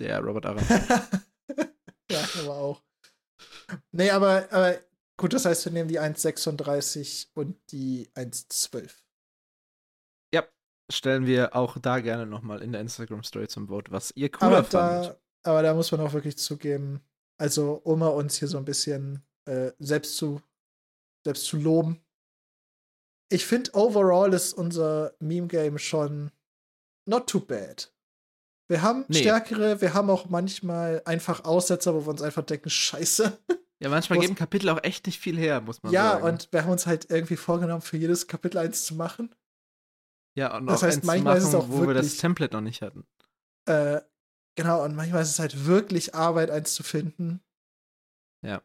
Der 0.00 0.20
Robert 0.20 0.46
Aram. 0.46 0.64
ja, 2.10 2.24
aber 2.40 2.56
auch. 2.56 2.82
Nee, 3.92 4.10
aber, 4.10 4.48
aber 4.50 4.78
gut, 5.18 5.34
das 5.34 5.44
heißt, 5.44 5.66
wir 5.66 5.72
nehmen 5.72 5.88
die 5.88 6.00
1,36 6.00 7.28
und 7.34 7.56
die 7.70 8.08
1,12. 8.14 8.90
Ja, 10.34 10.44
stellen 10.90 11.26
wir 11.26 11.54
auch 11.54 11.78
da 11.78 12.00
gerne 12.00 12.26
nochmal 12.26 12.62
in 12.62 12.72
der 12.72 12.80
Instagram-Story 12.80 13.48
zum 13.48 13.68
Vote, 13.68 13.92
was 13.92 14.12
ihr 14.16 14.30
cooler 14.30 14.58
aber 14.58 14.64
fandet. 14.64 15.18
Da, 15.42 15.50
aber 15.50 15.62
da 15.62 15.74
muss 15.74 15.92
man 15.92 16.00
auch 16.00 16.14
wirklich 16.14 16.38
zugeben, 16.38 17.00
also 17.38 17.74
um 17.74 18.00
uns 18.02 18.38
hier 18.38 18.48
so 18.48 18.56
ein 18.56 18.64
bisschen 18.64 19.24
äh, 19.46 19.72
selbst, 19.78 20.16
zu, 20.16 20.40
selbst 21.24 21.46
zu 21.46 21.56
loben. 21.56 22.00
Ich 23.30 23.46
finde, 23.46 23.72
overall 23.74 24.32
ist 24.32 24.52
unser 24.52 25.14
Meme-Game 25.18 25.78
schon 25.78 26.30
not 27.06 27.28
too 27.28 27.40
bad. 27.40 27.92
Wir 28.68 28.82
haben 28.82 29.04
nee. 29.08 29.18
stärkere, 29.18 29.80
wir 29.80 29.92
haben 29.94 30.08
auch 30.08 30.28
manchmal 30.30 31.02
einfach 31.04 31.44
Aussetzer, 31.44 31.94
wo 31.94 32.06
wir 32.06 32.08
uns 32.08 32.22
einfach 32.22 32.44
denken, 32.44 32.70
scheiße. 32.70 33.38
Ja, 33.80 33.90
manchmal 33.90 34.20
geben 34.20 34.36
Kapitel 34.36 34.70
auch 34.70 34.82
echt 34.82 35.04
nicht 35.04 35.20
viel 35.20 35.36
her, 35.36 35.60
muss 35.60 35.82
man 35.82 35.92
ja, 35.92 36.12
sagen. 36.12 36.24
Ja, 36.24 36.30
und 36.30 36.48
wir 36.52 36.62
haben 36.62 36.70
uns 36.70 36.86
halt 36.86 37.10
irgendwie 37.10 37.36
vorgenommen, 37.36 37.82
für 37.82 37.98
jedes 37.98 38.26
Kapitel 38.28 38.56
eins 38.56 38.86
zu 38.86 38.94
machen. 38.94 39.34
Ja, 40.38 40.56
und 40.56 40.66
das 40.66 40.78
auch 40.78 40.86
heißt, 40.86 40.98
eins 40.98 41.06
manchmal 41.06 41.40
zu 41.40 41.48
machen, 41.48 41.48
ist 41.48 41.54
es 41.54 41.54
auch 41.54 41.68
wo 41.68 41.80
wirklich, 41.80 41.88
wir 41.88 42.02
das 42.02 42.16
Template 42.16 42.54
noch 42.54 42.62
nicht 42.62 42.80
hatten. 42.80 43.04
Äh, 43.66 44.00
genau, 44.54 44.84
und 44.84 44.94
manchmal 44.94 45.22
ist 45.22 45.30
es 45.30 45.38
halt 45.38 45.66
wirklich 45.66 46.14
Arbeit, 46.14 46.50
eins 46.50 46.72
zu 46.72 46.82
finden. 46.82 47.42
Ja. 48.42 48.62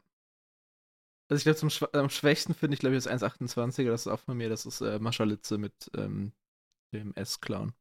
Also 1.29 1.39
ich 1.39 1.43
glaube, 1.43 1.57
zum 1.69 1.87
am 1.93 2.09
schwächsten 2.09 2.55
finde 2.55 2.73
ich, 2.73 2.79
glaube 2.79 2.95
ich, 2.95 3.03
das 3.03 3.21
1,28er, 3.21 3.89
das 3.89 4.01
ist 4.01 4.07
auch 4.07 4.19
von 4.19 4.35
mir, 4.35 4.49
das 4.49 4.65
ist 4.65 4.81
äh, 4.81 4.99
Maschalitze 4.99 5.57
mit 5.57 5.73
ähm, 5.95 6.33
dem 6.93 7.13
S-Clown. 7.13 7.73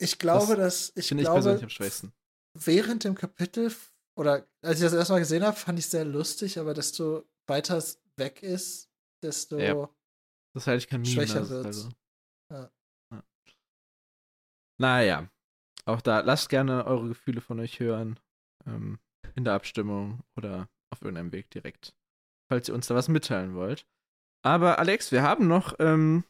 Ich 0.00 0.18
glaube, 0.18 0.56
das, 0.56 0.88
dass 0.88 0.96
ich 0.96 1.08
finde 1.08 1.24
ich 1.24 1.28
persönlich 1.28 1.62
am 1.62 1.68
schwächsten. 1.68 2.12
Während 2.54 3.04
dem 3.04 3.14
Kapitel 3.14 3.72
oder 4.16 4.46
als 4.62 4.78
ich 4.78 4.84
das 4.84 4.92
erstmal 4.92 5.20
gesehen 5.20 5.42
habe, 5.42 5.56
fand 5.56 5.78
ich 5.78 5.86
es 5.86 5.90
sehr 5.90 6.04
lustig, 6.04 6.58
aber 6.58 6.74
desto 6.74 7.24
weiter 7.46 7.78
es 7.78 8.00
weg 8.16 8.42
ist, 8.42 8.90
desto 9.22 9.58
ja. 9.58 9.88
das 10.54 10.66
halte 10.66 10.78
ich 10.78 10.88
kein 10.88 11.04
schwächer 11.04 11.48
wird 11.48 11.66
also. 11.66 11.88
ja. 12.50 12.70
ja. 13.10 13.24
Naja, 14.78 15.30
auch 15.84 16.00
da, 16.00 16.20
lasst 16.20 16.48
gerne 16.48 16.86
eure 16.86 17.08
Gefühle 17.08 17.40
von 17.40 17.58
euch 17.58 17.80
hören. 17.80 18.20
Ähm, 18.66 18.98
in 19.34 19.44
der 19.44 19.54
Abstimmung 19.54 20.22
oder 20.36 20.68
auf 20.90 21.02
irgendeinem 21.02 21.32
Weg 21.32 21.50
direkt, 21.50 21.94
falls 22.52 22.68
ihr 22.68 22.74
uns 22.74 22.86
da 22.86 22.94
was 22.94 23.08
mitteilen 23.08 23.54
wollt. 23.54 23.88
Aber 24.44 24.78
Alex, 24.78 25.10
wir 25.10 25.22
haben 25.22 25.48
noch 25.48 25.74
ähm, 25.78 26.22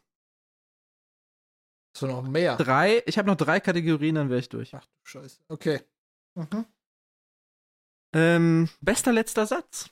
so 1.97 2.07
noch 2.07 2.23
mehr. 2.23 2.57
Drei, 2.57 3.03
ich 3.07 3.19
habe 3.19 3.27
noch 3.27 3.37
drei 3.37 3.59
Kategorien, 3.59 4.15
dann 4.15 4.31
wäre 4.31 4.39
ich 4.39 4.49
durch. 4.49 4.73
Ach 4.73 4.87
du 4.87 4.93
Scheiße. 5.03 5.43
Okay. 5.49 5.81
Mhm. 6.37 6.65
Ähm, 8.15 8.69
bester 8.81 9.13
letzter 9.13 9.47
Satz. 9.47 9.91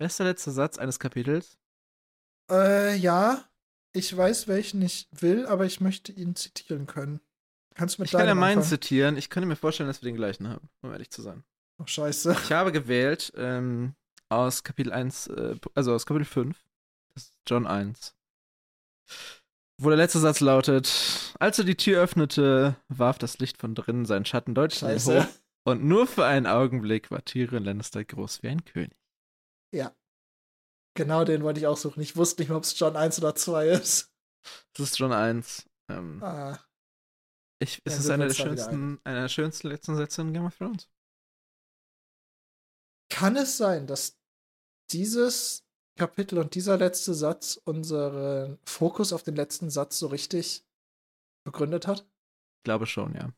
Bester 0.00 0.24
letzter 0.24 0.52
Satz 0.52 0.78
eines 0.78 0.98
Kapitels. 0.98 1.58
Äh, 2.50 2.96
ja. 2.96 3.44
Ich 3.92 4.16
weiß, 4.16 4.48
welchen 4.48 4.80
ich 4.80 5.08
will, 5.10 5.44
aber 5.46 5.66
ich 5.66 5.80
möchte 5.82 6.12
ihn 6.12 6.36
zitieren 6.36 6.86
können. 6.86 7.20
Kannst 7.78 7.96
du 7.96 8.02
mit 8.02 8.08
Ich 8.08 8.12
kann 8.12 8.26
ja 8.26 8.34
meinen 8.34 8.62
zitieren. 8.62 9.16
Ich 9.16 9.30
könnte 9.30 9.46
mir 9.46 9.56
vorstellen, 9.56 9.88
dass 9.88 10.02
wir 10.02 10.10
den 10.10 10.16
gleichen 10.16 10.48
haben, 10.48 10.68
um 10.82 10.92
ehrlich 10.92 11.10
zu 11.10 11.22
sein. 11.22 11.44
Oh, 11.78 11.86
scheiße. 11.86 12.36
Ich 12.44 12.52
habe 12.52 12.72
gewählt 12.72 13.32
ähm, 13.36 13.94
aus 14.28 14.64
Kapitel 14.64 14.92
1, 14.92 15.28
äh, 15.28 15.54
also 15.74 15.94
aus 15.94 16.04
Kapitel 16.04 16.26
5. 16.26 16.58
Das 17.14 17.22
ist 17.24 17.32
John 17.46 17.66
1 17.66 18.14
wo 19.78 19.88
der 19.88 19.96
letzte 19.96 20.18
Satz 20.18 20.40
lautet: 20.40 21.34
Als 21.38 21.58
er 21.58 21.64
die 21.64 21.76
Tür 21.76 22.02
öffnete, 22.02 22.76
warf 22.88 23.18
das 23.18 23.38
Licht 23.38 23.58
von 23.58 23.74
drinnen 23.74 24.04
seinen 24.04 24.24
Schatten 24.24 24.54
deutlich 24.54 24.82
hoch. 24.82 25.26
Und 25.64 25.84
nur 25.84 26.06
für 26.06 26.24
einen 26.24 26.46
Augenblick 26.46 27.10
war 27.10 27.24
Tyrion 27.24 27.64
Lannister 27.64 28.04
groß 28.04 28.42
wie 28.42 28.48
ein 28.48 28.64
König. 28.64 28.96
Ja. 29.72 29.94
Genau 30.94 31.24
den 31.24 31.42
wollte 31.42 31.60
ich 31.60 31.66
auch 31.66 31.76
suchen. 31.76 32.00
Ich 32.00 32.16
wusste 32.16 32.40
nicht 32.40 32.48
mehr, 32.48 32.56
ob 32.56 32.64
es 32.64 32.78
John 32.78 32.96
1 32.96 33.18
oder 33.18 33.34
2 33.34 33.68
ist. 33.68 34.12
Es 34.72 34.80
ist 34.80 34.98
John 34.98 35.12
1. 35.12 35.68
Ähm, 35.90 36.22
ah. 36.22 36.58
Ich, 37.60 37.80
es 37.84 37.94
ja, 37.94 37.98
ist 38.00 38.10
einer 38.10 38.26
der 38.26 38.34
schönsten, 38.34 39.00
einer 39.04 39.22
der 39.22 39.28
schönsten 39.28 39.68
letzten 39.68 39.96
Sätze 39.96 40.22
in 40.22 40.32
Game 40.32 40.46
of 40.46 40.56
Thrones. 40.56 40.88
Kann 43.10 43.36
es 43.36 43.56
sein, 43.56 43.86
dass 43.86 44.18
dieses 44.90 45.64
Kapitel 45.98 46.38
und 46.38 46.54
dieser 46.54 46.76
letzte 46.78 47.14
Satz 47.14 47.60
unseren 47.64 48.58
Fokus 48.64 49.12
auf 49.12 49.22
den 49.22 49.34
letzten 49.34 49.70
Satz 49.70 49.98
so 49.98 50.06
richtig 50.06 50.64
begründet 51.44 51.86
hat? 51.86 52.08
Ich 52.58 52.64
glaube 52.64 52.86
schon, 52.86 53.14
ja. 53.14 53.32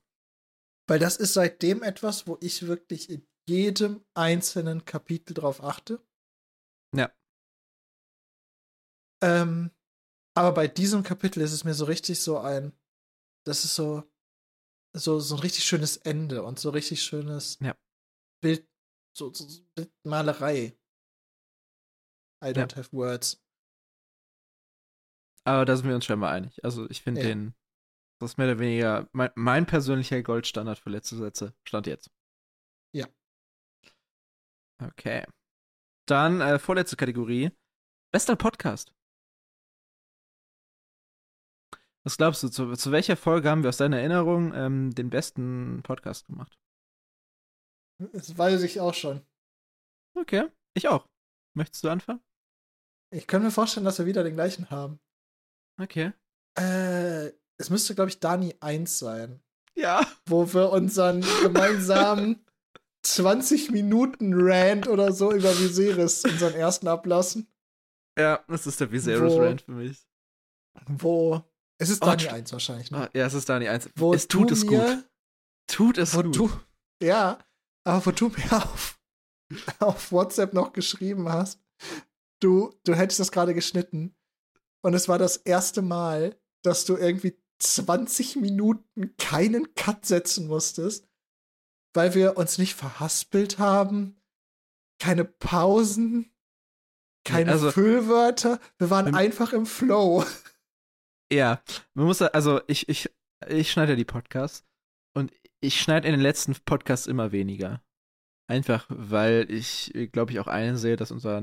Weil 0.86 0.98
das 0.98 1.16
ist 1.16 1.34
seitdem 1.34 1.82
etwas, 1.82 2.26
wo 2.26 2.36
ich 2.40 2.66
wirklich 2.66 3.08
in 3.08 3.26
jedem 3.48 4.04
einzelnen 4.14 4.84
Kapitel 4.84 5.34
drauf 5.34 5.62
achte. 5.62 6.04
Ja. 6.94 7.12
Ähm, 9.22 9.70
aber 10.36 10.52
bei 10.52 10.68
diesem 10.68 11.02
Kapitel 11.02 11.40
ist 11.40 11.52
es 11.52 11.64
mir 11.64 11.74
so 11.74 11.84
richtig 11.84 12.20
so 12.20 12.38
ein, 12.38 12.72
das 13.46 13.64
ist 13.64 13.74
so, 13.74 14.04
so, 14.96 15.20
so 15.20 15.36
ein 15.36 15.40
richtig 15.40 15.64
schönes 15.64 15.96
Ende 15.98 16.42
und 16.42 16.58
so 16.58 16.70
richtig 16.70 17.02
schönes 17.02 17.58
ja. 17.60 17.76
Bild, 18.42 18.68
so, 19.16 19.32
so 19.32 19.46
Bildmalerei. 19.74 20.76
I 22.42 22.48
don't 22.48 22.72
ja. 22.72 22.76
have 22.76 22.92
words. 22.92 23.42
Aber 25.44 25.64
da 25.64 25.76
sind 25.76 25.88
wir 25.88 25.94
uns 25.94 26.04
schon 26.04 26.18
mal 26.18 26.32
einig. 26.32 26.62
Also 26.64 26.88
ich 26.90 27.02
finde 27.02 27.22
ja. 27.22 27.28
den, 27.28 27.54
das 28.20 28.32
ist 28.32 28.36
mehr 28.38 28.48
oder 28.48 28.58
weniger 28.58 29.08
mein, 29.12 29.30
mein, 29.34 29.66
persönlicher 29.66 30.22
Goldstandard 30.22 30.78
für 30.78 30.90
letzte 30.90 31.16
Sätze. 31.16 31.54
Stand 31.64 31.86
jetzt. 31.86 32.10
Ja. 32.94 33.06
Okay. 34.82 35.26
Dann 36.06 36.40
äh, 36.40 36.58
vorletzte 36.58 36.96
Kategorie. 36.96 37.50
Bester 38.12 38.36
Podcast. 38.36 38.92
Was 42.04 42.16
glaubst 42.16 42.42
du, 42.42 42.48
zu, 42.48 42.72
zu, 42.74 42.92
welcher 42.92 43.16
Folge 43.16 43.50
haben 43.50 43.62
wir 43.62 43.68
aus 43.68 43.76
deiner 43.76 43.98
Erinnerung 43.98 44.54
ähm, 44.54 44.94
den 44.94 45.10
besten 45.10 45.82
Podcast 45.82 46.26
gemacht? 46.26 46.58
Das 48.12 48.36
weiß 48.38 48.62
ich 48.62 48.80
auch 48.80 48.94
schon. 48.94 49.20
Okay, 50.14 50.48
ich 50.74 50.88
auch. 50.88 51.06
Möchtest 51.54 51.84
du 51.84 51.90
anfangen? 51.90 52.20
Ich 53.12 53.26
kann 53.26 53.42
mir 53.42 53.50
vorstellen, 53.50 53.84
dass 53.84 53.98
wir 53.98 54.06
wieder 54.06 54.24
den 54.24 54.34
gleichen 54.34 54.70
haben. 54.70 55.00
Okay. 55.78 56.12
Äh, 56.56 57.32
es 57.58 57.68
müsste, 57.68 57.94
glaube 57.94 58.10
ich, 58.10 58.20
Dani 58.20 58.54
1 58.60 58.98
sein. 58.98 59.42
Ja. 59.74 60.06
Wo 60.26 60.52
wir 60.52 60.70
unseren 60.70 61.22
gemeinsamen 61.42 62.44
20 63.02 63.70
Minuten 63.70 64.32
Rant 64.34 64.88
oder 64.88 65.12
so 65.12 65.32
über 65.32 65.50
Viserys, 65.58 66.24
unseren 66.24 66.54
ersten 66.54 66.88
ablassen. 66.88 67.52
Ja, 68.18 68.44
das 68.48 68.66
ist 68.66 68.80
der 68.80 68.90
Viserys 68.92 69.34
Rant 69.34 69.62
für 69.62 69.72
mich. 69.72 70.06
Wo. 70.86 71.42
Es 71.80 71.88
ist 71.88 72.04
Dani 72.04 72.26
oh, 72.28 72.34
1 72.34 72.52
wahrscheinlich, 72.52 72.90
ne? 72.90 73.08
Oh, 73.08 73.18
ja, 73.18 73.26
es 73.26 73.32
ist 73.32 73.48
Dani 73.48 73.68
1. 73.68 73.90
Wo 73.96 74.12
es 74.12 74.28
tut 74.28 74.50
es 74.50 74.66
gut. 74.66 75.04
Tut 75.66 75.96
es 75.96 76.12
gut. 76.12 76.36
Du, 76.36 76.50
ja, 77.02 77.38
aber 77.84 78.06
wo 78.06 78.10
du 78.10 78.28
mir 78.28 78.52
auf, 78.52 79.00
auf 79.78 80.12
WhatsApp 80.12 80.52
noch 80.52 80.74
geschrieben 80.74 81.28
hast, 81.30 81.58
du, 82.40 82.74
du 82.84 82.94
hättest 82.94 83.20
das 83.20 83.32
gerade 83.32 83.54
geschnitten 83.54 84.14
und 84.82 84.92
es 84.92 85.08
war 85.08 85.18
das 85.18 85.38
erste 85.38 85.80
Mal, 85.80 86.38
dass 86.62 86.84
du 86.84 86.96
irgendwie 86.96 87.38
20 87.60 88.36
Minuten 88.36 89.16
keinen 89.16 89.74
Cut 89.74 90.04
setzen 90.04 90.48
musstest, 90.48 91.08
weil 91.94 92.14
wir 92.14 92.36
uns 92.36 92.58
nicht 92.58 92.74
verhaspelt 92.74 93.58
haben, 93.58 94.20
keine 94.98 95.24
Pausen, 95.24 96.30
keine 97.24 97.52
also, 97.52 97.70
Füllwörter, 97.70 98.60
wir 98.76 98.90
waren 98.90 99.14
einfach 99.14 99.54
im 99.54 99.64
Flow. 99.64 100.24
Ja, 101.32 101.62
man 101.94 102.06
muss, 102.06 102.20
also 102.22 102.60
ich, 102.66 102.88
ich, 102.88 103.08
ich 103.48 103.70
schneide 103.70 103.92
ja 103.92 103.96
die 103.96 104.04
Podcasts 104.04 104.64
und 105.14 105.32
ich 105.60 105.80
schneide 105.80 106.08
in 106.08 106.12
den 106.12 106.20
letzten 106.20 106.54
Podcasts 106.64 107.06
immer 107.06 107.32
weniger. 107.32 107.82
Einfach, 108.48 108.86
weil 108.88 109.46
ich, 109.48 109.92
glaube 110.12 110.32
ich, 110.32 110.40
auch 110.40 110.48
einsehe, 110.48 110.96
dass 110.96 111.12
unser 111.12 111.40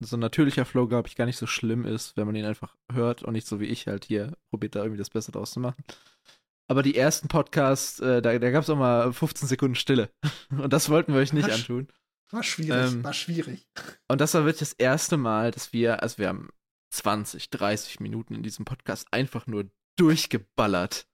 so 0.00 0.16
ein 0.16 0.20
natürlicher 0.20 0.64
Flow, 0.64 0.86
glaube 0.86 1.08
ich, 1.08 1.16
gar 1.16 1.26
nicht 1.26 1.36
so 1.36 1.46
schlimm 1.46 1.84
ist, 1.84 2.16
wenn 2.16 2.26
man 2.26 2.36
ihn 2.36 2.44
einfach 2.44 2.76
hört 2.92 3.22
und 3.22 3.32
nicht 3.32 3.46
so 3.46 3.60
wie 3.60 3.66
ich 3.66 3.86
halt 3.86 4.04
hier 4.04 4.36
probiert, 4.50 4.76
da 4.76 4.80
irgendwie 4.80 4.98
das 4.98 5.10
Beste 5.10 5.32
draus 5.32 5.52
zu 5.52 5.60
machen. 5.60 5.82
Aber 6.68 6.82
die 6.82 6.96
ersten 6.96 7.28
Podcasts, 7.28 7.98
äh, 8.00 8.20
da, 8.20 8.38
da 8.38 8.50
gab 8.50 8.62
es 8.62 8.70
auch 8.70 8.76
mal 8.76 9.12
15 9.12 9.48
Sekunden 9.48 9.74
Stille. 9.74 10.10
Und 10.50 10.72
das 10.72 10.90
wollten 10.90 11.14
wir 11.14 11.20
euch 11.20 11.32
nicht 11.32 11.48
war 11.48 11.54
antun. 11.54 11.88
War 12.30 12.42
schwierig, 12.42 12.92
ähm, 12.92 13.02
war 13.02 13.14
schwierig. 13.14 13.66
Und 14.06 14.20
das 14.20 14.34
war 14.34 14.44
wirklich 14.44 14.68
das 14.68 14.74
erste 14.74 15.16
Mal, 15.16 15.50
dass 15.50 15.72
wir, 15.72 16.02
also 16.02 16.18
wir 16.18 16.28
haben 16.28 16.50
20, 16.90 17.50
30 17.50 18.00
Minuten 18.00 18.34
in 18.34 18.42
diesem 18.42 18.64
Podcast 18.64 19.08
einfach 19.12 19.46
nur 19.46 19.70
durchgeballert. 19.96 21.06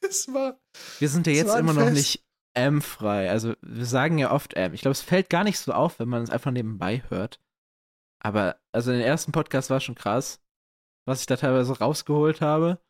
Es 0.00 0.32
war. 0.32 0.60
Wir 0.98 1.08
sind 1.08 1.26
ja 1.26 1.32
jetzt 1.32 1.54
immer 1.54 1.72
noch 1.72 1.90
nicht 1.90 2.24
M-frei. 2.54 3.30
Also 3.30 3.54
wir 3.60 3.86
sagen 3.86 4.18
ja 4.18 4.30
oft 4.30 4.54
M. 4.54 4.72
Ich 4.74 4.82
glaube, 4.82 4.92
es 4.92 5.02
fällt 5.02 5.28
gar 5.28 5.44
nicht 5.44 5.58
so 5.58 5.72
auf, 5.72 5.98
wenn 5.98 6.08
man 6.08 6.22
es 6.22 6.30
einfach 6.30 6.52
nebenbei 6.52 7.02
hört. 7.08 7.40
Aber 8.20 8.58
also 8.72 8.90
in 8.92 8.98
den 8.98 9.06
ersten 9.06 9.32
Podcast 9.32 9.70
war 9.70 9.80
schon 9.80 9.96
krass, 9.96 10.40
was 11.04 11.20
ich 11.20 11.26
da 11.26 11.36
teilweise 11.36 11.78
rausgeholt 11.78 12.40
habe. 12.40 12.80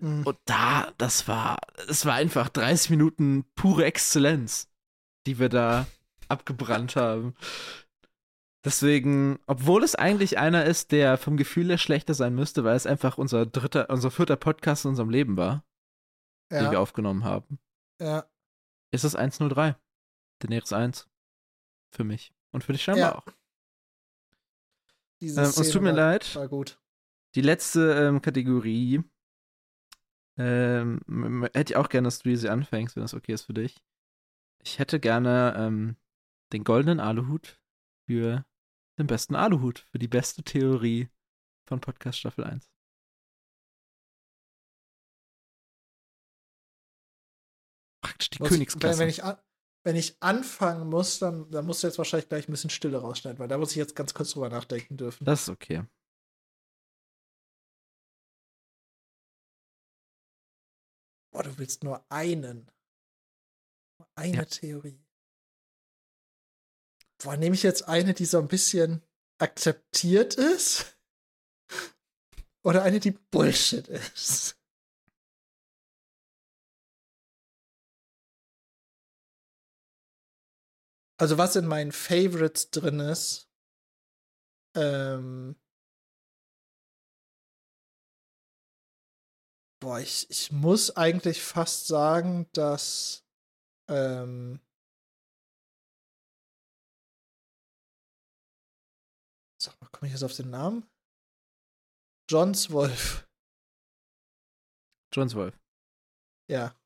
Mhm. 0.00 0.24
Und 0.24 0.38
da, 0.46 0.92
das 0.98 1.28
war, 1.28 1.58
es 1.88 2.06
war 2.06 2.14
einfach 2.14 2.48
30 2.48 2.90
Minuten 2.90 3.44
pure 3.54 3.84
Exzellenz, 3.84 4.70
die 5.26 5.38
wir 5.38 5.48
da 5.48 5.86
abgebrannt 6.28 6.96
haben. 6.96 7.34
Deswegen, 8.66 9.38
obwohl 9.46 9.84
es 9.84 9.94
eigentlich 9.94 10.38
einer 10.38 10.64
ist, 10.64 10.90
der 10.90 11.18
vom 11.18 11.36
Gefühl 11.36 11.68
her 11.68 11.78
schlechter 11.78 12.14
sein 12.14 12.34
müsste, 12.34 12.64
weil 12.64 12.74
es 12.74 12.84
einfach 12.84 13.16
unser 13.16 13.46
dritter, 13.46 13.88
unser 13.90 14.10
vierter 14.10 14.34
Podcast 14.34 14.84
in 14.84 14.88
unserem 14.88 15.08
Leben 15.08 15.36
war, 15.36 15.64
ja. 16.50 16.62
den 16.62 16.72
wir 16.72 16.80
aufgenommen 16.80 17.22
haben. 17.22 17.60
Ja. 18.00 18.28
Ist 18.90 19.04
es 19.04 19.14
103. 19.14 19.76
Daenerys 20.40 20.72
1. 20.72 21.08
Für 21.94 22.02
mich. 22.02 22.34
Und 22.50 22.64
für 22.64 22.72
dich 22.72 22.82
scheinbar 22.82 23.12
ja. 23.12 23.14
auch. 23.18 23.26
Diese 25.20 25.42
ähm, 25.42 25.46
es 25.46 25.70
tut 25.70 25.82
mir 25.82 25.90
war, 25.90 25.96
leid. 25.96 26.34
War 26.34 26.48
gut. 26.48 26.80
Die 27.36 27.42
letzte 27.42 27.92
ähm, 27.92 28.20
Kategorie 28.20 29.04
ähm, 30.40 31.48
hätte 31.54 31.72
ich 31.72 31.76
auch 31.76 31.88
gerne, 31.88 32.06
dass 32.06 32.18
du 32.18 32.36
sie 32.36 32.48
anfängst, 32.48 32.96
wenn 32.96 33.02
das 33.02 33.14
okay 33.14 33.32
ist 33.32 33.44
für 33.44 33.54
dich. 33.54 33.80
Ich 34.64 34.80
hätte 34.80 34.98
gerne 34.98 35.54
ähm, 35.56 35.96
den 36.52 36.64
goldenen 36.64 36.98
Aluhut 36.98 37.60
für 38.08 38.44
den 38.98 39.06
besten 39.06 39.34
Aluhut, 39.34 39.80
für 39.90 39.98
die 39.98 40.08
beste 40.08 40.42
Theorie 40.42 41.08
von 41.68 41.80
Podcast 41.80 42.18
Staffel 42.18 42.44
1. 42.44 42.70
Praktisch 48.02 48.30
die 48.30 48.38
muss, 48.38 48.48
Königsklasse. 48.48 49.00
Wenn 49.00 49.08
ich, 49.08 49.22
wenn 49.84 49.96
ich 49.96 50.22
anfangen 50.22 50.88
muss, 50.88 51.18
dann, 51.18 51.50
dann 51.50 51.66
musst 51.66 51.82
du 51.82 51.88
jetzt 51.88 51.98
wahrscheinlich 51.98 52.28
gleich 52.28 52.48
ein 52.48 52.52
bisschen 52.52 52.70
Stille 52.70 52.98
rausschneiden, 52.98 53.38
weil 53.38 53.48
da 53.48 53.58
muss 53.58 53.72
ich 53.72 53.76
jetzt 53.76 53.96
ganz 53.96 54.14
kurz 54.14 54.30
drüber 54.30 54.48
nachdenken 54.48 54.96
dürfen. 54.96 55.24
Das 55.24 55.42
ist 55.42 55.48
okay. 55.48 55.84
Boah, 61.32 61.42
du 61.42 61.58
willst 61.58 61.84
nur 61.84 62.04
einen. 62.10 62.70
Eine 64.14 64.38
ja. 64.38 64.44
Theorie. 64.44 65.05
Boah, 67.22 67.36
nehme 67.36 67.54
ich 67.54 67.62
jetzt 67.62 67.88
eine, 67.88 68.14
die 68.14 68.26
so 68.26 68.38
ein 68.38 68.48
bisschen 68.48 69.02
akzeptiert 69.38 70.34
ist? 70.34 70.98
Oder 72.62 72.82
eine, 72.82 73.00
die 73.00 73.12
Bullshit 73.12 73.86
ist? 73.88 74.58
Also, 81.18 81.38
was 81.38 81.56
in 81.56 81.66
meinen 81.66 81.92
Favorites 81.92 82.70
drin 82.70 83.00
ist, 83.00 83.48
ähm, 84.74 85.56
boah, 89.80 90.00
ich, 90.00 90.28
ich 90.28 90.52
muss 90.52 90.94
eigentlich 90.96 91.42
fast 91.42 91.86
sagen, 91.86 92.48
dass 92.52 93.24
ähm, 93.88 94.60
komme 99.96 100.08
ich 100.08 100.12
jetzt 100.12 100.24
auf 100.24 100.36
den 100.36 100.50
Namen? 100.50 100.86
Johns 102.28 102.70
Wolf. 102.70 103.26
Johns 105.10 105.34
Wolf. 105.34 105.58
Ja. 106.50 106.76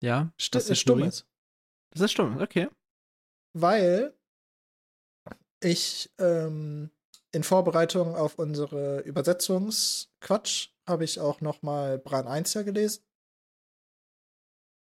Ja. 0.00 0.30
St 0.38 0.54
das 0.54 0.68
ist 0.68 0.80
stumm 0.80 1.02
ist. 1.02 1.26
Das 1.90 2.02
ist 2.02 2.12
stumm, 2.12 2.38
okay. 2.38 2.68
Weil 3.54 4.14
ich 5.60 6.12
ähm, 6.18 6.90
in 7.32 7.42
Vorbereitung 7.42 8.14
auf 8.14 8.38
unsere 8.38 9.00
Übersetzungsquatsch 9.00 10.68
habe 10.86 11.04
ich 11.04 11.18
auch 11.18 11.40
noch 11.40 11.62
mal 11.62 11.98
Bran 11.98 12.26
1 12.26 12.52
ja 12.52 12.62
gelesen. 12.62 13.02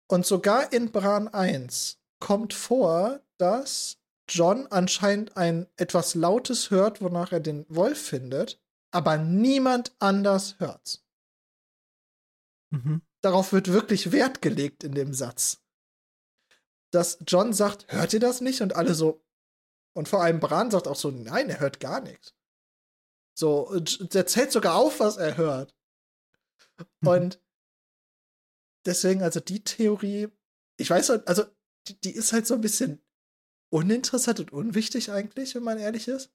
Und 0.08 0.24
sogar 0.24 0.72
in 0.72 0.90
Bran 0.90 1.28
1 1.28 2.00
kommt 2.18 2.54
vor, 2.54 3.20
dass 3.36 4.01
John 4.34 4.66
anscheinend 4.68 5.36
ein 5.36 5.66
etwas 5.76 6.14
Lautes 6.14 6.70
hört, 6.70 7.00
wonach 7.02 7.32
er 7.32 7.40
den 7.40 7.66
Wolf 7.68 8.00
findet, 8.00 8.60
aber 8.90 9.18
niemand 9.18 9.94
anders 9.98 10.58
hört's. 10.58 11.04
Mhm. 12.70 13.02
Darauf 13.20 13.52
wird 13.52 13.68
wirklich 13.68 14.10
Wert 14.10 14.40
gelegt 14.40 14.84
in 14.84 14.94
dem 14.94 15.12
Satz. 15.12 15.62
Dass 16.90 17.18
John 17.26 17.52
sagt, 17.52 17.92
hört 17.92 18.12
ihr 18.12 18.20
das 18.20 18.40
nicht? 18.40 18.62
Und 18.62 18.74
alle 18.74 18.94
so. 18.94 19.24
Und 19.94 20.08
vor 20.08 20.22
allem 20.22 20.40
Bran 20.40 20.70
sagt 20.70 20.88
auch 20.88 20.96
so, 20.96 21.10
nein, 21.10 21.50
er 21.50 21.60
hört 21.60 21.78
gar 21.78 22.00
nichts. 22.00 22.34
So, 23.34 23.78
der 23.78 24.26
zählt 24.26 24.52
sogar 24.52 24.74
auf, 24.74 25.00
was 25.00 25.18
er 25.18 25.36
hört. 25.36 25.74
Mhm. 27.00 27.08
Und 27.08 27.42
deswegen, 28.86 29.22
also 29.22 29.40
die 29.40 29.62
Theorie, 29.62 30.28
ich 30.78 30.88
weiß, 30.88 31.10
also 31.10 31.44
die, 31.88 32.00
die 32.00 32.12
ist 32.12 32.32
halt 32.32 32.46
so 32.46 32.54
ein 32.54 32.60
bisschen 32.60 33.02
uninteressant 33.72 34.38
und 34.38 34.52
unwichtig 34.52 35.10
eigentlich, 35.10 35.54
wenn 35.54 35.62
man 35.62 35.78
ehrlich 35.78 36.06
ist. 36.08 36.30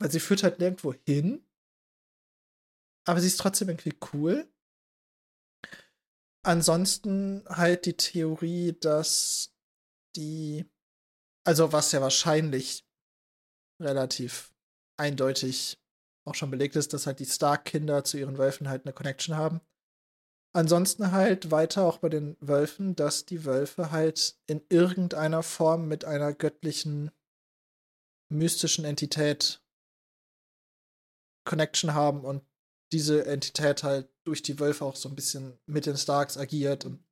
Weil 0.00 0.10
sie 0.10 0.20
führt 0.20 0.42
halt 0.42 0.58
nirgendwo 0.58 0.92
hin. 0.92 1.46
Aber 3.06 3.20
sie 3.20 3.28
ist 3.28 3.38
trotzdem 3.38 3.68
irgendwie 3.68 3.96
cool. 4.12 4.50
Ansonsten 6.44 7.44
halt 7.48 7.86
die 7.86 7.96
Theorie, 7.96 8.76
dass 8.80 9.54
die, 10.16 10.68
also 11.44 11.72
was 11.72 11.92
ja 11.92 12.00
wahrscheinlich 12.00 12.86
relativ 13.80 14.52
eindeutig 14.98 15.78
auch 16.26 16.34
schon 16.34 16.50
belegt 16.50 16.76
ist, 16.76 16.92
dass 16.92 17.06
halt 17.06 17.20
die 17.20 17.26
Stark-Kinder 17.26 18.04
zu 18.04 18.18
ihren 18.18 18.36
Wölfen 18.36 18.68
halt 18.68 18.84
eine 18.84 18.92
Connection 18.92 19.36
haben. 19.36 19.60
Ansonsten 20.54 21.12
halt 21.12 21.50
weiter 21.50 21.84
auch 21.84 21.98
bei 21.98 22.08
den 22.08 22.36
Wölfen, 22.40 22.96
dass 22.96 23.26
die 23.26 23.44
Wölfe 23.44 23.90
halt 23.90 24.38
in 24.46 24.62
irgendeiner 24.68 25.42
Form 25.42 25.88
mit 25.88 26.04
einer 26.04 26.32
göttlichen, 26.32 27.10
mystischen 28.30 28.84
Entität 28.84 29.62
Connection 31.44 31.94
haben 31.94 32.24
und 32.24 32.44
diese 32.92 33.26
Entität 33.26 33.82
halt 33.82 34.10
durch 34.24 34.42
die 34.42 34.58
Wölfe 34.58 34.84
auch 34.84 34.96
so 34.96 35.08
ein 35.08 35.14
bisschen 35.14 35.58
mit 35.66 35.86
den 35.86 35.96
Starks 35.96 36.36
agiert 36.36 36.84
und 36.84 37.04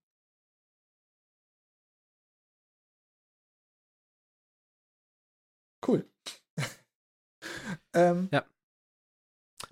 Cool. 5.87 6.05
ähm, 7.95 8.29
ja. 8.33 8.45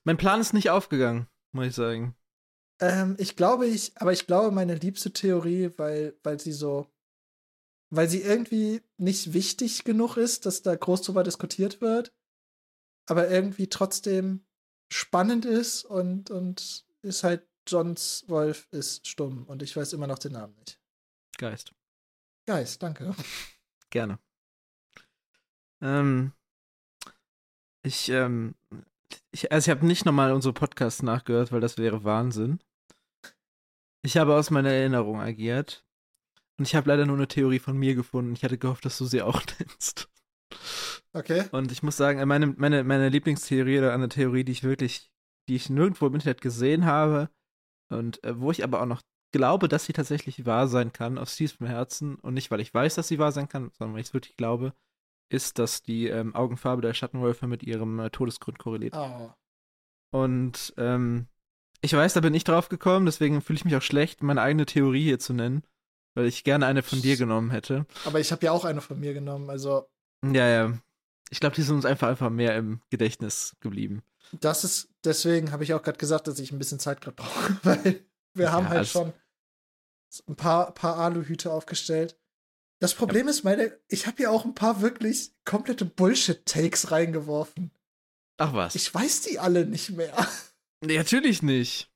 Mein 0.05 0.17
Plan 0.17 0.41
ist 0.41 0.53
nicht 0.53 0.71
aufgegangen, 0.71 1.27
muss 1.53 1.67
ich 1.67 1.75
sagen. 1.75 2.15
Ähm, 2.85 3.17
ich 3.19 3.35
glaube, 3.35 3.67
ich, 3.67 3.93
aber 3.97 4.13
ich 4.13 4.27
glaube, 4.27 4.51
meine 4.51 4.75
liebste 4.75 5.11
Theorie, 5.11 5.71
weil, 5.79 6.15
weil 6.23 6.39
sie 6.39 6.53
so, 6.53 6.87
weil 7.89 8.09
sie 8.11 8.21
irgendwie 8.21 8.83
nicht 8.99 9.33
wichtig 9.33 9.85
genug 9.85 10.19
ist, 10.19 10.45
dass 10.45 10.61
da 10.63 10.75
groß 10.75 11.03
drüber 11.03 11.23
diskutiert 11.23 11.81
wird, 11.81 12.13
aber 13.07 13.31
irgendwie 13.31 13.69
trotzdem 13.69 14.45
spannend 14.91 15.47
ist 15.47 15.85
und, 15.85 16.31
und 16.31 16.85
ist 17.01 17.25
halt 17.25 17.47
Johns 17.67 18.25
Wolf 18.29 18.69
ist 18.71 19.09
stumm 19.09 19.45
und 19.45 19.63
ich 19.63 19.75
weiß 19.75 19.95
immer 19.95 20.07
noch 20.07 20.19
den 20.19 20.33
Namen 20.33 20.55
nicht. 20.57 20.79
Geist. 21.39 21.73
Geist, 22.45 22.83
danke. 22.83 23.15
Gerne. 23.91 24.19
Ähm, 25.81 26.33
ich, 27.83 28.11
ähm, 28.11 28.55
ich, 29.31 29.51
also 29.51 29.71
ich 29.71 29.75
habe 29.75 29.87
nicht 29.87 30.05
nochmal 30.05 30.33
unsere 30.33 30.53
Podcasts 30.53 31.03
nachgehört, 31.03 31.51
weil 31.51 31.61
das 31.63 31.79
wäre 31.79 32.05
Wahnsinn. 32.05 32.61
Ich 34.05 34.19
habe 34.19 34.35
aus 34.35 34.51
meiner 34.51 34.71
Erinnerung 34.71 35.21
agiert. 35.21 35.85
Und 36.59 36.67
ich 36.69 36.75
habe 36.75 36.89
leider 36.89 37.07
nur 37.07 37.17
eine 37.17 37.27
Theorie 37.27 37.59
von 37.59 37.77
mir 37.77 37.95
gefunden. 37.95 38.35
Ich 38.35 38.45
hatte 38.45 38.59
gehofft, 38.59 38.85
dass 38.85 38.99
du 38.99 39.07
sie 39.07 39.23
auch 39.23 39.43
nennst. 39.59 40.09
Okay. 41.13 41.45
Und 41.53 41.73
ich 41.73 41.83
muss 41.83 41.97
sagen, 41.97 42.27
meine, 42.29 42.49
meine, 42.49 42.85
meine 42.85 43.09
Lieblingstheorie 43.09 43.79
oder 43.79 43.95
eine 43.95 44.09
Theorie, 44.09 44.45
die 44.45 44.53
ich 44.53 44.63
wirklich, 44.63 45.11
die 45.49 45.57
ich 45.57 45.71
nirgendwo 45.71 46.07
im 46.07 46.15
Internet 46.15 46.43
gesehen 46.43 46.85
habe 46.85 47.31
und 47.89 48.23
äh, 48.25 48.39
wo 48.39 48.51
ich 48.51 48.63
aber 48.63 48.83
auch 48.83 48.87
noch 48.87 49.01
glaube, 49.33 49.69
dass 49.69 49.87
sie 49.87 49.93
tatsächlich 49.93 50.45
wahr 50.47 50.69
sein 50.69 50.93
kann, 50.93 51.19
aus 51.19 51.35
tiefstem 51.35 51.67
Herzen, 51.67 52.17
und 52.17 52.35
nicht, 52.35 52.51
weil 52.51 52.61
ich 52.61 52.73
weiß, 52.73 52.95
dass 52.95 53.09
sie 53.09 53.19
wahr 53.19 53.33
sein 53.33 53.49
kann, 53.49 53.71
sondern 53.73 53.95
weil 53.95 54.03
ich 54.03 54.09
es 54.09 54.15
wirklich 54.15 54.37
glaube, 54.37 54.75
ist, 55.31 55.59
dass 55.59 55.83
die 55.83 56.09
ähm, 56.09 56.35
Augenfarbe 56.35 56.83
der 56.83 56.95
Schattenwölfe 56.95 57.47
mit 57.47 57.63
ihrem 57.63 57.99
äh, 57.99 58.11
Todesgrund 58.11 58.59
korreliert. 58.59 58.95
Oh. 58.95 59.33
Und 60.13 60.75
ähm, 60.77 61.27
ich 61.85 61.93
weiß, 61.93 62.15
da 62.15 62.21
bin 62.21 62.33
ich 62.33 62.45
drauf 62.45 62.71
gekommen, 62.71 63.05
deswegen 63.05 63.43
fühle 63.43 63.59
ich 63.59 63.65
mich 63.67 63.77
auch 63.77 63.83
schlecht, 63.83 64.23
meine 64.23 64.41
eigene 64.41 64.65
Theorie 64.65 65.05
hier 65.05 65.19
zu 65.19 65.35
nennen, 65.35 65.65
weil 66.15 66.25
ich 66.25 66.43
gerne 66.43 66.65
eine 66.65 66.83
von 66.83 67.03
dir 67.03 67.19
genommen 67.19 67.51
hätte. 67.51 67.85
Aber 68.07 68.21
ich 68.21 68.33
habe 68.33 68.47
ja 68.47 68.53
auch 68.53 68.65
eine 68.65 68.81
von 68.81 68.99
mir 68.99 69.13
genommen, 69.13 69.51
also. 69.51 69.87
Ja, 70.25 70.49
ja. 70.49 70.79
Ich 71.31 71.41
glaube, 71.41 71.57
die 71.57 71.63
sind 71.63 71.77
uns 71.77 71.85
einfach 71.85 72.09
einfach 72.09 72.31
mehr 72.31 72.57
im 72.57 72.81
Gedächtnis 72.89 73.55
geblieben. 73.61 74.03
Das 74.41 74.65
ist, 74.65 74.89
deswegen 75.05 75.53
habe 75.53 75.63
ich 75.63 75.75
auch 75.75 75.83
gerade 75.83 75.99
gesagt, 75.99 76.27
dass 76.27 76.39
ich 76.39 76.53
ein 76.53 76.59
bisschen 76.59 76.79
Zeit 76.79 77.03
gerade 77.03 77.17
brauche, 77.17 77.59
weil 77.63 78.05
wir 78.33 78.51
haben 78.51 78.65
ja, 78.65 78.71
halt 78.71 78.89
schon 78.89 79.13
ein 80.27 80.37
paar, 80.37 80.73
paar 80.73 80.97
Aluhüte 80.97 81.53
aufgestellt. 81.53 82.19
Das 82.81 82.95
Problem 82.95 83.27
ja. 83.27 83.31
ist, 83.31 83.45
meine, 83.45 83.79
ich 83.89 84.07
habe 84.07 84.23
ja 84.23 84.31
auch 84.31 84.47
ein 84.47 84.55
paar 84.55 84.81
wirklich 84.81 85.33
komplette 85.45 85.85
Bullshit-Takes 85.85 86.91
reingeworfen. 86.91 87.71
Ach 88.39 88.55
was. 88.55 88.75
Ich 88.75 88.93
weiß 88.93 89.23
die 89.23 89.39
alle 89.39 89.67
nicht 89.67 89.91
mehr. 89.91 90.15
Nee, 90.85 90.99
natürlich 90.99 91.43
nicht. 91.43 91.91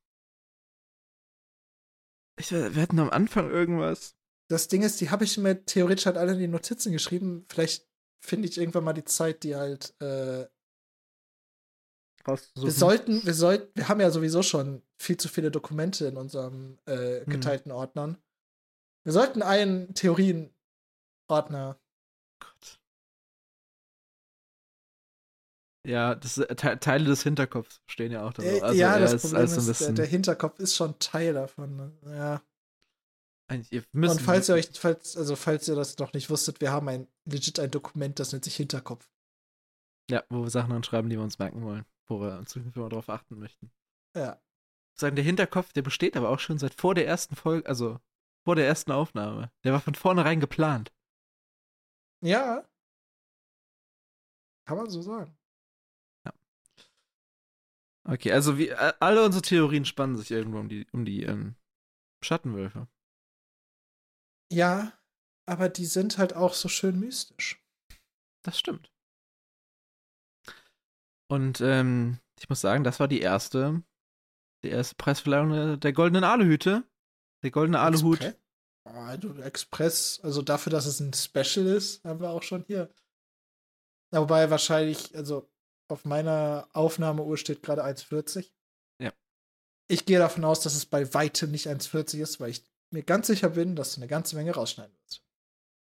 Ich, 2.38 2.52
wir 2.52 2.80
hatten 2.80 2.98
am 2.98 3.10
Anfang 3.10 3.50
irgendwas. 3.50 4.16
Das 4.48 4.68
Ding 4.68 4.82
ist, 4.82 5.00
die 5.00 5.10
habe 5.10 5.24
ich 5.24 5.36
mir 5.36 5.64
theoretisch 5.64 6.06
halt 6.06 6.16
alle 6.16 6.32
in 6.32 6.38
die 6.38 6.48
Notizen 6.48 6.92
geschrieben. 6.92 7.44
Vielleicht 7.48 7.86
finde 8.20 8.48
ich 8.48 8.56
irgendwann 8.56 8.84
mal 8.84 8.92
die 8.92 9.04
Zeit, 9.04 9.42
die 9.42 9.56
halt. 9.56 9.94
Äh, 10.00 10.46
wir 12.26 12.70
sollten, 12.70 13.24
wir 13.24 13.32
sollten, 13.32 13.70
wir 13.74 13.88
haben 13.88 14.00
ja 14.00 14.10
sowieso 14.10 14.42
schon 14.42 14.82
viel 14.98 15.16
zu 15.16 15.28
viele 15.28 15.50
Dokumente 15.50 16.06
in 16.06 16.18
unserem 16.18 16.78
äh, 16.84 17.20
hm. 17.20 17.26
geteilten 17.26 17.72
hm. 17.72 17.78
Ordnern. 17.78 18.18
Wir 19.04 19.12
sollten 19.12 19.42
einen 19.42 19.94
Theorienordner 19.94 21.80
Ja, 25.88 26.14
das, 26.14 26.36
äh, 26.36 26.54
Te 26.54 26.78
Teile 26.78 27.06
des 27.06 27.22
Hinterkopfs 27.22 27.80
stehen 27.86 28.12
ja 28.12 28.22
auch 28.26 28.34
da. 28.34 28.42
Äh, 28.42 28.60
also 28.60 28.78
ja, 28.78 28.98
das 28.98 29.14
ist, 29.14 29.22
Problem 29.22 29.44
ist, 29.44 29.56
ist 29.56 29.80
der, 29.80 29.92
der, 29.92 30.06
Hinterkopf 30.06 30.58
ist 30.58 30.76
schon 30.76 30.98
Teil 30.98 31.32
davon. 31.32 31.76
Ne? 31.76 31.92
Ja. 32.04 32.42
Und 33.50 34.20
falls 34.20 34.50
ihr 34.50 34.56
euch, 34.56 34.68
falls, 34.74 35.16
also 35.16 35.34
falls 35.34 35.66
ihr 35.66 35.74
das 35.74 35.96
noch 35.96 36.12
nicht 36.12 36.28
wusstet, 36.28 36.60
wir 36.60 36.72
haben 36.72 36.90
ein 36.90 37.08
legit 37.24 37.58
ein 37.58 37.70
Dokument, 37.70 38.18
das 38.18 38.32
nennt 38.32 38.44
sich 38.44 38.56
Hinterkopf. 38.56 39.08
Ja, 40.10 40.22
wo 40.28 40.42
wir 40.42 40.50
Sachen 40.50 40.72
anschreiben, 40.72 41.08
die 41.08 41.16
wir 41.16 41.22
uns 41.22 41.38
merken 41.38 41.62
wollen, 41.62 41.86
wo 42.06 42.20
wir 42.20 42.38
in 42.38 42.46
Zukunft 42.46 42.76
mal 42.76 42.90
darauf 42.90 43.08
achten 43.08 43.38
möchten. 43.38 43.70
Ja. 44.14 44.38
Sagen, 44.92 45.16
der 45.16 45.24
Hinterkopf, 45.24 45.72
der 45.72 45.80
besteht 45.80 46.18
aber 46.18 46.28
auch 46.28 46.40
schon 46.40 46.58
seit 46.58 46.74
vor 46.74 46.94
der 46.94 47.06
ersten 47.06 47.34
Folge, 47.34 47.66
also 47.66 47.98
vor 48.44 48.56
der 48.56 48.66
ersten 48.66 48.92
Aufnahme. 48.92 49.50
Der 49.64 49.72
war 49.72 49.80
von 49.80 49.94
vornherein 49.94 50.40
geplant. 50.40 50.92
Ja. 52.20 52.68
Kann 54.66 54.76
man 54.76 54.90
so 54.90 55.00
sagen. 55.00 55.37
Okay, 58.04 58.32
also 58.32 58.58
wie, 58.58 58.72
alle 58.72 59.24
unsere 59.24 59.42
Theorien 59.42 59.84
spannen 59.84 60.16
sich 60.16 60.30
irgendwo 60.30 60.58
um 60.58 60.68
die, 60.68 60.86
um 60.92 61.04
die 61.04 61.24
ähm, 61.24 61.56
Schattenwölfe. 62.22 62.88
Ja, 64.50 64.92
aber 65.46 65.68
die 65.68 65.86
sind 65.86 66.18
halt 66.18 66.34
auch 66.34 66.54
so 66.54 66.68
schön 66.68 66.98
mystisch. 66.98 67.62
Das 68.42 68.58
stimmt. 68.58 68.90
Und 71.30 71.60
ähm, 71.60 72.18
ich 72.38 72.48
muss 72.48 72.60
sagen, 72.60 72.84
das 72.84 73.00
war 73.00 73.08
die 73.08 73.20
erste, 73.20 73.82
die 74.64 74.70
erste 74.70 74.94
Preisverleihung 74.94 75.78
der 75.78 75.92
goldenen 75.92 76.24
Aluhüte. 76.24 76.84
Der 77.42 77.50
goldene 77.50 77.80
Aluhut. 77.80 78.22
Expre 78.22 78.38
also 78.84 79.34
Express, 79.42 80.20
also 80.22 80.40
dafür, 80.40 80.70
dass 80.70 80.86
es 80.86 81.00
ein 81.00 81.12
Special 81.12 81.66
ist, 81.66 82.02
haben 82.04 82.20
wir 82.20 82.30
auch 82.30 82.42
schon 82.42 82.64
hier. 82.64 82.90
Wobei 84.10 84.48
wahrscheinlich, 84.50 85.14
also 85.14 85.50
auf 85.88 86.04
meiner 86.04 86.68
Aufnahmeuhr 86.72 87.36
steht 87.36 87.62
gerade 87.62 87.84
1,40. 87.84 88.50
Ja. 89.00 89.12
Ich 89.88 90.06
gehe 90.06 90.18
davon 90.18 90.44
aus, 90.44 90.60
dass 90.60 90.74
es 90.74 90.86
bei 90.86 91.12
weitem 91.14 91.50
nicht 91.50 91.66
1,40 91.66 92.20
ist, 92.20 92.40
weil 92.40 92.50
ich 92.50 92.64
mir 92.90 93.02
ganz 93.02 93.26
sicher 93.26 93.50
bin, 93.50 93.76
dass 93.76 93.94
du 93.94 94.00
eine 94.00 94.08
ganze 94.08 94.36
Menge 94.36 94.54
rausschneiden 94.54 94.94
wirst. 95.02 95.22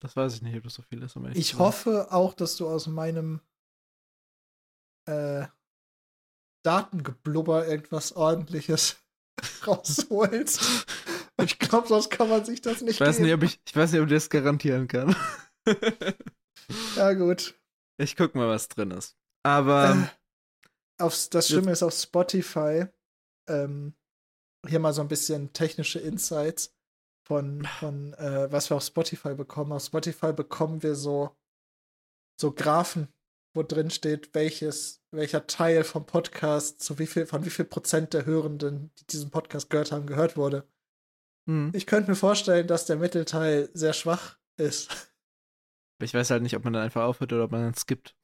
Das 0.02 0.16
weiß 0.16 0.34
ich 0.34 0.42
nicht, 0.42 0.58
ob 0.58 0.64
das 0.64 0.74
so 0.74 0.82
viel 0.82 1.02
ist. 1.04 1.16
Um 1.16 1.30
ich 1.32 1.58
hoffe 1.58 2.12
auch, 2.12 2.34
dass 2.34 2.58
du 2.58 2.68
aus 2.68 2.88
meinem 2.88 3.40
äh, 5.06 5.46
Datengeblubber 6.64 7.68
irgendwas 7.68 8.14
ordentliches 8.14 8.98
rausholst. 9.68 10.88
ich 11.44 11.60
glaube, 11.60 11.88
sonst 11.88 12.10
kann 12.10 12.30
man 12.30 12.44
sich 12.46 12.62
das 12.62 12.82
nicht 12.82 12.96
ich 12.96 13.00
weiß 13.02 13.20
nicht, 13.20 13.34
ob 13.34 13.44
ich, 13.44 13.60
ich 13.66 13.76
weiß 13.76 13.92
nicht, 13.92 14.02
ob 14.02 14.08
ich 14.08 14.14
das 14.14 14.30
garantieren 14.30 14.88
kann. 14.88 15.16
ja, 16.96 17.14
gut. 17.14 17.56
Ich 17.98 18.16
guck 18.16 18.34
mal, 18.34 18.48
was 18.48 18.68
drin 18.68 18.92
ist. 18.92 19.16
Aber. 19.44 20.10
Äh, 20.98 21.04
aufs, 21.04 21.30
das 21.30 21.48
Schlimme 21.48 21.72
ist 21.72 21.84
auf 21.84 21.94
Spotify. 21.94 22.86
Ähm, 23.50 23.96
hier 24.68 24.80
mal 24.80 24.94
so 24.94 25.02
ein 25.02 25.08
bisschen 25.08 25.52
technische 25.54 26.00
Insights 26.00 26.76
von, 27.28 27.66
von 27.80 28.14
äh, 28.14 28.52
was 28.52 28.70
wir 28.70 28.78
auf 28.78 28.84
Spotify 28.84 29.34
bekommen. 29.34 29.72
Auf 29.72 29.84
Spotify 29.84 30.34
bekommen 30.34 30.84
wir 30.84 30.96
so, 30.96 31.36
so 32.40 32.52
Graphen, 32.52 33.08
wo 33.56 33.64
drin 33.64 33.90
steht, 33.90 34.34
welches, 34.34 35.02
welcher 35.12 35.48
Teil 35.48 35.84
vom 35.84 36.06
Podcast 36.06 36.82
zu 36.82 37.00
wie 37.00 37.08
viel, 37.08 37.26
von 37.26 37.44
wie 37.46 37.50
viel 37.50 37.66
Prozent 37.66 38.14
der 38.14 38.26
Hörenden, 38.26 38.92
die 39.00 39.08
diesen 39.08 39.32
Podcast 39.32 39.70
gehört 39.70 39.92
haben, 39.92 40.06
gehört 40.06 40.38
wurde. 40.38 40.68
Mhm. 41.48 41.72
Ich 41.74 41.88
könnte 41.88 42.12
mir 42.12 42.16
vorstellen, 42.16 42.68
dass 42.68 42.86
der 42.86 42.98
Mittelteil 42.98 43.70
sehr 43.74 43.94
schwach 43.94 44.38
ist. 44.58 45.10
Ich 46.04 46.14
weiß 46.14 46.32
halt 46.32 46.44
nicht, 46.44 46.56
ob 46.56 46.64
man 46.64 46.74
dann 46.74 46.84
einfach 46.84 47.04
aufhört 47.04 47.32
oder 47.34 47.44
ob 47.44 47.52
man 47.52 47.62
dann 47.62 47.76
skippt. 47.76 48.16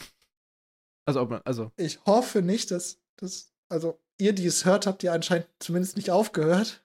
Also, 1.08 1.22
ob 1.22 1.30
man, 1.30 1.42
also. 1.46 1.72
Ich 1.78 2.04
hoffe 2.06 2.42
nicht, 2.42 2.70
dass, 2.72 3.02
dass, 3.16 3.54
also 3.70 4.00
ihr, 4.18 4.34
die 4.34 4.46
es 4.46 4.66
hört, 4.66 4.86
habt 4.86 5.04
ihr 5.04 5.14
anscheinend 5.14 5.48
zumindest 5.60 5.96
nicht 5.96 6.12
aufgehört. 6.12 6.84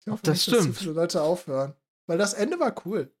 Ich 0.00 0.12
hoffe 0.12 0.22
das 0.22 0.34
nicht, 0.34 0.42
stimmt. 0.42 0.58
dass 0.58 0.64
so 0.66 0.72
viele 0.72 0.92
Leute 0.92 1.22
aufhören. 1.22 1.74
Weil 2.06 2.18
das 2.18 2.34
Ende 2.34 2.60
war 2.60 2.74
cool. 2.86 3.12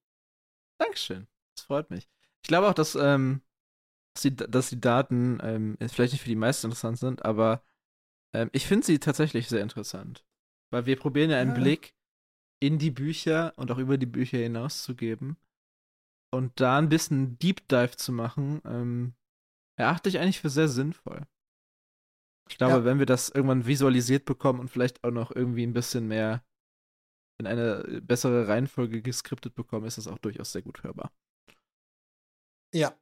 Dankeschön. 0.78 1.26
Das 1.56 1.64
freut 1.64 1.90
mich. 1.90 2.08
Ich 2.42 2.48
glaube 2.48 2.68
auch, 2.68 2.74
dass, 2.74 2.94
ähm, 2.94 3.42
dass, 4.14 4.22
die, 4.22 4.36
dass 4.36 4.70
die 4.70 4.80
Daten 4.80 5.40
ähm, 5.42 5.76
vielleicht 5.88 6.12
nicht 6.12 6.22
für 6.22 6.28
die 6.28 6.36
meisten 6.36 6.68
interessant 6.68 6.98
sind, 6.98 7.24
aber 7.24 7.62
ähm, 8.32 8.48
ich 8.52 8.66
finde 8.66 8.86
sie 8.86 9.00
tatsächlich 9.00 9.48
sehr 9.48 9.62
interessant. 9.62 10.24
Weil 10.70 10.86
wir 10.86 10.96
probieren 10.96 11.30
ja 11.30 11.38
einen 11.38 11.56
ja. 11.56 11.60
Blick 11.60 11.94
in 12.60 12.78
die 12.78 12.92
Bücher 12.92 13.54
und 13.56 13.72
auch 13.72 13.78
über 13.78 13.98
die 13.98 14.06
Bücher 14.06 14.38
hinaus 14.38 14.84
zu 14.84 14.94
geben. 14.94 15.36
Und 16.30 16.60
da 16.60 16.78
ein 16.78 16.88
bisschen 16.88 17.38
Deep 17.38 17.66
Dive 17.68 17.96
zu 17.96 18.12
machen, 18.12 18.60
ähm, 18.64 19.14
erachte 19.78 20.08
ich 20.08 20.18
eigentlich 20.18 20.40
für 20.40 20.50
sehr 20.50 20.68
sinnvoll. 20.68 21.26
Ich 22.50 22.58
glaube, 22.58 22.78
ja. 22.78 22.84
wenn 22.84 22.98
wir 22.98 23.06
das 23.06 23.28
irgendwann 23.28 23.66
visualisiert 23.66 24.24
bekommen 24.24 24.60
und 24.60 24.68
vielleicht 24.68 25.04
auch 25.04 25.10
noch 25.10 25.30
irgendwie 25.30 25.66
ein 25.66 25.74
bisschen 25.74 26.08
mehr 26.08 26.44
in 27.38 27.46
eine 27.46 28.00
bessere 28.02 28.48
Reihenfolge 28.48 29.02
geskriptet 29.02 29.54
bekommen, 29.54 29.86
ist 29.86 29.98
das 29.98 30.08
auch 30.08 30.18
durchaus 30.18 30.52
sehr 30.52 30.62
gut 30.62 30.82
hörbar. 30.82 31.12
Ja. 32.74 32.98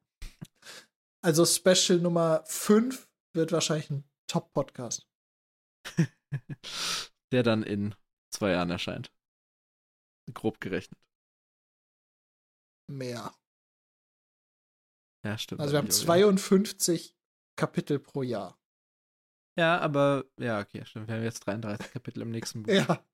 Also 1.24 1.46
Special 1.46 2.00
Nummer 2.00 2.44
5 2.46 3.08
wird 3.34 3.52
wahrscheinlich 3.52 3.90
ein 3.90 4.04
Top-Podcast. 4.26 5.08
Der 7.32 7.42
dann 7.42 7.62
in 7.62 7.94
zwei 8.30 8.50
Jahren 8.50 8.70
erscheint. 8.70 9.12
Grob 10.32 10.60
gerechnet. 10.60 11.00
Mehr. 12.88 13.32
Ja, 15.26 15.36
stimmt. 15.38 15.60
Also 15.60 15.72
wir 15.72 15.78
haben 15.78 15.90
52 15.90 17.16
Kapitel 17.56 17.98
pro 17.98 18.22
Jahr. 18.22 18.56
Ja, 19.58 19.80
aber 19.80 20.24
ja, 20.38 20.60
okay, 20.60 20.84
stimmt. 20.84 21.08
Wir 21.08 21.16
haben 21.16 21.24
jetzt 21.24 21.40
33 21.40 21.90
Kapitel 21.90 22.22
im 22.22 22.30
nächsten 22.30 22.62
Buch. 22.62 22.72
Ja. 22.72 23.04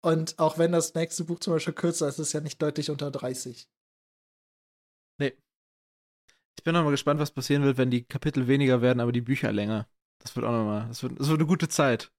Und 0.00 0.38
auch 0.38 0.58
wenn 0.58 0.70
das 0.70 0.94
nächste 0.94 1.24
Buch 1.24 1.40
zum 1.40 1.54
Beispiel 1.54 1.72
kürzer 1.72 2.06
ist, 2.06 2.20
ist 2.20 2.28
es 2.28 2.32
ja 2.34 2.40
nicht 2.40 2.62
deutlich 2.62 2.90
unter 2.90 3.10
30. 3.10 3.68
Nee. 5.18 5.36
Ich 6.56 6.62
bin 6.62 6.74
noch 6.74 6.84
mal 6.84 6.90
gespannt, 6.90 7.18
was 7.18 7.32
passieren 7.32 7.64
wird, 7.64 7.78
wenn 7.78 7.90
die 7.90 8.04
Kapitel 8.04 8.46
weniger 8.46 8.80
werden, 8.80 9.00
aber 9.00 9.10
die 9.10 9.20
Bücher 9.20 9.50
länger. 9.50 9.88
Das 10.18 10.36
wird 10.36 10.46
auch 10.46 10.52
nochmal, 10.52 10.86
das 10.86 11.02
wird, 11.02 11.18
das 11.18 11.28
wird 11.28 11.40
eine 11.40 11.48
gute 11.48 11.68
Zeit. 11.68 12.12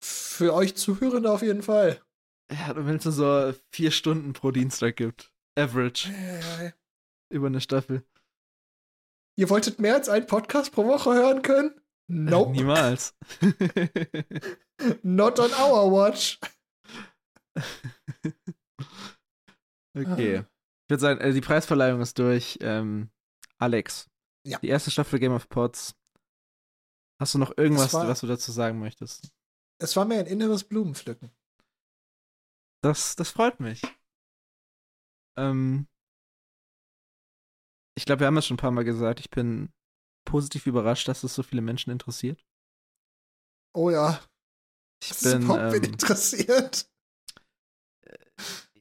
Für 0.00 0.54
euch 0.54 0.76
Zuhörende 0.76 1.32
auf 1.32 1.42
jeden 1.42 1.62
Fall. 1.62 2.00
Ja, 2.52 2.74
wenn 2.76 2.96
es 2.96 3.04
so 3.04 3.52
vier 3.70 3.90
Stunden 3.90 4.32
pro 4.32 4.52
Dienstag 4.52 4.96
gibt. 4.96 5.31
Average. 5.58 6.10
Äh, 6.10 6.72
über 7.30 7.46
eine 7.46 7.60
Staffel. 7.60 8.04
Ihr 9.36 9.48
wolltet 9.50 9.80
mehr 9.80 9.94
als 9.94 10.08
einen 10.08 10.26
Podcast 10.26 10.72
pro 10.72 10.84
Woche 10.86 11.14
hören 11.14 11.42
können? 11.42 11.80
Nope. 12.08 12.52
Niemals. 12.52 13.16
Not 15.02 15.38
on 15.38 15.50
our 15.52 15.90
watch. 15.90 16.38
okay. 19.96 20.38
Ich 20.38 20.90
würde 20.90 21.00
sagen, 21.00 21.20
äh, 21.20 21.32
die 21.32 21.40
Preisverleihung 21.40 22.00
ist 22.00 22.18
durch. 22.18 22.58
Ähm, 22.60 23.10
Alex. 23.58 24.10
Ja. 24.44 24.58
Die 24.58 24.68
erste 24.68 24.90
Staffel 24.90 25.18
Game 25.18 25.32
of 25.32 25.48
Pods. 25.48 25.94
Hast 27.20 27.34
du 27.34 27.38
noch 27.38 27.56
irgendwas, 27.56 27.94
war, 27.94 28.08
was 28.08 28.20
du 28.20 28.26
dazu 28.26 28.50
sagen 28.52 28.80
möchtest? 28.80 29.32
es 29.82 29.96
war 29.96 30.04
mir 30.04 30.20
ein 30.20 30.26
inneres 30.26 30.64
Blumenpflücken. 30.64 31.30
Das, 32.82 33.16
das 33.16 33.30
freut 33.30 33.60
mich. 33.60 33.82
Ähm, 35.36 35.86
ich 37.96 38.04
glaube, 38.04 38.20
wir 38.20 38.26
haben 38.26 38.36
es 38.36 38.46
schon 38.46 38.54
ein 38.54 38.58
paar 38.58 38.70
Mal 38.70 38.84
gesagt. 38.84 39.20
Ich 39.20 39.30
bin 39.30 39.72
positiv 40.24 40.66
überrascht, 40.66 41.08
dass 41.08 41.24
es 41.24 41.34
so 41.34 41.42
viele 41.42 41.62
Menschen 41.62 41.90
interessiert. 41.90 42.44
Oh 43.74 43.90
ja. 43.90 44.20
Ich 45.02 45.08
Das 45.10 45.22
bin. 45.22 45.42
überhaupt 45.42 45.74
Ähm, 45.74 45.84
interessiert. 45.84 46.88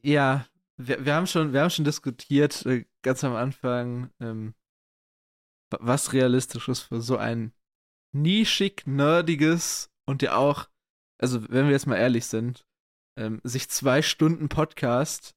ja, 0.02 0.46
wir, 0.78 1.06
wir, 1.06 1.16
haben 1.16 1.28
schon, 1.28 1.54
wir 1.54 1.62
haben 1.62 1.70
schon 1.70 1.86
diskutiert, 1.86 2.66
äh, 2.66 2.86
ganz 3.02 3.24
am 3.24 3.36
Anfang, 3.36 4.12
ähm, 4.20 4.54
wa- 5.72 5.80
was 5.82 6.14
realistisch 6.14 6.68
ist 6.70 6.82
für 6.82 7.02
so 7.02 7.18
ein 7.18 7.54
nischig, 8.14 8.86
nerdiges 8.86 9.90
und 10.06 10.22
ja 10.22 10.36
auch, 10.36 10.70
also 11.20 11.42
wenn 11.50 11.66
wir 11.66 11.72
jetzt 11.72 11.88
mal 11.88 11.98
ehrlich 11.98 12.26
sind, 12.26 12.66
ähm, 13.18 13.40
sich 13.44 13.70
zwei 13.70 14.02
Stunden 14.02 14.50
Podcast 14.50 15.36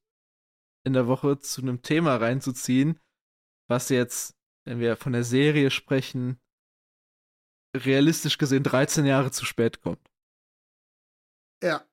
in 0.85 0.93
der 0.93 1.07
Woche 1.07 1.39
zu 1.39 1.63
einem 1.63 1.83
Thema 1.83 2.17
reinzuziehen, 2.17 3.01
was 3.69 3.89
jetzt, 3.89 4.37
wenn 4.65 4.81
wir 4.81 4.97
von 4.97 5.13
der 5.13 5.25
Serie 5.25 5.71
sprechen, 5.71 6.41
realistisch 7.77 8.39
gesehen 8.39 8.63
13 8.63 9.05
Jahre 9.07 9.31
zu 9.31 9.45
spät 9.45 9.81
kommt. 9.81 10.11
Ja. 11.63 11.87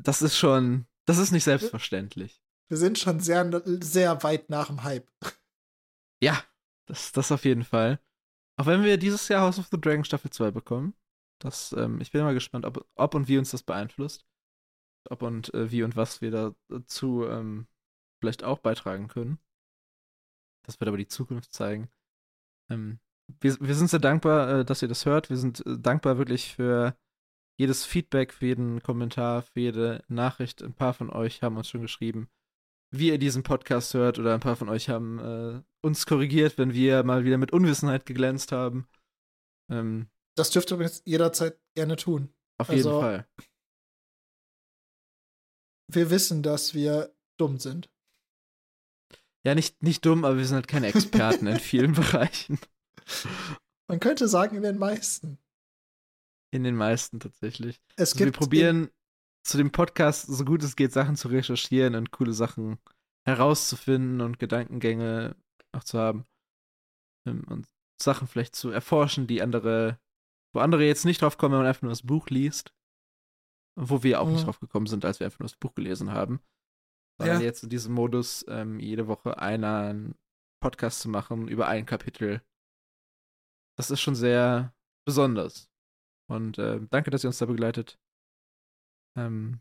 Das 0.00 0.22
ist 0.22 0.36
schon, 0.36 0.86
das 1.06 1.18
ist 1.18 1.32
nicht 1.32 1.44
selbstverständlich. 1.44 2.40
Wir 2.68 2.78
sind 2.78 2.98
schon 2.98 3.20
sehr, 3.20 3.62
sehr 3.82 4.22
weit 4.22 4.50
nach 4.50 4.68
dem 4.68 4.82
Hype. 4.82 5.10
Ja, 6.22 6.42
das, 6.88 7.12
das 7.12 7.30
auf 7.32 7.44
jeden 7.44 7.64
Fall. 7.64 8.00
Auch 8.56 8.66
wenn 8.66 8.84
wir 8.84 8.96
dieses 8.96 9.28
Jahr 9.28 9.42
House 9.42 9.58
of 9.58 9.68
the 9.70 9.80
Dragon 9.80 10.04
Staffel 10.04 10.30
2 10.30 10.52
bekommen. 10.52 10.94
Das, 11.40 11.72
ähm, 11.72 12.00
ich 12.00 12.12
bin 12.12 12.22
mal 12.22 12.34
gespannt, 12.34 12.64
ob, 12.64 12.88
ob 12.94 13.14
und 13.14 13.28
wie 13.28 13.36
uns 13.36 13.50
das 13.50 13.62
beeinflusst. 13.62 14.24
Ob 15.10 15.22
und 15.22 15.52
äh, 15.54 15.70
wie 15.70 15.82
und 15.82 15.96
was 15.96 16.20
wir 16.20 16.30
dazu 16.68 17.24
ähm, 17.26 17.66
vielleicht 18.20 18.44
auch 18.44 18.58
beitragen 18.58 19.08
können. 19.08 19.38
Das 20.66 20.80
wird 20.80 20.88
aber 20.88 20.96
die 20.96 21.08
Zukunft 21.08 21.52
zeigen. 21.52 21.88
Ähm, 22.70 22.98
wir, 23.40 23.56
wir 23.60 23.74
sind 23.74 23.90
sehr 23.90 24.00
dankbar, 24.00 24.60
äh, 24.60 24.64
dass 24.64 24.82
ihr 24.82 24.88
das 24.88 25.04
hört. 25.06 25.30
Wir 25.30 25.36
sind 25.36 25.64
äh, 25.66 25.78
dankbar 25.78 26.16
wirklich 26.18 26.54
für 26.54 26.96
jedes 27.58 27.84
Feedback, 27.84 28.32
für 28.32 28.46
jeden 28.46 28.82
Kommentar, 28.82 29.42
für 29.42 29.60
jede 29.60 30.02
Nachricht. 30.08 30.62
Ein 30.62 30.74
paar 30.74 30.94
von 30.94 31.10
euch 31.10 31.42
haben 31.42 31.56
uns 31.56 31.68
schon 31.68 31.82
geschrieben, 31.82 32.28
wie 32.90 33.08
ihr 33.08 33.18
diesen 33.18 33.42
Podcast 33.42 33.94
hört, 33.94 34.18
oder 34.18 34.34
ein 34.34 34.40
paar 34.40 34.56
von 34.56 34.68
euch 34.68 34.88
haben 34.88 35.18
äh, 35.18 35.62
uns 35.82 36.06
korrigiert, 36.06 36.58
wenn 36.58 36.72
wir 36.72 37.02
mal 37.04 37.24
wieder 37.24 37.38
mit 37.38 37.52
Unwissenheit 37.52 38.06
geglänzt 38.06 38.52
haben. 38.52 38.88
Ähm, 39.70 40.08
Das 40.36 40.50
dürft 40.50 40.70
ihr 40.70 40.76
übrigens 40.76 41.02
jederzeit 41.04 41.58
gerne 41.76 41.96
tun. 41.96 42.32
auf 42.58 42.70
Also- 42.70 42.88
jeden 42.90 43.00
Fall. 43.00 43.28
Wir 45.94 46.10
wissen, 46.10 46.42
dass 46.42 46.74
wir 46.74 47.14
dumm 47.36 47.58
sind. 47.58 47.90
Ja, 49.46 49.54
nicht, 49.54 49.82
nicht 49.82 50.04
dumm, 50.06 50.24
aber 50.24 50.38
wir 50.38 50.46
sind 50.46 50.56
halt 50.56 50.68
keine 50.68 50.86
Experten 50.88 51.46
in 51.46 51.58
vielen 51.60 51.92
Bereichen. 51.92 52.58
Man 53.88 54.00
könnte 54.00 54.26
sagen, 54.28 54.56
in 54.56 54.62
den 54.62 54.78
meisten. 54.78 55.38
In 56.50 56.64
den 56.64 56.76
meisten 56.76 57.20
tatsächlich. 57.20 57.80
Es 57.96 58.12
Also 58.12 58.20
wir 58.20 58.26
gibt 58.26 58.38
probieren 58.38 58.90
zu 59.44 59.58
dem 59.58 59.70
Podcast, 59.70 60.26
so 60.26 60.44
gut 60.44 60.62
es 60.62 60.76
geht, 60.76 60.92
Sachen 60.92 61.16
zu 61.16 61.28
recherchieren 61.28 61.94
und 61.94 62.10
coole 62.10 62.32
Sachen 62.32 62.78
herauszufinden 63.26 64.20
und 64.20 64.38
Gedankengänge 64.38 65.36
auch 65.72 65.84
zu 65.84 65.98
haben. 65.98 66.24
Ähm, 67.26 67.44
Und 67.48 67.66
Sachen 68.00 68.26
vielleicht 68.28 68.56
zu 68.56 68.70
erforschen, 68.70 69.26
die 69.26 69.42
andere, 69.42 69.98
wo 70.54 70.60
andere 70.60 70.84
jetzt 70.84 71.04
nicht 71.04 71.22
drauf 71.22 71.36
kommen, 71.36 71.52
wenn 71.52 71.60
man 71.60 71.68
einfach 71.68 71.82
nur 71.82 71.92
das 71.92 72.02
Buch 72.02 72.28
liest. 72.28 72.72
Wo 73.76 74.02
wir 74.02 74.20
auch 74.20 74.28
nicht 74.28 74.40
Mhm. 74.42 74.44
drauf 74.44 74.60
gekommen 74.60 74.86
sind, 74.86 75.04
als 75.04 75.18
wir 75.20 75.26
einfach 75.26 75.40
nur 75.40 75.48
das 75.48 75.56
Buch 75.56 75.74
gelesen 75.74 76.12
haben. 76.12 76.40
Sondern 77.18 77.40
Ja. 77.40 77.44
jetzt 77.46 77.62
in 77.62 77.70
diesem 77.70 77.92
Modus, 77.94 78.44
ähm, 78.48 78.78
jede 78.80 79.06
Woche 79.08 79.38
einen 79.38 80.14
Podcast 80.60 81.00
zu 81.00 81.08
machen 81.08 81.48
über 81.48 81.66
ein 81.68 81.86
Kapitel. 81.86 82.42
Das 83.76 83.90
ist 83.90 84.00
schon 84.00 84.14
sehr 84.14 84.74
besonders. 85.06 85.70
Und 86.30 86.58
äh, 86.58 86.80
danke, 86.90 87.10
dass 87.10 87.24
ihr 87.24 87.28
uns 87.28 87.38
da 87.38 87.46
begleitet. 87.46 87.98
Ähm, 89.16 89.60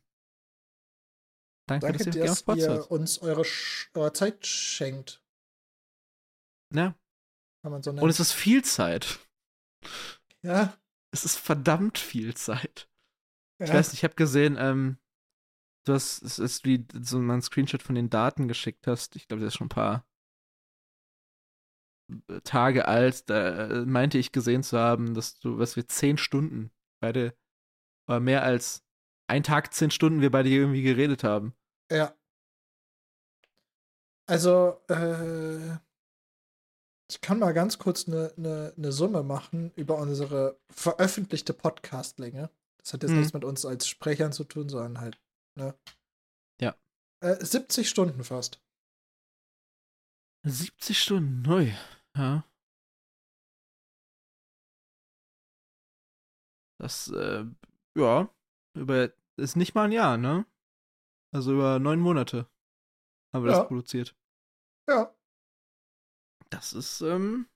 danke, 1.68 1.88
Danke, 1.88 1.98
dass 2.06 2.16
ihr 2.16 2.24
dass 2.26 2.58
ihr 2.58 2.92
uns 2.92 3.20
eure, 3.20 3.44
Sch 3.46 3.90
eure 3.96 4.14
Zeit 4.14 4.46
schenkt. 4.46 5.22
Ja. 6.74 6.96
So. 7.64 7.70
Und 7.70 8.10
es 8.10 8.20
ist 8.20 8.32
viel 8.34 8.64
Zeit. 8.64 9.20
ja, 10.42 10.78
Es 11.12 11.26
ist 11.26 11.38
verdammt 11.38 11.98
viel 11.98 12.36
Zeit. 12.36 12.90
Ja. 13.64 13.70
Ich 13.70 13.74
weiß 13.74 13.92
nicht, 13.92 14.00
ich 14.00 14.04
habe 14.04 14.16
gesehen, 14.16 14.58
ähm, 14.60 14.98
du 15.86 15.94
hast, 15.94 16.22
es 16.22 16.40
ist 16.40 16.66
wie 16.66 16.86
so 17.02 17.20
ein 17.20 17.42
Screenshot 17.42 17.82
von 17.82 17.96
den 17.96 18.10
Daten 18.10 18.48
geschickt 18.48 18.88
hast. 18.88 19.16
Ich 19.16 19.28
glaube, 19.28 19.40
der 19.40 19.48
ist 19.48 19.56
schon 19.56 19.68
ein 19.68 19.70
paar 19.70 20.06
äh, 22.28 22.42
Tage 22.42 22.88
alt. 22.88 23.30
Da 23.30 23.68
äh, 23.68 23.86
meinte 23.86 24.18
ich 24.18 24.32
gesehen 24.32 24.64
zu 24.64 24.78
haben, 24.78 25.14
dass 25.14 25.40
du, 25.40 25.58
was 25.58 25.76
wir 25.76 25.88
zehn 25.88 26.18
Stunden 26.18 26.72
beide, 27.02 27.36
oder 28.08 28.20
mehr 28.20 28.44
als 28.44 28.84
ein 29.28 29.44
Tag, 29.44 29.74
zehn 29.74 29.92
Stunden 29.92 30.22
wir 30.22 30.32
beide 30.32 30.50
irgendwie 30.50 30.84
geredet 30.84 31.24
haben. 31.24 31.56
Ja. 31.92 32.14
Also, 34.26 34.82
äh, 34.90 35.78
ich 37.10 37.22
kann 37.22 37.40
mal 37.40 37.54
ganz 37.54 37.78
kurz 37.78 38.08
eine 38.08 38.34
ne, 38.38 38.74
ne 38.76 38.92
Summe 38.92 39.24
machen 39.24 39.72
über 39.76 39.98
unsere 39.98 40.60
veröffentlichte 40.70 41.54
Podcastlänge. 41.54 42.50
Das 42.84 42.94
hat 42.94 43.04
jetzt 43.04 43.12
Mhm. 43.12 43.18
nichts 43.20 43.34
mit 43.34 43.44
uns 43.46 43.66
als 43.66 43.88
Sprechern 43.88 44.34
zu 44.34 44.44
tun, 44.44 44.68
sondern 44.70 45.00
halt, 45.00 45.22
ne? 45.58 45.78
Ja. 46.62 46.76
Äh, 47.24 47.44
70 47.44 47.90
Stunden 47.90 48.24
fast. 48.24 48.62
70 50.46 51.02
Stunden, 51.02 51.42
neu. 51.44 51.72
Ja. 52.18 52.44
Das, 56.80 57.08
äh, 57.10 57.46
ja, 57.98 58.30
über, 58.76 59.14
ist 59.40 59.56
nicht 59.56 59.74
mal 59.76 59.86
ein 59.86 59.92
Jahr, 59.92 60.18
ne? 60.18 60.46
Also 61.34 61.54
über 61.54 61.80
neun 61.80 62.00
Monate 62.00 62.50
haben 63.34 63.46
wir 63.46 63.52
Ja. 63.52 63.60
das 63.60 63.68
produziert. 63.68 64.16
Ja. 64.90 65.16
Das 66.50 66.74
ist, 66.74 67.02
ähm, 67.02 67.50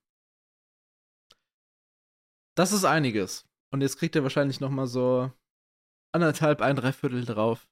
das 2.58 2.72
ist 2.72 2.86
einiges. 2.86 3.47
Und 3.72 3.82
jetzt 3.82 3.98
kriegt 3.98 4.16
ihr 4.16 4.24
wahrscheinlich 4.24 4.60
noch 4.60 4.70
mal 4.70 4.88
so 4.88 5.32
anderthalb, 6.14 6.62
ein 6.62 6.76
Dreiviertel 6.76 7.26
drauf. 7.26 7.68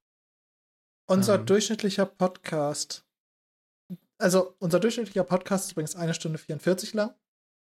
Unser 1.07 1.39
Ähm. 1.39 1.45
durchschnittlicher 1.45 2.05
Podcast. 2.05 3.05
Also, 4.17 4.55
unser 4.59 4.79
durchschnittlicher 4.79 5.23
Podcast 5.23 5.65
ist 5.65 5.71
übrigens 5.73 5.95
eine 5.95 6.13
Stunde 6.13 6.37
44 6.37 6.93
lang. 6.93 7.13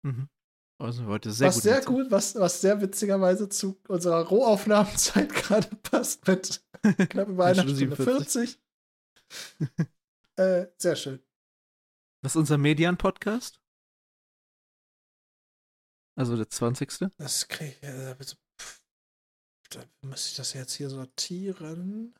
Mhm. 0.02 0.28
Also 0.78 1.06
heute 1.06 1.30
sehr 1.30 1.48
was 1.48 1.54
gut. 1.56 1.62
sehr 1.62 1.80
gut, 1.82 2.10
was, 2.10 2.34
was 2.34 2.60
sehr 2.60 2.80
witzigerweise 2.80 3.48
zu 3.48 3.80
unserer 3.88 4.22
Rohaufnahmezeit 4.26 5.28
gerade 5.34 5.68
passt 5.76 6.26
mit 6.26 6.62
knapp 7.10 7.28
über 7.28 7.44
Eine 7.46 7.62
einer 7.62 7.68
Stunde 7.74 7.94
Stunde 7.94 7.96
40. 7.96 8.60
äh, 10.36 10.66
sehr 10.76 10.96
schön. 10.96 11.22
Was 12.22 12.32
ist 12.32 12.36
unser 12.36 12.58
Median-Podcast? 12.58 13.60
Also 16.16 16.36
der 16.36 16.48
20. 16.48 17.10
Das 17.18 17.48
kriege 17.48 18.16
ich. 18.20 18.36
Pff, 18.60 18.82
da 19.70 19.84
muss 20.02 20.28
ich 20.28 20.36
das 20.36 20.52
jetzt 20.52 20.74
hier 20.74 20.88
sortieren. 20.90 22.14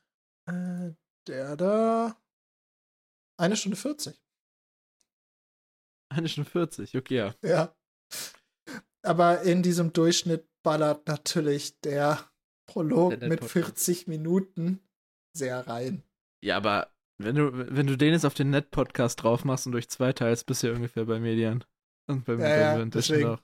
Äh, 0.48 0.92
der 1.28 1.56
da. 1.56 2.20
Eine 3.40 3.56
Stunde 3.56 3.76
40. 3.76 4.20
Eine 6.12 6.28
Stunde 6.28 6.50
40, 6.50 6.96
okay, 6.96 7.16
ja. 7.16 7.34
Ja. 7.42 7.74
Aber 9.04 9.42
in 9.42 9.62
diesem 9.62 9.92
Durchschnitt 9.92 10.46
ballert 10.64 11.06
natürlich 11.08 11.80
der 11.80 12.30
Prolog 12.70 13.10
Der 13.10 13.28
mit 13.28 13.40
Net-Podcast. 13.42 13.84
40 13.84 14.06
Minuten 14.06 14.80
sehr 15.36 15.66
rein. 15.66 16.02
Ja, 16.42 16.56
aber 16.56 16.92
wenn 17.18 17.36
du, 17.36 17.52
wenn 17.52 17.86
du 17.86 17.96
den 17.96 18.12
jetzt 18.12 18.24
auf 18.24 18.34
den 18.34 18.50
Net-Podcast 18.50 19.22
drauf 19.22 19.44
machst 19.44 19.66
und 19.66 19.72
durch 19.72 19.88
zwei 19.88 20.12
teilst, 20.12 20.46
bist 20.46 20.62
du 20.62 20.68
ja 20.68 20.74
ungefähr 20.74 21.04
bei 21.04 21.18
Median. 21.20 21.64
Und 22.08 22.24
beim, 22.24 22.40
Ja, 22.40 22.56
ja, 22.56 22.76
beim 22.76 22.90
Durchschnitt 22.90 23.20
deswegen. 23.20 23.30
auch. 23.34 23.42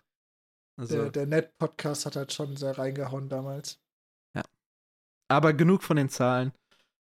Also, 0.80 0.96
Der, 0.96 1.10
der 1.10 1.26
Net-Podcast 1.26 2.06
hat 2.06 2.16
halt 2.16 2.32
schon 2.32 2.56
sehr 2.56 2.76
reingehauen 2.78 3.28
damals. 3.28 3.78
aber 5.28 5.52
genug 5.52 5.84
von 5.84 5.96
den 5.96 6.08
Zahlen. 6.08 6.52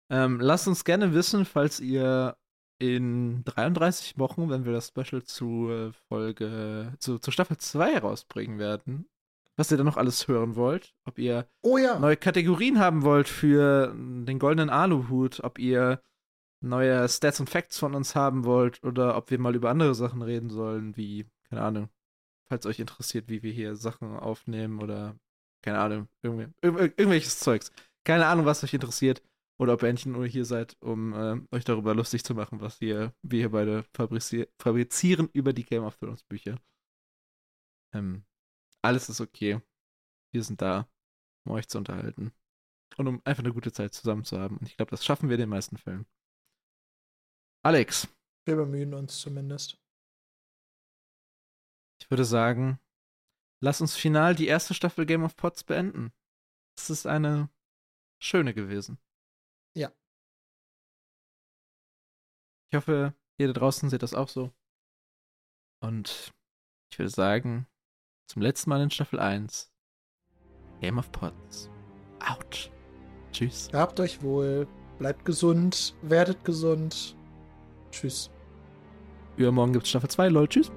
Ähm, 0.09 0.39
lasst 0.39 0.67
uns 0.67 0.83
gerne 0.83 1.13
wissen, 1.13 1.45
falls 1.45 1.79
ihr 1.79 2.35
in 2.79 3.43
33 3.45 4.17
Wochen, 4.17 4.49
wenn 4.49 4.65
wir 4.65 4.71
das 4.73 4.87
Special 4.87 5.21
zu 5.23 5.69
äh, 5.69 5.91
Folge, 6.09 6.93
zu, 6.99 7.19
zu 7.19 7.29
Staffel 7.31 7.57
2 7.57 7.99
rausbringen 7.99 8.57
werden, 8.57 9.07
was 9.57 9.69
ihr 9.71 9.77
da 9.77 9.83
noch 9.83 9.97
alles 9.97 10.27
hören 10.27 10.55
wollt. 10.55 10.95
Ob 11.05 11.19
ihr 11.19 11.47
Oh 11.61 11.77
ja. 11.77 11.99
neue 11.99 12.17
Kategorien 12.17 12.79
haben 12.79 13.03
wollt 13.03 13.27
für 13.29 13.93
den 13.95 14.39
goldenen 14.39 14.69
Aluhut, 14.71 15.43
ob 15.43 15.59
ihr 15.59 16.01
neue 16.61 17.07
Stats 17.07 17.39
und 17.39 17.49
Facts 17.49 17.77
von 17.77 17.93
uns 17.93 18.15
haben 18.15 18.43
wollt 18.43 18.83
oder 18.83 19.15
ob 19.17 19.29
wir 19.29 19.39
mal 19.39 19.55
über 19.55 19.69
andere 19.69 19.93
Sachen 19.93 20.21
reden 20.23 20.49
sollen, 20.49 20.97
wie, 20.97 21.27
keine 21.49 21.61
Ahnung, 21.61 21.89
falls 22.49 22.65
euch 22.65 22.79
interessiert, 22.79 23.29
wie 23.29 23.43
wir 23.43 23.51
hier 23.51 23.75
Sachen 23.75 24.15
aufnehmen 24.15 24.81
oder 24.81 25.17
keine 25.61 25.79
Ahnung, 25.79 26.07
irgendwie, 26.21 26.43
ir 26.61 26.79
irgendwelches 26.79 27.39
Zeugs. 27.39 27.71
Keine 28.03 28.27
Ahnung, 28.27 28.45
was 28.45 28.63
euch 28.63 28.73
interessiert 28.73 29.23
oder 29.59 29.73
ob 29.73 29.81
ihr 29.81 29.89
endlich 29.89 30.05
nur 30.05 30.27
hier 30.27 30.45
seid, 30.45 30.77
um 30.79 31.13
äh, 31.13 31.55
euch 31.55 31.63
darüber 31.63 31.95
lustig 31.95 32.23
zu 32.23 32.35
machen, 32.35 32.61
was 32.61 32.77
hier, 32.77 33.13
wir 33.23 33.39
hier 33.39 33.49
beide 33.49 33.83
fabrizi 33.93 34.47
fabrizieren 34.59 35.29
über 35.33 35.53
die 35.53 35.63
Game 35.63 35.83
of 35.83 35.97
Thrones 35.97 36.23
Bücher. 36.23 36.59
Ähm, 37.93 38.25
alles 38.83 39.09
ist 39.09 39.21
okay. 39.21 39.59
Wir 40.31 40.43
sind 40.43 40.61
da, 40.61 40.87
um 41.45 41.53
euch 41.53 41.67
zu 41.67 41.77
unterhalten. 41.77 42.31
Und 42.97 43.07
um 43.07 43.21
einfach 43.25 43.43
eine 43.43 43.53
gute 43.53 43.71
Zeit 43.71 43.93
zusammen 43.93 44.23
zu 44.23 44.39
haben. 44.39 44.57
Und 44.57 44.67
ich 44.67 44.77
glaube, 44.77 44.91
das 44.91 45.03
schaffen 45.03 45.29
wir 45.29 45.35
in 45.35 45.41
den 45.41 45.49
meisten 45.49 45.77
Fällen. 45.77 46.05
Alex. 47.63 48.07
Wir 48.45 48.55
bemühen 48.55 48.93
uns 48.93 49.19
zumindest. 49.19 49.81
Ich 52.01 52.09
würde 52.09 52.25
sagen, 52.25 52.79
lass 53.61 53.81
uns 53.81 53.95
final 53.95 54.35
die 54.35 54.47
erste 54.47 54.73
Staffel 54.73 55.05
Game 55.05 55.23
of 55.23 55.35
Pots 55.35 55.63
beenden. 55.63 56.11
Es 56.77 56.89
ist 56.89 57.05
eine 57.05 57.49
schöne 58.19 58.53
gewesen. 58.53 58.97
Ja. 59.75 59.91
Ich 62.69 62.77
hoffe, 62.77 63.13
ihr 63.37 63.47
da 63.47 63.53
draußen 63.53 63.89
seht 63.89 64.03
das 64.03 64.13
auch 64.13 64.29
so. 64.29 64.51
Und 65.81 66.33
ich 66.91 66.99
würde 66.99 67.09
sagen, 67.09 67.67
zum 68.27 68.41
letzten 68.41 68.69
Mal 68.69 68.81
in 68.81 68.91
Staffel 68.91 69.19
1 69.19 69.71
Game 70.81 70.97
of 70.97 71.11
Pots. 71.11 71.69
Out. 72.19 72.71
Tschüss. 73.31 73.69
Habt 73.73 73.99
euch 73.99 74.21
wohl, 74.21 74.67
bleibt 74.97 75.25
gesund, 75.25 75.95
werdet 76.01 76.43
gesund. 76.43 77.15
Tschüss. 77.91 78.29
Übermorgen 79.37 79.73
gibt's 79.73 79.89
Staffel 79.89 80.09
2, 80.09 80.29
lol. 80.29 80.47
Tschüss. 80.47 80.71